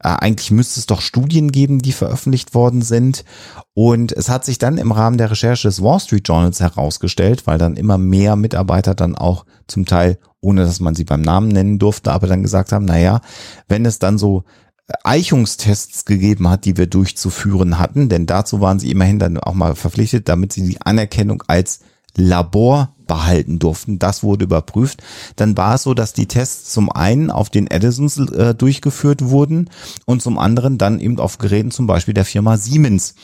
Äh, 0.00 0.08
eigentlich 0.08 0.50
müsste 0.50 0.80
es 0.80 0.86
doch 0.86 1.00
Studien 1.00 1.52
geben, 1.52 1.78
die 1.78 1.92
veröffentlicht 1.92 2.54
worden 2.54 2.82
sind. 2.82 3.24
Und 3.74 4.10
es 4.12 4.28
hat 4.28 4.44
sich 4.44 4.58
dann 4.58 4.78
im 4.78 4.90
Rahmen 4.90 5.18
der 5.18 5.30
Recherche 5.30 5.68
des 5.68 5.82
Wall 5.82 6.00
Street 6.00 6.26
Journals 6.26 6.60
herausgestellt, 6.60 7.46
weil 7.46 7.58
dann 7.58 7.76
immer 7.76 7.98
mehr 7.98 8.34
Mitarbeiter 8.34 8.94
dann 8.96 9.14
auch 9.14 9.46
zum 9.68 9.86
Teil, 9.86 10.18
ohne 10.40 10.64
dass 10.64 10.80
man 10.80 10.96
sie 10.96 11.04
beim 11.04 11.22
Namen 11.22 11.48
nennen 11.48 11.78
durfte, 11.78 12.12
aber 12.12 12.26
dann 12.26 12.42
gesagt 12.42 12.72
haben, 12.72 12.84
naja, 12.84 13.20
wenn 13.68 13.86
es 13.86 13.98
dann 14.00 14.18
so 14.18 14.44
Eichungstests 15.02 16.04
gegeben 16.04 16.48
hat, 16.48 16.64
die 16.64 16.76
wir 16.76 16.86
durchzuführen 16.86 17.78
hatten, 17.78 18.08
denn 18.08 18.26
dazu 18.26 18.60
waren 18.60 18.78
sie 18.78 18.90
immerhin 18.90 19.18
dann 19.18 19.38
auch 19.38 19.54
mal 19.54 19.74
verpflichtet, 19.74 20.28
damit 20.28 20.52
sie 20.52 20.66
die 20.66 20.80
Anerkennung 20.82 21.42
als 21.46 21.80
Labor 22.16 22.94
behalten 23.06 23.58
durften. 23.58 23.98
Das 23.98 24.22
wurde 24.22 24.44
überprüft. 24.44 25.02
Dann 25.36 25.56
war 25.56 25.74
es 25.74 25.82
so, 25.82 25.94
dass 25.94 26.12
die 26.12 26.26
Tests 26.26 26.72
zum 26.72 26.90
einen 26.90 27.30
auf 27.30 27.50
den 27.50 27.66
Edisons 27.66 28.18
äh, 28.18 28.54
durchgeführt 28.54 29.24
wurden 29.24 29.68
und 30.06 30.22
zum 30.22 30.38
anderen 30.38 30.78
dann 30.78 31.00
eben 31.00 31.18
auf 31.18 31.38
Geräten 31.38 31.70
zum 31.70 31.86
Beispiel 31.86 32.14
der 32.14 32.24
Firma 32.24 32.56
Siemens. 32.56 33.14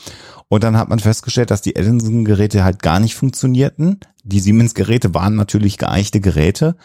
Und 0.49 0.63
dann 0.63 0.77
hat 0.77 0.89
man 0.89 0.99
festgestellt, 0.99 1.49
dass 1.49 1.61
die 1.61 1.77
Edison-Geräte 1.77 2.63
halt 2.63 2.81
gar 2.81 2.99
nicht 2.99 3.15
funktionierten. 3.15 4.01
Die 4.23 4.39
Siemens-Geräte 4.39 5.13
waren 5.13 5.35
natürlich 5.35 5.77
geeichte 5.77 6.21
Geräte. 6.21 6.75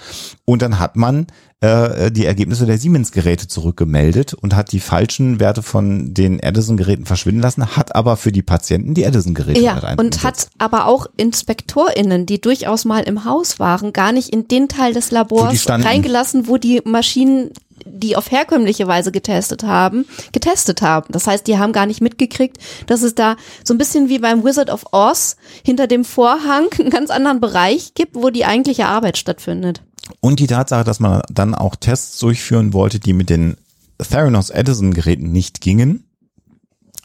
Und 0.45 0.62
dann 0.62 0.78
hat 0.78 0.97
man 0.97 1.26
äh, 1.61 2.11
die 2.11 2.26
Ergebnisse 2.26 2.66
der 2.66 2.78
Siemens-Geräte 2.78 3.49
zurückgemeldet 3.49 4.34
und 4.34 4.55
hat 4.55 4.72
die 4.72 4.80
falschen 4.80 5.41
Werte 5.41 5.62
von 5.62 6.12
den 6.12 6.39
Edison-Geräten 6.39 7.07
verschwinden 7.07 7.41
lassen, 7.41 7.76
hat 7.76 7.95
aber 7.95 8.16
für 8.16 8.32
die 8.32 8.43
Patienten 8.43 8.95
die 8.95 9.05
Edison-Geräte 9.05 9.61
ja, 9.61 9.95
und 9.97 10.22
hat 10.22 10.49
aber 10.59 10.87
auch 10.87 11.07
InspektorInnen, 11.16 12.26
die 12.26 12.41
durchaus 12.41 12.84
mal 12.84 13.05
im 13.05 13.24
Haus 13.24 13.59
waren, 13.59 13.93
gar 13.93 14.12
nicht 14.12 14.28
in 14.30 14.49
den 14.49 14.68
Teil 14.68 14.93
des 14.93 15.11
Labors 15.11 15.68
reingelassen, 15.68 16.47
wo 16.47 16.59
die 16.59 16.82
Maschinen 16.84 17.51
die 17.87 18.16
auf 18.16 18.30
herkömmliche 18.30 18.87
Weise 18.87 19.12
getestet 19.12 19.62
haben, 19.62 20.05
getestet 20.32 20.82
haben. 20.82 21.07
Das 21.11 21.26
heißt, 21.26 21.47
die 21.47 21.59
haben 21.59 21.72
gar 21.72 21.87
nicht 21.87 22.01
mitgekriegt, 22.01 22.59
dass 22.87 23.03
es 23.03 23.14
da 23.14 23.37
so 23.64 23.74
ein 23.74 23.78
bisschen 23.78 24.09
wie 24.09 24.18
beim 24.18 24.45
Wizard 24.45 24.70
of 24.70 24.84
Oz 24.93 25.37
hinter 25.64 25.87
dem 25.87 26.05
Vorhang 26.05 26.68
einen 26.78 26.91
ganz 26.91 27.11
anderen 27.11 27.41
Bereich 27.41 27.95
gibt, 27.95 28.14
wo 28.16 28.30
die 28.30 28.45
eigentliche 28.45 28.87
Arbeit 28.87 29.16
stattfindet. 29.16 29.82
Und 30.20 30.41
die 30.41 30.47
Tatsache, 30.47 30.84
dass 30.84 31.01
man 31.01 31.22
dann 31.30 31.55
auch 31.55 31.76
Tests 31.76 32.18
durchführen 32.18 32.72
wollte, 32.72 33.01
die 33.01 33.12
mit 33.12 33.30
den 33.30 33.57
Theranos 33.99 34.51
Edison 34.51 34.93
Geräten 34.93 35.32
nicht 35.32 35.61
gingen, 35.61 36.05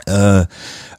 äh, 0.06 0.46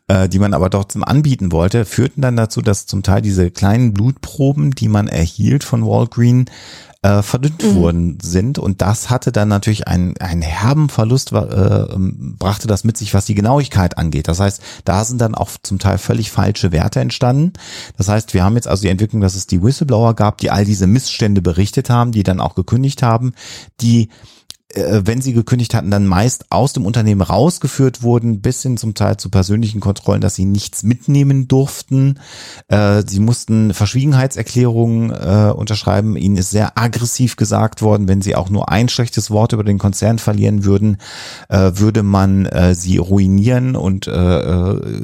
äh, 0.08 0.28
die 0.28 0.38
man 0.38 0.54
aber 0.54 0.70
trotzdem 0.70 1.04
anbieten 1.04 1.52
wollte, 1.52 1.84
führten 1.84 2.22
dann 2.22 2.36
dazu, 2.36 2.60
dass 2.60 2.86
zum 2.86 3.02
Teil 3.02 3.22
diese 3.22 3.50
kleinen 3.50 3.92
Blutproben, 3.92 4.72
die 4.72 4.88
man 4.88 5.08
erhielt 5.08 5.64
von 5.64 5.86
Walgreen, 5.86 6.46
äh, 7.02 7.22
verdünnt 7.22 7.62
mhm. 7.64 7.74
worden 7.76 8.18
sind. 8.22 8.58
Und 8.58 8.80
das 8.80 9.10
hatte 9.10 9.32
dann 9.32 9.48
natürlich 9.48 9.88
einen, 9.88 10.16
einen 10.18 10.42
herben 10.42 10.88
Verlust, 10.88 11.32
äh, 11.32 11.86
brachte 12.38 12.68
das 12.68 12.84
mit 12.84 12.96
sich, 12.96 13.12
was 13.12 13.26
die 13.26 13.34
Genauigkeit 13.34 13.98
angeht. 13.98 14.28
Das 14.28 14.40
heißt, 14.40 14.62
da 14.84 15.04
sind 15.04 15.20
dann 15.20 15.34
auch 15.34 15.50
zum 15.62 15.78
Teil 15.78 15.98
völlig 15.98 16.30
falsche 16.30 16.72
Werte 16.72 17.00
entstanden. 17.00 17.52
Das 17.96 18.08
heißt, 18.08 18.34
wir 18.34 18.44
haben 18.44 18.54
jetzt 18.54 18.68
also 18.68 18.82
die 18.82 18.88
Entwicklung, 18.88 19.20
dass 19.20 19.34
es 19.34 19.46
die 19.46 19.62
Whistleblower 19.62 20.14
gab, 20.14 20.38
die 20.38 20.50
all 20.50 20.64
diese 20.64 20.86
Missstände 20.86 21.42
berichtet 21.42 21.90
haben, 21.90 22.12
die 22.12 22.22
dann 22.22 22.40
auch 22.40 22.54
gekündigt 22.54 23.02
haben, 23.02 23.34
die 23.80 24.08
wenn 24.74 25.20
sie 25.20 25.32
gekündigt 25.32 25.74
hatten, 25.74 25.90
dann 25.90 26.06
meist 26.06 26.46
aus 26.50 26.72
dem 26.72 26.86
Unternehmen 26.86 27.20
rausgeführt 27.20 28.02
wurden, 28.02 28.40
bis 28.40 28.62
hin 28.62 28.76
zum 28.76 28.94
Teil 28.94 29.16
zu 29.16 29.30
persönlichen 29.30 29.80
Kontrollen, 29.80 30.20
dass 30.20 30.34
sie 30.34 30.44
nichts 30.44 30.82
mitnehmen 30.82 31.48
durften. 31.48 32.18
Äh, 32.68 33.02
sie 33.06 33.20
mussten 33.20 33.74
Verschwiegenheitserklärungen 33.74 35.10
äh, 35.10 35.52
unterschreiben. 35.52 36.16
Ihnen 36.16 36.36
ist 36.36 36.50
sehr 36.50 36.78
aggressiv 36.78 37.36
gesagt 37.36 37.82
worden, 37.82 38.08
wenn 38.08 38.22
sie 38.22 38.36
auch 38.36 38.50
nur 38.50 38.68
ein 38.68 38.88
schlechtes 38.88 39.30
Wort 39.30 39.52
über 39.52 39.64
den 39.64 39.78
Konzern 39.78 40.18
verlieren 40.18 40.64
würden, 40.64 40.98
würde 41.48 42.02
man 42.02 42.48
sie 42.72 42.96
ruinieren 42.96 43.76
und 43.76 44.10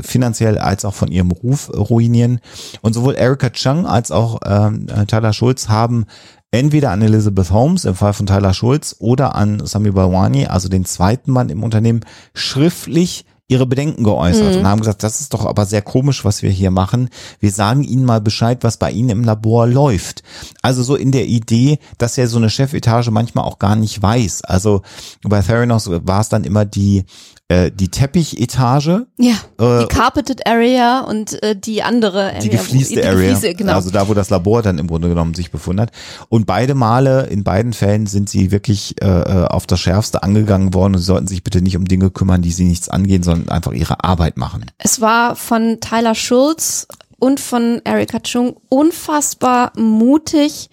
finanziell 0.02 0.58
als 0.58 0.84
auch 0.84 0.94
von 0.94 1.10
ihrem 1.10 1.30
Ruf 1.30 1.70
ruinieren. 1.74 2.40
Und 2.80 2.94
sowohl 2.94 3.14
Erika 3.14 3.50
Chung 3.50 3.86
als 3.86 4.10
auch 4.10 4.40
ähm, 4.44 4.86
Tyler 5.06 5.32
Schulz 5.32 5.68
haben 5.68 6.06
entweder 6.50 6.90
an 6.90 7.02
Elizabeth 7.02 7.50
Holmes 7.50 7.84
im 7.84 7.94
Fall 7.94 8.12
von 8.12 8.26
Tyler 8.26 8.54
Schulz 8.54 8.96
oder 8.98 9.34
an 9.34 9.64
Sami 9.66 9.90
Balwani, 9.90 10.46
also 10.46 10.68
den 10.68 10.84
zweiten 10.84 11.30
Mann 11.30 11.50
im 11.50 11.62
Unternehmen, 11.62 12.00
schriftlich 12.34 13.24
ihre 13.50 13.66
Bedenken 13.66 14.04
geäußert 14.04 14.52
mhm. 14.52 14.60
und 14.60 14.66
haben 14.66 14.80
gesagt, 14.80 15.02
das 15.02 15.22
ist 15.22 15.32
doch 15.32 15.46
aber 15.46 15.64
sehr 15.64 15.80
komisch, 15.80 16.24
was 16.24 16.42
wir 16.42 16.50
hier 16.50 16.70
machen. 16.70 17.08
Wir 17.40 17.50
sagen 17.50 17.82
Ihnen 17.82 18.04
mal 18.04 18.20
Bescheid, 18.20 18.58
was 18.60 18.76
bei 18.76 18.90
Ihnen 18.90 19.08
im 19.08 19.24
Labor 19.24 19.66
läuft. 19.66 20.22
Also 20.60 20.82
so 20.82 20.94
in 20.96 21.12
der 21.12 21.26
Idee, 21.26 21.78
dass 21.96 22.16
ja 22.16 22.26
so 22.26 22.36
eine 22.36 22.50
Chefetage 22.50 23.10
manchmal 23.10 23.44
auch 23.44 23.58
gar 23.58 23.74
nicht 23.74 24.00
weiß. 24.02 24.44
Also 24.44 24.82
bei 25.22 25.40
Theranos 25.40 25.88
war 25.90 26.20
es 26.20 26.28
dann 26.28 26.44
immer 26.44 26.66
die 26.66 27.04
äh, 27.48 27.70
die 27.70 27.88
Teppichetage. 27.88 29.06
Ja, 29.16 29.34
äh, 29.58 29.80
die 29.80 29.86
Carpeted 29.88 30.46
Area 30.46 31.00
und 31.00 31.42
äh, 31.42 31.56
die 31.56 31.82
andere 31.82 32.26
Area. 32.26 32.40
Die 32.40 32.50
gefließte 32.50 32.96
wo, 32.96 33.00
die 33.00 33.06
Area. 33.06 33.32
Gefließe, 33.32 33.54
genau. 33.54 33.72
Also 33.74 33.90
da, 33.90 34.06
wo 34.08 34.14
das 34.14 34.28
Labor 34.30 34.62
dann 34.62 34.78
im 34.78 34.86
Grunde 34.86 35.08
genommen 35.08 35.34
sich 35.34 35.50
befunden 35.50 35.80
hat. 35.80 35.92
Und 36.28 36.46
beide 36.46 36.74
Male, 36.74 37.26
in 37.26 37.44
beiden 37.44 37.72
Fällen 37.72 38.06
sind 38.06 38.28
sie 38.28 38.50
wirklich 38.50 39.00
äh, 39.00 39.06
äh, 39.06 39.46
auf 39.46 39.66
das 39.66 39.80
Schärfste 39.80 40.22
angegangen 40.22 40.74
worden 40.74 40.94
und 40.94 41.00
sie 41.00 41.06
sollten 41.06 41.26
sich 41.26 41.42
bitte 41.42 41.62
nicht 41.62 41.76
um 41.76 41.86
Dinge 41.86 42.10
kümmern, 42.10 42.42
die 42.42 42.52
sie 42.52 42.64
nichts 42.64 42.88
angehen, 42.88 43.22
sondern 43.22 43.48
einfach 43.48 43.72
ihre 43.72 44.04
Arbeit 44.04 44.36
machen. 44.36 44.66
Es 44.78 45.00
war 45.00 45.34
von 45.34 45.78
Tyler 45.80 46.14
Schulz 46.14 46.86
und 47.18 47.40
von 47.40 47.80
Erika 47.84 48.20
Chung 48.20 48.56
unfassbar 48.68 49.72
mutig, 49.76 50.70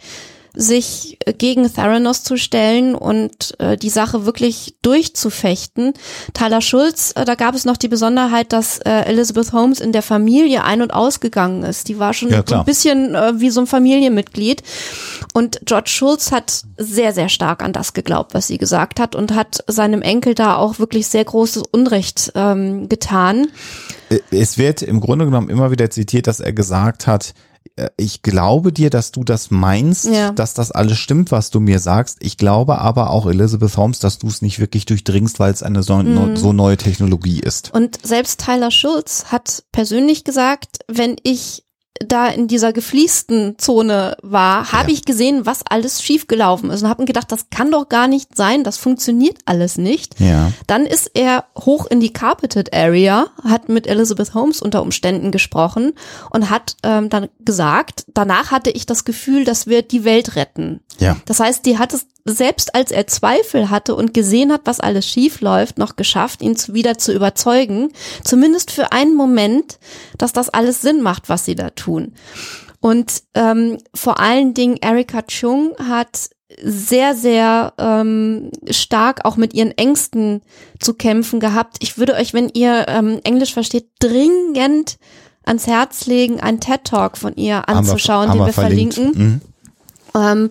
sich 0.56 1.20
gegen 1.38 1.72
Theranos 1.72 2.24
zu 2.24 2.38
stellen 2.38 2.96
und 2.96 3.60
äh, 3.60 3.78
die 3.78 3.90
Sache 3.90 4.26
wirklich 4.26 4.76
durchzufechten. 4.82 5.94
Tyler 6.34 6.62
Schulz, 6.62 7.14
äh, 7.16 7.26
da 7.26 7.36
gab 7.36 7.56
es 7.56 7.66
noch 7.66 7.78
die 7.78 7.88
Besonderheit, 7.88 8.54
dass 8.54 8.80
äh, 8.80 8.90
Elizabeth 8.90 9.54
Holmes 9.54 9.80
in 9.80 9.92
der 9.92 10.02
Familie 10.02 10.64
ein- 10.64 10.82
und 10.82 10.94
ausgegangen 10.94 11.64
ist. 11.64 11.88
Die 11.88 12.00
war 12.00 12.14
schon 12.14 12.30
ja, 12.30 12.44
so 12.46 12.56
ein 12.56 12.66
bisschen 12.66 13.16
äh, 13.16 13.40
wie 13.40 13.50
so 13.50 13.62
ein 13.62 13.68
Familienmitglied. 13.68 14.64
Und 15.34 15.60
George 15.66 15.90
Schulz 15.90 16.32
hat 16.32 16.64
sehr, 16.78 17.14
sehr 17.14 17.30
stark 17.30 17.64
an 17.64 17.74
das 17.74 17.94
geglaubt, 17.94 18.34
was 18.34 18.48
sie 18.48 18.58
gesagt 18.58 19.00
hat 19.00 19.16
und 19.16 19.34
hat 19.34 19.64
seinem 19.68 20.02
Enkel 20.02 20.36
da 20.36 20.56
auch 20.56 20.80
wirklich 20.80 21.08
sehr 21.08 21.26
großes 21.26 21.64
Unrecht 21.72 22.32
ähm, 22.36 22.90
getan. 22.90 23.48
Es 24.32 24.58
wird 24.58 24.82
im 24.82 25.00
Grunde 25.00 25.26
genommen 25.26 25.50
immer 25.50 25.72
wieder 25.72 25.90
zitiert, 25.90 26.28
dass 26.28 26.40
er 26.40 26.54
gesagt 26.54 27.08
hat, 27.08 27.30
äh, 27.30 27.55
ich 27.98 28.22
glaube 28.22 28.72
dir, 28.72 28.90
dass 28.90 29.12
du 29.12 29.24
das 29.24 29.52
meinst, 29.52 30.06
ja. 30.06 30.32
dass 30.32 30.54
das 30.54 30.72
alles 30.72 30.98
stimmt, 30.98 31.32
was 31.32 31.50
du 31.50 31.60
mir 31.60 31.80
sagst. 31.80 32.18
Ich 32.22 32.38
glaube 32.38 32.80
aber 32.80 33.10
auch 33.10 33.26
Elizabeth 33.26 33.76
Holmes, 33.76 34.00
dass 34.00 34.18
du 34.18 34.28
es 34.28 34.42
nicht 34.42 34.60
wirklich 34.60 34.86
durchdringst, 34.86 35.40
weil 35.40 35.52
es 35.52 35.62
eine 35.62 35.84
so, 35.84 35.98
mhm. 35.98 36.38
so 36.38 36.54
neue 36.54 36.78
Technologie 36.78 37.40
ist. 37.40 37.74
Und 37.74 38.00
selbst 38.02 38.40
Tyler 38.46 38.72
Schulz 38.72 39.26
hat 39.26 39.64
persönlich 39.74 40.24
gesagt, 40.24 40.80
wenn 40.88 41.18
ich 41.24 41.65
da 42.00 42.28
in 42.28 42.48
dieser 42.48 42.74
gefliesten 42.74 43.58
Zone 43.58 44.18
war, 44.22 44.72
habe 44.74 44.90
ja. 44.92 44.96
ich 44.96 45.06
gesehen, 45.06 45.46
was 45.46 45.62
alles 45.66 46.04
schiefgelaufen 46.04 46.70
ist 46.70 46.84
und 46.84 46.90
habe 46.90 47.06
gedacht, 47.06 47.32
das 47.32 47.50
kann 47.50 47.72
doch 47.72 47.88
gar 47.88 48.08
nicht 48.08 48.36
sein, 48.36 48.64
das 48.64 48.78
funktioniert 48.78 49.38
alles 49.46 49.78
nicht. 49.78 50.20
Ja. 50.20 50.52
Dann 50.68 50.86
ist 50.86 51.12
er 51.14 51.46
hoch 51.58 51.86
in 51.86 52.02
die 52.02 52.12
Carpeted 52.12 52.74
Area, 52.74 53.28
hat 53.44 53.70
mit 53.70 53.88
Elizabeth 53.88 54.34
Holmes 54.34 54.62
unter 54.62 54.82
Umständen 54.82 55.32
gesprochen 55.32 55.94
und 56.32 56.50
hat 56.50 56.76
ähm, 56.84 57.10
dann 57.10 57.30
gesagt, 57.40 58.06
danach 58.14 58.52
hatte 58.52 58.72
ich 58.72 58.86
das 58.86 59.06
Gefühl, 59.06 59.46
dass 59.46 59.68
wir 59.68 59.82
die 59.82 60.04
Welt 60.04 60.36
retten. 60.36 60.82
Ja. 61.00 61.16
Das 61.26 61.40
heißt, 61.40 61.66
die 61.66 61.78
hat 61.78 61.94
es 61.94 62.08
selbst 62.26 62.74
als 62.74 62.92
er 62.92 63.06
Zweifel 63.06 63.70
hatte 63.70 63.96
und 63.96 64.14
gesehen 64.14 64.52
hat, 64.52 64.62
was 64.66 64.80
alles 64.80 65.08
schief 65.08 65.42
läuft, 65.42 65.78
noch 65.78 65.96
geschafft, 65.96 66.42
ihn 66.42 66.56
zu, 66.56 66.74
wieder 66.74 66.98
zu 66.98 67.14
überzeugen, 67.14 67.90
zumindest 68.24 68.72
für 68.72 68.92
einen 68.92 69.16
Moment, 69.16 69.78
dass 70.18 70.34
das 70.34 70.50
alles 70.50 70.82
Sinn 70.82 71.02
macht, 71.02 71.30
was 71.30 71.46
sie 71.46 71.56
da 71.56 71.70
tun. 71.70 72.14
Und 72.82 73.24
ähm, 73.36 73.78
vor 73.94 74.20
allen 74.20 74.54
Dingen 74.56 74.78
Erika 74.82 75.22
Chung 75.24 75.76
hat 75.78 76.30
sehr, 76.62 77.16
sehr 77.16 77.74
ähm, 77.78 78.52
stark 78.70 79.26
auch 79.26 79.38
mit 79.38 79.54
ihren 79.54 79.72
Ängsten 79.72 80.42
zu 80.80 80.94
kämpfen 80.94 81.40
gehabt. 81.40 81.78
Ich 81.82 81.98
würde 81.98 82.14
euch, 82.14 82.34
wenn 82.34 82.50
ihr 82.50 82.86
ähm, 82.88 83.20
Englisch 83.24 83.54
versteht, 83.54 83.88
dringend 84.00 84.98
ans 85.44 85.68
Herz 85.68 86.06
legen, 86.06 86.40
einen 86.40 86.60
TED-Talk 86.60 87.18
von 87.18 87.36
ihr 87.36 87.68
anzuschauen, 87.70 88.30
haben 88.30 88.40
wir, 88.40 88.46
haben 88.46 88.46
den 88.46 88.46
wir, 88.46 88.46
wir 88.46 88.54
verlinken. 88.54 89.12
Mhm. 89.14 89.42
Ähm, 90.16 90.50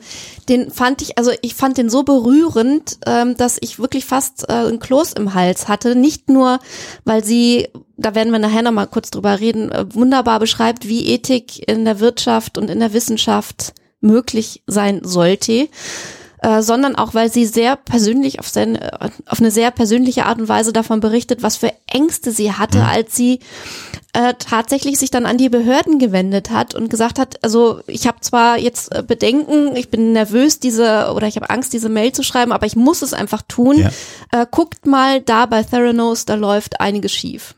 den 0.48 0.70
fand 0.70 1.02
ich, 1.02 1.18
also 1.18 1.32
ich 1.40 1.54
fand 1.54 1.78
den 1.78 1.88
so 1.88 2.02
berührend, 2.02 2.98
ähm, 3.06 3.36
dass 3.36 3.56
ich 3.60 3.78
wirklich 3.78 4.04
fast 4.04 4.48
äh, 4.48 4.68
ein 4.68 4.78
Kloß 4.78 5.14
im 5.14 5.34
Hals 5.34 5.68
hatte. 5.68 5.96
Nicht 5.96 6.28
nur, 6.28 6.58
weil 7.04 7.24
sie, 7.24 7.68
da 7.96 8.14
werden 8.14 8.32
wir 8.32 8.38
nachher 8.38 8.62
nochmal 8.62 8.86
kurz 8.86 9.10
drüber 9.10 9.40
reden, 9.40 9.72
äh, 9.72 9.86
wunderbar 9.94 10.38
beschreibt, 10.38 10.86
wie 10.86 11.06
Ethik 11.06 11.66
in 11.66 11.84
der 11.84 11.98
Wirtschaft 11.98 12.58
und 12.58 12.70
in 12.70 12.80
der 12.80 12.92
Wissenschaft 12.92 13.72
möglich 14.00 14.62
sein 14.66 15.00
sollte, 15.02 15.68
äh, 16.44 16.62
sondern 16.62 16.94
auch, 16.94 17.14
weil 17.14 17.32
sie 17.32 17.46
sehr 17.46 17.74
persönlich 17.74 18.38
auf, 18.38 18.48
seine, 18.48 19.00
auf 19.26 19.40
eine 19.40 19.50
sehr 19.50 19.70
persönliche 19.70 20.26
Art 20.26 20.38
und 20.38 20.46
Weise 20.46 20.74
davon 20.74 21.00
berichtet, 21.00 21.42
was 21.42 21.56
für 21.56 21.72
Ängste 21.86 22.32
sie 22.32 22.52
hatte, 22.52 22.78
mhm. 22.78 22.84
als 22.84 23.16
sie 23.16 23.40
äh, 24.12 24.34
tatsächlich 24.38 24.98
sich 24.98 25.10
dann 25.10 25.24
an 25.24 25.38
die 25.38 25.48
Behörden 25.48 25.98
gewendet 25.98 26.50
hat 26.50 26.74
und 26.74 26.90
gesagt 26.90 27.18
hat, 27.18 27.42
also 27.42 27.80
ich 27.86 28.06
habe 28.06 28.20
zwar 28.20 28.58
jetzt 28.58 28.94
äh, 28.94 29.02
Bedenken, 29.02 29.74
ich 29.74 29.88
bin 29.88 30.12
nervös, 30.12 30.60
diese 30.60 31.14
oder 31.14 31.26
ich 31.28 31.36
habe 31.36 31.48
Angst, 31.48 31.72
diese 31.72 31.88
Mail 31.88 32.12
zu 32.12 32.22
schreiben, 32.22 32.52
aber 32.52 32.66
ich 32.66 32.76
muss 32.76 33.00
es 33.00 33.14
einfach 33.14 33.40
tun. 33.48 33.78
Ja. 33.78 33.90
Äh, 34.42 34.46
guckt 34.50 34.84
mal 34.84 35.22
da 35.22 35.46
bei 35.46 35.62
Theranos, 35.62 36.26
da 36.26 36.34
läuft 36.34 36.78
einiges 36.78 37.12
schief. 37.12 37.54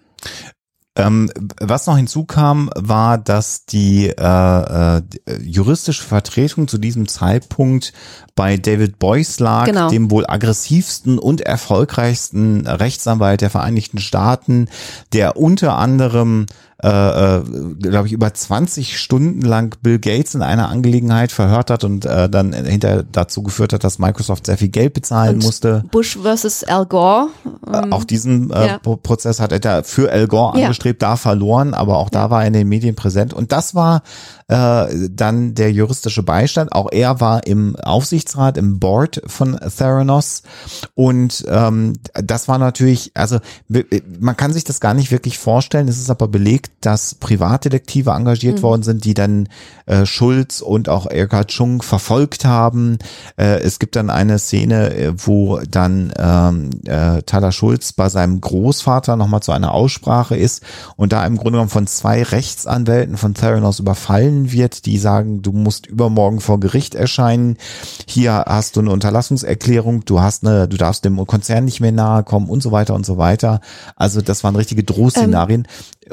Ähm, 0.96 1.30
was 1.60 1.86
noch 1.86 1.96
hinzukam, 1.96 2.70
war, 2.74 3.18
dass 3.18 3.66
die, 3.66 4.08
äh, 4.08 4.96
äh, 4.96 5.02
juristische 5.42 6.02
Vertretung 6.02 6.68
zu 6.68 6.78
diesem 6.78 7.06
Zeitpunkt 7.06 7.92
bei 8.34 8.56
David 8.56 8.98
Boyce 8.98 9.40
lag, 9.40 9.66
Genau. 9.66 9.90
dem 9.90 10.10
wohl 10.10 10.24
aggressivsten 10.26 11.18
und 11.18 11.42
erfolgreichsten 11.42 12.66
Rechtsanwalt 12.66 13.42
der 13.42 13.50
Vereinigten 13.50 13.98
Staaten, 13.98 14.68
der 15.12 15.36
unter 15.36 15.76
anderem 15.76 16.46
äh, 16.82 16.88
äh, 17.38 17.42
glaube 17.80 18.06
ich, 18.06 18.12
über 18.12 18.32
20 18.34 18.98
Stunden 18.98 19.40
lang 19.40 19.74
Bill 19.82 19.98
Gates 19.98 20.34
in 20.34 20.42
einer 20.42 20.68
Angelegenheit 20.68 21.32
verhört 21.32 21.70
hat 21.70 21.84
und 21.84 22.04
äh, 22.04 22.28
dann 22.28 22.52
hinterher 22.52 23.02
dazu 23.10 23.42
geführt 23.42 23.72
hat, 23.72 23.82
dass 23.82 23.98
Microsoft 23.98 24.44
sehr 24.46 24.58
viel 24.58 24.68
Geld 24.68 24.92
bezahlen 24.92 25.36
Und 25.36 25.44
musste. 25.44 25.84
Bush 25.90 26.18
versus 26.20 26.64
Al 26.64 26.84
Gore. 26.84 27.28
Äh, 27.72 27.90
Auch 27.90 28.04
diesen 28.04 28.50
äh, 28.50 28.66
ja. 28.66 28.78
Pro- 28.78 28.96
Prozess 28.96 29.40
hat 29.40 29.52
er 29.52 29.84
für 29.84 30.10
Al 30.12 30.26
Gore 30.28 30.58
Ja. 30.58 30.64
angestrebt, 30.66 31.00
da 31.02 31.16
verloren, 31.16 31.72
aber 31.72 31.96
auch 31.96 32.10
da 32.10 32.28
war 32.30 32.42
er 32.42 32.48
in 32.48 32.52
den 32.52 32.68
Medien 32.68 32.94
präsent. 32.94 33.32
Und 33.32 33.52
das 33.52 33.74
war 33.74 34.02
äh, 34.48 35.08
dann 35.10 35.54
der 35.54 35.72
juristische 35.72 36.22
Beistand. 36.22 36.72
Auch 36.72 36.88
er 36.92 37.20
war 37.20 37.46
im 37.46 37.76
Aufsichtsrat, 37.76 38.56
im 38.56 38.78
Board 38.78 39.20
von 39.26 39.58
Theranos. 39.76 40.42
Und 40.94 41.44
ähm, 41.48 41.94
das 42.14 42.46
war 42.46 42.58
natürlich, 42.58 43.10
also 43.14 43.38
man 44.20 44.36
kann 44.36 44.52
sich 44.52 44.64
das 44.64 44.80
gar 44.80 44.94
nicht 44.94 45.10
wirklich 45.10 45.38
vorstellen. 45.38 45.88
Es 45.88 45.98
ist 45.98 46.10
aber 46.10 46.28
belegt, 46.28 46.70
dass 46.80 47.16
Privatdetektive 47.16 48.10
engagiert 48.10 48.62
worden 48.62 48.82
sind, 48.82 49.04
die 49.04 49.14
dann 49.14 49.48
äh, 49.86 50.06
Schulz 50.06 50.60
und 50.60 50.88
auch 50.88 51.10
Erika 51.10 51.44
Chung 51.44 51.82
verfolgt 51.82 52.44
haben. 52.44 52.98
Äh, 53.36 53.60
es 53.60 53.78
gibt 53.78 53.96
dann 53.96 54.10
eine 54.10 54.38
Szene, 54.38 54.94
äh, 54.94 55.12
wo 55.16 55.58
dann 55.68 56.12
ähm, 56.16 56.70
äh, 56.84 57.22
Tyler 57.22 57.52
Schulz 57.52 57.92
bei 57.92 58.08
seinem 58.08 58.40
Großvater 58.40 59.16
nochmal 59.16 59.42
zu 59.42 59.52
einer 59.52 59.72
Aussprache 59.72 60.36
ist 60.36 60.62
und 60.96 61.12
da 61.12 61.26
im 61.26 61.36
Grunde 61.36 61.52
genommen 61.52 61.70
von 61.70 61.86
zwei 61.86 62.22
Rechtsanwälten 62.22 63.16
von 63.16 63.34
Theranos 63.34 63.80
überfallen 63.80 64.35
wird, 64.52 64.86
die 64.86 64.98
sagen, 64.98 65.42
du 65.42 65.52
musst 65.52 65.86
übermorgen 65.86 66.40
vor 66.40 66.60
Gericht 66.60 66.94
erscheinen. 66.94 67.56
Hier 68.06 68.44
hast 68.46 68.76
du 68.76 68.80
eine 68.80 68.90
Unterlassungserklärung, 68.90 70.04
du 70.04 70.20
hast 70.20 70.46
eine, 70.46 70.68
du 70.68 70.76
darfst 70.76 71.04
dem 71.04 71.24
Konzern 71.26 71.64
nicht 71.64 71.80
mehr 71.80 71.92
nahe 71.92 72.22
kommen 72.24 72.48
und 72.48 72.62
so 72.62 72.72
weiter 72.72 72.94
und 72.94 73.04
so 73.04 73.18
weiter. 73.18 73.60
Also 73.96 74.20
das 74.20 74.44
waren 74.44 74.56
richtige 74.56 74.84
Drohszenarien. 74.84 75.66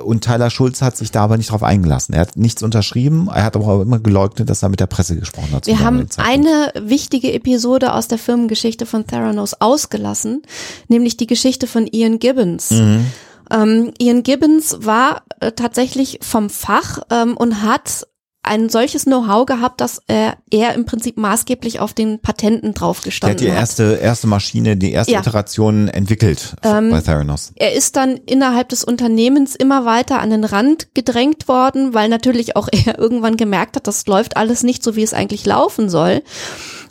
und 0.03 0.23
Tyler 0.23 0.49
Schulz 0.49 0.81
hat 0.81 0.97
sich 0.97 1.11
da 1.11 1.23
aber 1.23 1.37
nicht 1.37 1.51
drauf 1.51 1.63
eingelassen. 1.63 2.13
Er 2.13 2.21
hat 2.21 2.37
nichts 2.37 2.63
unterschrieben, 2.63 3.29
er 3.33 3.43
hat 3.43 3.55
aber 3.55 3.67
auch 3.67 3.81
immer 3.81 3.99
geleugnet, 3.99 4.49
dass 4.49 4.63
er 4.63 4.69
mit 4.69 4.79
der 4.79 4.87
Presse 4.87 5.15
gesprochen 5.15 5.51
hat. 5.51 5.67
Wir 5.67 5.79
haben 5.79 6.07
eine 6.17 6.71
wichtige 6.79 7.33
Episode 7.33 7.93
aus 7.93 8.07
der 8.07 8.17
Firmengeschichte 8.17 8.85
von 8.85 9.05
Theranos 9.05 9.55
ausgelassen, 9.59 10.41
nämlich 10.87 11.17
die 11.17 11.27
Geschichte 11.27 11.67
von 11.67 11.87
Ian 11.87 12.19
Gibbons. 12.19 12.71
Mhm. 12.71 13.05
Ähm, 13.51 13.93
Ian 13.99 14.23
Gibbons 14.23 14.77
war 14.81 15.23
äh, 15.39 15.51
tatsächlich 15.51 16.19
vom 16.21 16.49
Fach 16.49 16.99
ähm, 17.09 17.37
und 17.37 17.61
hat 17.61 18.07
ein 18.43 18.69
solches 18.69 19.05
Know-how 19.05 19.45
gehabt, 19.45 19.81
dass 19.81 20.01
er, 20.07 20.35
er 20.51 20.73
im 20.73 20.85
Prinzip 20.85 21.17
maßgeblich 21.17 21.79
auf 21.79 21.93
den 21.93 22.19
Patenten 22.19 22.61
Der 22.61 22.69
hat 22.73 22.81
draufgestanden 22.81 23.37
die 23.37 23.51
hat. 23.51 23.57
erste, 23.57 23.93
erste 24.01 24.27
Maschine, 24.27 24.75
die 24.77 24.91
erste 24.91 25.13
Ja. 25.13 25.19
Iteration 25.21 25.87
entwickelt 25.87 26.55
Ähm, 26.63 26.91
bei 26.91 27.01
Theranos. 27.01 27.53
Er 27.55 27.73
ist 27.73 27.95
dann 27.95 28.17
innerhalb 28.25 28.69
des 28.69 28.83
Unternehmens 28.83 29.55
immer 29.55 29.85
weiter 29.85 30.19
an 30.19 30.29
den 30.29 30.43
Rand 30.43 30.93
gedrängt 30.93 31.47
worden, 31.47 31.93
weil 31.93 32.09
natürlich 32.09 32.55
auch 32.55 32.67
er 32.85 32.99
irgendwann 32.99 33.37
gemerkt 33.37 33.75
hat, 33.77 33.87
das 33.87 34.05
läuft 34.07 34.37
alles 34.37 34.63
nicht 34.63 34.83
so, 34.83 34.95
wie 34.95 35.03
es 35.03 35.13
eigentlich 35.13 35.45
laufen 35.45 35.89
soll. 35.89 36.21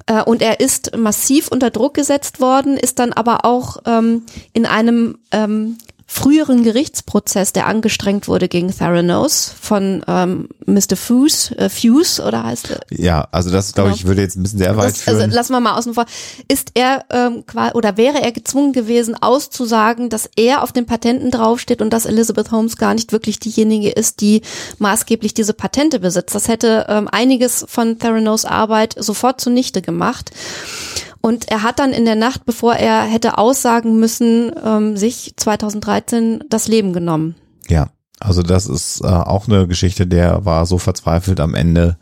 Äh, 0.07 0.23
Und 0.23 0.43
er 0.43 0.59
ist 0.61 0.97
massiv 0.97 1.49
unter 1.49 1.71
Druck 1.71 1.95
gesetzt 1.95 2.41
worden, 2.41 2.77
ist 2.77 2.99
dann 2.99 3.13
aber 3.13 3.45
auch 3.45 3.77
ähm, 3.87 4.23
in 4.53 4.67
einem 4.67 5.19
ähm, 5.31 5.79
früheren 6.15 6.63
Gerichtsprozess, 6.63 7.55
der 7.55 7.67
angestrengt 7.67 8.29
wurde 8.29 8.47
gegen 8.47 8.71
Theranos 8.71 9.55
von 9.59 10.05
ähm, 10.07 10.49
Mr. 10.67 10.95
Fuse, 10.95 11.57
äh, 11.57 11.71
Fuse 11.71 12.23
oder 12.23 12.45
heißt 12.45 12.71
er? 12.71 12.81
Ja, 12.91 13.29
also 13.33 13.51
das 13.51 13.73
glaube 13.73 13.93
ich 13.93 14.01
Genau. 14.01 14.09
würde 14.09 14.21
jetzt 14.21 14.37
ein 14.37 14.43
bisschen 14.43 14.59
sehr 14.59 14.77
weit 14.77 14.91
Das, 14.91 15.09
also 15.09 15.21
führen. 15.21 15.31
lassen 15.31 15.53
wir 15.53 15.61
mal 15.61 15.79
außen 15.79 15.95
vor. 15.95 16.05
Ist 16.49 16.73
er 16.75 17.07
ähm, 17.11 17.45
oder 17.73 17.97
wäre 17.97 18.21
er 18.21 18.31
gezwungen 18.33 18.75
gewesen, 18.75 19.15
auszusagen, 19.21 20.11
dass 20.11 20.29
er 20.37 20.63
auf 20.63 20.73
den 20.73 20.85
Patenten 20.85 21.31
draufsteht 21.31 21.81
und 21.81 21.91
dass 21.91 22.05
Elizabeth 22.05 22.51
Holmes 22.51 22.77
gar 22.77 22.93
nicht 22.93 23.13
wirklich 23.13 23.39
diejenige 23.39 23.91
ist, 23.91 24.21
die 24.21 24.43
maßgeblich 24.79 25.33
diese 25.33 25.55
Patente 25.55 25.99
besitzt? 25.99 26.35
Das 26.35 26.47
hätte 26.47 26.85
ähm, 26.91 27.09
einiges 27.11 27.65
von 27.69 27.99
Theranos 27.99 28.45
Arbeit 28.45 28.97
sofort 28.99 29.41
zunichte 29.41 29.81
gemacht. 29.81 30.31
Und 31.23 31.49
er 31.49 31.63
hat 31.63 31.79
dann 31.79 31.93
in 31.93 32.05
der 32.05 32.17
Nacht, 32.17 32.45
bevor 32.45 32.75
er 32.75 33.05
hätte 33.05 33.39
aussagen 33.39 33.99
müssen, 33.99 34.53
ähm, 34.63 34.97
sich 34.97 35.35
2013 35.37 36.45
das 36.51 36.69
Leben 36.69 36.93
genommen. 36.93 37.37
Ja, 37.69 37.91
also 38.19 38.43
das 38.43 38.67
ist 38.67 39.01
äh, 39.03 39.07
auch 39.07 39.49
eine 39.49 39.67
Geschichte, 39.69 40.07
der 40.07 40.45
war 40.45 40.67
so 40.67 40.79
verzweifelt 40.79 41.41
am 41.41 41.55
Ende, 41.55 41.97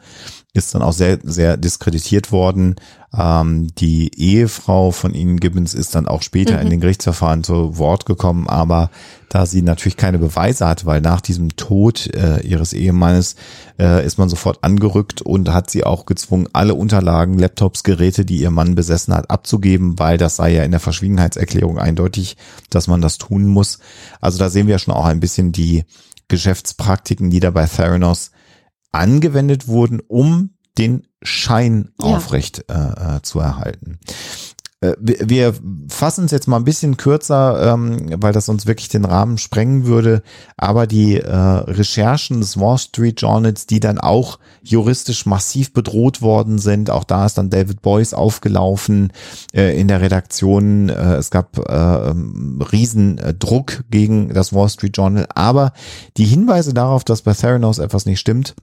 ist 0.52 0.74
dann 0.74 0.82
auch 0.82 0.92
sehr, 0.92 1.18
sehr 1.22 1.56
diskreditiert 1.56 2.32
worden. 2.32 2.76
Ähm, 3.16 3.68
die 3.76 4.10
Ehefrau 4.20 4.90
von 4.90 5.14
Ihnen 5.14 5.38
Gibbons 5.38 5.74
ist 5.74 5.94
dann 5.94 6.08
auch 6.08 6.22
später 6.22 6.60
in 6.60 6.70
den 6.70 6.80
Gerichtsverfahren 6.80 7.44
zu 7.44 7.78
Wort 7.78 8.04
gekommen, 8.04 8.48
aber 8.48 8.90
da 9.28 9.46
sie 9.46 9.62
natürlich 9.62 9.96
keine 9.96 10.18
Beweise 10.18 10.66
hat, 10.66 10.86
weil 10.86 11.00
nach 11.00 11.20
diesem 11.20 11.54
Tod 11.54 12.08
äh, 12.14 12.40
ihres 12.40 12.72
Ehemannes 12.72 13.36
äh, 13.78 14.04
ist 14.04 14.18
man 14.18 14.28
sofort 14.28 14.62
angerückt 14.62 15.22
und 15.22 15.52
hat 15.52 15.70
sie 15.70 15.84
auch 15.84 16.04
gezwungen, 16.04 16.48
alle 16.52 16.74
Unterlagen, 16.74 17.38
Laptops, 17.38 17.84
Geräte, 17.84 18.24
die 18.24 18.40
ihr 18.40 18.50
Mann 18.50 18.74
besessen 18.74 19.14
hat, 19.14 19.30
abzugeben, 19.30 20.00
weil 20.00 20.18
das 20.18 20.36
sei 20.36 20.54
ja 20.54 20.64
in 20.64 20.72
der 20.72 20.80
Verschwiegenheitserklärung 20.80 21.78
eindeutig, 21.78 22.36
dass 22.70 22.88
man 22.88 23.00
das 23.00 23.18
tun 23.18 23.46
muss. 23.46 23.78
Also 24.20 24.38
da 24.38 24.50
sehen 24.50 24.66
wir 24.66 24.78
schon 24.80 24.94
auch 24.94 25.06
ein 25.06 25.20
bisschen 25.20 25.52
die 25.52 25.84
Geschäftspraktiken, 26.26 27.30
die 27.30 27.40
da 27.40 27.50
bei 27.50 27.66
Theranos 27.66 28.32
angewendet 28.92 29.68
wurden, 29.68 30.00
um 30.00 30.50
den 30.78 31.02
Schein 31.22 31.90
Ja. 32.00 32.16
aufrecht 32.16 32.64
äh, 32.68 33.16
äh, 33.16 33.22
zu 33.22 33.40
erhalten. 33.40 33.98
Äh, 34.80 34.94
Wir 34.98 35.52
fassen 35.88 36.24
es 36.24 36.30
jetzt 36.30 36.48
mal 36.48 36.56
ein 36.56 36.64
bisschen 36.64 36.96
kürzer, 36.96 37.74
ähm, 37.74 38.14
weil 38.22 38.32
das 38.32 38.48
uns 38.48 38.64
wirklich 38.66 38.88
den 38.88 39.04
Rahmen 39.04 39.36
sprengen 39.36 39.84
würde. 39.84 40.22
Aber 40.56 40.86
die 40.86 41.16
äh, 41.18 41.34
Recherchen 41.36 42.40
des 42.40 42.58
Wall 42.58 42.78
Street 42.78 43.20
Journals, 43.20 43.66
die 43.66 43.80
dann 43.80 43.98
auch 43.98 44.38
juristisch 44.62 45.26
massiv 45.26 45.74
bedroht 45.74 46.22
worden 46.22 46.58
sind, 46.58 46.88
auch 46.88 47.04
da 47.04 47.26
ist 47.26 47.36
dann 47.36 47.50
David 47.50 47.82
Boyce 47.82 48.14
aufgelaufen 48.14 49.12
in 49.52 49.88
der 49.88 50.00
Redaktion. 50.00 50.88
Es 50.88 51.30
gab 51.30 51.58
äh, 51.58 52.10
ähm, 52.10 52.62
riesen 52.72 53.18
äh, 53.18 53.34
Druck 53.34 53.84
gegen 53.90 54.32
das 54.32 54.54
Wall 54.54 54.68
Street 54.70 54.96
Journal. 54.96 55.26
Aber 55.34 55.72
die 56.16 56.24
Hinweise 56.24 56.72
darauf, 56.72 57.04
dass 57.04 57.20
bei 57.22 57.34
Theranos 57.34 57.78
etwas 57.78 58.06
nicht 58.06 58.20
stimmt, 58.20 58.54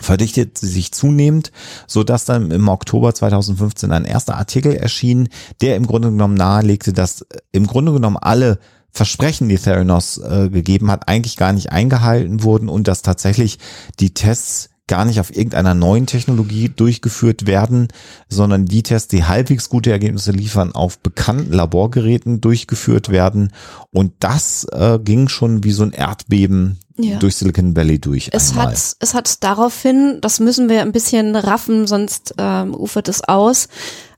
verdichtet 0.00 0.58
sie 0.58 0.68
sich 0.68 0.92
zunehmend, 0.92 1.52
so 1.86 2.02
dass 2.02 2.24
dann 2.24 2.50
im 2.50 2.68
Oktober 2.68 3.14
2015 3.14 3.92
ein 3.92 4.04
erster 4.04 4.36
Artikel 4.36 4.74
erschien, 4.74 5.28
der 5.60 5.76
im 5.76 5.86
Grunde 5.86 6.10
genommen 6.10 6.34
nahelegte, 6.34 6.92
dass 6.92 7.22
äh, 7.22 7.38
im 7.52 7.66
Grunde 7.66 7.92
genommen 7.92 8.16
alle 8.16 8.58
Versprechen, 8.90 9.48
die 9.48 9.56
Theranos 9.56 10.18
äh, 10.18 10.50
gegeben 10.50 10.90
hat, 10.90 11.08
eigentlich 11.08 11.36
gar 11.36 11.52
nicht 11.52 11.72
eingehalten 11.72 12.42
wurden 12.42 12.68
und 12.68 12.88
dass 12.88 13.00
tatsächlich 13.00 13.58
die 14.00 14.12
Tests 14.12 14.68
gar 14.92 15.06
nicht 15.06 15.20
auf 15.20 15.34
irgendeiner 15.34 15.72
neuen 15.72 16.04
Technologie 16.04 16.68
durchgeführt 16.68 17.46
werden, 17.46 17.88
sondern 18.28 18.66
die 18.66 18.82
Tests, 18.82 19.08
die 19.08 19.24
halbwegs 19.24 19.70
gute 19.70 19.90
Ergebnisse 19.90 20.32
liefern, 20.32 20.72
auf 20.72 20.98
bekannten 20.98 21.50
Laborgeräten 21.50 22.42
durchgeführt 22.42 23.08
werden. 23.08 23.52
Und 23.90 24.12
das 24.18 24.66
äh, 24.70 24.98
ging 25.02 25.28
schon 25.28 25.64
wie 25.64 25.72
so 25.72 25.82
ein 25.82 25.92
Erdbeben 25.92 26.78
Ja. 26.98 27.16
durch 27.18 27.36
Silicon 27.36 27.74
Valley 27.74 28.00
durch. 28.00 28.28
Es 28.32 28.50
einmal. 28.50 28.66
hat, 28.66 28.96
es 28.98 29.14
hat 29.14 29.42
daraufhin, 29.42 30.18
das 30.20 30.40
müssen 30.40 30.68
wir 30.68 30.82
ein 30.82 30.92
bisschen 30.92 31.36
raffen, 31.36 31.86
sonst 31.86 32.34
ähm, 32.36 32.74
ufert 32.74 33.08
es 33.08 33.24
aus, 33.24 33.68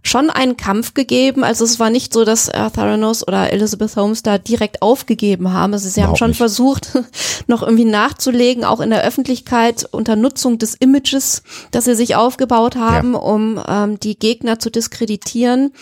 schon 0.04 0.30
einen 0.30 0.56
Kampf 0.56 0.94
gegeben. 0.94 1.42
Also 1.42 1.64
es 1.64 1.80
war 1.80 1.90
nicht 1.90 2.12
so, 2.12 2.24
dass 2.24 2.48
äh, 2.48 2.70
Theranos 2.70 3.26
oder 3.26 3.52
Elizabeth 3.52 3.96
Holmes 3.96 4.22
da 4.22 4.38
direkt 4.38 4.82
aufgegeben 4.82 5.52
haben. 5.52 5.72
Also 5.72 5.88
sie 5.88 6.04
haben 6.04 6.14
schon 6.14 6.28
nicht. 6.28 6.36
versucht, 6.38 6.90
noch 7.46 7.62
irgendwie 7.62 7.86
nachzulegen, 7.86 8.64
auch 8.64 8.80
in 8.80 8.90
der 8.90 9.02
Öffentlichkeit 9.02 9.88
unter 9.90 10.14
Nutzung 10.14 10.58
des 10.58 10.74
Images, 10.74 11.42
das 11.70 11.86
sie 11.86 11.96
sich 11.96 12.16
aufgebaut 12.16 12.76
haben, 12.76 13.14
um 13.14 13.60
ähm, 13.66 13.98
die 13.98 14.18
Gegner 14.18 14.58
zu 14.58 14.70
diskreditieren. 14.70 15.72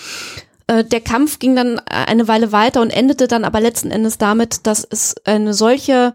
Äh, 0.68 0.84
Der 0.84 1.00
Kampf 1.00 1.40
ging 1.40 1.56
dann 1.56 1.80
eine 1.80 2.28
Weile 2.28 2.52
weiter 2.52 2.80
und 2.80 2.90
endete 2.90 3.26
dann 3.26 3.44
aber 3.44 3.60
letzten 3.60 3.90
Endes 3.90 4.18
damit, 4.18 4.66
dass 4.66 4.86
es 4.88 5.16
eine 5.24 5.52
solche, 5.52 6.14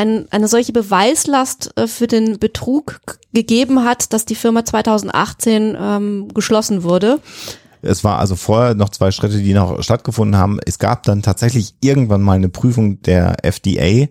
ein, 0.00 0.26
eine 0.30 0.48
solche 0.48 0.72
Beweislast 0.72 1.72
äh, 1.76 1.86
für 1.86 2.06
den 2.06 2.38
Betrug 2.38 3.00
gegeben 3.32 3.84
hat, 3.84 4.12
dass 4.12 4.24
die 4.24 4.34
Firma 4.34 4.64
2018 4.64 5.76
ähm, 5.78 6.28
geschlossen 6.32 6.82
wurde. 6.82 7.20
Es 7.82 8.04
war 8.04 8.18
also 8.18 8.36
vorher 8.36 8.74
noch 8.74 8.90
zwei 8.90 9.10
Schritte, 9.10 9.38
die 9.38 9.54
noch 9.54 9.82
stattgefunden 9.82 10.38
haben. 10.38 10.58
Es 10.64 10.78
gab 10.78 11.02
dann 11.04 11.22
tatsächlich 11.22 11.74
irgendwann 11.80 12.22
mal 12.22 12.34
eine 12.34 12.48
Prüfung 12.48 13.02
der 13.02 13.44
FDA, 13.44 14.08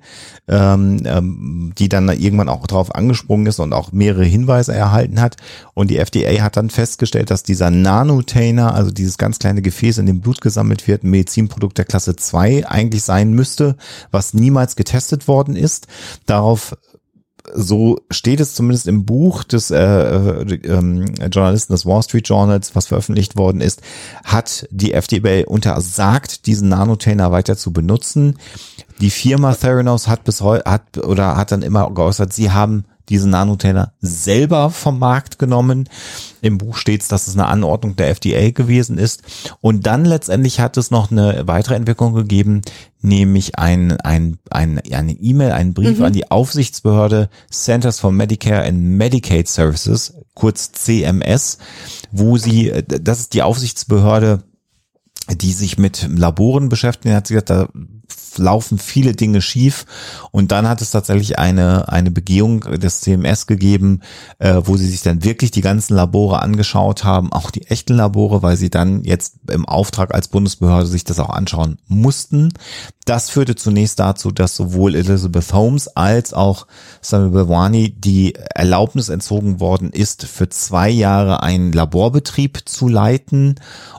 ähm, 0.48 1.02
ähm, 1.06 1.74
die 1.78 1.90
dann 1.90 2.10
irgendwann 2.10 2.50
auch 2.50 2.66
darauf 2.68 2.94
angesprungen 2.96 3.48
ist 3.48 3.60
und 3.60 3.74
auch 3.74 3.92
mehrere 3.92 4.26
Hinweise 4.26 4.74
erhalten 4.74 5.22
hat. 5.22 5.38
Und 5.74 5.90
die 5.90 5.98
FDA 5.98 6.42
hat 6.42 6.58
dann 6.58 6.70
festgestellt, 6.70 7.30
dass 7.32 7.44
dieser 7.44 7.70
Nanotainer, 7.70 8.74
also 8.74 8.92
dieses 8.92 9.18
ganz 9.18 9.40
kleine 9.40 9.62
Gefäß, 9.62 10.00
in 10.00 10.06
dem 10.06 10.22
Blut 10.22 10.42
gesammelt 10.42 10.88
wird, 10.88 11.04
ein 11.04 11.12
Medizinprodukt 11.12 11.78
der 11.78 11.86
Klasse 11.86 12.16
2 12.16 12.68
eigentlich 12.68 13.04
sein 13.04 13.34
müsste, 13.34 13.76
was 14.12 14.34
niemals 14.34 14.76
getestet 14.76 15.28
worden 15.28 15.56
ist. 15.56 15.88
Darauf 16.26 16.76
so 17.54 18.00
steht 18.12 18.40
es 18.40 18.54
zumindest 18.54 18.88
im 18.88 19.06
Buch 19.06 19.44
des 19.44 19.72
äh, 19.72 19.78
äh, 19.78 20.56
ähm, 20.66 21.06
Journalisten 21.32 21.74
des 21.74 21.86
Wall 21.86 22.04
Street 22.04 22.28
Journals, 22.28 22.76
was 22.76 22.88
veröffentlicht 22.88 23.38
worden 23.38 23.62
ist, 23.62 23.82
hat 24.24 24.68
die 24.72 24.94
FDA 24.94 25.48
untersagt, 25.48 26.46
diesen 26.46 26.70
Nanotainer 26.70 27.32
weiter 27.32 27.58
zu 27.58 27.74
benutzen. 27.74 28.38
Die 29.02 29.10
Firma 29.10 29.54
Theranos 29.54 30.08
hat 30.08 30.24
bis 30.24 30.42
heute 30.42 30.70
hat 30.70 30.98
oder 30.98 31.38
hat 31.38 31.52
dann 31.52 31.62
immer 31.62 31.90
geäußert, 31.92 32.34
sie 32.34 32.52
haben 32.52 32.86
diesen 33.10 33.32
Nanotainer 33.32 33.94
selber 34.00 34.70
vom 34.70 35.00
Markt 35.00 35.40
genommen. 35.40 35.90
Im 36.42 36.58
Buch 36.58 36.78
steht 36.78 37.02
es, 37.02 37.08
dass 37.08 37.28
es 37.28 37.34
eine 37.34 37.48
Anordnung 37.48 37.96
der 37.96 38.10
FDA 38.10 38.52
gewesen 38.52 38.98
ist. 38.98 39.24
Und 39.62 39.86
dann 39.88 40.06
letztendlich 40.06 40.60
hat 40.60 40.78
es 40.78 40.92
noch 40.92 41.12
eine 41.12 41.48
weitere 41.48 41.76
Entwicklung 41.76 42.14
gegeben, 42.14 42.62
nämlich 43.02 43.58
ein, 43.58 43.94
ein, 43.98 44.38
ein, 44.50 44.80
eine 44.92 45.14
E-Mail, 45.14 45.52
einen 45.52 45.74
Brief 45.74 46.00
Mhm. 46.00 46.06
an 46.06 46.14
die 46.14 46.30
Aufsichtsbehörde 46.32 47.30
Centers 47.52 48.00
for 48.00 48.12
Medicare 48.12 48.66
and 48.68 48.80
Medicaid 48.80 49.48
Services, 49.48 50.14
kurz 50.34 50.72
CMS, 50.72 51.58
wo 52.12 52.38
sie, 52.38 52.72
das 52.88 53.20
ist 53.20 53.34
die 53.34 53.42
Aufsichtsbehörde, 53.42 54.44
die 55.36 55.54
sich 55.54 55.78
mit 55.78 56.08
Laboren 56.10 56.70
beschäftigen, 56.70 57.16
hat 57.16 57.28
sie 57.28 57.34
gesagt, 57.34 57.50
da 57.50 57.70
laufen 58.38 58.78
viele 58.78 59.14
Dinge 59.14 59.42
schief 59.42 59.86
und 60.32 60.52
dann 60.52 60.68
hat 60.68 60.82
es 60.82 60.92
tatsächlich 60.92 61.40
eine 61.40 61.90
eine 61.90 62.12
Begehung 62.12 62.62
des 62.62 63.02
CMS 63.02 63.48
gegeben, 63.48 64.02
äh, 64.40 64.62
wo 64.64 64.78
sie 64.78 64.88
sich 64.88 65.02
dann 65.02 65.24
wirklich 65.24 65.52
die 65.52 65.62
ganzen 65.62 65.96
Labore 65.96 66.42
angeschaut 66.42 67.04
haben, 67.04 67.32
auch 67.32 67.52
die 67.52 67.68
echten 67.68 67.96
Labore, 67.96 68.42
weil 68.44 68.58
sie 68.58 68.70
dann 68.70 69.04
jetzt 69.04 69.36
im 69.50 69.66
Auftrag 69.66 70.14
als 70.14 70.28
Bundesbehörde 70.28 70.88
sich 70.88 71.04
das 71.04 71.20
auch 71.20 71.30
anschauen 71.30 71.80
mussten. 71.88 72.54
Das 73.06 73.32
führte 73.32 73.56
zunächst 73.56 74.00
dazu, 74.00 74.32
dass 74.32 74.56
sowohl 74.56 74.94
Elizabeth 74.94 75.52
Holmes 75.52 75.88
als 75.88 76.34
auch 76.34 76.68
Samuel 77.02 77.32
Bhavani 77.32 77.90
die 77.90 78.36
Erlaubnis 78.36 79.10
entzogen 79.10 79.60
worden 79.60 79.92
ist, 79.92 80.26
für 80.26 80.50
zwei 80.50 80.90
Jahre 80.90 81.42
einen 81.42 81.72
Laborbetrieb 81.72 82.62
zu 82.66 82.88
leiten 82.88 83.56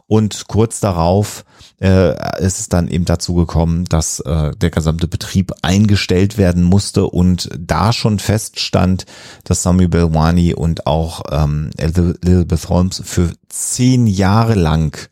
und 0.07 0.47
kurz 0.47 0.81
darauf 0.81 1.45
äh, 1.81 2.45
ist 2.45 2.61
es 2.61 2.69
dann 2.69 2.89
eben 2.89 3.05
dazu 3.05 3.35
gekommen, 3.35 3.85
dass 3.87 4.20
äh, 4.25 4.53
der 4.57 4.71
gesamte 4.71 5.09
Betrieb 5.09 5.53
eingestellt 5.63 6.39
werden 6.39 6.63
musste 6.63 7.07
und 7.07 7.49
da 7.59 7.93
schon 7.93 8.19
feststand, 8.19 9.07
dass 9.45 9.63
Samuel 9.63 9.89
Belwani 9.89 10.55
und 10.55 10.87
auch 10.87 11.23
ähm, 11.31 11.71
Elizabeth 11.77 12.69
Holmes 12.69 13.03
für 13.05 13.33
zehn 13.49 14.07
Jahre 14.07 14.55
lang 14.55 15.09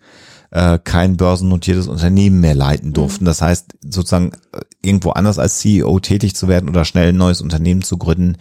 äh, 0.50 0.78
kein 0.82 1.16
börsennotiertes 1.16 1.88
Unternehmen 1.88 2.40
mehr 2.40 2.54
leiten 2.54 2.92
durften. 2.92 3.24
Das 3.24 3.42
heißt, 3.42 3.74
sozusagen 3.82 4.32
äh, 4.52 4.60
irgendwo 4.82 5.10
anders 5.10 5.38
als 5.38 5.58
CEO 5.58 6.00
tätig 6.00 6.34
zu 6.34 6.48
werden 6.48 6.68
oder 6.68 6.84
schnell 6.84 7.10
ein 7.10 7.16
neues 7.16 7.40
Unternehmen 7.40 7.82
zu 7.82 7.98
gründen, 7.98 8.36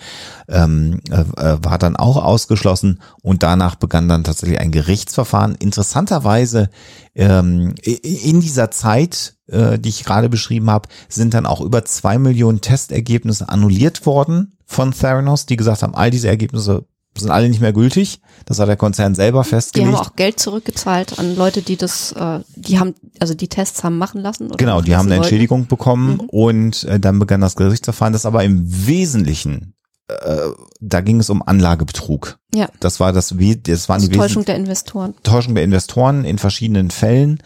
ähm, 0.47 1.01
äh, 1.09 1.21
äh, 1.21 1.57
war 1.61 1.77
dann 1.77 1.95
auch 1.95 2.23
ausgeschlossen 2.23 3.01
und 3.21 3.43
danach 3.43 3.75
begann 3.75 4.07
dann 4.07 4.23
tatsächlich 4.23 4.59
ein 4.59 4.71
Gerichtsverfahren. 4.71 5.55
Interessanterweise 5.55 6.69
ähm, 7.15 7.75
in 7.83 8.39
dieser 8.39 8.71
Zeit, 8.71 9.35
äh, 9.47 9.77
die 9.77 9.89
ich 9.89 10.05
gerade 10.05 10.29
beschrieben 10.29 10.69
habe, 10.69 10.87
sind 11.09 11.33
dann 11.33 11.45
auch 11.45 11.61
über 11.61 11.83
zwei 11.83 12.17
Millionen 12.17 12.61
Testergebnisse 12.61 13.49
annulliert 13.49 14.05
worden 14.05 14.57
von 14.65 14.91
Theranos, 14.91 15.45
die 15.45 15.57
gesagt 15.57 15.83
haben, 15.83 15.95
all 15.95 16.11
diese 16.11 16.27
Ergebnisse 16.27 16.85
sind 17.19 17.31
alle 17.31 17.49
nicht 17.49 17.61
mehr 17.61 17.73
gültig. 17.73 18.21
Das 18.45 18.59
hat 18.59 18.67
der 18.69 18.77
Konzern 18.77 19.15
selber 19.15 19.43
Die 19.43 19.49
festgelegt. 19.49 19.91
haben 19.95 19.95
auch 20.07 20.15
Geld 20.15 20.39
zurückgezahlt 20.39 21.19
an 21.19 21.35
Leute, 21.35 21.61
die 21.61 21.75
das, 21.77 22.11
äh, 22.13 22.39
die 22.55 22.79
haben, 22.79 22.95
also 23.19 23.33
die 23.33 23.47
Tests 23.47 23.83
haben 23.83 23.97
machen 23.97 24.21
lassen. 24.21 24.47
Oder 24.47 24.57
Genau, 24.57 24.81
die 24.81 24.95
haben 24.95 25.07
lassen 25.07 25.11
eine 25.11 25.15
wollten. 25.21 25.23
Entschädigung 25.23 25.67
bekommen 25.67 26.19
und 26.27 26.83
äh, 26.85 26.99
dann 26.99 27.19
begann 27.19 27.41
das 27.41 27.55
Gerichtsverfahren. 27.55 28.13
Das 28.13 28.25
aber 28.25 28.43
im 28.43 28.63
Wesentlichen, 28.87 29.73
äh, 30.07 30.37
da 30.79 31.01
ging 31.01 31.19
es 31.19 31.29
um 31.29 31.41
Anlagebetrug. 31.45 32.37
Ja, 32.53 32.69
Das 32.79 32.99
war 32.99 33.11
das, 33.13 33.33
das 33.37 33.89
waren 33.89 33.95
also 33.95 34.07
die 34.09 34.17
Täuschung 34.17 34.45
der 34.45 34.55
Investoren. 34.55 35.13
Täuschung 35.23 35.53
der 35.55 35.63
Investoren 35.63 36.23
in 36.25 36.37
verschiedenen 36.37 36.91
Fällen. 36.91 37.43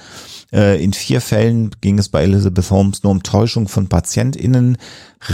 Äh, 0.53 0.83
in 0.83 0.91
vier 0.91 1.21
Fällen 1.21 1.71
ging 1.79 1.97
es 1.97 2.09
bei 2.09 2.23
Elizabeth 2.23 2.69
Holmes 2.71 3.03
nur 3.03 3.11
um 3.11 3.23
Täuschung 3.23 3.67
von 3.69 3.87
PatientInnen. 3.87 4.77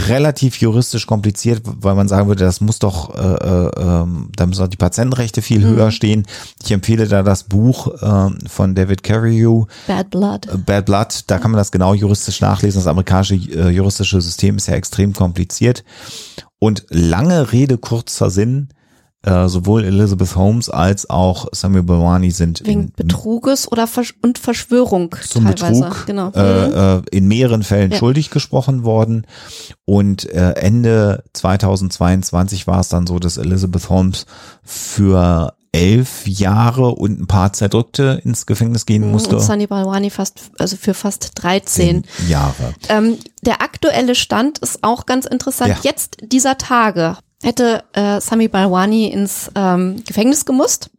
Relativ 0.06 0.60
juristisch 0.60 1.06
kompliziert, 1.06 1.62
weil 1.64 1.94
man 1.94 2.08
sagen 2.08 2.28
würde, 2.28 2.44
das 2.44 2.60
muss 2.60 2.78
doch, 2.78 3.14
äh, 3.16 3.20
äh, 3.20 3.70
ähm, 3.80 4.30
da 4.36 4.46
müssen 4.46 4.62
auch 4.62 4.68
die 4.68 4.76
Patientenrechte 4.76 5.42
viel 5.42 5.64
höher 5.64 5.90
stehen. 5.90 6.26
Ich 6.62 6.70
empfehle 6.70 7.08
da 7.08 7.22
das 7.22 7.44
Buch 7.44 7.88
äh, 8.00 8.48
von 8.48 8.74
David 8.74 9.02
Carreyrou, 9.02 9.66
Bad 9.86 10.10
Blood. 10.10 10.66
Bad 10.66 10.86
Blood, 10.86 11.24
da 11.26 11.38
kann 11.38 11.50
man 11.50 11.58
das 11.58 11.72
genau 11.72 11.94
juristisch 11.94 12.40
nachlesen. 12.40 12.80
Das 12.80 12.86
amerikanische 12.86 13.34
äh, 13.34 13.70
juristische 13.70 14.20
System 14.20 14.56
ist 14.56 14.68
ja 14.68 14.74
extrem 14.74 15.14
kompliziert. 15.14 15.84
Und 16.60 16.84
lange 16.90 17.52
Rede, 17.52 17.78
kurzer 17.78 18.30
Sinn, 18.30 18.68
äh, 19.24 19.48
sowohl 19.48 19.84
Elizabeth 19.84 20.36
Holmes 20.36 20.70
als 20.70 21.10
auch 21.10 21.48
Samuel 21.52 21.82
Bhavani 21.82 22.30
sind 22.30 22.64
Wegen 22.64 22.80
in, 22.82 22.92
Betruges 22.96 23.70
oder 23.70 23.86
Versch 23.88 24.14
und 24.22 24.38
Verschwörung 24.38 25.14
zum 25.26 25.44
teilweise. 25.44 25.82
Betrug 25.82 26.06
Genau. 26.06 26.30
äh, 26.34 26.96
äh, 26.98 27.02
in 27.10 27.26
mehreren 27.26 27.62
Fällen 27.64 27.90
Ja. 27.90 27.98
schuldig 27.98 28.30
gesprochen 28.30 28.84
worden. 28.84 29.26
Und 29.84 30.28
äh, 30.30 30.52
Ende 30.52 31.24
2022 31.32 32.66
war 32.66 32.80
es 32.80 32.88
dann 32.88 33.06
so, 33.06 33.18
dass 33.18 33.38
Elizabeth 33.38 33.88
Holmes 33.88 34.26
für 34.62 35.54
elf 35.72 36.26
Jahre 36.26 36.94
und 36.94 37.20
ein 37.20 37.26
paar 37.26 37.52
zerdrückte 37.52 38.20
ins 38.24 38.46
Gefängnis 38.46 38.86
gehen 38.86 39.10
musste. 39.10 39.36
Und 39.36 39.42
Sunny 39.42 39.66
Balwani 39.66 40.10
fast, 40.10 40.50
also 40.58 40.76
für 40.76 40.94
fast 40.94 41.32
13. 41.34 42.04
Zehn 42.04 42.28
Jahre. 42.28 42.74
Ähm, 42.88 43.18
der 43.42 43.60
aktuelle 43.62 44.14
Stand 44.14 44.58
ist 44.58 44.82
auch 44.82 45.06
ganz 45.06 45.26
interessant. 45.26 45.70
Ja. 45.70 45.76
Jetzt 45.82 46.16
dieser 46.22 46.56
Tage 46.56 47.18
hätte 47.42 47.84
äh, 47.92 48.20
Sami 48.20 48.48
Balwani 48.48 49.06
ins 49.06 49.50
ähm, 49.54 50.02
Gefängnis 50.04 50.44
gemusst. 50.44 50.90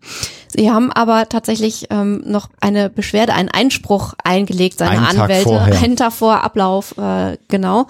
Sie 0.56 0.72
haben 0.72 0.92
aber 0.92 1.30
tatsächlich 1.30 1.88
ähm, 1.92 2.24
noch 2.26 2.50
eine 2.60 2.90
Beschwerde, 2.90 3.34
einen 3.34 3.50
Einspruch 3.50 4.14
eingelegt, 4.24 4.80
seine 4.80 4.98
Einen 4.98 5.06
Tag 5.06 5.20
Anwälte, 5.24 5.44
vorher. 5.44 5.82
einen 5.82 5.96
Tag 5.96 6.14
vor 6.14 6.44
Ablauf, 6.44 6.98
äh, 6.98 7.38
genau. 7.50 7.88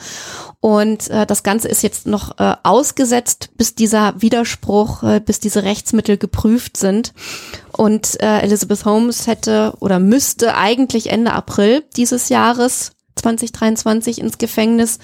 Und 0.59 1.09
äh, 1.09 1.25
das 1.25 1.43
Ganze 1.43 1.69
ist 1.69 1.83
jetzt 1.83 2.05
noch 2.05 2.37
äh, 2.37 2.55
ausgesetzt, 2.63 3.51
bis 3.55 3.75
dieser 3.75 4.21
Widerspruch, 4.21 5.03
äh, 5.03 5.21
bis 5.21 5.39
diese 5.39 5.63
Rechtsmittel 5.63 6.17
geprüft 6.17 6.75
sind. 6.75 7.13
Und 7.71 8.21
äh, 8.21 8.39
Elizabeth 8.39 8.83
Holmes 8.83 9.27
hätte 9.27 9.73
oder 9.79 9.99
müsste 9.99 10.57
eigentlich 10.57 11.11
Ende 11.11 11.31
April 11.31 11.83
dieses 11.95 12.27
Jahres 12.27 12.91
2023 13.19 14.19
ins 14.19 14.37
Gefängnis. 14.37 14.99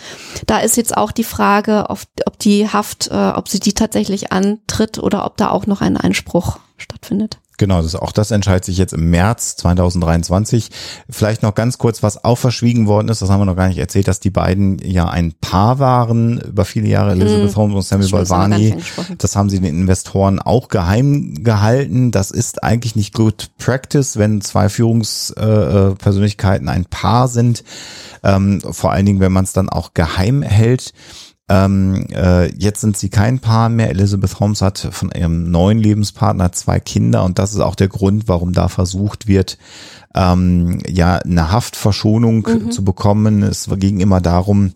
Da 0.46 0.60
ist 0.60 0.78
jetzt 0.78 0.98
auch 0.98 1.12
die 1.12 1.24
Frage, 1.24 1.86
ob, 1.90 2.00
ob 2.26 2.40
die 2.40 2.70
Haft, 2.70 3.08
äh, 3.08 3.32
ob 3.36 3.48
sie 3.50 3.60
die 3.60 3.74
tatsächlich 3.74 4.32
antritt 4.32 5.00
oder 5.00 5.26
ob 5.26 5.38
da 5.38 5.50
auch 5.50 5.68
noch 5.68 5.82
ein 5.82 5.98
Einspruch 5.98 6.60
stattfindet. 6.78 7.38
Genau, 7.58 7.82
das, 7.82 7.96
auch 7.96 8.12
das 8.12 8.32
entscheidet 8.32 8.66
sich 8.66 8.78
jetzt 8.78 8.94
im 8.94 9.10
März 9.10 9.56
2023. 9.58 10.70
Vielleicht 11.10 11.42
noch 11.42 11.56
ganz 11.56 11.78
kurz, 11.78 12.04
was 12.04 12.24
auch 12.24 12.38
verschwiegen 12.38 12.88
worden 12.88 13.08
ist, 13.08 13.22
das 13.22 13.30
haben 13.30 13.40
wir 13.40 13.46
noch 13.46 13.56
gar 13.56 13.70
nicht 13.70 13.78
erzählt, 13.78 14.08
dass 14.08 14.20
die 14.20 14.30
beiden 14.30 14.80
ja 14.80 15.08
ein 15.08 15.34
Paar 15.40 15.80
waren 15.80 16.40
über 16.42 16.66
viele 16.66 16.88
Jahre, 16.88 17.12
Elizabeth 17.12 17.56
Holmes 17.56 17.76
und 17.76 17.84
Samuel 17.84 18.10
Balvani. 18.10 18.76
Das 19.18 19.36
haben 19.36 19.50
sie 19.50 19.60
den 19.60 19.80
Investoren 19.80 20.40
auch 20.40 20.68
geheim 20.68 21.44
gehalten. 21.44 22.12
Das 22.12 22.32
ist 22.32 22.64
eigentlich 22.64 22.96
nicht 22.96 23.14
good 23.14 23.52
practice, 23.58 24.18
wenn 24.18 24.42
zwei 24.42 24.70
Führungspersönlichkeiten 24.70 26.68
ein 26.68 26.86
Paar 26.86 27.28
sind. 27.28 27.64
Ähm, 28.24 28.62
vor 28.62 28.92
allen 28.92 29.06
Dingen, 29.06 29.20
wenn 29.20 29.32
man 29.32 29.46
es 29.46 29.54
dann 29.54 29.70
auch 29.70 29.94
geheim 29.94 30.42
hält. 30.42 30.94
Ähm, 31.48 32.08
äh, 32.12 32.52
jetzt 32.56 32.82
sind 32.82 32.98
sie 32.98 33.10
kein 33.10 33.40
Paar 33.40 33.70
mehr. 33.70 33.90
Elizabeth 33.90 34.40
Holmes 34.40 34.62
hat 34.62 34.80
von 34.92 35.12
ihrem 35.12 35.52
neuen 35.52 35.78
Lebenspartner 35.78 36.52
zwei 36.52 36.80
Kinder 36.80 37.24
und 37.24 37.38
das 37.38 37.54
ist 37.54 37.60
auch 37.60 37.76
der 37.76 37.88
Grund, 37.88 38.28
warum 38.28 38.54
da 38.54 38.68
versucht 38.68 39.28
wird, 39.28 39.60
ähm, 40.16 40.80
ja, 40.88 41.18
eine 41.18 41.52
Haftverschonung 41.52 42.72
zu 42.72 42.84
bekommen. 42.84 43.44
Es 43.44 43.70
ging 43.78 44.00
immer 44.00 44.22
darum, 44.22 44.74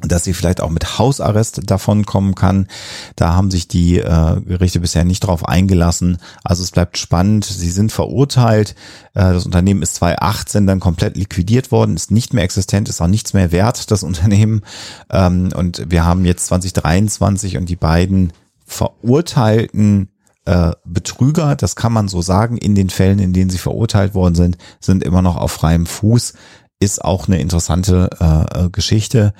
dass 0.00 0.24
sie 0.24 0.34
vielleicht 0.34 0.60
auch 0.60 0.70
mit 0.70 0.98
Hausarrest 0.98 1.70
davon 1.70 2.04
kommen 2.04 2.34
kann. 2.34 2.66
Da 3.16 3.34
haben 3.34 3.50
sich 3.50 3.68
die 3.68 3.98
äh, 3.98 4.40
Gerichte 4.40 4.80
bisher 4.80 5.04
nicht 5.04 5.20
drauf 5.20 5.48
eingelassen. 5.48 6.18
Also 6.44 6.62
es 6.62 6.70
bleibt 6.70 6.98
spannend. 6.98 7.44
Sie 7.44 7.70
sind 7.70 7.92
verurteilt. 7.92 8.74
Äh, 9.14 9.32
das 9.32 9.46
Unternehmen 9.46 9.82
ist 9.82 9.94
2018 9.96 10.66
dann 10.66 10.80
komplett 10.80 11.16
liquidiert 11.16 11.70
worden, 11.70 11.96
ist 11.96 12.10
nicht 12.10 12.34
mehr 12.34 12.44
existent, 12.44 12.88
ist 12.88 13.00
auch 13.00 13.06
nichts 13.06 13.32
mehr 13.32 13.52
wert, 13.52 13.90
das 13.90 14.02
Unternehmen. 14.02 14.62
Ähm, 15.10 15.50
und 15.54 15.90
wir 15.90 16.04
haben 16.04 16.24
jetzt 16.24 16.46
2023 16.46 17.56
und 17.56 17.68
die 17.68 17.76
beiden 17.76 18.32
Verurteilten 18.66 20.08
äh, 20.44 20.72
Betrüger, 20.84 21.54
das 21.54 21.76
kann 21.76 21.92
man 21.92 22.08
so 22.08 22.20
sagen, 22.20 22.56
in 22.56 22.74
den 22.74 22.90
Fällen, 22.90 23.20
in 23.20 23.32
denen 23.32 23.50
sie 23.50 23.58
verurteilt 23.58 24.14
worden 24.14 24.34
sind, 24.34 24.58
sind 24.80 25.04
immer 25.04 25.22
noch 25.22 25.36
auf 25.36 25.52
freiem 25.52 25.86
Fuß. 25.86 26.32
Ist 26.82 27.04
auch 27.04 27.28
eine 27.28 27.38
interessante 27.38 28.10
äh, 28.18 28.64
äh 28.64 28.68
Geschichte. 28.70 29.34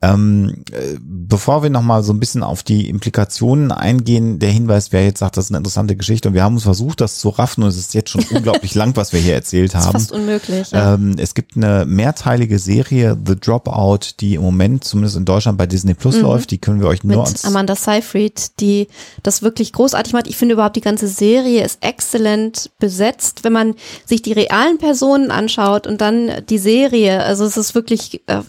Ähm, 0.00 0.62
äh, 0.70 0.96
bevor 1.00 1.64
wir 1.64 1.70
nochmal 1.70 2.04
so 2.04 2.12
ein 2.12 2.20
bisschen 2.20 2.44
auf 2.44 2.62
die 2.62 2.88
Implikationen 2.88 3.72
eingehen, 3.72 4.38
der 4.38 4.50
Hinweis, 4.50 4.92
wer 4.92 5.04
jetzt 5.04 5.18
sagt, 5.18 5.36
das 5.36 5.46
ist 5.46 5.50
eine 5.50 5.58
interessante 5.58 5.96
Geschichte 5.96 6.28
und 6.28 6.34
wir 6.34 6.44
haben 6.44 6.54
uns 6.54 6.62
versucht, 6.62 7.00
das 7.00 7.18
zu 7.18 7.30
raffen 7.30 7.64
und 7.64 7.70
es 7.70 7.76
ist 7.76 7.94
jetzt 7.94 8.10
schon 8.10 8.24
unglaublich 8.30 8.76
lang, 8.76 8.94
was 8.94 9.12
wir 9.12 9.18
hier 9.18 9.34
erzählt 9.34 9.74
haben. 9.74 9.92
Das 9.92 10.02
ist 10.02 10.10
fast 10.10 10.12
unmöglich. 10.12 10.70
Ja. 10.70 10.94
Ähm, 10.94 11.16
es 11.18 11.34
gibt 11.34 11.56
eine 11.56 11.84
mehrteilige 11.84 12.60
Serie, 12.60 13.18
The 13.26 13.34
Dropout, 13.34 14.20
die 14.20 14.34
im 14.36 14.42
Moment 14.42 14.84
zumindest 14.84 15.16
in 15.16 15.24
Deutschland 15.24 15.58
bei 15.58 15.66
Disney 15.66 15.94
Plus 15.94 16.14
mhm. 16.14 16.22
läuft. 16.22 16.52
Die 16.52 16.58
können 16.58 16.78
wir 16.80 16.86
euch 16.86 17.02
nur 17.02 17.16
Mit 17.16 17.26
ans 17.26 17.44
Amanda 17.44 17.74
Seyfried, 17.74 18.60
die 18.60 18.86
das 19.24 19.42
wirklich 19.42 19.72
großartig 19.72 20.12
macht. 20.12 20.28
Ich 20.28 20.36
finde 20.36 20.52
überhaupt 20.52 20.76
die 20.76 20.80
ganze 20.80 21.08
Serie 21.08 21.64
ist 21.64 21.82
exzellent 21.82 22.70
besetzt, 22.78 23.42
wenn 23.42 23.52
man 23.52 23.74
sich 24.06 24.22
die 24.22 24.32
realen 24.32 24.78
Personen 24.78 25.32
anschaut 25.32 25.88
und 25.88 26.00
dann 26.00 26.30
die 26.48 26.58
Serie. 26.58 27.24
Also 27.24 27.44
es 27.44 27.56
ist 27.56 27.74
wirklich 27.74 28.22
äh, 28.28 28.42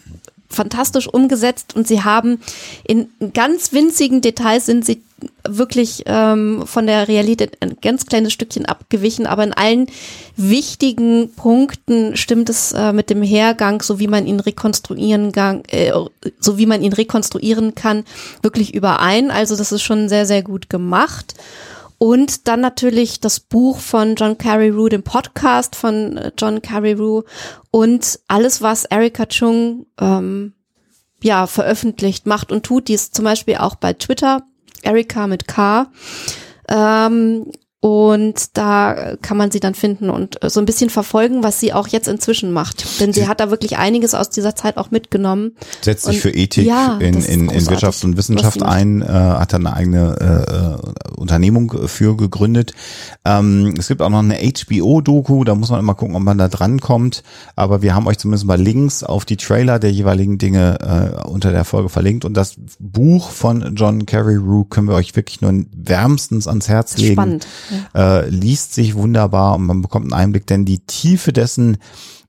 fantastisch 0.50 1.08
umgesetzt 1.08 1.76
und 1.76 1.88
sie 1.88 2.04
haben 2.04 2.40
in 2.84 3.10
ganz 3.34 3.72
winzigen 3.72 4.22
Details 4.22 4.66
sind 4.66 4.84
sie 4.84 5.04
wirklich 5.48 6.04
ähm, 6.06 6.64
von 6.66 6.88
der 6.88 7.08
Realität 7.08 7.58
ein 7.62 7.78
ganz 7.82 8.06
kleines 8.06 8.34
Stückchen 8.34 8.66
abgewichen, 8.66 9.28
aber 9.28 9.44
in 9.44 9.54
allen 9.54 9.88
wichtigen 10.36 11.32
Punkten 11.36 12.16
stimmt 12.16 12.50
es 12.50 12.72
äh, 12.72 12.94
mit 12.94 13.10
dem 13.10 13.22
Hergang, 13.22 13.82
so 13.82 14.00
wie 14.00 14.08
man 14.08 14.26
ihn 14.26 14.40
rekonstruieren 14.40 15.32
gang, 15.32 15.66
äh, 15.72 15.92
so 16.40 16.58
wie 16.58 16.66
man 16.66 16.82
ihn 16.82 16.94
rekonstruieren 16.94 17.76
kann, 17.76 18.06
wirklich 18.42 18.74
überein. 18.74 19.32
Also 19.32 19.56
das 19.56 19.72
ist 19.72 19.84
schon 19.84 20.10
sehr 20.10 20.26
sehr 20.26 20.42
gut 20.42 20.70
gemacht. 20.70 21.36
Und 22.00 22.48
dann 22.48 22.62
natürlich 22.62 23.20
das 23.20 23.42
Buch 23.42 23.78
von 23.78 24.16
John 24.16 24.38
Carreyrou, 24.38 24.88
den 24.88 25.04
Podcast 25.04 25.76
von 25.76 26.18
äh, 26.18 26.32
John 26.38 26.62
Carreyrou 26.62 27.24
und 27.72 28.20
alles, 28.28 28.62
was 28.62 28.86
Erika 28.86 29.26
Chung 29.26 29.86
ähm, 30.00 30.54
ja 31.22 31.46
veröffentlicht, 31.46 32.26
macht 32.26 32.54
und 32.54 32.66
tut. 32.66 32.88
Die 32.88 32.94
ist 32.94 33.16
zum 33.16 33.26
Beispiel 33.26 33.58
auch 33.58 33.76
bei 33.76 33.92
Twitter, 33.94 34.44
Erika 34.82 35.28
mit 35.28 35.48
K. 35.48 35.92
Ähm, 36.70 37.52
und 37.82 38.58
da 38.58 39.16
kann 39.22 39.38
man 39.38 39.52
sie 39.52 39.62
dann 39.62 39.74
finden 39.74 40.10
und 40.10 40.38
so 40.46 40.60
ein 40.60 40.66
bisschen 40.66 40.90
verfolgen, 40.90 41.44
was 41.44 41.62
sie 41.62 41.72
auch 41.72 41.88
jetzt 41.88 42.10
inzwischen 42.10 42.52
macht. 42.52 43.00
Denn 43.00 43.14
sie, 43.14 43.22
sie 43.22 43.28
hat 43.30 43.40
da 43.40 43.52
wirklich 43.52 43.78
einiges 43.78 44.14
aus 44.14 44.30
dieser 44.30 44.54
Zeit 44.54 44.76
auch 44.76 44.92
mitgenommen. 44.92 45.56
Setzt 45.82 46.04
sich 46.04 46.20
für 46.20 46.30
Ethik 46.30 46.66
ja, 46.66 46.98
in, 46.98 47.24
in, 47.24 47.50
in 47.50 47.68
Wirtschaft 47.70 48.04
und 48.04 48.18
Wissenschaft 48.18 48.62
ein, 48.64 49.02
äh, 49.02 49.06
hat 49.06 49.54
da 49.54 49.58
eine 49.58 49.72
eigene 49.72 50.18
äh, 50.20 51.10
äh, 51.10 51.12
Unternehmung 51.16 51.74
für 51.88 52.18
gegründet. 52.18 52.74
Ähm, 53.24 53.74
es 53.78 53.88
gibt 53.88 54.02
auch 54.02 54.10
noch 54.10 54.20
eine 54.20 54.40
HBO-Doku, 54.40 55.46
da 55.46 55.56
muss 55.56 55.70
man 55.70 55.80
immer 55.80 55.96
gucken, 55.96 56.18
ob 56.18 56.24
man 56.24 56.38
da 56.38 56.50
dran 56.50 56.82
kommt. 56.82 57.24
Aber 57.56 57.82
wir 57.82 57.96
haben 57.96 58.08
euch 58.08 58.18
zumindest 58.18 58.46
mal 58.46 58.62
Links 58.62 59.06
auf 59.06 59.24
die 59.24 59.38
Trailer 59.38 59.80
der 59.80 59.94
jeweiligen 59.94 60.38
Dinge 60.38 61.16
äh, 61.24 61.28
unter 61.30 61.54
der 61.54 61.64
Folge 61.64 61.88
verlinkt. 61.88 62.26
Und 62.26 62.34
das 62.34 62.56
Buch 62.78 63.30
von 63.30 63.74
John 63.78 64.06
Carreyrou 64.06 64.66
können 64.66 64.90
wir 64.90 64.96
euch 64.96 65.16
wirklich 65.16 65.40
nur 65.40 65.54
wärmstens 65.72 66.46
ans 66.46 66.68
Herz 66.68 66.98
legen. 66.98 67.14
Spannend 67.14 67.48
äh, 67.96 68.30
liest 68.30 68.74
sich 68.74 68.96
wunderbar 68.96 69.56
und 69.56 69.66
man 69.66 69.82
bekommt 69.82 70.06
einen 70.06 70.22
Einblick, 70.22 70.48
denn 70.48 70.66
die 70.66 70.80
Tiefe 70.80 71.34
dessen 71.34 71.78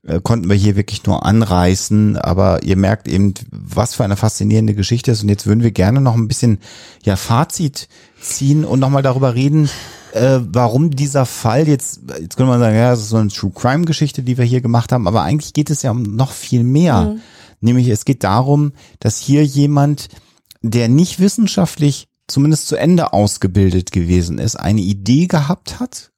äh, 0.03 0.19
konnten 0.21 0.49
wir 0.49 0.55
hier 0.55 0.75
wirklich 0.75 1.05
nur 1.05 1.25
anreißen, 1.25 2.17
aber 2.17 2.63
ihr 2.63 2.75
merkt 2.75 3.07
eben, 3.07 3.33
was 3.51 3.95
für 3.95 4.03
eine 4.03 4.17
faszinierende 4.17 4.73
Geschichte 4.73 5.11
ist 5.11 5.21
und 5.21 5.29
jetzt 5.29 5.45
würden 5.45 5.63
wir 5.63 5.71
gerne 5.71 6.01
noch 6.01 6.15
ein 6.15 6.27
bisschen 6.27 6.59
ja 7.03 7.15
Fazit 7.15 7.87
ziehen 8.19 8.65
und 8.65 8.79
nochmal 8.79 9.03
darüber 9.03 9.35
reden, 9.35 9.69
äh, 10.13 10.39
warum 10.41 10.91
dieser 10.91 11.25
Fall 11.25 11.67
jetzt, 11.67 12.01
jetzt 12.19 12.35
könnte 12.35 12.49
man 12.51 12.59
sagen, 12.59 12.75
ja, 12.75 12.91
das 12.91 13.01
ist 13.01 13.09
so 13.09 13.17
eine 13.17 13.29
True 13.29 13.51
Crime 13.53 13.85
Geschichte, 13.85 14.23
die 14.23 14.37
wir 14.37 14.45
hier 14.45 14.61
gemacht 14.61 14.91
haben, 14.91 15.07
aber 15.07 15.21
eigentlich 15.21 15.53
geht 15.53 15.69
es 15.69 15.83
ja 15.83 15.91
um 15.91 16.01
noch 16.01 16.31
viel 16.31 16.63
mehr. 16.63 17.01
Mhm. 17.01 17.21
Nämlich 17.61 17.87
es 17.89 18.05
geht 18.05 18.23
darum, 18.23 18.73
dass 18.99 19.19
hier 19.19 19.45
jemand, 19.45 20.09
der 20.61 20.89
nicht 20.89 21.19
wissenschaftlich 21.19 22.07
zumindest 22.31 22.67
zu 22.67 22.75
Ende 22.75 23.13
ausgebildet 23.13 23.91
gewesen 23.91 24.37
ist, 24.37 24.55
eine 24.55 24.81
Idee 24.81 25.27
gehabt 25.27 25.79
hat, 25.79 26.11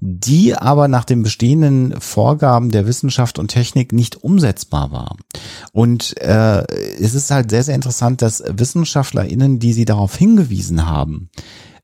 die 0.00 0.54
aber 0.54 0.86
nach 0.88 1.04
den 1.04 1.22
bestehenden 1.22 2.00
Vorgaben 2.00 2.70
der 2.70 2.86
Wissenschaft 2.86 3.38
und 3.38 3.48
Technik 3.48 3.92
nicht 3.92 4.22
umsetzbar 4.22 4.92
war. 4.92 5.16
Und 5.72 6.16
äh, 6.18 6.64
es 7.00 7.14
ist 7.14 7.30
halt 7.30 7.50
sehr, 7.50 7.64
sehr 7.64 7.74
interessant, 7.74 8.22
dass 8.22 8.42
WissenschaftlerInnen, 8.46 9.58
die 9.58 9.72
sie 9.72 9.84
darauf 9.84 10.14
hingewiesen 10.16 10.86
haben, 10.86 11.30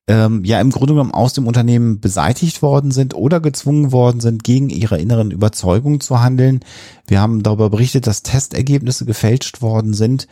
ähm, 0.07 0.45
ja 0.45 0.61
im 0.61 0.71
Grunde 0.71 0.93
genommen 0.93 1.15
aus 1.15 1.33
dem 1.33 1.47
Unternehmen 1.47 2.01
beseitigt 2.01 2.61
worden 2.61 2.91
sind 2.91 3.15
oder 3.15 3.41
gezwungen 3.41 3.91
worden 3.91 4.21
sind, 4.21 4.45
gegen 4.45 4.69
ihre 4.69 4.99
inneren 4.99 5.31
Überzeugungen 5.31 6.01
zu 6.01 6.21
handeln. 6.21 6.61
Wir 7.07 7.21
haben 7.21 7.43
darüber 7.43 7.71
berichtet, 7.71 8.07
dass 8.07 8.23
Testergebnisse 8.23 9.07
gefälscht 9.07 9.63
worden 9.63 9.95
sind 9.95 10.29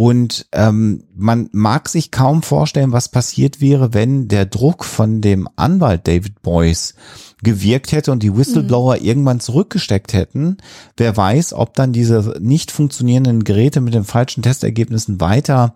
und 0.00 0.46
ähm, 0.52 1.04
man 1.14 1.50
mag 1.52 1.86
sich 1.90 2.10
kaum 2.10 2.42
vorstellen, 2.42 2.92
was 2.92 3.10
passiert 3.10 3.60
wäre, 3.60 3.92
wenn 3.92 4.28
der 4.28 4.46
Druck 4.46 4.86
von 4.86 5.20
dem 5.20 5.46
Anwalt 5.56 6.08
David 6.08 6.40
Boyce 6.40 6.94
gewirkt 7.42 7.92
hätte 7.92 8.12
und 8.12 8.22
die 8.22 8.36
Whistleblower 8.36 8.96
mhm. 8.96 9.04
irgendwann 9.04 9.40
zurückgesteckt 9.40 10.12
hätten. 10.12 10.58
Wer 10.96 11.16
weiß, 11.16 11.52
ob 11.54 11.74
dann 11.74 11.92
diese 11.92 12.36
nicht 12.40 12.70
funktionierenden 12.70 13.44
Geräte 13.44 13.80
mit 13.80 13.94
den 13.94 14.04
falschen 14.04 14.42
Testergebnissen 14.42 15.20
weiter 15.20 15.74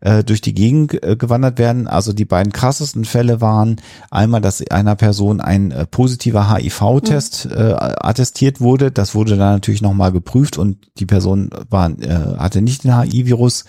äh, 0.00 0.24
durch 0.24 0.40
die 0.40 0.54
Gegend 0.54 1.02
äh, 1.02 1.16
gewandert 1.16 1.58
werden. 1.58 1.86
Also 1.88 2.12
die 2.12 2.24
beiden 2.24 2.52
krassesten 2.52 3.04
Fälle 3.04 3.40
waren 3.40 3.76
einmal, 4.10 4.40
dass 4.40 4.66
einer 4.70 4.94
Person 4.94 5.40
ein 5.40 5.70
äh, 5.70 5.86
positiver 5.86 6.54
HIV-Test 6.54 7.46
mhm. 7.46 7.52
äh, 7.52 7.72
attestiert 7.72 8.60
wurde. 8.60 8.90
Das 8.90 9.14
wurde 9.14 9.36
dann 9.36 9.54
natürlich 9.54 9.82
nochmal 9.82 10.12
geprüft 10.12 10.58
und 10.58 10.78
die 10.98 11.06
Person 11.06 11.50
war, 11.70 11.90
äh, 11.90 12.36
hatte 12.38 12.62
nicht 12.62 12.84
den 12.84 12.96
HIV-Virus. 12.96 13.64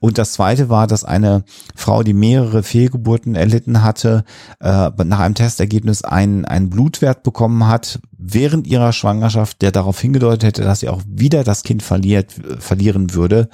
Und 0.00 0.18
das 0.18 0.32
zweite 0.32 0.68
war, 0.68 0.86
dass 0.86 1.04
eine 1.04 1.44
Frau, 1.74 2.02
die 2.02 2.14
mehrere 2.14 2.62
Fehlgeburten 2.62 3.34
erlitten 3.34 3.82
hatte, 3.82 4.24
äh, 4.60 4.90
nach 5.04 5.20
einem 5.20 5.34
Testergebnis 5.34 6.02
einen, 6.02 6.44
einen 6.44 6.70
Blutwert 6.86 7.24
bekommen 7.24 7.66
hat, 7.66 7.98
während 8.18 8.66
ihrer 8.66 8.92
Schwangerschaft, 8.92 9.62
der 9.62 9.72
darauf 9.72 10.00
hingedeutet 10.00 10.44
hätte, 10.44 10.62
dass 10.62 10.80
sie 10.80 10.88
auch 10.88 11.02
wieder 11.06 11.44
das 11.44 11.62
Kind 11.62 11.82
verliert, 11.82 12.32
verlieren 12.58 13.14
würde. 13.14 13.48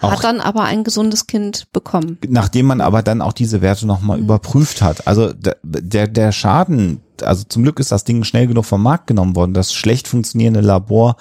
Auch 0.00 0.12
hat 0.12 0.24
dann 0.24 0.40
aber 0.40 0.64
ein 0.64 0.84
gesundes 0.84 1.26
Kind 1.26 1.72
bekommen. 1.72 2.18
Nachdem 2.28 2.66
man 2.66 2.80
aber 2.80 3.02
dann 3.02 3.22
auch 3.22 3.32
diese 3.32 3.62
Werte 3.62 3.86
nochmal 3.86 4.18
mhm. 4.18 4.24
überprüft 4.24 4.82
hat. 4.82 5.06
Also 5.06 5.32
der, 5.32 6.06
der 6.06 6.32
Schaden, 6.32 7.00
also 7.22 7.44
zum 7.48 7.62
Glück 7.62 7.80
ist 7.80 7.92
das 7.92 8.04
Ding 8.04 8.22
schnell 8.24 8.46
genug 8.46 8.66
vom 8.66 8.82
Markt 8.82 9.06
genommen 9.06 9.34
worden. 9.34 9.54
Das 9.54 9.72
schlecht 9.72 10.06
funktionierende 10.06 10.60
Labor 10.60 11.16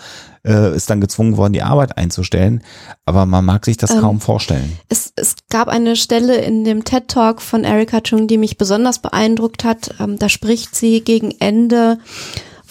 äh, 0.46 0.76
ist 0.76 0.90
dann 0.90 1.02
gezwungen 1.02 1.38
worden, 1.38 1.54
die 1.54 1.64
Arbeit 1.64 1.98
einzustellen. 1.98 2.62
Aber 3.06 3.26
man 3.26 3.46
mag 3.46 3.66
sich 3.66 3.78
das 3.78 3.92
ähm, 3.92 4.02
kaum 4.02 4.20
vorstellen. 4.20 4.78
Es, 4.90 5.14
es 5.16 5.36
gab 5.50 5.70
eine 5.70 5.96
Stelle 5.96 6.36
in 6.36 6.66
dem 6.66 6.84
TED 6.84 7.08
Talk 7.08 7.42
von 7.42 7.64
Erika 7.64 8.02
Chung, 8.02 8.28
die 8.28 8.38
mich 8.38 8.58
besonders 8.58 9.00
beeindruckt 9.00 9.64
hat. 9.64 9.96
Ähm, 10.00 10.20
da 10.20 10.30
spricht 10.30 10.76
sie 10.76 11.02
gegen 11.02 11.32
Ende 11.40 11.98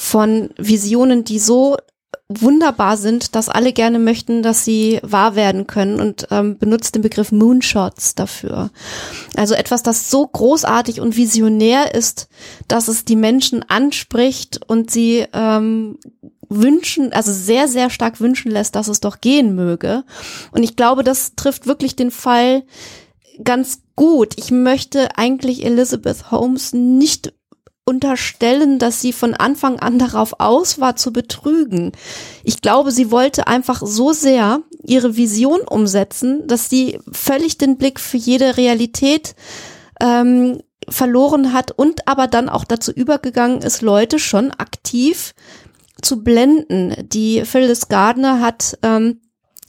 von 0.05 0.51
Visionen, 0.59 1.25
die 1.25 1.39
so 1.39 1.79
wunderbar 2.29 2.99
sind, 2.99 3.35
dass 3.35 3.49
alle 3.49 3.73
gerne 3.73 3.99
möchten, 3.99 4.43
dass 4.43 4.65
sie 4.65 5.01
wahr 5.03 5.35
werden 5.35 5.67
können 5.67 5.99
und 5.99 6.27
ähm, 6.31 6.59
benutzt 6.59 6.95
den 6.95 7.01
Begriff 7.01 7.33
Moonshots 7.33 8.15
dafür. 8.15 8.71
Also 9.35 9.55
etwas, 9.55 9.83
das 9.83 10.11
so 10.11 10.27
großartig 10.27 11.01
und 11.01 11.17
visionär 11.17 11.95
ist, 11.95 12.29
dass 12.69 12.89
es 12.89 13.07
die 13.07 13.17
Menschen 13.17 13.63
anspricht 13.63 14.61
und 14.69 14.91
sie 14.91 15.25
ähm, 15.33 15.99
wünschen, 16.51 17.15
also 17.15 17.33
sehr, 17.33 17.67
sehr 17.67 17.89
stark 17.89 18.21
wünschen 18.21 18.51
lässt, 18.51 18.75
dass 18.75 18.89
es 18.89 19.01
doch 19.01 19.23
gehen 19.23 19.55
möge. 19.55 20.05
Und 20.53 20.63
ich 20.63 20.77
glaube, 20.77 21.03
das 21.03 21.35
trifft 21.35 21.67
wirklich 21.67 21.97
den 21.97 22.11
Fall 22.11 22.65
ganz 23.43 23.81
gut. 23.97 24.35
Ich 24.37 24.51
möchte 24.51 25.17
eigentlich 25.17 25.65
Elizabeth 25.65 26.31
Holmes 26.31 26.75
nicht 26.75 27.33
unterstellen, 27.85 28.79
dass 28.79 29.01
sie 29.01 29.13
von 29.13 29.35
Anfang 29.35 29.79
an 29.79 29.99
darauf 29.99 30.41
aus 30.41 30.81
war 30.81 30.97
zu 30.97 31.13
betrügen. 31.13 31.93
Ich 32.43 32.63
glaube, 32.63 32.91
sie 32.91 33.11
wollte 33.11 33.47
einfach 33.47 33.83
so 33.85 34.13
sehr 34.13 34.63
ihre 34.83 35.17
Vision 35.17 35.61
umsetzen, 35.61 36.47
dass 36.47 36.71
sie 36.71 36.99
völlig 37.13 37.59
den 37.59 37.77
Blick 37.77 38.01
für 38.01 38.17
jede 38.17 38.57
Realität 38.57 39.35
ähm, 40.01 40.61
verloren 40.89 41.53
hat 41.53 41.71
und 41.71 42.09
aber 42.09 42.27
dann 42.27 42.49
auch 42.49 42.65
dazu 42.65 42.93
übergegangen 42.93 43.63
ist, 43.63 43.83
Leute 43.83 44.19
schon 44.19 44.51
aktiv 44.51 45.35
zu 46.01 46.23
blenden. 46.23 46.95
Die 47.09 47.45
Phyllis 47.45 47.89
Gardner 47.89 48.41
hat 48.41 48.79
ähm, 48.83 49.21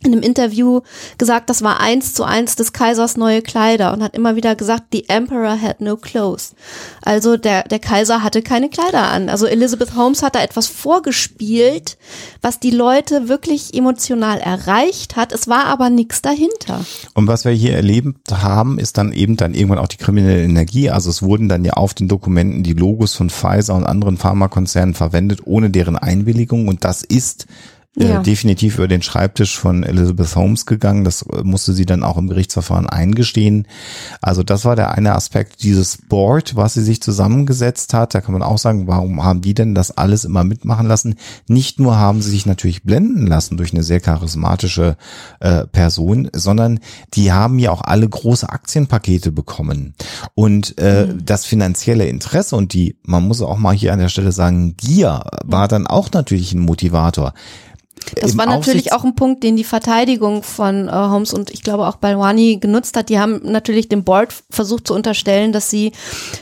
in 0.05 0.13
einem 0.13 0.21
Interview 0.21 0.81
gesagt, 1.17 1.49
das 1.49 1.63
war 1.63 1.79
eins 1.79 2.13
zu 2.13 2.23
eins 2.23 2.55
des 2.55 2.73
Kaisers 2.73 3.17
neue 3.17 3.41
Kleider 3.41 3.93
und 3.93 4.03
hat 4.03 4.15
immer 4.15 4.35
wieder 4.35 4.55
gesagt, 4.55 4.85
the 4.91 5.09
Emperor 5.09 5.61
had 5.61 5.81
no 5.81 5.97
clothes. 5.97 6.53
Also 7.01 7.37
der, 7.37 7.63
der 7.63 7.79
Kaiser 7.79 8.23
hatte 8.23 8.41
keine 8.41 8.69
Kleider 8.69 9.09
an. 9.09 9.29
Also 9.29 9.45
Elizabeth 9.45 9.95
Holmes 9.95 10.23
hat 10.23 10.35
da 10.35 10.41
etwas 10.41 10.67
vorgespielt, 10.67 11.97
was 12.41 12.59
die 12.59 12.71
Leute 12.71 13.27
wirklich 13.27 13.73
emotional 13.73 14.39
erreicht 14.39 15.15
hat. 15.15 15.31
Es 15.31 15.47
war 15.47 15.65
aber 15.65 15.89
nichts 15.89 16.21
dahinter. 16.21 16.85
Und 17.13 17.27
was 17.27 17.45
wir 17.45 17.51
hier 17.51 17.73
erlebt 17.75 18.31
haben, 18.31 18.79
ist 18.79 18.97
dann 18.97 19.11
eben 19.11 19.37
dann 19.37 19.53
irgendwann 19.53 19.79
auch 19.79 19.87
die 19.87 19.97
kriminelle 19.97 20.43
Energie. 20.43 20.89
Also 20.89 21.09
es 21.09 21.21
wurden 21.21 21.49
dann 21.49 21.65
ja 21.65 21.73
auf 21.73 21.93
den 21.93 22.07
Dokumenten 22.07 22.63
die 22.63 22.73
Logos 22.73 23.15
von 23.15 23.29
Pfizer 23.29 23.75
und 23.75 23.85
anderen 23.85 24.17
Pharmakonzernen 24.17 24.95
verwendet, 24.95 25.41
ohne 25.45 25.69
deren 25.69 25.97
Einwilligung. 25.97 26.67
Und 26.67 26.83
das 26.83 27.03
ist 27.03 27.47
äh, 27.97 28.07
Ja. 28.07 28.21
definitiv 28.21 28.77
über 28.77 28.87
den 28.87 29.01
Schreibtisch 29.01 29.57
von 29.57 29.83
Elizabeth 29.83 30.35
Holmes 30.35 30.65
gegangen. 30.65 31.03
Das 31.03 31.21
äh, 31.23 31.43
musste 31.43 31.73
sie 31.73 31.85
dann 31.85 32.03
auch 32.03 32.17
im 32.17 32.27
Gerichtsverfahren 32.27 32.87
eingestehen. 32.87 33.67
Also 34.21 34.43
das 34.43 34.65
war 34.65 34.75
der 34.75 34.91
eine 34.91 35.15
Aspekt, 35.15 35.63
dieses 35.63 35.97
Board, 35.97 36.55
was 36.55 36.73
sie 36.73 36.83
sich 36.83 37.01
zusammengesetzt 37.01 37.93
hat. 37.93 38.13
Da 38.15 38.21
kann 38.21 38.33
man 38.33 38.43
auch 38.43 38.57
sagen, 38.57 38.87
warum 38.87 39.23
haben 39.23 39.41
die 39.41 39.53
denn 39.53 39.75
das 39.75 39.91
alles 39.97 40.25
immer 40.25 40.43
mitmachen 40.43 40.87
lassen? 40.87 41.15
Nicht 41.47 41.79
nur 41.79 41.97
haben 41.97 42.21
sie 42.21 42.31
sich 42.31 42.45
natürlich 42.45 42.83
blenden 42.83 43.27
lassen 43.27 43.57
durch 43.57 43.73
eine 43.73 43.83
sehr 43.83 43.99
charismatische 43.99 44.97
äh, 45.39 45.65
Person, 45.67 46.29
sondern 46.33 46.79
die 47.13 47.31
haben 47.31 47.59
ja 47.59 47.71
auch 47.71 47.81
alle 47.81 48.07
große 48.07 48.49
Aktienpakete 48.49 49.31
bekommen. 49.31 49.93
Und 50.33 50.77
äh, 50.77 51.07
das 51.23 51.45
finanzielle 51.45 52.07
Interesse 52.07 52.55
und 52.55 52.73
die, 52.73 52.97
man 53.03 53.27
muss 53.27 53.41
auch 53.41 53.57
mal 53.57 53.75
hier 53.75 53.93
an 53.93 53.99
der 53.99 54.09
Stelle 54.09 54.31
sagen, 54.31 54.75
Gier 54.77 55.23
war 55.43 55.67
dann 55.67 55.87
auch 55.87 56.11
natürlich 56.11 56.53
ein 56.53 56.59
Motivator. 56.59 57.33
Das 58.19 58.37
war 58.37 58.45
natürlich 58.45 58.91
Aufsichts- 58.91 58.91
auch 58.93 59.03
ein 59.03 59.15
Punkt, 59.15 59.43
den 59.43 59.55
die 59.55 59.63
Verteidigung 59.63 60.43
von 60.43 60.87
äh, 60.87 60.91
Holmes 60.91 61.33
und 61.33 61.49
ich 61.51 61.63
glaube 61.63 61.87
auch 61.87 61.97
Balwani 61.97 62.57
genutzt 62.57 62.95
hat. 62.97 63.09
Die 63.09 63.19
haben 63.19 63.41
natürlich 63.43 63.89
dem 63.89 64.03
Board 64.03 64.33
versucht 64.49 64.87
zu 64.87 64.93
unterstellen, 64.93 65.51
dass 65.51 65.69
sie 65.69 65.91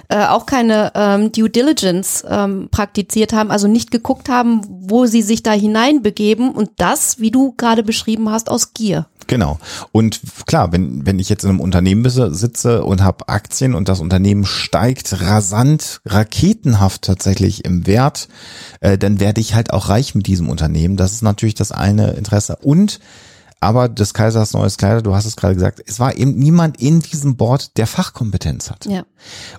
äh, 0.10 0.26
auch 0.26 0.46
keine 0.46 0.92
ähm, 0.96 1.32
Due 1.32 1.50
Diligence 1.50 2.24
ähm, 2.30 2.70
praktiziert 2.72 3.34
haben, 3.34 3.52
also 3.52 3.68
nicht 3.68 3.92
geguckt 3.92 4.30
haben, 4.30 4.62
wo 4.68 5.06
sie 5.06 5.22
sich 5.22 5.44
da 5.44 5.52
hineinbegeben 5.52 6.52
und 6.52 6.72
das, 6.78 7.20
wie 7.20 7.32
du 7.32 7.54
gerade 7.58 7.84
beschrieben 7.84 8.30
hast, 8.30 8.50
aus 8.50 8.74
Gier. 8.74 9.08
Genau. 9.28 9.60
Und 9.92 10.22
klar, 10.46 10.72
wenn, 10.72 11.06
wenn 11.06 11.20
ich 11.20 11.30
jetzt 11.30 11.44
in 11.44 11.50
einem 11.50 11.60
Unternehmen 11.60 12.08
sitze 12.10 12.84
und 12.84 13.02
habe 13.02 13.30
Aktien 13.30 13.74
und 13.74 13.90
das 13.90 14.00
Unternehmen 14.00 14.46
steigt 14.46 15.22
rasant, 15.22 16.02
raketenhaft 16.06 17.04
tatsächlich 17.04 17.66
im 17.66 17.88
Wert, 17.88 18.28
äh, 18.82 18.98
dann 18.98 19.20
werde 19.20 19.42
ich 19.42 19.56
halt 19.56 19.72
auch 19.72 19.90
reich 19.90 20.16
mit 20.16 20.28
diesem 20.28 20.50
Unternehmen. 20.50 20.98
Das 20.98 21.14
ist 21.14 21.22
natürlich 21.22 21.53
das 21.56 21.72
eine 21.72 22.12
Interesse. 22.12 22.58
Und 22.62 23.00
aber 23.64 23.88
des 23.88 24.14
Kaisers 24.14 24.54
neues 24.54 24.78
Kleider, 24.78 25.02
du 25.02 25.16
hast 25.16 25.26
es 25.26 25.38
gerade 25.38 25.56
gesagt, 25.56 25.82
es 25.86 26.00
war 26.00 26.18
eben 26.18 26.36
niemand 26.36 26.82
in 26.82 27.00
diesem 27.00 27.38
Board, 27.38 27.78
der 27.78 27.88
Fachkompetenz 27.88 28.70
hat. 28.70 28.86
Ja. 28.86 29.06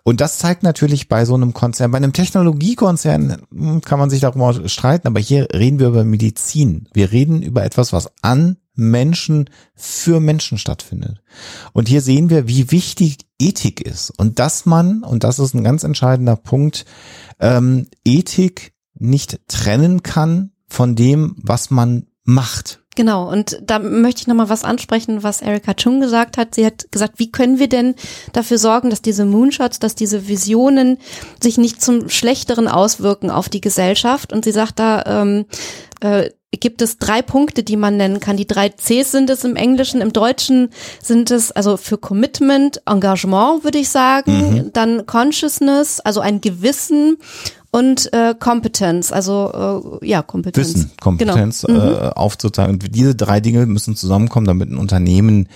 Und 0.03 0.21
das 0.21 0.39
zeigt 0.39 0.63
natürlich 0.63 1.09
bei 1.09 1.25
so 1.25 1.35
einem 1.35 1.55
Konzern, 1.55 1.91
bei 1.91 1.97
einem 1.97 2.13
Technologiekonzern 2.13 3.43
hm, 3.51 3.81
kann 3.81 3.99
man 3.99 4.11
sich 4.11 4.21
darüber 4.21 4.69
streiten, 4.69 5.09
aber 5.09 5.21
hier 5.21 5.49
reden 5.53 5.79
wir 5.79 5.89
über 5.89 6.05
Medizin. 6.05 6.89
Wir 6.93 7.13
reden 7.13 7.43
über 7.43 7.65
etwas, 7.65 7.93
was 7.93 8.13
an 8.23 8.59
Menschen 8.75 9.49
für 9.75 10.21
Menschen 10.21 10.59
stattfindet. 10.59 11.23
Und 11.73 11.89
hier 11.89 12.03
sehen 12.03 12.29
wir, 12.29 12.47
wie 12.47 12.71
wichtig 12.71 13.19
Ethik 13.41 13.81
ist 13.81 14.11
und 14.11 14.39
dass 14.39 14.67
man, 14.67 15.03
und 15.03 15.25
das 15.25 15.39
ist 15.39 15.55
ein 15.55 15.65
ganz 15.65 15.83
entscheidender 15.83 16.37
Punkt, 16.37 16.85
ähm, 17.41 17.87
Ethik 18.05 18.75
nicht 18.95 19.41
trennen 19.49 20.03
kann 20.03 20.51
von 20.75 20.97
dem, 20.97 21.37
was 21.39 21.71
man 21.71 22.07
macht. 22.25 22.81
Genau, 22.97 23.29
und 23.29 23.61
da 23.63 23.81
möchte 23.81 24.21
ich 24.21 24.27
nochmal 24.29 24.49
was 24.49 24.63
ansprechen, 24.63 25.23
was 25.23 25.43
Erika 25.43 25.75
Chung 25.75 26.01
gesagt 26.01 26.37
hat. 26.37 26.55
Sie 26.55 26.65
hat 26.65 26.91
gesagt, 26.93 27.19
wie 27.19 27.31
können 27.31 27.59
wir 27.59 27.69
denn 27.69 27.95
dafür 28.33 28.57
sorgen, 28.59 28.89
dass 28.89 29.03
diese 29.03 29.25
Moonshots, 29.25 29.81
dass 29.81 29.97
diese 29.97 30.29
Visionen 30.29 30.99
sich 31.43 31.59
nicht 31.59 31.83
zum 31.83 32.09
Schlechteren 32.09 32.69
auswirken 32.69 33.31
auf 33.31 33.49
die 33.49 33.61
Gesellschaft? 33.61 34.33
Und 34.33 34.45
sie 34.45 34.53
sagt 34.53 34.79
da, 34.79 35.03
ähm, 35.07 35.47
äh, 36.01 36.31
gibt 36.57 36.83
es 36.83 36.99
drei 36.99 37.23
Punkte, 37.23 37.63
die 37.63 37.77
man 37.77 37.97
nennen 37.97 38.21
kann. 38.21 38.37
Die 38.37 38.47
drei 38.47 38.69
Cs 38.71 39.13
sind 39.13 39.31
es 39.31 39.45
im 39.45 39.57
Englischen, 39.57 40.01
im 40.01 40.13
Deutschen 40.13 40.71
sind 41.03 41.31
es 41.31 41.53
also 41.53 41.77
für 41.77 41.99
Commitment, 41.99 42.83
Engagement 42.87 43.65
würde 43.65 43.79
ich 43.79 43.89
sagen, 43.89 44.71
dann 44.73 45.07
Consciousness, 45.07 46.01
also 46.01 46.21
ein 46.21 46.41
Gewissen 46.41 47.17
und 47.71 48.13
äh, 48.13 48.37
Competence, 48.39 49.11
also 49.11 49.99
äh, 50.01 50.07
ja, 50.07 50.23
Kompetenz. 50.23 50.75
Wissen, 50.75 50.93
Kompetenz 51.01 51.63
Genau. 51.63 51.81
Mhm. 51.81 51.95
äh, 51.95 52.09
aufzuzeigen. 52.11 52.75
Und 52.75 52.95
diese 52.95 53.17
drei 53.17 53.41
Dinge 53.41 53.67
müssen 53.67 53.97
zusammenkommen, 53.97 54.47
damit 54.47 54.71
ein 54.71 54.77
Unternehmen 54.77 55.49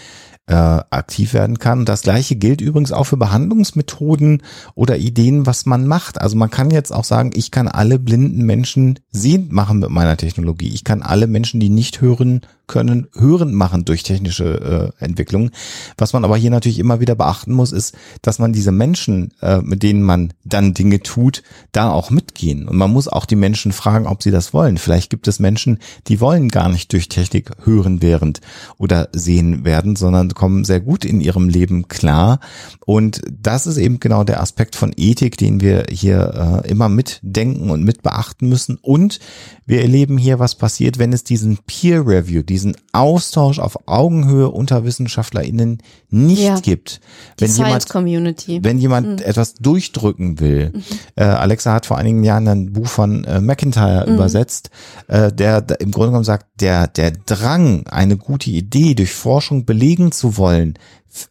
äh, 0.48 0.54
aktiv 0.54 1.34
werden 1.34 1.58
kann. 1.58 1.84
Das 1.84 2.02
gleiche 2.02 2.36
gilt 2.36 2.60
übrigens 2.60 2.90
auch 2.90 3.04
für 3.04 3.18
Behandlungsmethoden 3.18 4.42
oder 4.74 4.96
Ideen, 4.96 5.46
was 5.46 5.66
man 5.66 5.86
macht. 5.86 6.20
Also 6.20 6.36
man 6.36 6.50
kann 6.50 6.70
jetzt 6.70 6.92
auch 6.92 7.04
sagen, 7.04 7.30
ich 7.34 7.50
kann 7.50 7.68
alle 7.68 7.98
blinden 7.98 8.44
Menschen 8.44 8.98
sehend 9.10 9.52
machen 9.52 9.78
mit 9.78 9.90
meiner 9.90 10.16
Technologie. 10.16 10.70
Ich 10.72 10.84
kann 10.84 11.02
alle 11.02 11.26
Menschen, 11.26 11.60
die 11.60 11.68
nicht 11.68 12.00
hören 12.00 12.40
können, 12.68 13.08
hörend 13.14 13.52
machen 13.52 13.84
durch 13.84 14.04
technische 14.04 14.92
äh, 15.00 15.04
Entwicklung. 15.04 15.50
Was 15.96 16.12
man 16.12 16.24
aber 16.24 16.36
hier 16.36 16.50
natürlich 16.50 16.78
immer 16.78 17.00
wieder 17.00 17.16
beachten 17.16 17.52
muss, 17.52 17.72
ist, 17.72 17.96
dass 18.22 18.38
man 18.38 18.52
diese 18.52 18.70
Menschen, 18.70 19.34
äh, 19.42 19.58
mit 19.58 19.82
denen 19.82 20.02
man 20.02 20.32
dann 20.44 20.74
Dinge 20.74 21.00
tut, 21.00 21.42
da 21.72 21.90
auch 21.90 22.10
mitgehen. 22.10 22.68
Und 22.68 22.76
man 22.76 22.92
muss 22.92 23.08
auch 23.08 23.24
die 23.24 23.36
Menschen 23.36 23.72
fragen, 23.72 24.06
ob 24.06 24.22
sie 24.22 24.30
das 24.30 24.54
wollen. 24.54 24.78
Vielleicht 24.78 25.10
gibt 25.10 25.26
es 25.26 25.40
Menschen, 25.40 25.78
die 26.06 26.20
wollen 26.20 26.48
gar 26.48 26.68
nicht 26.68 26.92
durch 26.92 27.08
Technik 27.08 27.50
hören 27.64 28.00
während 28.02 28.40
oder 28.76 29.08
sehen 29.12 29.64
werden, 29.64 29.96
sondern 29.96 30.34
kommen 30.34 30.64
sehr 30.64 30.80
gut 30.80 31.04
in 31.04 31.20
ihrem 31.20 31.48
Leben 31.48 31.88
klar. 31.88 32.40
Und 32.86 33.22
das 33.30 33.66
ist 33.66 33.78
eben 33.78 33.98
genau 34.00 34.24
der 34.24 34.40
Aspekt 34.40 34.76
von 34.76 34.92
Ethik, 34.96 35.36
den 35.36 35.60
wir 35.60 35.86
hier 35.90 36.62
äh, 36.64 36.68
immer 36.68 36.88
mitdenken 36.88 37.70
und 37.70 37.82
mit 37.82 38.02
beachten 38.02 38.48
müssen. 38.48 38.78
Und 38.80 39.18
wir 39.68 39.82
erleben 39.82 40.16
hier, 40.16 40.38
was 40.38 40.54
passiert, 40.54 40.98
wenn 40.98 41.12
es 41.12 41.24
diesen 41.24 41.58
Peer 41.66 42.06
Review, 42.06 42.42
diesen 42.42 42.74
Austausch 42.92 43.58
auf 43.58 43.86
Augenhöhe 43.86 44.48
unter 44.48 44.84
WissenschaftlerInnen 44.84 45.82
nicht 46.08 46.42
Ja. 46.42 46.58
gibt. 46.58 47.00
Wenn 47.36 47.50
jemand 47.54 47.84
wenn 48.64 48.78
jemand 48.78 49.20
etwas 49.20 49.54
durchdrücken 49.54 50.40
will. 50.40 50.72
Äh, 51.16 51.24
Alexa 51.24 51.74
hat 51.74 51.84
vor 51.84 51.98
einigen 51.98 52.24
Jahren 52.24 52.48
ein 52.48 52.72
Buch 52.72 52.86
von 52.86 53.24
äh, 53.24 53.42
McIntyre 53.42 54.06
übersetzt, 54.10 54.70
äh, 55.06 55.30
der, 55.30 55.60
der 55.60 55.80
im 55.82 55.90
Grunde 55.90 56.08
genommen 56.08 56.24
sagt, 56.24 56.46
der, 56.62 56.86
der 56.86 57.10
Drang, 57.10 57.86
eine 57.88 58.16
gute 58.16 58.48
Idee 58.48 58.94
durch 58.94 59.12
Forschung 59.12 59.66
belegen 59.66 60.12
zu 60.12 60.38
wollen, 60.38 60.78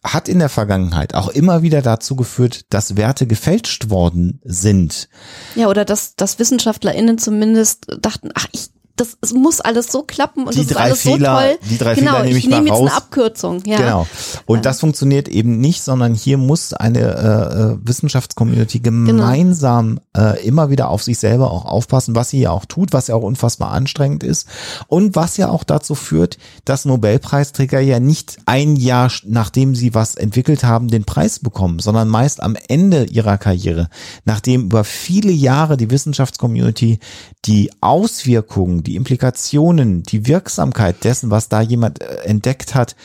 hat 0.04 0.28
in 0.28 0.38
der 0.38 0.48
Vergangenheit 0.48 1.14
auch 1.14 1.28
immer 1.28 1.62
wieder 1.62 1.82
dazu 1.82 2.16
geführt, 2.16 2.66
dass 2.70 2.96
Werte 2.96 3.26
gefälscht 3.26 3.90
worden 3.90 4.40
sind. 4.44 5.08
Ja, 5.54 5.68
oder 5.68 5.84
dass, 5.84 6.14
dass 6.16 6.38
WissenschaftlerInnen 6.38 7.18
zumindest 7.18 7.86
dachten, 8.00 8.30
ach, 8.34 8.48
ich, 8.52 8.70
das 9.00 9.16
es 9.20 9.32
muss 9.32 9.60
alles 9.60 9.90
so 9.90 10.02
klappen 10.02 10.44
und 10.46 10.54
Die 10.54 10.58
das 10.58 10.66
ist 10.66 10.74
drei 10.74 10.80
alles 10.84 11.00
Fehler- 11.00 11.34
so 11.34 11.40
toll. 11.40 11.58
die 11.70 11.78
drei 11.78 11.94
genau, 11.94 12.10
Fehler 12.12 12.24
nehme 12.24 12.38
ich 12.38 12.44
ich 12.44 12.50
nehme 12.50 12.62
mal 12.62 12.66
jetzt 12.68 12.78
eine 12.80 12.90
raus. 12.90 12.96
Abkürzung. 12.96 13.62
Ja. 13.66 13.76
Genau. 13.78 14.06
Und 14.46 14.64
das 14.66 14.80
funktioniert 14.80 15.28
eben 15.28 15.58
nicht, 15.60 15.82
sondern 15.82 16.14
hier 16.14 16.38
muss 16.38 16.72
eine 16.72 17.00
äh, 17.00 17.60
äh, 17.74 17.78
Wissenschaftscommunity 17.82 18.80
gemeinsam 18.80 20.00
äh, 20.16 20.44
immer 20.46 20.70
wieder 20.70 20.88
auf 20.88 21.02
sich 21.02 21.18
selber 21.18 21.50
auch 21.50 21.64
aufpassen, 21.64 22.14
was 22.14 22.30
sie 22.30 22.40
ja 22.40 22.50
auch 22.50 22.64
tut, 22.64 22.92
was 22.92 23.08
ja 23.08 23.14
auch 23.14 23.22
unfassbar 23.22 23.70
anstrengend 23.72 24.22
ist 24.22 24.46
und 24.88 25.16
was 25.16 25.36
ja 25.36 25.48
auch 25.48 25.64
dazu 25.64 25.94
führt, 25.94 26.38
dass 26.64 26.84
Nobelpreisträger 26.84 27.80
ja 27.80 28.00
nicht 28.00 28.38
ein 28.46 28.76
Jahr 28.76 29.10
nachdem 29.24 29.74
sie 29.74 29.94
was 29.94 30.14
entwickelt 30.16 30.64
haben, 30.64 30.88
den 30.88 31.04
Preis 31.04 31.38
bekommen, 31.38 31.78
sondern 31.78 32.08
meist 32.08 32.42
am 32.42 32.56
Ende 32.68 33.04
ihrer 33.04 33.38
Karriere, 33.38 33.88
nachdem 34.24 34.62
über 34.64 34.84
viele 34.84 35.32
Jahre 35.32 35.76
die 35.76 35.90
Wissenschaftscommunity 35.90 36.98
die 37.44 37.70
Auswirkungen, 37.80 38.82
die 38.88 38.96
Implikationen, 38.96 40.02
die 40.02 40.26
Wirksamkeit 40.26 41.04
dessen, 41.04 41.30
was 41.30 41.48
da 41.48 41.60
jemand 41.60 42.00
äh, 42.00 42.22
entdeckt 42.24 42.74
hat, 42.74 42.96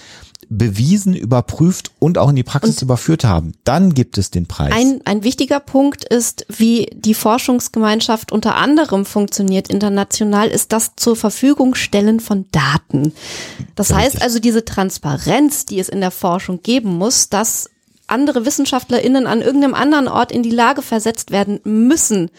bewiesen, 0.49 1.15
überprüft 1.15 1.91
und 1.99 2.17
auch 2.17 2.29
in 2.29 2.35
die 2.35 2.43
Praxis 2.43 2.81
überführt 2.81 3.23
haben. 3.23 3.53
Dann 3.63 3.93
gibt 3.93 4.17
es 4.17 4.29
den 4.29 4.45
Preis. 4.45 4.73
Ein, 4.73 5.01
ein 5.05 5.23
wichtiger 5.23 5.59
Punkt 5.59 6.03
ist, 6.03 6.45
wie 6.49 6.89
die 6.93 7.13
Forschungsgemeinschaft 7.13 8.31
unter 8.31 8.55
anderem 8.55 9.05
funktioniert 9.05 9.69
international, 9.69 10.49
ist 10.49 10.71
das 10.71 10.91
zur 10.95 11.15
Verfügung 11.15 11.75
stellen 11.75 12.19
von 12.19 12.45
Daten. 12.51 13.13
Das 13.75 13.87
Sehr 13.87 13.97
heißt 13.97 14.05
richtig. 14.07 14.23
also, 14.23 14.39
diese 14.39 14.65
Transparenz, 14.65 15.65
die 15.65 15.79
es 15.79 15.89
in 15.89 16.01
der 16.01 16.11
Forschung 16.11 16.61
geben 16.61 16.97
muss, 16.97 17.29
dass 17.29 17.69
andere 18.07 18.45
WissenschaftlerInnen 18.45 19.27
an 19.27 19.41
irgendeinem 19.41 19.73
anderen 19.73 20.07
Ort 20.07 20.31
in 20.31 20.43
die 20.43 20.51
Lage 20.51 20.81
versetzt 20.81 21.31
werden 21.31 21.61
müssen, 21.63 22.29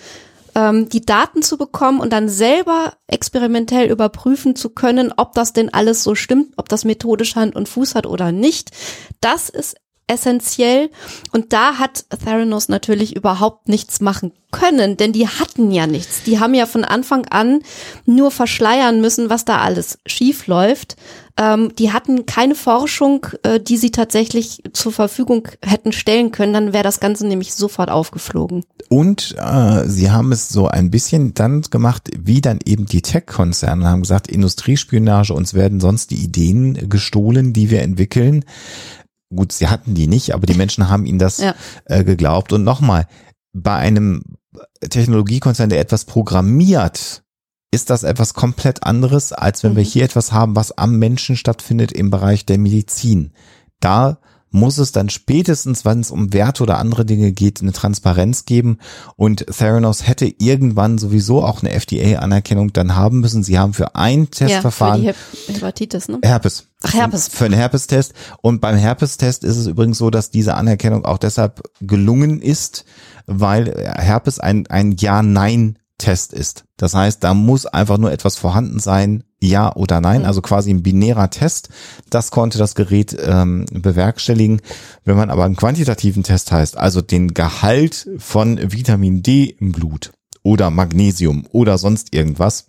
ähm, 0.55 0.89
die 0.89 1.05
Daten 1.05 1.43
zu 1.43 1.59
bekommen 1.59 2.01
und 2.01 2.13
dann 2.13 2.29
selber 2.29 2.95
experimentell 3.07 3.91
überprüfen 3.91 4.57
zu 4.57 4.71
können, 4.71 5.13
ob 5.17 5.35
das 5.35 5.53
denn 5.53 5.73
alles 5.73 6.03
so 6.03 6.15
stimmt, 6.15 6.55
ob 6.57 6.69
das 6.69 6.85
methodisch 6.85 7.37
Hand 7.37 7.57
und 7.57 7.69
Fuß 7.69 7.95
hat 7.95 8.07
oder 8.07 8.33
nicht. 8.33 8.71
Das 9.21 9.49
ist 9.49 9.77
essentiell. 10.07 10.91
Und 11.33 11.53
da 11.53 11.79
hat 11.79 12.05
Theranos 12.11 12.69
natürlich 12.69 13.17
überhaupt 13.17 13.69
nichts 13.69 14.01
machen 14.01 14.33
können, 14.51 14.97
denn 14.97 15.13
die 15.13 15.29
hatten 15.29 15.71
ja 15.71 15.87
nichts. 15.87 16.23
Die 16.25 16.39
haben 16.39 16.55
ja 16.55 16.67
von 16.67 16.85
Anfang 16.85 17.27
an 17.27 17.63
nur 18.05 18.31
verschleiern 18.31 19.01
müssen, 19.01 19.31
was 19.31 19.45
da 19.45 19.59
alles 19.59 19.99
schief 20.07 20.47
läuft. 20.47 20.97
Ähm, 21.37 21.73
die 21.77 21.93
hatten 21.93 22.27
keine 22.27 22.55
Forschung, 22.55 23.27
äh, 23.43 23.59
die 23.59 23.77
sie 23.77 23.91
tatsächlich 23.91 24.63
zur 24.73 24.93
Verfügung 24.93 25.49
hätten 25.65 25.91
stellen 25.91 26.31
können. 26.31 26.53
Dann 26.53 26.73
wäre 26.73 26.85
das 26.85 27.01
Ganze 27.01 27.27
nämlich 27.27 27.55
sofort 27.55 27.91
aufgeflogen. 27.91 28.65
Und 28.89 29.35
äh, 29.39 29.89
sie 29.89 30.13
haben 30.13 30.31
es 30.31 30.49
so 30.49 30.69
ein 30.69 30.91
bisschen 30.93 31.35
dann 31.35 31.63
gemacht, 31.63 32.09
wie 32.17 32.41
dann 32.41 32.61
eben 32.65 32.87
die 32.87 33.03
Tech-Konzerne 33.03 33.85
haben 33.89 34.03
gesagt, 34.03 34.29
Industriespionage, 34.29 35.35
uns 35.35 35.55
werden 35.55 35.81
sonst 35.81 36.13
die 36.13 36.23
Ideen 36.23 36.89
gestohlen, 36.89 37.53
die 37.53 37.69
wir 37.71 37.83
entwickeln. 37.83 38.45
Gut, 39.35 39.51
sie 39.51 39.67
hatten 39.67 39.95
die 39.95 40.07
nicht, 40.07 40.35
aber 40.35 40.47
die 40.47 40.55
Menschen 40.55 40.89
haben 40.89 41.05
ihnen 41.05 41.19
das 41.19 41.39
Ja. 41.39 41.57
äh, 41.87 42.05
geglaubt. 42.05 42.53
Und 42.53 42.63
nochmal, 42.63 43.09
bei 43.53 43.75
einem 43.75 44.23
Technologiekonzern, 44.89 45.71
der 45.71 45.81
etwas 45.81 46.05
programmiert, 46.05 47.24
ist 47.75 47.91
das 47.91 48.05
etwas 48.05 48.35
komplett 48.35 48.85
anderes, 48.85 49.33
als 49.33 49.65
wenn 49.65 49.77
wir 49.77 49.83
hier 49.83 50.05
etwas 50.05 50.33
haben, 50.33 50.57
was 50.57 50.79
am 50.79 50.99
Menschen 50.99 51.37
stattfindet 51.37 51.93
im 51.93 52.11
Bereich 52.11 52.47
der 52.47 52.59
Medizin. 52.59 53.33
Da 53.81 54.19
muss 54.55 54.79
es 54.79 54.93
dann 54.93 55.09
spätestens, 55.09 55.85
wenn 55.85 55.99
es 55.99 56.13
um 56.13 56.33
Werte 56.33 56.63
oder 56.63 56.79
andere 56.79 57.05
Dinge 57.05 57.33
geht, 57.33 57.61
eine 57.61 57.73
Transparenz 57.73 58.45
geben. 58.45 58.79
Und 59.17 59.47
Theranos 59.47 60.07
hätte 60.07 60.33
irgendwann 60.39 60.97
sowieso 60.97 61.43
auch 61.43 61.61
eine 61.61 61.73
FDA-Anerkennung 61.73 62.73
dann 62.73 62.95
haben 62.95 63.19
müssen. 63.19 63.43
Sie 63.43 63.59
haben 63.59 63.75
für 63.75 63.97
ein 63.97 64.31
Testverfahren 64.31 65.03
Ja, 65.03 65.13
für 65.13 65.37
die 65.37 65.47
Hep 65.49 65.57
Hepatitis, 65.57 66.09
ne? 66.09 66.21
Herpes. 66.23 66.69
Ach, 66.85 66.95
Herpes. 66.95 67.27
Für 67.27 67.47
einen 67.47 67.55
Herpestest. 67.55 68.15
Und 68.43 68.61
beim 68.61 68.77
Herpestest 68.77 69.43
ist 69.43 69.57
es 69.57 69.67
übrigens 69.67 69.99
so, 69.99 70.11
dass 70.11 70.31
diese 70.31 70.55
Anerkennung 70.55 71.05
auch 71.05 71.19
deshalb 71.19 71.61
gelungen 71.81 72.41
ist, 72.41 72.85
weil 73.27 73.75
Herpes 73.99 74.39
ein, 74.39 74.69
ein 74.69 74.95
Ja-Nein-Test 76.01 76.33
ist. 76.33 76.65
Das 76.77 76.95
heißt, 76.95 77.23
da 77.23 77.35
muss 77.35 77.67
einfach 77.67 77.99
nur 77.99 78.13
etwas 78.13 78.37
vorhanden 78.37 78.81
sein, 78.81 79.25
ja 79.41 79.75
oder 79.75 80.01
nein, 80.01 80.21
Mhm. 80.23 80.27
also 80.27 80.43
quasi 80.43 80.71
ein 80.71 80.83
binärer 80.83 81.31
Test. 81.31 81.69
Das 82.11 82.31
konnte 82.31 82.59
das 82.59 82.75
Gerät 82.75 83.17
ähm, 83.21 83.67
bewerkstelligen. 83.73 84.61
Wenn 85.05 85.17
man 85.17 85.31
aber 85.31 85.45
einen 85.45 85.57
quantitativen 85.57 86.23
Test 86.23 86.51
heißt, 86.53 86.77
also 86.77 87.01
den 87.01 87.35
Gehalt 87.35 88.09
von 88.19 88.59
Vitamin 88.73 89.23
D 89.23 89.45
im 89.59 89.73
Blut 89.73 90.13
oder 90.43 90.71
Magnesium 90.71 91.47
oder 91.53 91.79
sonst 91.79 92.15
irgendwas, 92.15 92.67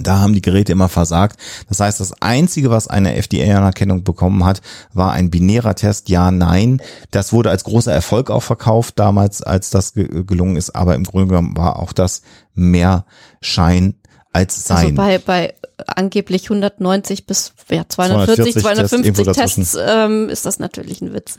da 0.00 0.20
haben 0.20 0.32
die 0.32 0.40
Geräte 0.40 0.72
immer 0.72 0.88
versagt. 0.88 1.38
Das 1.68 1.80
heißt, 1.80 2.00
das 2.00 2.14
Einzige, 2.22 2.70
was 2.70 2.88
eine 2.88 3.14
FDA-Anerkennung 3.14 4.04
bekommen 4.04 4.44
hat, 4.44 4.62
war 4.94 5.12
ein 5.12 5.30
binärer 5.30 5.74
Test, 5.74 6.08
ja, 6.08 6.30
nein. 6.30 6.80
Das 7.10 7.32
wurde 7.32 7.50
als 7.50 7.64
großer 7.64 7.92
Erfolg 7.92 8.30
auch 8.30 8.42
verkauft 8.42 8.98
damals, 8.98 9.42
als 9.42 9.68
das 9.70 9.92
ge 9.92 10.24
gelungen 10.24 10.56
ist. 10.56 10.70
Aber 10.70 10.94
im 10.94 11.04
Grunde 11.04 11.28
genommen 11.28 11.56
war 11.56 11.78
auch 11.78 11.92
das 11.92 12.22
mehr 12.54 13.04
Schein 13.42 13.94
als 14.32 14.70
Also 14.70 14.86
Sein. 14.86 14.94
bei, 14.94 15.18
bei 15.18 15.54
angeblich 15.86 16.44
190 16.44 17.26
bis 17.26 17.52
ja, 17.70 17.84
240, 17.88 18.54
240 18.54 18.54
Tests, 18.54 18.62
250 18.62 19.06
irgendwo 19.06 19.32
Tests, 19.32 19.78
ähm, 19.86 20.28
ist 20.28 20.46
das 20.46 20.58
natürlich 20.58 21.00
ein 21.00 21.14
Witz. 21.14 21.38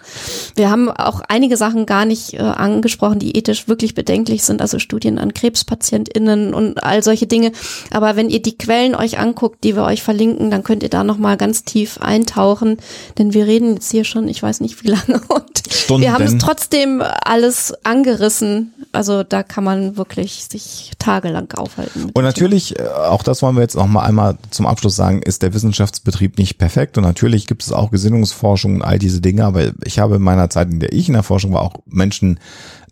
Wir 0.56 0.70
haben 0.70 0.90
auch 0.90 1.22
einige 1.28 1.58
Sachen 1.58 1.86
gar 1.86 2.06
nicht 2.06 2.34
äh, 2.34 2.40
angesprochen, 2.40 3.20
die 3.20 3.38
ethisch 3.38 3.68
wirklich 3.68 3.96
bedenklich 3.96 4.44
sind, 4.44 4.62
also 4.62 4.80
Studien 4.80 5.20
an 5.20 5.34
KrebspatientInnen 5.34 6.54
und 6.54 6.84
all 6.84 7.04
solche 7.04 7.28
Dinge. 7.28 7.52
Aber 7.92 8.16
wenn 8.16 8.30
ihr 8.30 8.42
die 8.42 8.58
Quellen 8.58 8.96
euch 8.96 9.20
anguckt, 9.20 9.64
die 9.64 9.76
wir 9.76 9.84
euch 9.84 10.04
verlinken, 10.04 10.52
dann 10.52 10.64
könnt 10.64 10.84
ihr 10.84 10.90
da 10.90 11.04
nochmal 11.04 11.38
ganz 11.38 11.64
tief 11.64 12.00
eintauchen, 12.00 12.78
denn 13.18 13.34
wir 13.34 13.46
reden 13.46 13.76
jetzt 13.76 13.92
hier 13.92 14.04
schon, 14.04 14.28
ich 14.28 14.42
weiß 14.42 14.62
nicht 14.62 14.84
wie 14.84 14.90
lange 14.90 15.22
und 15.28 15.74
Stunden. 15.74 16.04
wir 16.04 16.14
haben 16.14 16.24
es 16.24 16.38
trotzdem 16.38 17.02
alles 17.02 17.74
angerissen. 17.84 18.74
Also 18.92 19.24
da 19.24 19.44
kann 19.44 19.64
man 19.64 19.98
wirklich 19.98 20.46
sich 20.50 20.92
tagelang 21.00 21.52
aufhalten. 21.54 22.12
Und 22.14 22.24
natürlich, 22.24 22.80
äh, 22.80 22.88
auch 22.88 23.24
das 23.24 23.42
wollen 23.42 23.56
wir 23.56 23.62
jetzt 23.62 23.76
noch 23.76 23.88
mal 23.88 24.04
zum 24.50 24.66
Abschluss 24.66 24.96
sagen, 24.96 25.22
ist 25.22 25.42
der 25.42 25.54
Wissenschaftsbetrieb 25.54 26.38
nicht 26.38 26.58
perfekt. 26.58 26.98
Und 26.98 27.04
natürlich 27.04 27.48
gibt 27.48 27.64
es 27.64 27.72
auch 27.72 27.92
Gesinnungsforschung 27.92 28.76
und 28.76 28.82
all 28.82 29.00
diese 29.00 29.22
Dinge. 29.22 29.46
Aber 29.46 29.72
ich 29.84 30.00
habe 30.00 30.16
in 30.16 30.22
meiner 30.22 30.50
Zeit, 30.50 30.70
in 30.72 30.80
der 30.80 30.94
ich 30.94 31.08
in 31.08 31.14
der 31.14 31.24
Forschung 31.24 31.54
war, 31.54 31.62
auch 31.62 31.80
Menschen 31.86 32.40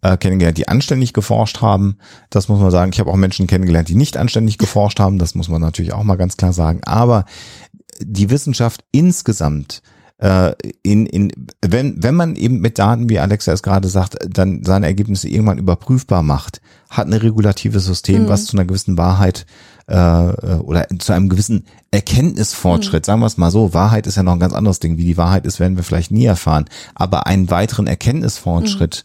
äh, 0.02 0.18
kennengelernt, 0.18 0.58
die 0.58 0.68
anständig 0.68 1.14
geforscht 1.14 1.62
haben. 1.62 1.98
Das 2.30 2.48
muss 2.50 2.60
man 2.60 2.72
sagen. 2.72 2.92
Ich 2.94 3.00
habe 3.00 3.12
auch 3.12 3.16
Menschen 3.16 3.48
kennengelernt, 3.48 3.90
die 3.90 3.96
nicht 3.96 4.18
anständig 4.18 4.58
geforscht 4.58 5.00
haben. 5.00 5.20
Das 5.20 5.36
muss 5.36 5.50
man 5.50 5.62
natürlich 5.62 5.94
auch 5.94 6.04
mal 6.04 6.16
ganz 6.16 6.38
klar 6.38 6.54
sagen. 6.54 6.82
Aber 6.86 7.26
die 8.00 8.30
Wissenschaft 8.30 8.84
insgesamt 8.92 9.82
äh, 10.22 10.54
in, 10.84 11.08
in, 11.08 11.32
wenn, 11.66 12.02
wenn 12.02 12.16
man 12.16 12.36
eben 12.36 12.60
mit 12.60 12.78
Daten, 12.78 13.10
wie 13.10 13.20
Alexa 13.20 13.52
es 13.52 13.64
gerade 13.64 13.88
sagt, 13.88 14.18
dann 14.30 14.64
seine 14.64 14.86
Ergebnisse 14.86 15.28
irgendwann 15.28 15.58
überprüfbar 15.58 16.22
macht, 16.22 16.62
hat 16.90 17.08
ein 17.08 17.14
regulatives 17.14 17.86
System, 17.86 18.28
was 18.28 18.46
zu 18.46 18.56
einer 18.56 18.66
gewissen 18.66 18.98
Wahrheit 18.98 19.46
äh, 19.88 19.96
oder 19.96 20.88
zu 21.00 21.14
einem 21.14 21.30
gewissen 21.30 21.66
Erkenntnisfortschritt, 21.92 23.06
sagen 23.06 23.20
wir 23.20 23.26
es 23.26 23.38
mal 23.38 23.52
so, 23.52 23.74
Wahrheit 23.74 24.08
ist 24.08 24.16
ja 24.16 24.24
noch 24.24 24.34
ein 24.34 24.40
ganz 24.40 24.54
anderes 24.54 24.80
Ding. 24.80 24.98
Wie 24.98 25.06
die 25.06 25.18
Wahrheit 25.18 25.46
ist, 25.46 25.60
werden 25.60 25.76
wir 25.76 25.84
vielleicht 25.84 26.12
nie 26.12 26.26
erfahren, 26.26 26.66
aber 26.96 27.28
einen 27.28 27.50
weiteren 27.50 27.88
Erkenntnisfortschritt 27.88 29.04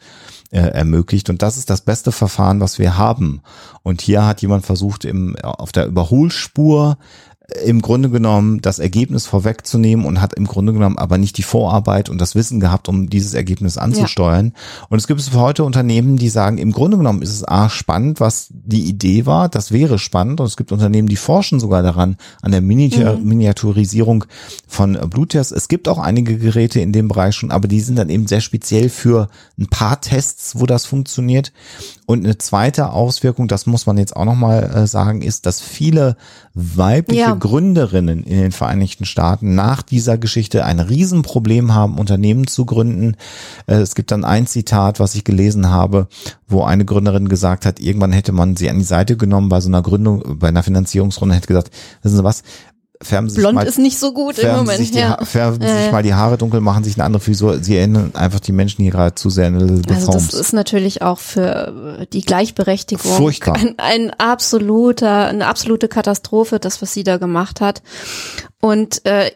äh, 0.50 0.60
ermöglicht. 0.60 1.28
Und 1.30 1.42
das 1.42 1.56
ist 1.56 1.70
das 1.70 1.80
beste 1.80 2.12
Verfahren, 2.12 2.60
was 2.60 2.78
wir 2.78 2.96
haben. 2.96 3.42
Und 3.82 4.00
hier 4.00 4.24
hat 4.24 4.42
jemand 4.42 4.64
versucht, 4.64 5.04
im, 5.04 5.36
auf 5.42 5.72
der 5.72 5.86
Überholspur 5.86 6.98
im 7.64 7.80
Grunde 7.80 8.10
genommen 8.10 8.60
das 8.60 8.80
Ergebnis 8.80 9.26
vorwegzunehmen 9.26 10.04
und 10.04 10.20
hat 10.20 10.34
im 10.34 10.46
Grunde 10.46 10.72
genommen 10.72 10.98
aber 10.98 11.16
nicht 11.16 11.38
die 11.38 11.44
Vorarbeit 11.44 12.08
und 12.10 12.20
das 12.20 12.34
Wissen 12.34 12.58
gehabt, 12.58 12.88
um 12.88 13.08
dieses 13.08 13.34
Ergebnis 13.34 13.78
anzusteuern. 13.78 14.52
Und 14.88 14.98
es 14.98 15.06
gibt 15.06 15.20
es 15.20 15.32
heute 15.32 15.62
Unternehmen, 15.62 16.16
die 16.16 16.28
sagen, 16.28 16.58
im 16.58 16.72
Grunde 16.72 16.96
genommen 16.96 17.22
ist 17.22 17.32
es 17.32 17.46
A 17.46 17.68
spannend, 17.68 18.18
was 18.18 18.48
die 18.50 18.84
Idee 18.84 19.26
war, 19.26 19.48
das 19.48 19.70
wäre 19.70 19.98
spannend. 19.98 20.40
Und 20.40 20.46
es 20.46 20.56
gibt 20.56 20.72
Unternehmen, 20.72 21.08
die 21.08 21.16
forschen 21.16 21.60
sogar 21.60 21.82
daran, 21.82 22.16
an 22.42 22.50
der 22.50 22.60
Miniatur 22.60 23.18
Miniaturisierung 23.18 24.24
von 24.66 24.98
Bluttests. 25.08 25.52
Es 25.52 25.68
gibt 25.68 25.88
auch 25.88 25.98
einige 25.98 26.38
Geräte 26.38 26.80
in 26.80 26.92
dem 26.92 27.06
Bereich 27.06 27.36
schon, 27.36 27.52
aber 27.52 27.68
die 27.68 27.80
sind 27.80 27.96
dann 27.96 28.08
eben 28.08 28.26
sehr 28.26 28.40
speziell 28.40 28.88
für 28.88 29.28
ein 29.56 29.68
paar 29.68 30.00
Tests, 30.00 30.58
wo 30.58 30.66
das 30.66 30.84
funktioniert. 30.84 31.52
Und 32.06 32.24
eine 32.24 32.38
zweite 32.38 32.90
Auswirkung, 32.90 33.48
das 33.48 33.66
muss 33.66 33.86
man 33.86 33.98
jetzt 33.98 34.14
auch 34.16 34.24
nochmal 34.24 34.62
äh, 34.62 34.86
sagen, 34.86 35.22
ist, 35.22 35.44
dass 35.44 35.60
viele 35.60 36.16
weibliche 36.54 37.20
Ja. 37.20 37.34
Gründerinnen 37.34 38.22
in 38.22 38.38
den 38.38 38.52
Vereinigten 38.52 39.04
Staaten 39.04 39.56
nach 39.56 39.82
dieser 39.82 40.16
Geschichte 40.16 40.64
ein 40.64 40.78
Riesenproblem 40.78 41.74
haben, 41.74 41.98
Unternehmen 41.98 42.46
zu 42.46 42.64
gründen. 42.64 43.16
Äh, 43.66 43.74
Es 43.76 43.96
gibt 43.96 44.12
dann 44.12 44.24
ein 44.24 44.46
Zitat, 44.46 45.00
was 45.00 45.16
ich 45.16 45.24
gelesen 45.24 45.68
habe, 45.68 46.06
wo 46.46 46.62
eine 46.62 46.84
Gründerin 46.84 47.28
gesagt 47.28 47.66
hat, 47.66 47.80
irgendwann 47.80 48.12
hätte 48.12 48.30
man 48.30 48.54
sie 48.54 48.70
an 48.70 48.78
die 48.78 48.84
Seite 48.84 49.16
genommen 49.16 49.48
bei 49.48 49.60
so 49.60 49.68
einer 49.68 49.82
Gründung, 49.82 50.38
bei 50.38 50.48
einer 50.48 50.62
Finanzierungsrunde, 50.62 51.34
hätte 51.34 51.48
gesagt, 51.48 51.70
wissen 52.02 52.18
Sie 52.18 52.24
was, 52.24 52.44
färben 53.02 53.28
sich 53.28 53.38
Blond 53.38 53.56
mal, 53.56 53.66
ist 53.66 53.78
nicht 53.78 53.98
so 53.98 54.12
gut 54.12 54.38
im 54.38 54.54
Moment. 54.54 54.78
Sich, 54.78 54.94
ja. 54.94 55.18
Färben 55.24 55.62
Ja, 55.62 55.82
sich 55.82 55.92
mal 55.92 56.02
die 56.02 56.14
Haare 56.14 56.38
dunkel, 56.38 56.60
machen 56.60 56.84
sich 56.84 56.96
eine 56.96 57.04
andere 57.04 57.22
Frisur. 57.22 57.62
Sie 57.62 57.76
erinnern 57.76 58.12
einfach 58.14 58.40
die 58.40 58.52
Menschen 58.52 58.82
hier 58.82 58.92
gerade 58.92 59.14
zu 59.14 59.30
sehr 59.30 59.48
an 59.48 59.56
Elizabeth 59.56 59.90
Also 59.90 60.06
das 60.06 60.14
Holmes. 60.14 60.34
ist 60.34 60.52
natürlich 60.52 61.02
auch 61.02 61.18
für 61.18 61.98
äh, 62.00 62.06
die 62.06 62.22
Gleichberechtigung 62.22 63.12
Furchtbar. 63.12 63.56
Ein, 63.56 63.74
ein 63.78 64.10
absoluter, 64.18 65.26
eine 65.26 65.46
absolute 65.46 65.88
Katastrophe, 65.88 66.58
das 66.58 66.82
was 66.82 66.92
sie 66.92 67.04
da 67.04 67.16
gemacht 67.18 67.60
hat. 67.60 67.82
Und 68.60 69.04
äh, 69.04 69.30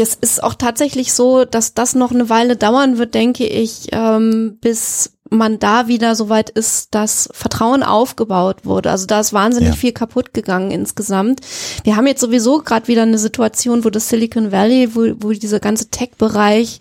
es 0.00 0.14
ist 0.14 0.42
auch 0.42 0.54
tatsächlich 0.54 1.12
so, 1.12 1.44
dass 1.44 1.74
das 1.74 1.94
noch 1.94 2.10
eine 2.10 2.28
Weile 2.28 2.56
dauern 2.56 2.98
wird, 2.98 3.14
denke 3.14 3.46
ich, 3.46 3.88
ähm, 3.92 4.58
bis 4.60 5.12
man 5.30 5.58
da 5.58 5.88
wieder 5.88 6.14
so 6.14 6.30
weit 6.30 6.48
ist, 6.50 6.94
dass 6.94 7.28
Vertrauen 7.32 7.82
aufgebaut 7.82 8.64
wurde. 8.64 8.90
Also 8.90 9.06
da 9.06 9.20
ist 9.20 9.34
wahnsinnig 9.34 9.70
Ja. 9.70 9.74
viel 9.76 9.92
kaputt 9.92 10.32
gegangen 10.32 10.70
insgesamt. 10.70 11.40
Wir 11.84 11.96
haben 11.96 12.06
jetzt 12.06 12.22
sowieso 12.22 12.58
gerade 12.62 12.88
wieder 12.88 13.02
eine 13.02 13.18
Situation, 13.18 13.84
wo 13.84 13.90
das 13.90 14.08
Silicon 14.08 14.52
Valley, 14.52 14.94
wo, 14.94 15.02
wo 15.20 15.32
dieser 15.32 15.60
ganze 15.60 15.90
Tech-Bereich 15.90 16.80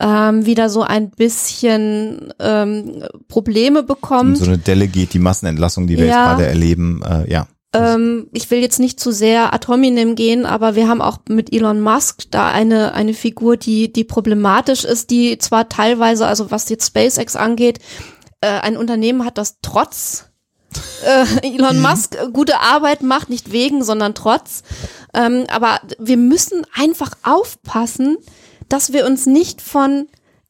ähm, 0.00 0.44
wieder 0.46 0.68
so 0.70 0.82
ein 0.82 1.10
bisschen 1.10 2.32
ähm, 2.38 3.04
Probleme 3.26 3.80
Und 3.80 3.86
bekommt. 3.88 4.36
so 4.38 4.44
eine 4.44 4.58
Delle 4.58 4.86
geht, 4.86 5.12
die 5.14 5.18
Massenentlassung, 5.18 5.86
die 5.86 5.96
wir 5.96 6.04
Ja. 6.04 6.10
jetzt 6.14 6.24
gerade 6.36 6.46
erleben, 6.46 7.02
äh, 7.08 7.28
ja. 7.32 7.48
Ähm, 7.74 8.28
ich 8.32 8.50
will 8.50 8.60
jetzt 8.60 8.80
nicht 8.80 8.98
zu 8.98 9.12
sehr 9.12 9.52
ad 9.52 9.66
hominem 9.68 10.14
gehen, 10.14 10.46
aber 10.46 10.74
wir 10.74 10.88
haben 10.88 11.02
auch 11.02 11.18
mit 11.28 11.52
Elon 11.52 11.80
Musk 11.80 12.30
da 12.30 12.48
eine, 12.48 12.94
eine 12.94 13.12
Figur, 13.12 13.56
die, 13.56 13.92
die 13.92 14.04
problematisch 14.04 14.84
ist, 14.84 15.10
die 15.10 15.38
zwar 15.38 15.68
teilweise, 15.68 16.26
also 16.26 16.50
was 16.50 16.68
jetzt 16.70 16.86
SpaceX 16.86 17.36
angeht, 17.36 17.80
äh, 18.40 18.48
ein 18.48 18.76
Unternehmen 18.76 19.24
hat, 19.24 19.36
das 19.36 19.58
trotz 19.60 20.28
äh, 21.04 21.24
Elon 21.46 21.80
Musk 21.80 22.14
äh, 22.14 22.30
gute 22.32 22.60
Arbeit 22.60 23.02
macht, 23.02 23.28
nicht 23.28 23.52
wegen, 23.52 23.84
sondern 23.84 24.14
trotz. 24.14 24.62
Ähm, 25.14 25.44
aber 25.50 25.80
wir 25.98 26.16
müssen 26.16 26.66
einfach 26.74 27.12
aufpassen, 27.22 28.16
dass 28.68 28.92
wir 28.92 29.06
uns 29.06 29.26
nicht 29.26 29.60
von 29.60 30.06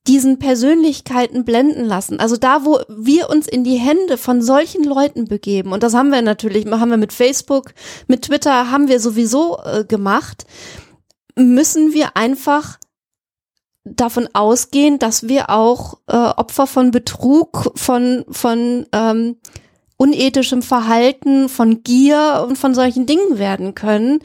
diesen 0.08 0.38
Persönlichkeiten 0.38 1.44
blenden 1.44 1.84
lassen. 1.84 2.18
Also 2.18 2.36
da, 2.36 2.64
wo 2.64 2.80
wir 2.88 3.28
uns 3.28 3.46
in 3.46 3.62
die 3.62 3.76
Hände 3.76 4.16
von 4.16 4.40
solchen 4.42 4.82
Leuten 4.82 5.26
begeben, 5.26 5.72
und 5.72 5.82
das 5.82 5.94
haben 5.94 6.10
wir 6.10 6.22
natürlich, 6.22 6.66
haben 6.66 6.90
wir 6.90 6.96
mit 6.96 7.12
Facebook, 7.12 7.74
mit 8.06 8.22
Twitter, 8.22 8.70
haben 8.70 8.88
wir 8.88 9.00
sowieso 9.00 9.58
äh, 9.62 9.84
gemacht, 9.84 10.46
müssen 11.36 11.92
wir 11.92 12.16
einfach 12.16 12.78
davon 13.84 14.28
ausgehen, 14.32 14.98
dass 14.98 15.28
wir 15.28 15.50
auch 15.50 15.98
äh, 16.08 16.16
Opfer 16.16 16.66
von 16.66 16.90
Betrug, 16.90 17.72
von, 17.76 18.24
von 18.30 18.86
ähm, 18.92 19.36
unethischem 19.98 20.62
Verhalten, 20.62 21.48
von 21.48 21.82
Gier 21.82 22.46
und 22.48 22.56
von 22.56 22.74
solchen 22.74 23.06
Dingen 23.06 23.38
werden 23.38 23.74
können. 23.74 24.20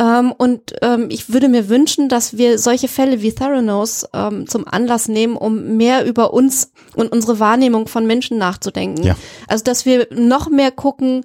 Ähm, 0.00 0.32
und 0.32 0.74
ähm, 0.82 1.06
ich 1.10 1.32
würde 1.32 1.48
mir 1.48 1.68
wünschen, 1.68 2.08
dass 2.08 2.36
wir 2.36 2.58
solche 2.58 2.88
Fälle 2.88 3.22
wie 3.22 3.32
Theranos 3.32 4.06
ähm, 4.12 4.46
zum 4.48 4.66
Anlass 4.66 5.08
nehmen, 5.08 5.36
um 5.36 5.76
mehr 5.76 6.04
über 6.04 6.32
uns 6.32 6.72
und 6.96 7.12
unsere 7.12 7.38
Wahrnehmung 7.38 7.86
von 7.86 8.06
Menschen 8.06 8.38
nachzudenken. 8.38 9.04
Ja. 9.04 9.16
Also 9.46 9.64
dass 9.64 9.86
wir 9.86 10.08
noch 10.10 10.48
mehr 10.48 10.72
gucken, 10.72 11.24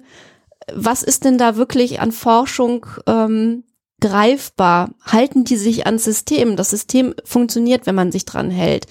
was 0.72 1.02
ist 1.02 1.24
denn 1.24 1.38
da 1.38 1.56
wirklich 1.56 2.00
an 2.00 2.12
Forschung 2.12 2.86
ähm, 3.06 3.64
greifbar? 4.00 4.90
Halten 5.04 5.42
die 5.42 5.56
sich 5.56 5.86
ans 5.86 6.04
System? 6.04 6.54
Das 6.54 6.70
System 6.70 7.14
funktioniert, 7.24 7.86
wenn 7.86 7.96
man 7.96 8.12
sich 8.12 8.24
dran 8.24 8.50
hält. 8.50 8.86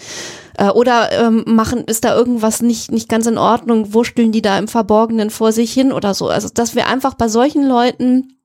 Äh, 0.57 0.69
oder 0.69 1.11
ähm, 1.13 1.43
machen, 1.47 1.85
ist 1.85 2.03
da 2.03 2.15
irgendwas 2.15 2.61
nicht, 2.61 2.91
nicht 2.91 3.07
ganz 3.07 3.27
in 3.27 3.37
Ordnung? 3.37 3.93
Wurschteln 3.93 4.33
die 4.33 4.41
da 4.41 4.57
im 4.57 4.67
Verborgenen 4.67 5.29
vor 5.29 5.53
sich 5.53 5.71
hin 5.71 5.93
oder 5.93 6.13
so? 6.13 6.27
Also, 6.27 6.49
dass 6.53 6.75
wir 6.75 6.87
einfach 6.87 7.13
bei 7.13 7.29
solchen 7.29 7.65
Leuten 7.65 8.38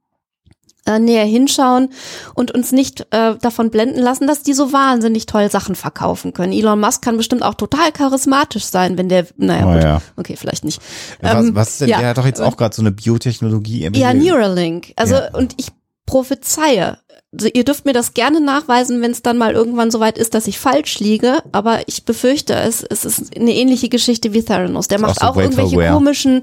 äh, 0.86 0.98
näher 0.98 1.24
hinschauen 1.24 1.90
und 2.34 2.50
uns 2.50 2.72
nicht 2.72 3.06
äh, 3.10 3.36
davon 3.40 3.70
blenden 3.70 4.00
lassen, 4.00 4.26
dass 4.26 4.42
die 4.42 4.52
so 4.54 4.72
wahnsinnig 4.72 5.26
toll 5.26 5.50
Sachen 5.50 5.74
verkaufen 5.74 6.32
können. 6.32 6.52
Elon 6.52 6.80
Musk 6.80 7.02
kann 7.02 7.16
bestimmt 7.16 7.42
auch 7.42 7.54
total 7.54 7.92
charismatisch 7.92 8.64
sein, 8.64 8.98
wenn 8.98 9.08
der, 9.08 9.26
naja, 9.36 9.66
Oh 9.66 9.72
gut, 9.74 9.82
ja. 9.82 10.02
okay, 10.16 10.36
vielleicht 10.36 10.64
nicht. 10.64 10.80
Was, 11.20 11.34
Ähm, 11.34 11.54
was 11.54 11.68
ist 11.70 11.80
denn, 11.82 11.88
ja. 11.88 11.98
der 12.00 12.08
hat 12.10 12.18
doch 12.18 12.26
jetzt 12.26 12.40
auch 12.40 12.56
gerade 12.56 12.74
so 12.74 12.82
eine 12.82 12.92
Biotechnologie. 12.92 13.90
Ja, 13.94 14.12
Neuralink. 14.14 14.92
Also 14.96 15.14
Ja. 15.14 15.30
und 15.34 15.54
ich 15.56 15.68
prophezeie. 16.06 16.98
Also, 17.32 17.48
ihr 17.52 17.64
dürft 17.64 17.84
mir 17.84 17.92
das 17.92 18.14
gerne 18.14 18.40
nachweisen, 18.40 19.02
wenn 19.02 19.10
es 19.10 19.22
dann 19.22 19.38
mal 19.38 19.54
irgendwann 19.54 19.90
soweit 19.90 20.18
ist, 20.18 20.34
dass 20.34 20.46
ich 20.46 20.58
falsch 20.58 21.00
liege. 21.00 21.42
Aber 21.50 21.80
ich 21.88 22.04
befürchte, 22.04 22.54
es, 22.54 22.82
es 22.84 23.04
ist 23.04 23.36
eine 23.36 23.52
ähnliche 23.54 23.88
Geschichte 23.88 24.32
wie 24.32 24.42
Theranos. 24.44 24.86
Der 24.88 24.98
Ist 24.98 25.04
auch 25.04 25.08
macht 25.08 25.20
so 25.20 25.26
auch 25.26 25.36
irgendwelche 25.36 25.88
komischen 25.90 26.42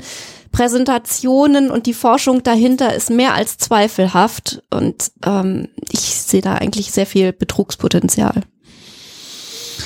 Präsentationen 0.52 1.72
und 1.72 1.86
die 1.86 1.94
Forschung 1.94 2.44
dahinter 2.44 2.94
ist 2.94 3.10
mehr 3.10 3.34
als 3.34 3.58
zweifelhaft. 3.58 4.62
Und 4.70 5.12
ähm, 5.26 5.68
ich 5.90 6.00
sehe 6.00 6.42
da 6.42 6.56
eigentlich 6.56 6.92
sehr 6.92 7.06
viel 7.06 7.34
Betrugspotenzial. 7.34 8.44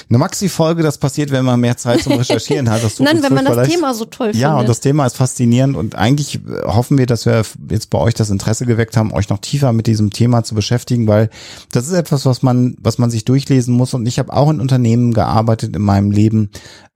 Eine 0.09 0.19
Maxi-Folge, 0.19 0.83
das 0.83 0.97
passiert, 0.97 1.31
wenn 1.31 1.45
man 1.45 1.59
mehr 1.59 1.77
Zeit 1.77 2.01
zum 2.01 2.13
Recherchieren 2.17 2.69
hat. 2.69 2.83
Das 2.83 2.99
Nein, 2.99 3.23
wenn 3.23 3.33
man 3.33 3.45
das. 3.45 3.67
Thema 3.67 3.93
so 3.93 4.05
toll 4.05 4.31
Ja, 4.33 4.51
und 4.51 4.57
findet. 4.57 4.69
das 4.69 4.79
Thema 4.81 5.05
ist 5.05 5.17
faszinierend 5.17 5.75
und 5.75 5.95
eigentlich 5.95 6.35
äh, 6.35 6.63
hoffen 6.65 6.97
wir, 6.97 7.05
dass 7.05 7.25
wir 7.25 7.43
jetzt 7.69 7.89
bei 7.89 7.97
euch 7.97 8.13
das 8.13 8.29
Interesse 8.29 8.65
geweckt 8.65 8.97
haben, 8.97 9.11
euch 9.13 9.29
noch 9.29 9.39
tiefer 9.39 9.73
mit 9.73 9.87
diesem 9.87 10.11
Thema 10.11 10.43
zu 10.43 10.55
beschäftigen, 10.55 11.07
weil 11.07 11.29
das 11.71 11.87
ist 11.87 11.93
etwas, 11.93 12.25
was 12.25 12.43
man, 12.43 12.75
was 12.79 12.97
man 12.97 13.09
sich 13.09 13.25
durchlesen 13.25 13.73
muss. 13.73 13.93
Und 13.93 14.05
ich 14.05 14.19
habe 14.19 14.33
auch 14.33 14.49
in 14.49 14.59
Unternehmen 14.59 15.13
gearbeitet 15.13 15.75
in 15.75 15.81
meinem 15.81 16.11
Leben, 16.11 16.49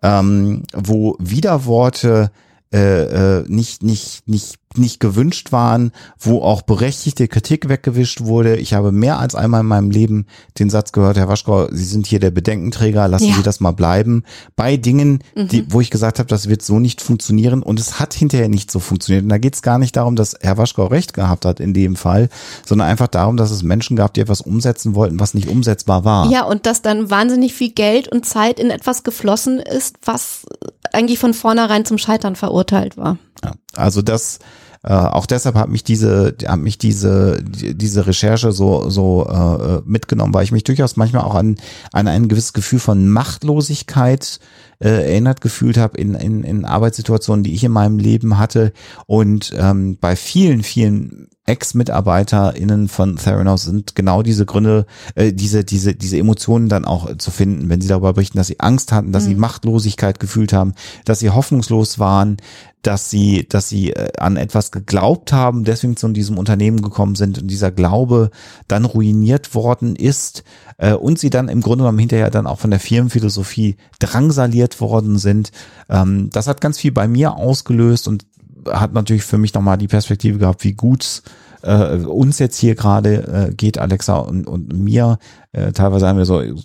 ähm, 0.04 0.64
wo 0.74 1.16
Widerworte 1.20 2.32
äh, 2.74 3.40
äh, 3.40 3.46
nicht, 3.48 3.84
nicht, 3.84 4.28
nicht, 4.28 4.56
nicht 4.78 5.00
gewünscht 5.00 5.52
waren, 5.52 5.92
wo 6.20 6.42
auch 6.42 6.62
berechtigte 6.62 7.28
Kritik 7.28 7.70
weggewischt 7.70 8.22
wurde. 8.22 8.58
Ich 8.58 8.74
habe 8.76 8.92
mehr 8.92 9.20
als 9.20 9.34
einmal 9.34 9.62
in 9.62 9.68
meinem 9.68 9.90
Leben 9.90 10.28
den 10.60 10.70
Satz 10.70 10.92
gehört, 10.92 11.18
Herr 11.18 11.28
Waschkau, 11.28 11.68
Sie 11.72 11.84
sind 11.84 12.06
hier 12.06 12.20
der 12.20 12.30
Bedenkenträger, 12.30 13.08
lassen 13.08 13.30
Ja. 13.30 13.36
Sie 13.36 13.44
das 13.44 13.60
mal 13.60 13.72
bleiben. 13.72 14.24
Bei 14.56 14.78
Dingen, 14.78 15.24
die, 15.36 15.66
wo 15.74 15.82
ich 15.82 15.90
gesagt 15.90 16.20
habe, 16.20 16.30
das 16.30 16.50
wird 16.50 16.62
so 16.62 16.80
nicht 16.80 17.02
funktionieren 17.02 17.64
und 17.64 17.80
es 17.80 18.00
hat 18.00 18.14
hinterher 18.14 18.48
nicht 18.48 18.70
so 18.70 18.80
funktioniert. 18.80 19.24
Und 19.24 19.30
da 19.30 19.40
geht 19.40 19.56
es 19.56 19.64
gar 19.64 19.80
nicht 19.80 19.96
darum, 19.96 20.16
dass 20.16 20.36
Herr 20.40 20.58
Waschkau 20.58 20.86
recht 20.86 21.14
gehabt 21.16 21.46
hat 21.46 21.60
in 21.60 21.74
dem 21.74 21.96
Fall, 21.96 22.30
sondern 22.64 22.88
einfach 22.88 23.08
darum, 23.08 23.38
dass 23.38 23.50
es 23.50 23.64
Menschen 23.64 23.96
gab, 23.96 24.14
die 24.14 24.22
etwas 24.22 24.42
umsetzen 24.42 24.94
wollten, 24.94 25.20
was 25.20 25.34
nicht 25.34 25.50
umsetzbar 25.50 26.06
war. 26.06 26.30
Ja, 26.30 26.44
und 26.44 26.68
dass 26.68 26.84
dann 26.84 27.10
wahnsinnig 27.10 27.56
viel 27.56 27.72
Geld 27.72 28.08
und 28.08 28.26
Zeit 28.26 28.60
in 28.60 28.70
etwas 28.70 29.04
geflossen 29.04 29.60
ist, 29.60 29.96
was 30.06 30.46
eigentlich 30.94 31.18
von 31.20 31.34
vornherein 31.34 31.86
zum 31.86 31.98
Scheitern 31.98 32.36
verurteilt 32.36 32.98
war. 32.98 33.18
Ja, 33.44 33.54
also 33.76 34.02
das 34.02 34.40
äh, 34.84 34.94
auch 34.94 35.26
deshalb 35.26 35.56
hat 35.56 35.70
mich 35.70 35.84
diese 35.84 36.36
hat 36.46 36.60
mich 36.60 36.78
diese 36.78 37.44
die- 37.44 37.78
diese 37.78 38.08
Recherche 38.08 38.52
so 38.54 38.90
so 38.90 39.26
äh, 39.28 39.82
mitgenommen, 39.86 40.34
weil 40.34 40.44
ich 40.46 40.52
mich 40.54 40.64
durchaus 40.64 40.96
manchmal 40.96 41.24
auch 41.24 41.36
an 41.36 41.58
an 41.92 42.08
ein 42.08 42.28
gewisses 42.30 42.54
Gefühl 42.54 42.80
von 42.80 43.10
Machtlosigkeit 43.10 44.40
äh, 44.80 44.88
erinnert 44.90 45.42
gefühlt 45.42 45.78
habe 45.78 45.98
in, 45.98 46.16
in 46.16 46.44
in 46.44 46.66
Arbeitssituationen, 46.66 47.44
die 47.44 47.54
ich 47.54 47.64
in 47.64 47.72
meinem 47.74 48.00
Leben 48.00 48.38
hatte. 48.38 48.72
Und 49.06 49.54
ähm, 49.58 49.98
bei 50.00 50.16
vielen 50.16 50.64
vielen 50.64 51.28
Ex-MitarbeiterInnen 51.50 52.88
von 52.88 53.16
Theranos 53.16 53.64
sind 53.64 53.96
genau 53.96 54.22
diese 54.22 54.46
Gründe, 54.46 54.86
äh, 55.16 55.34
diese, 55.34 55.64
diese, 55.64 55.96
diese 55.96 56.18
Emotionen 56.18 56.70
dann 56.70 56.86
auch 56.86 57.18
zu 57.18 57.32
finden, 57.32 57.70
wenn 57.70 57.82
sie 57.82 57.88
darüber 57.88 58.14
berichten, 58.14 58.38
dass 58.38 58.48
sie 58.48 58.60
Angst 58.60 58.92
hatten, 58.92 59.12
dass 59.12 59.26
sie 59.26 59.34
Machtlosigkeit 59.34 60.20
gefühlt 60.20 60.54
haben, 60.54 60.76
dass 61.06 61.20
sie 61.20 61.32
hoffnungslos 61.32 61.98
waren, 61.98 62.38
dass 62.82 63.10
sie, 63.10 63.48
dass 63.50 63.68
sie 63.68 63.92
äh, 63.92 64.12
an 64.20 64.38
etwas 64.38 64.72
geglaubt 64.72 65.34
haben, 65.34 65.64
deswegen 65.64 65.98
zu 65.98 66.08
diesem 66.10 66.38
Unternehmen 66.38 66.82
gekommen 66.82 67.16
sind 67.16 67.40
und 67.40 67.48
dieser 67.48 67.72
Glaube 67.72 68.30
dann 68.68 68.86
ruiniert 68.86 69.54
worden 69.54 69.96
ist 69.96 70.44
äh, 70.78 70.94
und 70.94 71.20
sie 71.20 71.30
dann 71.30 71.50
im 71.50 71.62
Grunde 71.62 71.84
genommen 71.84 72.00
hinterher 72.00 72.30
dann 72.30 72.48
auch 72.48 72.60
von 72.60 72.72
der 72.72 72.80
Firmenphilosophie 72.80 73.76
drangsaliert 74.00 74.80
worden 74.80 75.18
sind. 75.18 75.52
Ähm, 75.90 76.30
das 76.32 76.48
hat 76.48 76.62
ganz 76.62 76.78
viel 76.78 76.92
bei 76.92 77.08
mir 77.08 77.36
ausgelöst 77.36 78.08
und 78.08 78.26
hat 78.68 78.94
natürlich 78.94 79.24
für 79.24 79.38
mich 79.38 79.54
nochmal 79.54 79.78
die 79.78 79.88
Perspektive 79.88 80.38
gehabt, 80.40 80.64
wie 80.64 80.74
gut 80.74 81.22
äh, 81.62 81.98
uns 81.98 82.40
jetzt 82.40 82.58
hier 82.58 82.76
gerade 82.76 83.50
äh, 83.50 83.54
geht, 83.54 83.78
Alexa 83.78 84.18
und, 84.18 84.48
und 84.48 84.72
mir. 84.74 85.20
Äh, 85.52 85.72
teilweise 85.74 86.08
haben 86.08 86.18
wir 86.18 86.26
so 86.26 86.40
in 86.40 86.56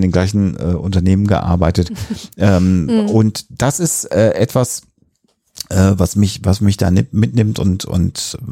den 0.00 0.12
gleichen 0.12 0.56
äh, 0.56 0.74
Unternehmen 0.74 1.26
gearbeitet. 1.26 1.90
ähm, 2.36 2.88
Und 3.12 3.46
das 3.50 3.80
ist 3.80 4.04
äh, 4.12 4.30
etwas, 4.34 4.82
äh, 5.70 5.92
was 5.96 6.14
mich, 6.14 6.40
was 6.44 6.60
mich 6.60 6.76
da 6.76 6.90
ni- 6.90 7.06
mitnimmt 7.10 7.58
und 7.58 7.84
und 7.84 8.36
äh, 8.40 8.44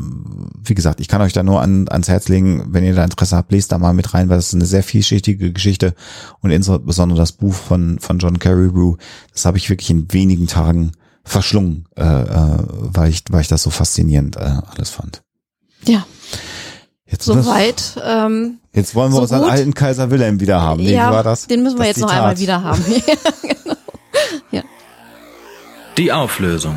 wie 0.64 0.74
gesagt, 0.74 0.98
ich 1.00 1.08
kann 1.08 1.20
euch 1.22 1.32
da 1.32 1.42
nur 1.42 1.60
an, 1.60 1.86
ans 1.88 2.08
Herz 2.08 2.28
legen, 2.28 2.64
wenn 2.70 2.84
ihr 2.84 2.94
da 2.94 3.04
Interesse 3.04 3.36
habt, 3.36 3.52
lest 3.52 3.70
da 3.70 3.78
mal 3.78 3.92
mit 3.92 4.12
rein, 4.14 4.28
weil 4.28 4.36
das 4.38 4.48
ist 4.48 4.54
eine 4.54 4.66
sehr 4.66 4.82
vielschichtige 4.82 5.52
Geschichte 5.52 5.94
und 6.40 6.50
insbesondere 6.50 7.18
das 7.18 7.32
Buch 7.32 7.54
von 7.54 7.98
von 8.00 8.18
John 8.18 8.38
Carreyrou, 8.38 8.96
das 9.32 9.44
habe 9.44 9.58
ich 9.58 9.68
wirklich 9.70 9.90
in 9.90 10.12
wenigen 10.12 10.46
Tagen 10.46 10.92
verschlungen, 11.24 11.86
äh, 11.97 12.03
äh, 12.03 12.59
weil 12.69 13.11
ich 13.11 13.23
weil 13.31 13.40
ich 13.43 13.49
das 13.49 13.62
so 13.62 13.70
faszinierend 13.70 14.36
äh, 14.36 14.59
alles 14.74 14.90
fand. 14.90 15.23
Ja, 15.86 16.05
Jetzt, 17.12 17.24
soweit. 17.27 18.01
Ähm, 18.03 18.59
jetzt 18.73 18.94
wollen 18.94 19.11
wir 19.12 19.16
so 19.16 19.23
unseren 19.23 19.43
gut. 19.43 19.51
alten 19.51 19.74
Kaiser 19.74 20.11
Wilhelm 20.11 20.40
wieder 20.40 20.62
haben. 20.62 20.82
Nee, 20.82 20.94
ja, 20.94 21.11
wie 21.11 21.15
war 21.15 21.23
das? 21.23 21.47
den 21.47 21.62
müssen 21.62 21.77
wir 21.77 21.81
Das 21.85 21.89
jetzt 21.89 22.01
noch 22.01 22.09
Zitat. 22.09 22.23
einmal 22.23 22.39
wieder 22.39 22.62
haben. 22.62 22.82
genau. 23.43 24.65
Die 25.99 26.11
Auflösung. 26.11 26.74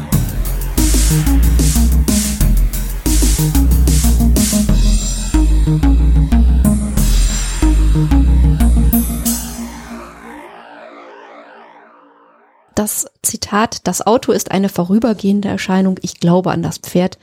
Das 12.75 13.07
Zitat, 13.23 13.87
das 13.87 14.05
Auto 14.05 14.31
ist 14.31 14.51
eine 14.51 14.69
vorübergehende 14.69 15.47
Erscheinung, 15.47 15.97
ich 16.01 16.19
glaube 16.19 16.51
an 16.51 16.61
das 16.61 16.77
Pferd, 16.77 17.17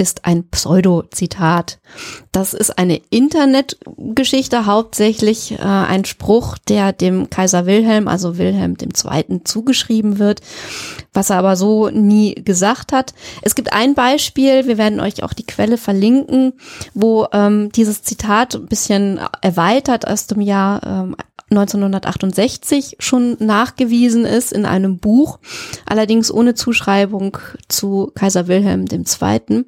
ist 0.00 0.24
ein 0.24 0.48
Pseudo-Zitat. 0.48 1.78
Das 2.32 2.54
ist 2.54 2.78
eine 2.78 3.02
Internetgeschichte, 3.10 4.64
hauptsächlich 4.64 5.52
äh, 5.52 5.58
ein 5.62 6.06
Spruch, 6.06 6.56
der 6.56 6.94
dem 6.94 7.28
Kaiser 7.28 7.66
Wilhelm, 7.66 8.08
also 8.08 8.38
Wilhelm 8.38 8.78
II. 8.80 9.44
zugeschrieben 9.44 10.18
wird, 10.18 10.40
was 11.12 11.28
er 11.28 11.36
aber 11.36 11.54
so 11.54 11.90
nie 11.90 12.34
gesagt 12.34 12.92
hat. 12.92 13.12
Es 13.42 13.54
gibt 13.54 13.74
ein 13.74 13.94
Beispiel, 13.94 14.66
wir 14.66 14.78
werden 14.78 15.00
euch 15.00 15.22
auch 15.22 15.34
die 15.34 15.46
Quelle 15.46 15.76
verlinken, 15.76 16.54
wo 16.94 17.26
ähm, 17.32 17.70
dieses 17.72 18.02
Zitat 18.02 18.54
ein 18.54 18.68
bisschen 18.68 19.20
erweitert 19.42 20.08
aus 20.08 20.26
dem 20.26 20.40
Jahr 20.40 20.82
ähm, 20.82 21.16
1968 21.50 22.96
schon 23.00 23.36
nachgewiesen 23.40 24.24
ist 24.24 24.52
in 24.52 24.64
einem 24.64 24.98
Buch, 24.98 25.40
allerdings 25.84 26.32
ohne 26.32 26.54
Zuschreibung 26.54 27.38
zu 27.68 28.12
Kaiser 28.14 28.46
Wilhelm 28.46 28.86
II. 28.90 29.64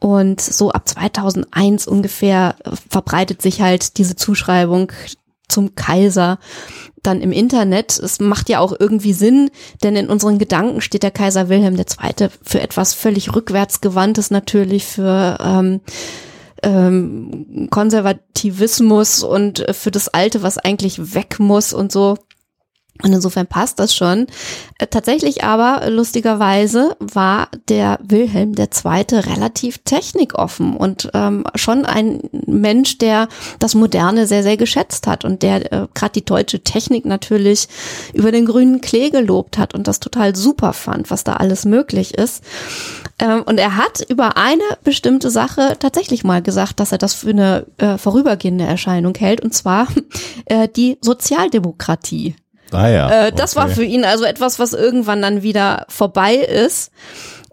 Und 0.00 0.40
so 0.40 0.70
ab 0.70 0.88
2001 0.88 1.86
ungefähr 1.86 2.56
verbreitet 2.90 3.40
sich 3.40 3.62
halt 3.62 3.96
diese 3.96 4.16
Zuschreibung 4.16 4.92
zum 5.48 5.74
Kaiser 5.74 6.38
dann 7.02 7.20
im 7.20 7.32
Internet. 7.32 7.98
Es 7.98 8.18
macht 8.18 8.48
ja 8.48 8.58
auch 8.58 8.74
irgendwie 8.78 9.12
Sinn, 9.12 9.50
denn 9.82 9.94
in 9.94 10.08
unseren 10.08 10.38
Gedanken 10.38 10.80
steht 10.80 11.02
der 11.02 11.10
Kaiser 11.10 11.48
Wilhelm 11.48 11.76
II. 11.76 12.28
für 12.42 12.60
etwas 12.60 12.94
völlig 12.94 13.34
rückwärtsgewandtes 13.34 14.30
natürlich, 14.30 14.84
für 14.84 15.38
ähm, 15.40 15.80
ähm, 16.64 17.68
Konservativismus 17.70 19.22
und 19.22 19.60
äh, 19.68 19.72
für 19.74 19.90
das 19.90 20.08
Alte, 20.08 20.42
was 20.42 20.58
eigentlich 20.58 21.14
weg 21.14 21.38
muss 21.38 21.72
und 21.72 21.92
so. 21.92 22.16
Und 23.02 23.12
insofern 23.12 23.48
passt 23.48 23.80
das 23.80 23.94
schon. 23.94 24.28
Äh, 24.78 24.86
tatsächlich 24.86 25.42
aber, 25.42 25.90
lustigerweise, 25.90 26.96
war 27.00 27.48
der 27.68 27.98
Wilhelm 28.02 28.54
II. 28.56 29.18
relativ 29.18 29.78
technikoffen 29.78 30.76
und 30.76 31.10
ähm, 31.12 31.44
schon 31.56 31.86
ein 31.86 32.20
Mensch, 32.46 32.98
der 32.98 33.28
das 33.58 33.74
Moderne 33.74 34.28
sehr, 34.28 34.44
sehr 34.44 34.56
geschätzt 34.56 35.08
hat 35.08 35.24
und 35.24 35.42
der 35.42 35.72
äh, 35.72 35.88
gerade 35.92 36.12
die 36.12 36.24
deutsche 36.24 36.60
Technik 36.60 37.04
natürlich 37.04 37.66
über 38.12 38.30
den 38.30 38.46
grünen 38.46 38.80
Klee 38.80 39.10
gelobt 39.10 39.58
hat 39.58 39.74
und 39.74 39.88
das 39.88 39.98
total 39.98 40.36
super 40.36 40.72
fand, 40.72 41.10
was 41.10 41.24
da 41.24 41.34
alles 41.34 41.64
möglich 41.64 42.14
ist. 42.14 42.44
Ähm, 43.18 43.42
und 43.42 43.58
er 43.58 43.76
hat 43.76 44.06
über 44.08 44.36
eine 44.36 44.62
bestimmte 44.84 45.30
Sache 45.30 45.76
tatsächlich 45.80 46.22
mal 46.22 46.42
gesagt, 46.42 46.78
dass 46.78 46.92
er 46.92 46.98
das 46.98 47.14
für 47.14 47.30
eine 47.30 47.66
äh, 47.78 47.98
vorübergehende 47.98 48.64
Erscheinung 48.64 49.16
hält, 49.16 49.40
und 49.40 49.52
zwar 49.52 49.88
äh, 50.46 50.68
die 50.68 50.96
Sozialdemokratie. 51.00 52.36
Ah 52.74 52.88
ja. 52.88 53.26
Äh, 53.26 53.32
das 53.32 53.56
war 53.56 53.66
okay. 53.66 53.74
für 53.74 53.84
ihn 53.84 54.04
also 54.04 54.24
etwas, 54.24 54.58
was 54.58 54.72
irgendwann 54.72 55.22
dann 55.22 55.42
wieder 55.42 55.86
vorbei 55.88 56.34
ist, 56.34 56.90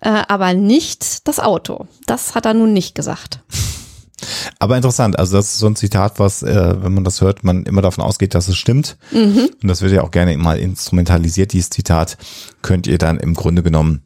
äh, 0.01 0.21
aber 0.27 0.53
nicht 0.53 1.27
das 1.27 1.39
Auto. 1.39 1.87
Das 2.07 2.35
hat 2.35 2.45
er 2.45 2.53
nun 2.53 2.73
nicht 2.73 2.95
gesagt. 2.95 3.39
Aber 4.59 4.75
interessant, 4.75 5.17
also 5.17 5.37
das 5.37 5.53
ist 5.53 5.59
so 5.59 5.67
ein 5.67 5.75
Zitat, 5.75 6.19
was, 6.19 6.43
äh, 6.43 6.83
wenn 6.83 6.93
man 6.93 7.03
das 7.03 7.21
hört, 7.21 7.43
man 7.43 7.63
immer 7.63 7.81
davon 7.81 8.03
ausgeht, 8.03 8.35
dass 8.35 8.47
es 8.47 8.57
stimmt. 8.57 8.97
Mhm. 9.11 9.49
Und 9.61 9.67
das 9.67 9.81
wird 9.81 9.93
ja 9.93 10.03
auch 10.03 10.11
gerne 10.11 10.37
mal 10.37 10.59
instrumentalisiert, 10.59 11.53
dieses 11.53 11.69
Zitat, 11.69 12.17
könnt 12.61 12.87
ihr 12.87 12.97
dann 12.97 13.19
im 13.19 13.33
Grunde 13.33 13.63
genommen, 13.63 14.03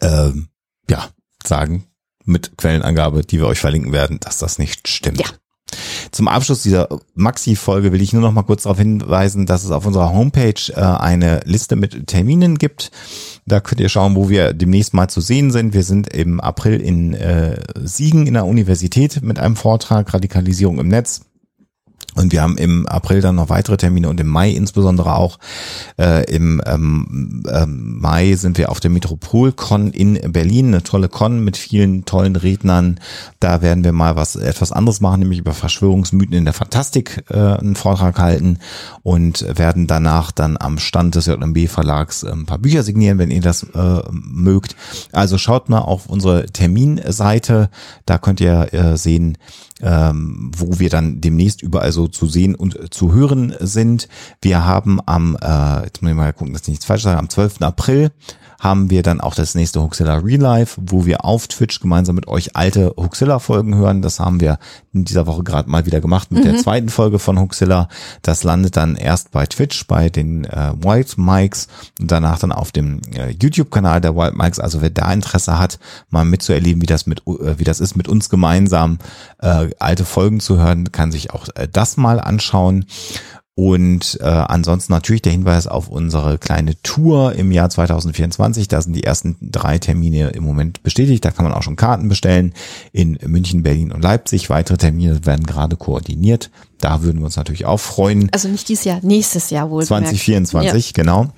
ähm, 0.00 0.48
ja, 0.88 1.08
sagen, 1.46 1.86
mit 2.24 2.56
Quellenangabe, 2.56 3.24
die 3.24 3.38
wir 3.38 3.46
euch 3.46 3.60
verlinken 3.60 3.92
werden, 3.92 4.18
dass 4.20 4.38
das 4.38 4.58
nicht 4.58 4.88
stimmt. 4.88 5.20
Ja. 5.20 5.26
Zum 6.14 6.28
Abschluss 6.28 6.62
dieser 6.62 7.00
Maxi-Folge 7.16 7.90
will 7.90 8.00
ich 8.00 8.12
nur 8.12 8.22
noch 8.22 8.30
mal 8.30 8.44
kurz 8.44 8.62
darauf 8.62 8.78
hinweisen, 8.78 9.46
dass 9.46 9.64
es 9.64 9.72
auf 9.72 9.84
unserer 9.84 10.12
Homepage 10.12 10.54
äh, 10.72 10.80
eine 10.80 11.40
Liste 11.44 11.74
mit 11.74 12.06
Terminen 12.06 12.56
gibt. 12.56 12.92
Da 13.46 13.58
könnt 13.58 13.80
ihr 13.80 13.88
schauen, 13.88 14.14
wo 14.14 14.28
wir 14.28 14.52
demnächst 14.52 14.94
mal 14.94 15.08
zu 15.08 15.20
sehen 15.20 15.50
sind. 15.50 15.74
Wir 15.74 15.82
sind 15.82 16.14
im 16.14 16.38
April 16.38 16.80
in 16.80 17.14
äh, 17.14 17.60
Siegen 17.82 18.28
in 18.28 18.34
der 18.34 18.46
Universität 18.46 19.22
mit 19.22 19.40
einem 19.40 19.56
Vortrag 19.56 20.14
Radikalisierung 20.14 20.78
im 20.78 20.86
Netz. 20.86 21.22
Und 22.14 22.32
wir 22.32 22.42
haben 22.42 22.56
im 22.56 22.86
April 22.86 23.20
dann 23.20 23.36
noch 23.36 23.48
weitere 23.48 23.76
Termine 23.76 24.08
und 24.08 24.20
im 24.20 24.28
Mai 24.28 24.50
insbesondere 24.50 25.14
auch. 25.14 25.38
Äh, 25.98 26.24
Im 26.32 26.62
ähm, 26.66 27.42
ähm, 27.52 27.98
Mai 28.00 28.34
sind 28.34 28.58
wir 28.58 28.70
auf 28.70 28.80
der 28.80 28.90
Metropolcon 28.90 29.90
in 29.90 30.32
Berlin, 30.32 30.68
eine 30.68 30.82
tolle 30.82 31.08
Con 31.08 31.42
mit 31.42 31.56
vielen 31.56 32.04
tollen 32.04 32.36
Rednern. 32.36 33.00
Da 33.40 33.62
werden 33.62 33.84
wir 33.84 33.92
mal 33.92 34.16
was 34.16 34.36
etwas 34.36 34.72
anderes 34.72 35.00
machen, 35.00 35.20
nämlich 35.20 35.40
über 35.40 35.52
Verschwörungsmythen 35.52 36.34
in 36.34 36.44
der 36.44 36.54
Fantastik 36.54 37.24
äh, 37.30 37.38
einen 37.38 37.76
Vortrag 37.76 38.18
halten 38.18 38.58
und 39.02 39.44
werden 39.58 39.86
danach 39.86 40.30
dann 40.30 40.56
am 40.58 40.78
Stand 40.78 41.14
des 41.14 41.26
JMB 41.26 41.68
Verlags 41.68 42.22
äh, 42.22 42.30
ein 42.30 42.46
paar 42.46 42.58
Bücher 42.58 42.82
signieren, 42.82 43.18
wenn 43.18 43.30
ihr 43.30 43.40
das 43.40 43.64
äh, 43.74 44.02
mögt. 44.10 44.76
Also 45.12 45.38
schaut 45.38 45.68
mal 45.68 45.80
auf 45.80 46.06
unsere 46.06 46.46
Terminseite, 46.46 47.70
da 48.06 48.18
könnt 48.18 48.40
ihr 48.40 48.72
äh, 48.72 48.96
sehen, 48.96 49.38
ähm, 49.82 50.52
wo 50.56 50.78
wir 50.78 50.88
dann 50.88 51.20
demnächst 51.20 51.62
überall 51.62 51.92
so 51.92 52.03
zu 52.08 52.26
sehen 52.26 52.54
und 52.54 52.78
äh, 52.78 52.90
zu 52.90 53.12
hören 53.12 53.54
sind. 53.60 54.08
Wir 54.40 54.64
haben 54.64 55.00
am, 55.06 55.36
äh, 55.40 55.84
jetzt 55.84 56.02
muss 56.02 56.10
ich 56.10 56.16
mal 56.16 56.32
gucken, 56.32 56.52
dass 56.52 56.62
ich 56.62 56.68
nichts 56.68 56.84
falsch 56.84 57.02
sage, 57.02 57.18
am 57.18 57.28
12. 57.28 57.62
April 57.62 58.10
haben 58.64 58.88
wir 58.88 59.02
dann 59.02 59.20
auch 59.20 59.34
das 59.34 59.54
nächste 59.54 59.82
Huxilla 59.82 60.16
Real 60.16 60.40
Life, 60.40 60.80
wo 60.82 61.04
wir 61.04 61.24
auf 61.26 61.46
Twitch 61.48 61.80
gemeinsam 61.80 62.16
mit 62.16 62.26
euch 62.26 62.56
alte 62.56 62.94
Huxilla-Folgen 62.96 63.74
hören. 63.74 64.00
Das 64.00 64.18
haben 64.18 64.40
wir 64.40 64.58
in 64.94 65.04
dieser 65.04 65.26
Woche 65.26 65.44
gerade 65.44 65.68
mal 65.68 65.84
wieder 65.84 66.00
gemacht 66.00 66.32
mit 66.32 66.44
der 66.44 66.56
zweiten 66.56 66.88
Folge 66.88 67.18
von 67.18 67.38
Huxilla. 67.38 67.88
Das 68.22 68.42
landet 68.42 68.78
dann 68.78 68.96
erst 68.96 69.32
bei 69.32 69.44
Twitch, 69.44 69.86
bei 69.86 70.08
den 70.08 70.46
äh, 70.46 70.72
Wild 70.82 71.18
Mikes 71.18 71.68
und 72.00 72.10
danach 72.10 72.38
dann 72.38 72.52
auf 72.52 72.72
dem 72.72 73.02
äh, 73.14 73.34
YouTube-Kanal 73.38 74.00
der 74.00 74.16
Wild 74.16 74.34
Mikes. 74.34 74.60
Also 74.60 74.80
wer 74.80 74.90
da 74.90 75.12
Interesse 75.12 75.58
hat, 75.58 75.78
mal 76.08 76.24
mitzuerleben, 76.24 76.80
wie 76.80 76.86
das 76.86 77.06
mit, 77.06 77.20
äh, 77.26 77.58
wie 77.58 77.64
das 77.64 77.80
ist, 77.80 77.96
mit 77.96 78.08
uns 78.08 78.30
gemeinsam 78.30 78.98
äh, 79.42 79.68
alte 79.78 80.06
Folgen 80.06 80.40
zu 80.40 80.56
hören, 80.56 80.90
kann 80.90 81.12
sich 81.12 81.32
auch 81.32 81.48
äh, 81.54 81.68
das 81.70 81.98
mal 81.98 82.18
anschauen. 82.18 82.86
Und 83.56 84.18
äh, 84.20 84.24
ansonsten 84.24 84.92
natürlich 84.92 85.22
der 85.22 85.30
Hinweis 85.30 85.68
auf 85.68 85.88
unsere 85.88 86.38
kleine 86.38 86.80
Tour 86.82 87.34
im 87.34 87.52
Jahr 87.52 87.70
2024. 87.70 88.66
Da 88.66 88.82
sind 88.82 88.94
die 88.94 89.04
ersten 89.04 89.36
drei 89.40 89.78
Termine 89.78 90.30
im 90.30 90.42
Moment 90.42 90.82
bestätigt. 90.82 91.24
Da 91.24 91.30
kann 91.30 91.44
man 91.44 91.54
auch 91.54 91.62
schon 91.62 91.76
Karten 91.76 92.08
bestellen 92.08 92.52
in 92.92 93.16
München, 93.24 93.62
Berlin 93.62 93.92
und 93.92 94.02
Leipzig. 94.02 94.50
Weitere 94.50 94.76
Termine 94.76 95.24
werden 95.24 95.46
gerade 95.46 95.76
koordiniert. 95.76 96.50
Da 96.80 97.02
würden 97.02 97.20
wir 97.20 97.26
uns 97.26 97.36
natürlich 97.36 97.64
auch 97.64 97.78
freuen. 97.78 98.28
Also 98.32 98.48
nicht 98.48 98.68
dieses 98.68 98.84
Jahr, 98.84 98.98
nächstes 99.02 99.50
Jahr 99.50 99.70
wohl. 99.70 99.84
2024, 99.84 100.92
genau. 100.92 101.32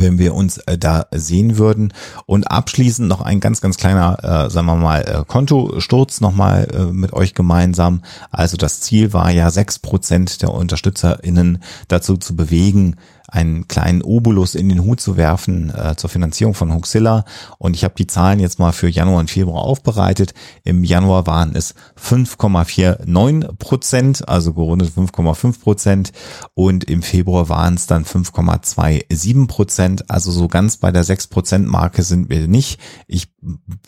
Wenn 0.00 0.18
wir 0.18 0.34
uns 0.34 0.58
äh, 0.58 0.78
da 0.78 1.06
sehen 1.10 1.58
würden. 1.58 1.92
Und 2.26 2.50
abschließend 2.50 3.08
noch 3.08 3.20
ein 3.20 3.40
ganz, 3.40 3.60
ganz 3.60 3.76
kleiner, 3.76 4.46
äh, 4.46 4.50
sagen 4.50 4.66
wir 4.66 4.76
mal, 4.76 5.02
äh, 5.02 5.24
Kontosturz 5.26 6.20
nochmal 6.20 6.68
äh, 6.72 6.92
mit 6.92 7.12
euch 7.12 7.34
gemeinsam. 7.34 8.02
Also 8.30 8.56
das 8.56 8.80
Ziel 8.80 9.12
war 9.12 9.30
ja, 9.30 9.50
sechs 9.50 9.78
Prozent 9.78 10.42
der 10.42 10.52
UnterstützerInnen 10.52 11.62
dazu 11.88 12.16
zu 12.16 12.36
bewegen, 12.36 12.96
einen 13.28 13.68
kleinen 13.68 14.02
Obolus 14.02 14.54
in 14.54 14.68
den 14.68 14.82
Hut 14.84 15.00
zu 15.00 15.16
werfen 15.16 15.70
äh, 15.70 15.96
zur 15.96 16.10
Finanzierung 16.10 16.54
von 16.54 16.72
Huxilla. 16.72 17.24
Und 17.58 17.74
ich 17.74 17.84
habe 17.84 17.94
die 17.96 18.06
Zahlen 18.06 18.40
jetzt 18.40 18.58
mal 18.58 18.72
für 18.72 18.88
Januar 18.88 19.20
und 19.20 19.30
Februar 19.30 19.62
aufbereitet. 19.62 20.34
Im 20.64 20.84
Januar 20.84 21.26
waren 21.26 21.54
es 21.54 21.74
5,49 22.00 23.56
Prozent, 23.56 24.28
also 24.28 24.52
gerundet 24.52 24.92
5,5 24.96 25.60
Prozent. 25.60 26.12
Und 26.54 26.84
im 26.84 27.02
Februar 27.02 27.48
waren 27.48 27.74
es 27.74 27.86
dann 27.86 28.04
5,27 28.04 29.46
Prozent. 29.46 30.10
Also 30.10 30.30
so 30.30 30.48
ganz 30.48 30.76
bei 30.76 30.92
der 30.92 31.04
6 31.04 31.26
Prozent 31.28 31.66
Marke 31.66 32.02
sind 32.02 32.30
wir 32.30 32.46
nicht. 32.48 32.80
Ich 33.06 33.28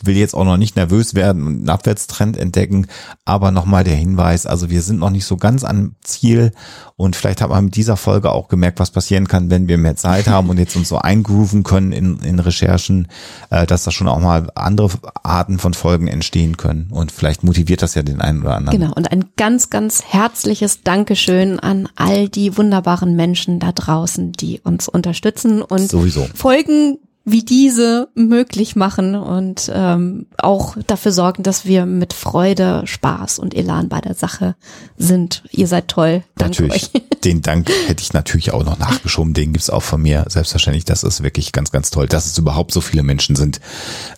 will 0.03 0.15
jetzt 0.15 0.33
auch 0.33 0.45
noch 0.45 0.57
nicht 0.57 0.75
nervös 0.75 1.15
werden 1.15 1.45
und 1.45 1.57
einen 1.57 1.69
Abwärtstrend 1.69 2.37
entdecken. 2.37 2.87
Aber 3.25 3.51
nochmal 3.51 3.83
der 3.83 3.95
Hinweis, 3.95 4.45
also 4.45 4.69
wir 4.69 4.81
sind 4.81 4.99
noch 4.99 5.09
nicht 5.09 5.25
so 5.25 5.37
ganz 5.37 5.63
am 5.63 5.95
Ziel. 6.01 6.51
Und 6.95 7.15
vielleicht 7.15 7.41
hat 7.41 7.49
man 7.49 7.65
mit 7.65 7.75
dieser 7.75 7.97
Folge 7.97 8.31
auch 8.31 8.47
gemerkt, 8.47 8.79
was 8.79 8.91
passieren 8.91 9.27
kann, 9.27 9.49
wenn 9.49 9.67
wir 9.67 9.77
mehr 9.77 9.95
Zeit 9.95 10.27
haben 10.27 10.49
und 10.49 10.57
jetzt 10.57 10.75
uns 10.75 10.89
so 10.89 10.97
eingrooven 10.97 11.63
können 11.63 11.91
in, 11.91 12.19
in 12.19 12.39
Recherchen, 12.39 13.07
äh, 13.49 13.65
dass 13.65 13.83
da 13.83 13.91
schon 13.91 14.07
auch 14.07 14.19
mal 14.19 14.49
andere 14.55 14.89
Arten 15.23 15.59
von 15.59 15.73
Folgen 15.73 16.07
entstehen 16.07 16.57
können. 16.57 16.89
Und 16.91 17.11
vielleicht 17.11 17.43
motiviert 17.43 17.81
das 17.81 17.95
ja 17.95 18.03
den 18.03 18.21
einen 18.21 18.41
oder 18.41 18.55
anderen. 18.55 18.79
Genau, 18.79 18.93
und 18.93 19.11
ein 19.11 19.25
ganz, 19.37 19.69
ganz 19.69 20.03
herzliches 20.03 20.83
Dankeschön 20.83 21.59
an 21.59 21.87
all 21.95 22.29
die 22.29 22.57
wunderbaren 22.57 23.15
Menschen 23.15 23.59
da 23.59 23.71
draußen, 23.71 24.33
die 24.33 24.59
uns 24.63 24.87
unterstützen 24.87 25.61
und 25.61 25.89
Sowieso. 25.89 26.27
Folgen 26.33 26.97
wie 27.31 27.43
diese 27.43 28.09
möglich 28.15 28.75
machen 28.75 29.15
und 29.15 29.71
ähm, 29.73 30.27
auch 30.37 30.77
dafür 30.87 31.11
sorgen, 31.11 31.43
dass 31.43 31.65
wir 31.65 31.85
mit 31.85 32.13
Freude, 32.13 32.83
Spaß 32.85 33.39
und 33.39 33.53
Elan 33.53 33.89
bei 33.89 34.01
der 34.01 34.15
Sache 34.15 34.55
sind. 34.97 35.43
Ihr 35.51 35.67
seid 35.67 35.87
toll. 35.87 36.23
Danke 36.35 36.63
Natürlich. 36.63 36.95
euch. 36.95 37.01
Den 37.23 37.41
Dank 37.41 37.69
hätte 37.87 38.01
ich 38.01 38.13
natürlich 38.13 38.53
auch 38.53 38.63
noch 38.63 38.79
nachgeschoben. 38.79 39.33
Den 39.33 39.53
gibt's 39.53 39.69
auch 39.69 39.83
von 39.83 40.01
mir. 40.01 40.25
Selbstverständlich. 40.29 40.85
Das 40.85 41.03
ist 41.03 41.21
wirklich 41.21 41.51
ganz, 41.51 41.71
ganz 41.71 41.89
toll, 41.89 42.07
dass 42.07 42.25
es 42.25 42.37
überhaupt 42.37 42.71
so 42.71 42.81
viele 42.81 43.03
Menschen 43.03 43.35
sind, 43.35 43.59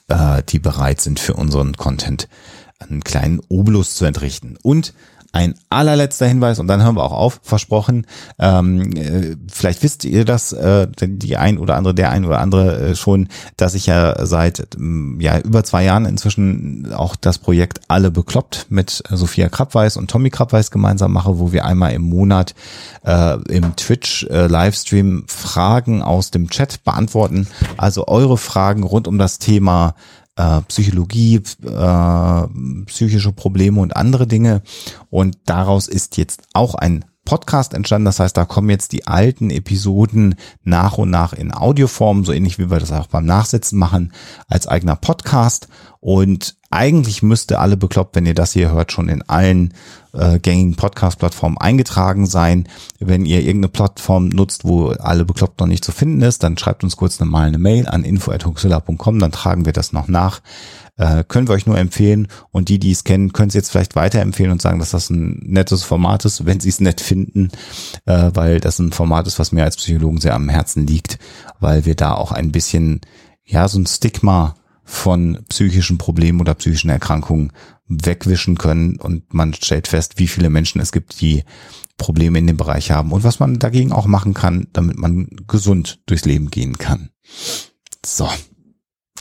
äh, 0.07 0.43
die 0.47 0.59
bereit 0.59 1.01
sind, 1.01 1.19
für 1.19 1.33
unseren 1.33 1.75
Content 1.75 2.27
einen 2.79 3.03
kleinen 3.03 3.41
Obolus 3.49 3.95
zu 3.95 4.05
entrichten. 4.05 4.57
Und 4.61 4.93
ein 5.33 5.55
allerletzter 5.69 6.27
Hinweis 6.27 6.59
und 6.59 6.67
dann 6.67 6.83
hören 6.83 6.95
wir 6.95 7.03
auch 7.03 7.13
auf, 7.13 7.39
versprochen. 7.41 8.05
Ähm, 8.37 8.91
äh, 8.95 9.35
vielleicht 9.49 9.81
wisst 9.81 10.03
ihr 10.03 10.25
das, 10.25 10.51
äh, 10.51 10.87
die 10.99 11.37
ein 11.37 11.57
oder 11.57 11.75
andere, 11.75 11.95
der 11.95 12.11
ein 12.11 12.25
oder 12.25 12.39
andere 12.39 12.89
äh, 12.89 12.95
schon, 12.95 13.29
dass 13.55 13.73
ich 13.73 13.85
ja 13.85 14.25
seit 14.25 14.75
ähm, 14.75 15.19
ja 15.21 15.39
über 15.39 15.63
zwei 15.63 15.83
Jahren 15.83 16.05
inzwischen 16.05 16.91
auch 16.93 17.15
das 17.15 17.39
Projekt 17.39 17.81
Alle 17.87 18.11
bekloppt 18.11 18.67
mit 18.69 19.03
Sophia 19.09 19.47
Krappweis 19.47 19.95
und 19.95 20.09
Tommy 20.11 20.29
Krappweis 20.29 20.69
gemeinsam 20.69 21.13
mache, 21.13 21.39
wo 21.39 21.53
wir 21.53 21.65
einmal 21.65 21.93
im 21.93 22.03
Monat 22.03 22.53
äh, 23.05 23.37
im 23.49 23.75
Twitch 23.77 24.25
äh, 24.29 24.47
Livestream 24.47 25.23
Fragen 25.27 26.01
aus 26.01 26.31
dem 26.31 26.49
Chat 26.49 26.83
beantworten. 26.83 27.47
Also 27.77 28.07
eure 28.07 28.37
Fragen 28.37 28.83
rund 28.83 29.07
um 29.07 29.17
das 29.17 29.39
Thema 29.39 29.95
äh, 30.35 30.61
Psychologie, 30.67 31.41
äh, 31.63 32.47
psychische 32.85 33.31
Probleme 33.31 33.79
und 33.81 33.95
andere 33.95 34.27
Dinge. 34.27 34.61
Und 35.09 35.37
daraus 35.45 35.87
ist 35.87 36.17
jetzt 36.17 36.43
auch 36.53 36.75
ein 36.75 37.05
Podcast 37.26 37.73
entstanden. 37.73 38.06
Das 38.06 38.19
heißt, 38.19 38.35
da 38.35 38.45
kommen 38.45 38.69
jetzt 38.69 38.91
die 38.91 39.07
alten 39.07 39.49
Episoden 39.49 40.35
nach 40.64 40.98
und 40.98 41.10
nach 41.10 41.34
in 41.34 41.53
Audioform, 41.53 42.26
so 42.26 42.31
ähnlich 42.31 42.57
wie 42.60 42.69
wir 42.69 42.80
das 42.80 42.91
auch 42.91 43.07
beim 43.07 43.26
Nachsitzen 43.26 43.77
machen, 43.77 44.14
als 44.48 44.68
eigener 44.68 44.95
Podcast. 44.95 45.68
Und 45.99 46.56
eigentlich 46.72 47.22
müsste 47.22 47.60
alle 47.60 47.77
bekloppt, 47.77 48.15
wenn 48.15 48.26
ihr 48.26 48.34
das 48.34 48.53
hier 48.53 48.72
hört, 48.72 48.91
schon 48.91 49.07
in 49.07 49.22
allen 49.23 49.73
äh, 50.14 50.39
gängigen 50.39 50.76
Podcast-Plattformen 50.76 51.57
eingetragen 51.57 52.26
sein. 52.26 52.68
Wenn 52.99 53.26
ihr 53.26 53.41
irgendeine 53.41 53.69
Plattform 53.69 54.30
nutzt, 54.30 54.65
wo 54.65 54.89
alle 54.89 55.26
bekloppt 55.26 55.60
noch 55.60 55.68
nicht 55.68 55.85
zu 55.85 55.91
finden 55.91 56.22
ist, 56.22 56.43
dann 56.43 56.57
schreibt 56.57 56.84
uns 56.84 56.98
kurz 56.98 57.19
mal 57.19 57.48
eine 57.48 57.60
Mail 57.60 57.88
an 57.88 58.03
info.huxilla.com, 58.03 59.19
dann 59.19 59.31
tragen 59.31 59.65
wir 59.65 59.73
das 59.73 59.93
noch 59.93 60.07
nach. 60.07 60.41
Äh, 61.02 61.23
können 61.28 61.48
wir 61.48 61.56
euch 61.56 61.65
nur 61.65 61.80
empfehlen. 61.80 62.28
Und 62.52 62.69
die, 62.69 62.78
die 62.78 62.91
es 62.91 63.03
kennen, 63.03 63.34
können 63.34 63.48
es 63.48 63.56
jetzt 63.56 63.72
vielleicht 63.72 63.95
weiterempfehlen 63.95 64.52
und 64.52 64.61
sagen, 64.61 64.78
dass 64.78 64.91
das 64.91 65.10
ein 65.10 65.40
nettes 65.44 65.82
Format 65.82 66.26
ist, 66.26 66.45
wenn 66.45 66.60
sie 66.60 66.69
es 66.69 66.80
nett 66.80 67.02
finden, 67.02 67.49
äh, 68.06 68.30
weil 68.36 68.60
das 68.60 68.78
ein 68.78 68.91
Format 68.91 69.26
ist, 69.26 69.40
was 69.40 69.52
mir 69.52 69.64
als 69.64 69.78
Psychologen 69.78 70.22
sehr 70.22 70.36
am 70.36 70.48
Herzen 70.48 70.86
liegt, 70.86 71.18
weil 71.60 71.86
wir 71.86 71.95
da 71.95 72.14
auch 72.14 72.32
ein 72.32 72.52
bisschen, 72.52 73.02
ja, 73.44 73.68
so 73.68 73.80
ein 73.80 73.88
Stigma 73.88 74.53
von 74.84 75.40
psychischen 75.49 75.98
Problemen 75.98 76.40
oder 76.40 76.53
psychischen 76.53 76.91
Erkrankungen 76.91 77.52
wegwischen 77.88 78.60
können 78.60 78.98
und 78.98 79.34
man 79.34 79.56
stellt 79.56 79.88
fest, 79.88 80.19
wie 80.19 80.28
viele 80.28 80.52
Menschen 80.52 80.82
es 80.82 80.91
gibt, 80.91 81.19
die 81.19 81.44
Probleme 81.98 82.38
in 82.38 82.45
dem 82.45 82.57
Bereich 82.57 82.91
haben 82.91 83.11
und 83.11 83.23
was 83.23 83.40
man 83.40 83.57
dagegen 83.57 83.91
auch 83.91 84.06
machen 84.06 84.36
kann, 84.36 84.68
damit 84.72 84.99
man 84.99 85.30
gesund 85.48 85.99
durchs 86.06 86.26
Leben 86.26 86.52
gehen 86.52 86.78
kann. 86.78 87.10
So, 88.06 88.30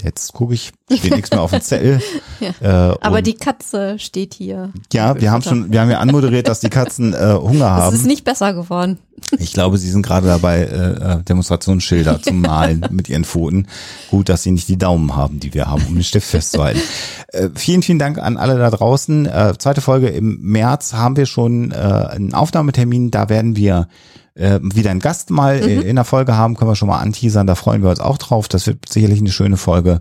Jetzt 0.02 0.32
gucke 0.32 0.54
ich, 0.54 0.72
steht 0.98 1.14
nichts 1.14 1.30
mehr 1.30 1.40
auf 1.40 1.50
dem 1.50 1.60
Zettel. 1.60 2.00
ja. 2.40 2.92
äh, 2.92 2.96
Aber 3.00 3.22
die 3.22 3.34
Katze 3.34 3.98
steht 3.98 4.34
hier. 4.34 4.72
Ja, 4.92 5.20
wir 5.20 5.30
haben 5.30 5.42
schon, 5.42 5.72
wir 5.72 5.80
haben 5.80 5.90
ja 5.90 5.98
anmoderiert, 5.98 6.48
dass 6.48 6.60
die 6.60 6.70
Katzen 6.70 7.14
äh, 7.14 7.34
Hunger 7.34 7.70
haben. 7.70 7.94
Es 7.94 8.00
ist 8.00 8.06
nicht 8.06 8.24
besser 8.24 8.54
geworden. 8.54 8.98
Ich 9.38 9.52
glaube, 9.52 9.78
sie 9.78 9.90
sind 9.90 10.02
gerade 10.02 10.26
dabei, 10.26 10.62
äh, 10.62 11.18
äh 11.18 11.22
Demonstrationsschilder 11.22 12.22
zu 12.22 12.32
malen 12.34 12.86
mit 12.90 13.08
ihren 13.08 13.24
Pfoten. 13.24 13.66
Gut, 14.10 14.28
dass 14.28 14.42
sie 14.42 14.50
nicht 14.50 14.68
die 14.68 14.78
Daumen 14.78 15.14
haben, 15.14 15.40
die 15.40 15.54
wir 15.54 15.66
haben, 15.66 15.84
um 15.86 15.94
den 15.94 16.04
Stift 16.04 16.28
festzuhalten. 16.28 16.80
Äh, 17.32 17.50
vielen, 17.54 17.82
vielen 17.82 18.00
Dank 18.00 18.18
an 18.18 18.36
alle 18.36 18.58
da 18.58 18.70
draußen. 18.70 19.24
Äh, 19.24 19.54
zweite 19.56 19.80
Folge 19.80 20.08
im 20.08 20.40
März 20.40 20.94
haben 20.94 21.16
wir 21.16 21.26
schon 21.26 21.70
äh, 21.70 21.74
einen 21.74 22.34
Aufnahmetermin. 22.34 23.12
Da 23.12 23.28
werden 23.28 23.54
wir 23.54 23.86
äh, 24.34 24.58
wieder 24.62 24.90
einen 24.90 25.00
Gast 25.00 25.30
mal 25.30 25.60
mhm. 25.60 25.82
in 25.82 25.96
der 25.96 26.04
Folge 26.04 26.36
haben, 26.36 26.56
können 26.56 26.70
wir 26.70 26.76
schon 26.76 26.88
mal 26.88 26.98
anteasern. 26.98 27.46
Da 27.46 27.54
freuen 27.54 27.82
wir 27.82 27.90
uns 27.90 28.00
auch 28.00 28.18
drauf. 28.18 28.48
Das 28.48 28.66
wird 28.66 28.88
sicherlich 28.88 29.20
eine 29.20 29.30
schöne 29.30 29.56
Folge. 29.56 30.00